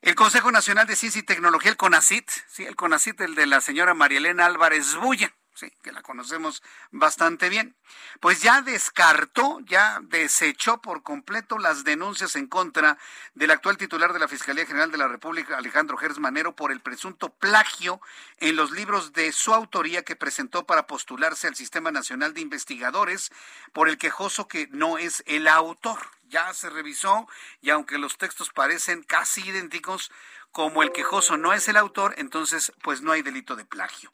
El 0.03 0.17
Consejo 0.17 0.51
Nacional 0.51 0.89
de 0.89 0.97
Ciencia 0.97 1.21
y 1.21 1.23
Tecnología, 1.23 1.71
el 1.71 1.77
CONACIT, 1.77 2.29
sí, 2.49 2.65
el 2.65 2.75
CONACIT, 2.75 3.21
el 3.21 3.37
de 3.37 3.47
la 3.47 3.61
señora 3.61 3.95
Marielena 3.95 4.47
Álvarez 4.47 4.97
Bulla, 4.97 5.33
sí, 5.55 5.71
que 5.83 5.93
la 5.93 6.03
conocemos 6.03 6.63
bastante 6.91 7.49
bien, 7.49 7.77
pues 8.21 8.43
ya 8.43 8.63
descartó, 8.63 9.61
ya 9.61 10.01
desechó 10.03 10.81
por 10.81 11.03
completo 11.03 11.59
las 11.59 11.85
denuncias 11.85 12.37
en 12.37 12.47
contra 12.47 12.99
del 13.35 13.51
actual 13.51 13.77
titular 13.77 14.13
de 14.13 14.19
la 14.19 14.29
Fiscalía 14.29 14.67
General 14.67 14.91
de 14.91 14.99
la 14.99 15.09
República, 15.09 15.57
Alejandro 15.57 15.97
Gers 15.97 16.19
Manero, 16.19 16.55
por 16.55 16.73
el 16.73 16.81
presunto 16.81 17.31
plagio 17.31 18.01
en 18.39 18.57
los 18.57 18.71
libros 18.71 19.13
de 19.13 19.33
su 19.33 19.53
autoría 19.53 20.05
que 20.05 20.17
presentó 20.17 20.65
para 20.67 20.87
postularse 20.87 21.47
al 21.49 21.55
Sistema 21.55 21.91
Nacional 21.91 22.35
de 22.35 22.41
Investigadores 22.41 23.31
por 23.73 23.89
el 23.89 23.99
quejoso 23.99 24.49
que 24.49 24.69
no 24.69 24.99
es 24.99 25.23
el 25.27 25.49
autor 25.49 25.99
ya 26.33 26.53
se 26.55 26.71
revisó 26.71 27.29
y 27.61 27.71
aunque 27.71 27.99
los 27.99 28.17
textos 28.17 28.51
parecen 28.51 29.03
casi 29.03 29.47
idénticos, 29.47 30.11
como 30.51 30.83
el 30.83 30.91
quejoso 30.91 31.37
no 31.37 31.53
es 31.53 31.69
el 31.69 31.77
autor, 31.77 32.15
entonces 32.19 32.73
pues 32.83 33.03
no 33.03 33.13
hay 33.13 33.23
delito 33.23 33.55
de 33.55 33.65
plagio. 33.65 34.13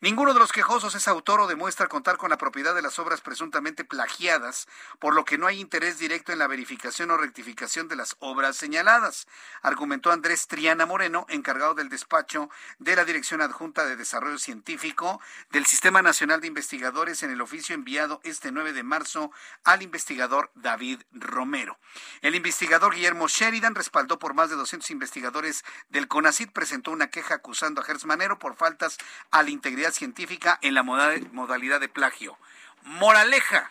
Ninguno 0.00 0.34
de 0.34 0.40
los 0.40 0.52
quejosos 0.52 0.94
es 0.94 1.08
autor 1.08 1.40
o 1.40 1.46
demuestra 1.46 1.88
contar 1.88 2.16
con 2.16 2.30
la 2.30 2.38
propiedad 2.38 2.74
de 2.74 2.82
las 2.82 2.98
obras 2.98 3.20
presuntamente 3.20 3.84
plagiadas, 3.84 4.68
por 4.98 5.14
lo 5.14 5.24
que 5.24 5.38
no 5.38 5.46
hay 5.46 5.60
interés 5.60 5.98
directo 5.98 6.32
en 6.32 6.38
la 6.38 6.46
verificación 6.46 7.10
o 7.10 7.16
rectificación 7.16 7.88
de 7.88 7.96
las 7.96 8.16
obras 8.18 8.56
señaladas, 8.56 9.26
argumentó 9.62 10.12
Andrés 10.12 10.46
Triana 10.46 10.86
Moreno, 10.86 11.26
encargado 11.28 11.74
del 11.74 11.88
despacho 11.88 12.50
de 12.78 12.96
la 12.96 13.04
Dirección 13.04 13.42
Adjunta 13.42 13.84
de 13.84 13.96
Desarrollo 13.96 14.38
Científico 14.38 15.20
del 15.50 15.66
Sistema 15.66 16.02
Nacional 16.02 16.40
de 16.40 16.46
Investigadores 16.46 17.22
en 17.22 17.30
el 17.30 17.40
oficio 17.40 17.74
enviado 17.74 18.20
este 18.24 18.52
9 18.52 18.72
de 18.72 18.82
marzo 18.82 19.32
al 19.64 19.82
investigador 19.82 20.50
David 20.54 21.02
Romero. 21.12 21.78
El 22.22 22.34
investigador 22.34 22.94
Guillermo 22.94 23.28
Sheridan 23.28 23.74
respaldó 23.74 24.18
por 24.18 24.34
más 24.34 24.50
de 24.50 24.56
200 24.56 24.90
investigadores 24.90 25.64
del 25.88 26.08
CONACID, 26.08 26.50
presentó 26.50 26.90
una 26.90 27.10
queja 27.10 27.34
acusando 27.34 27.80
a 27.80 27.84
Gers 27.84 28.04
Manero 28.04 28.38
por 28.38 28.56
faltas 28.56 28.98
al 29.30 29.48
integridad 29.60 29.92
científica 29.92 30.58
en 30.62 30.72
la 30.72 30.82
modalidad 30.82 31.80
de 31.80 31.90
plagio. 31.90 32.38
Moraleja, 32.82 33.70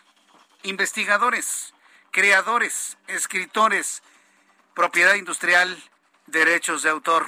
investigadores, 0.62 1.74
creadores, 2.12 2.96
escritores, 3.08 4.04
propiedad 4.72 5.14
industrial, 5.14 5.76
derechos 6.26 6.84
de 6.84 6.90
autor, 6.90 7.26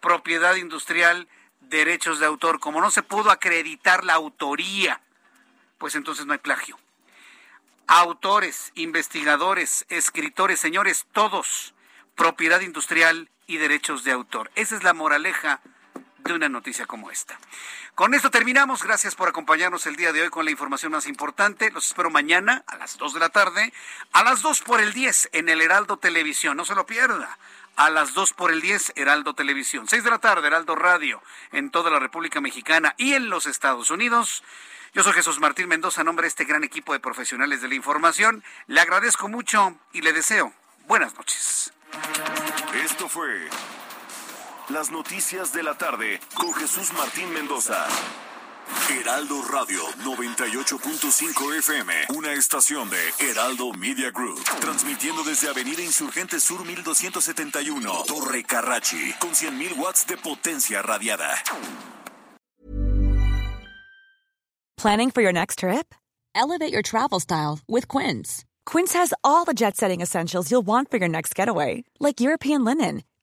propiedad 0.00 0.56
industrial, 0.56 1.28
derechos 1.60 2.18
de 2.18 2.26
autor. 2.26 2.58
Como 2.58 2.80
no 2.80 2.90
se 2.90 3.04
pudo 3.04 3.30
acreditar 3.30 4.04
la 4.04 4.14
autoría, 4.14 5.00
pues 5.78 5.94
entonces 5.94 6.26
no 6.26 6.32
hay 6.32 6.40
plagio. 6.40 6.76
Autores, 7.86 8.72
investigadores, 8.74 9.86
escritores, 9.88 10.58
señores, 10.58 11.06
todos, 11.12 11.74
propiedad 12.16 12.60
industrial 12.60 13.30
y 13.46 13.58
derechos 13.58 14.02
de 14.02 14.10
autor. 14.10 14.50
Esa 14.56 14.74
es 14.74 14.82
la 14.82 14.94
moraleja 14.94 15.60
de 16.24 16.32
una 16.32 16.48
noticia 16.48 16.86
como 16.86 17.10
esta. 17.10 17.38
Con 17.94 18.14
esto 18.14 18.30
terminamos. 18.30 18.82
Gracias 18.82 19.14
por 19.14 19.28
acompañarnos 19.28 19.86
el 19.86 19.96
día 19.96 20.12
de 20.12 20.22
hoy 20.22 20.30
con 20.30 20.44
la 20.44 20.50
información 20.50 20.92
más 20.92 21.06
importante. 21.06 21.70
Los 21.70 21.86
espero 21.86 22.10
mañana 22.10 22.64
a 22.66 22.76
las 22.76 22.96
2 22.96 23.14
de 23.14 23.20
la 23.20 23.28
tarde, 23.28 23.72
a 24.12 24.24
las 24.24 24.40
2 24.40 24.62
por 24.62 24.80
el 24.80 24.92
10 24.92 25.30
en 25.32 25.48
el 25.48 25.60
Heraldo 25.60 25.98
Televisión. 25.98 26.56
No 26.56 26.64
se 26.64 26.74
lo 26.74 26.86
pierda. 26.86 27.38
A 27.76 27.90
las 27.90 28.14
2 28.14 28.32
por 28.34 28.52
el 28.52 28.60
10, 28.60 28.92
Heraldo 28.94 29.34
Televisión. 29.34 29.88
6 29.88 30.04
de 30.04 30.10
la 30.10 30.20
tarde, 30.20 30.46
Heraldo 30.46 30.76
Radio, 30.76 31.20
en 31.50 31.70
toda 31.70 31.90
la 31.90 31.98
República 31.98 32.40
Mexicana 32.40 32.94
y 32.98 33.14
en 33.14 33.30
los 33.30 33.46
Estados 33.46 33.90
Unidos. 33.90 34.44
Yo 34.94 35.02
soy 35.02 35.12
Jesús 35.12 35.40
Martín 35.40 35.66
Mendoza, 35.66 36.02
a 36.02 36.04
nombre 36.04 36.22
de 36.22 36.28
este 36.28 36.44
gran 36.44 36.62
equipo 36.62 36.92
de 36.92 37.00
profesionales 37.00 37.62
de 37.62 37.68
la 37.68 37.74
información. 37.74 38.44
Le 38.68 38.80
agradezco 38.80 39.28
mucho 39.28 39.76
y 39.92 40.02
le 40.02 40.12
deseo 40.12 40.52
buenas 40.86 41.16
noches. 41.16 41.72
Esto 42.84 43.08
fue 43.08 43.48
las 44.68 44.90
noticias 44.90 45.52
de 45.52 45.62
la 45.62 45.74
tarde 45.74 46.20
con 46.34 46.52
Jesús 46.54 46.92
Martín 46.94 47.30
Mendoza. 47.32 47.86
Heraldo 48.90 49.42
Radio 49.42 49.80
98.5 50.04 51.58
FM, 51.58 51.92
una 52.16 52.32
estación 52.32 52.88
de 52.88 53.30
Heraldo 53.30 53.72
Media 53.72 54.10
Group, 54.10 54.42
transmitiendo 54.60 55.22
desde 55.22 55.48
Avenida 55.50 55.82
Insurgente 55.82 56.40
Sur 56.40 56.64
1271, 56.64 58.04
Torre 58.06 58.42
Carrachi, 58.44 59.12
con 59.20 59.30
100.000 59.30 59.76
watts 59.78 60.06
de 60.06 60.16
potencia 60.16 60.80
radiada. 60.80 61.28
Planning 64.78 65.10
for 65.10 65.22
your 65.22 65.32
next 65.32 65.58
trip? 65.60 65.94
Elevate 66.34 66.72
your 66.72 66.82
travel 66.82 67.20
style 67.20 67.60
with 67.68 67.86
Quince. 67.88 68.44
Quince 68.66 68.94
has 68.94 69.12
all 69.22 69.44
the 69.44 69.54
jet 69.54 69.76
setting 69.76 70.00
essentials 70.00 70.50
you'll 70.50 70.66
want 70.66 70.90
for 70.90 70.96
your 70.96 71.08
next 71.08 71.34
getaway, 71.34 71.84
like 72.00 72.20
European 72.20 72.64
linen, 72.64 73.02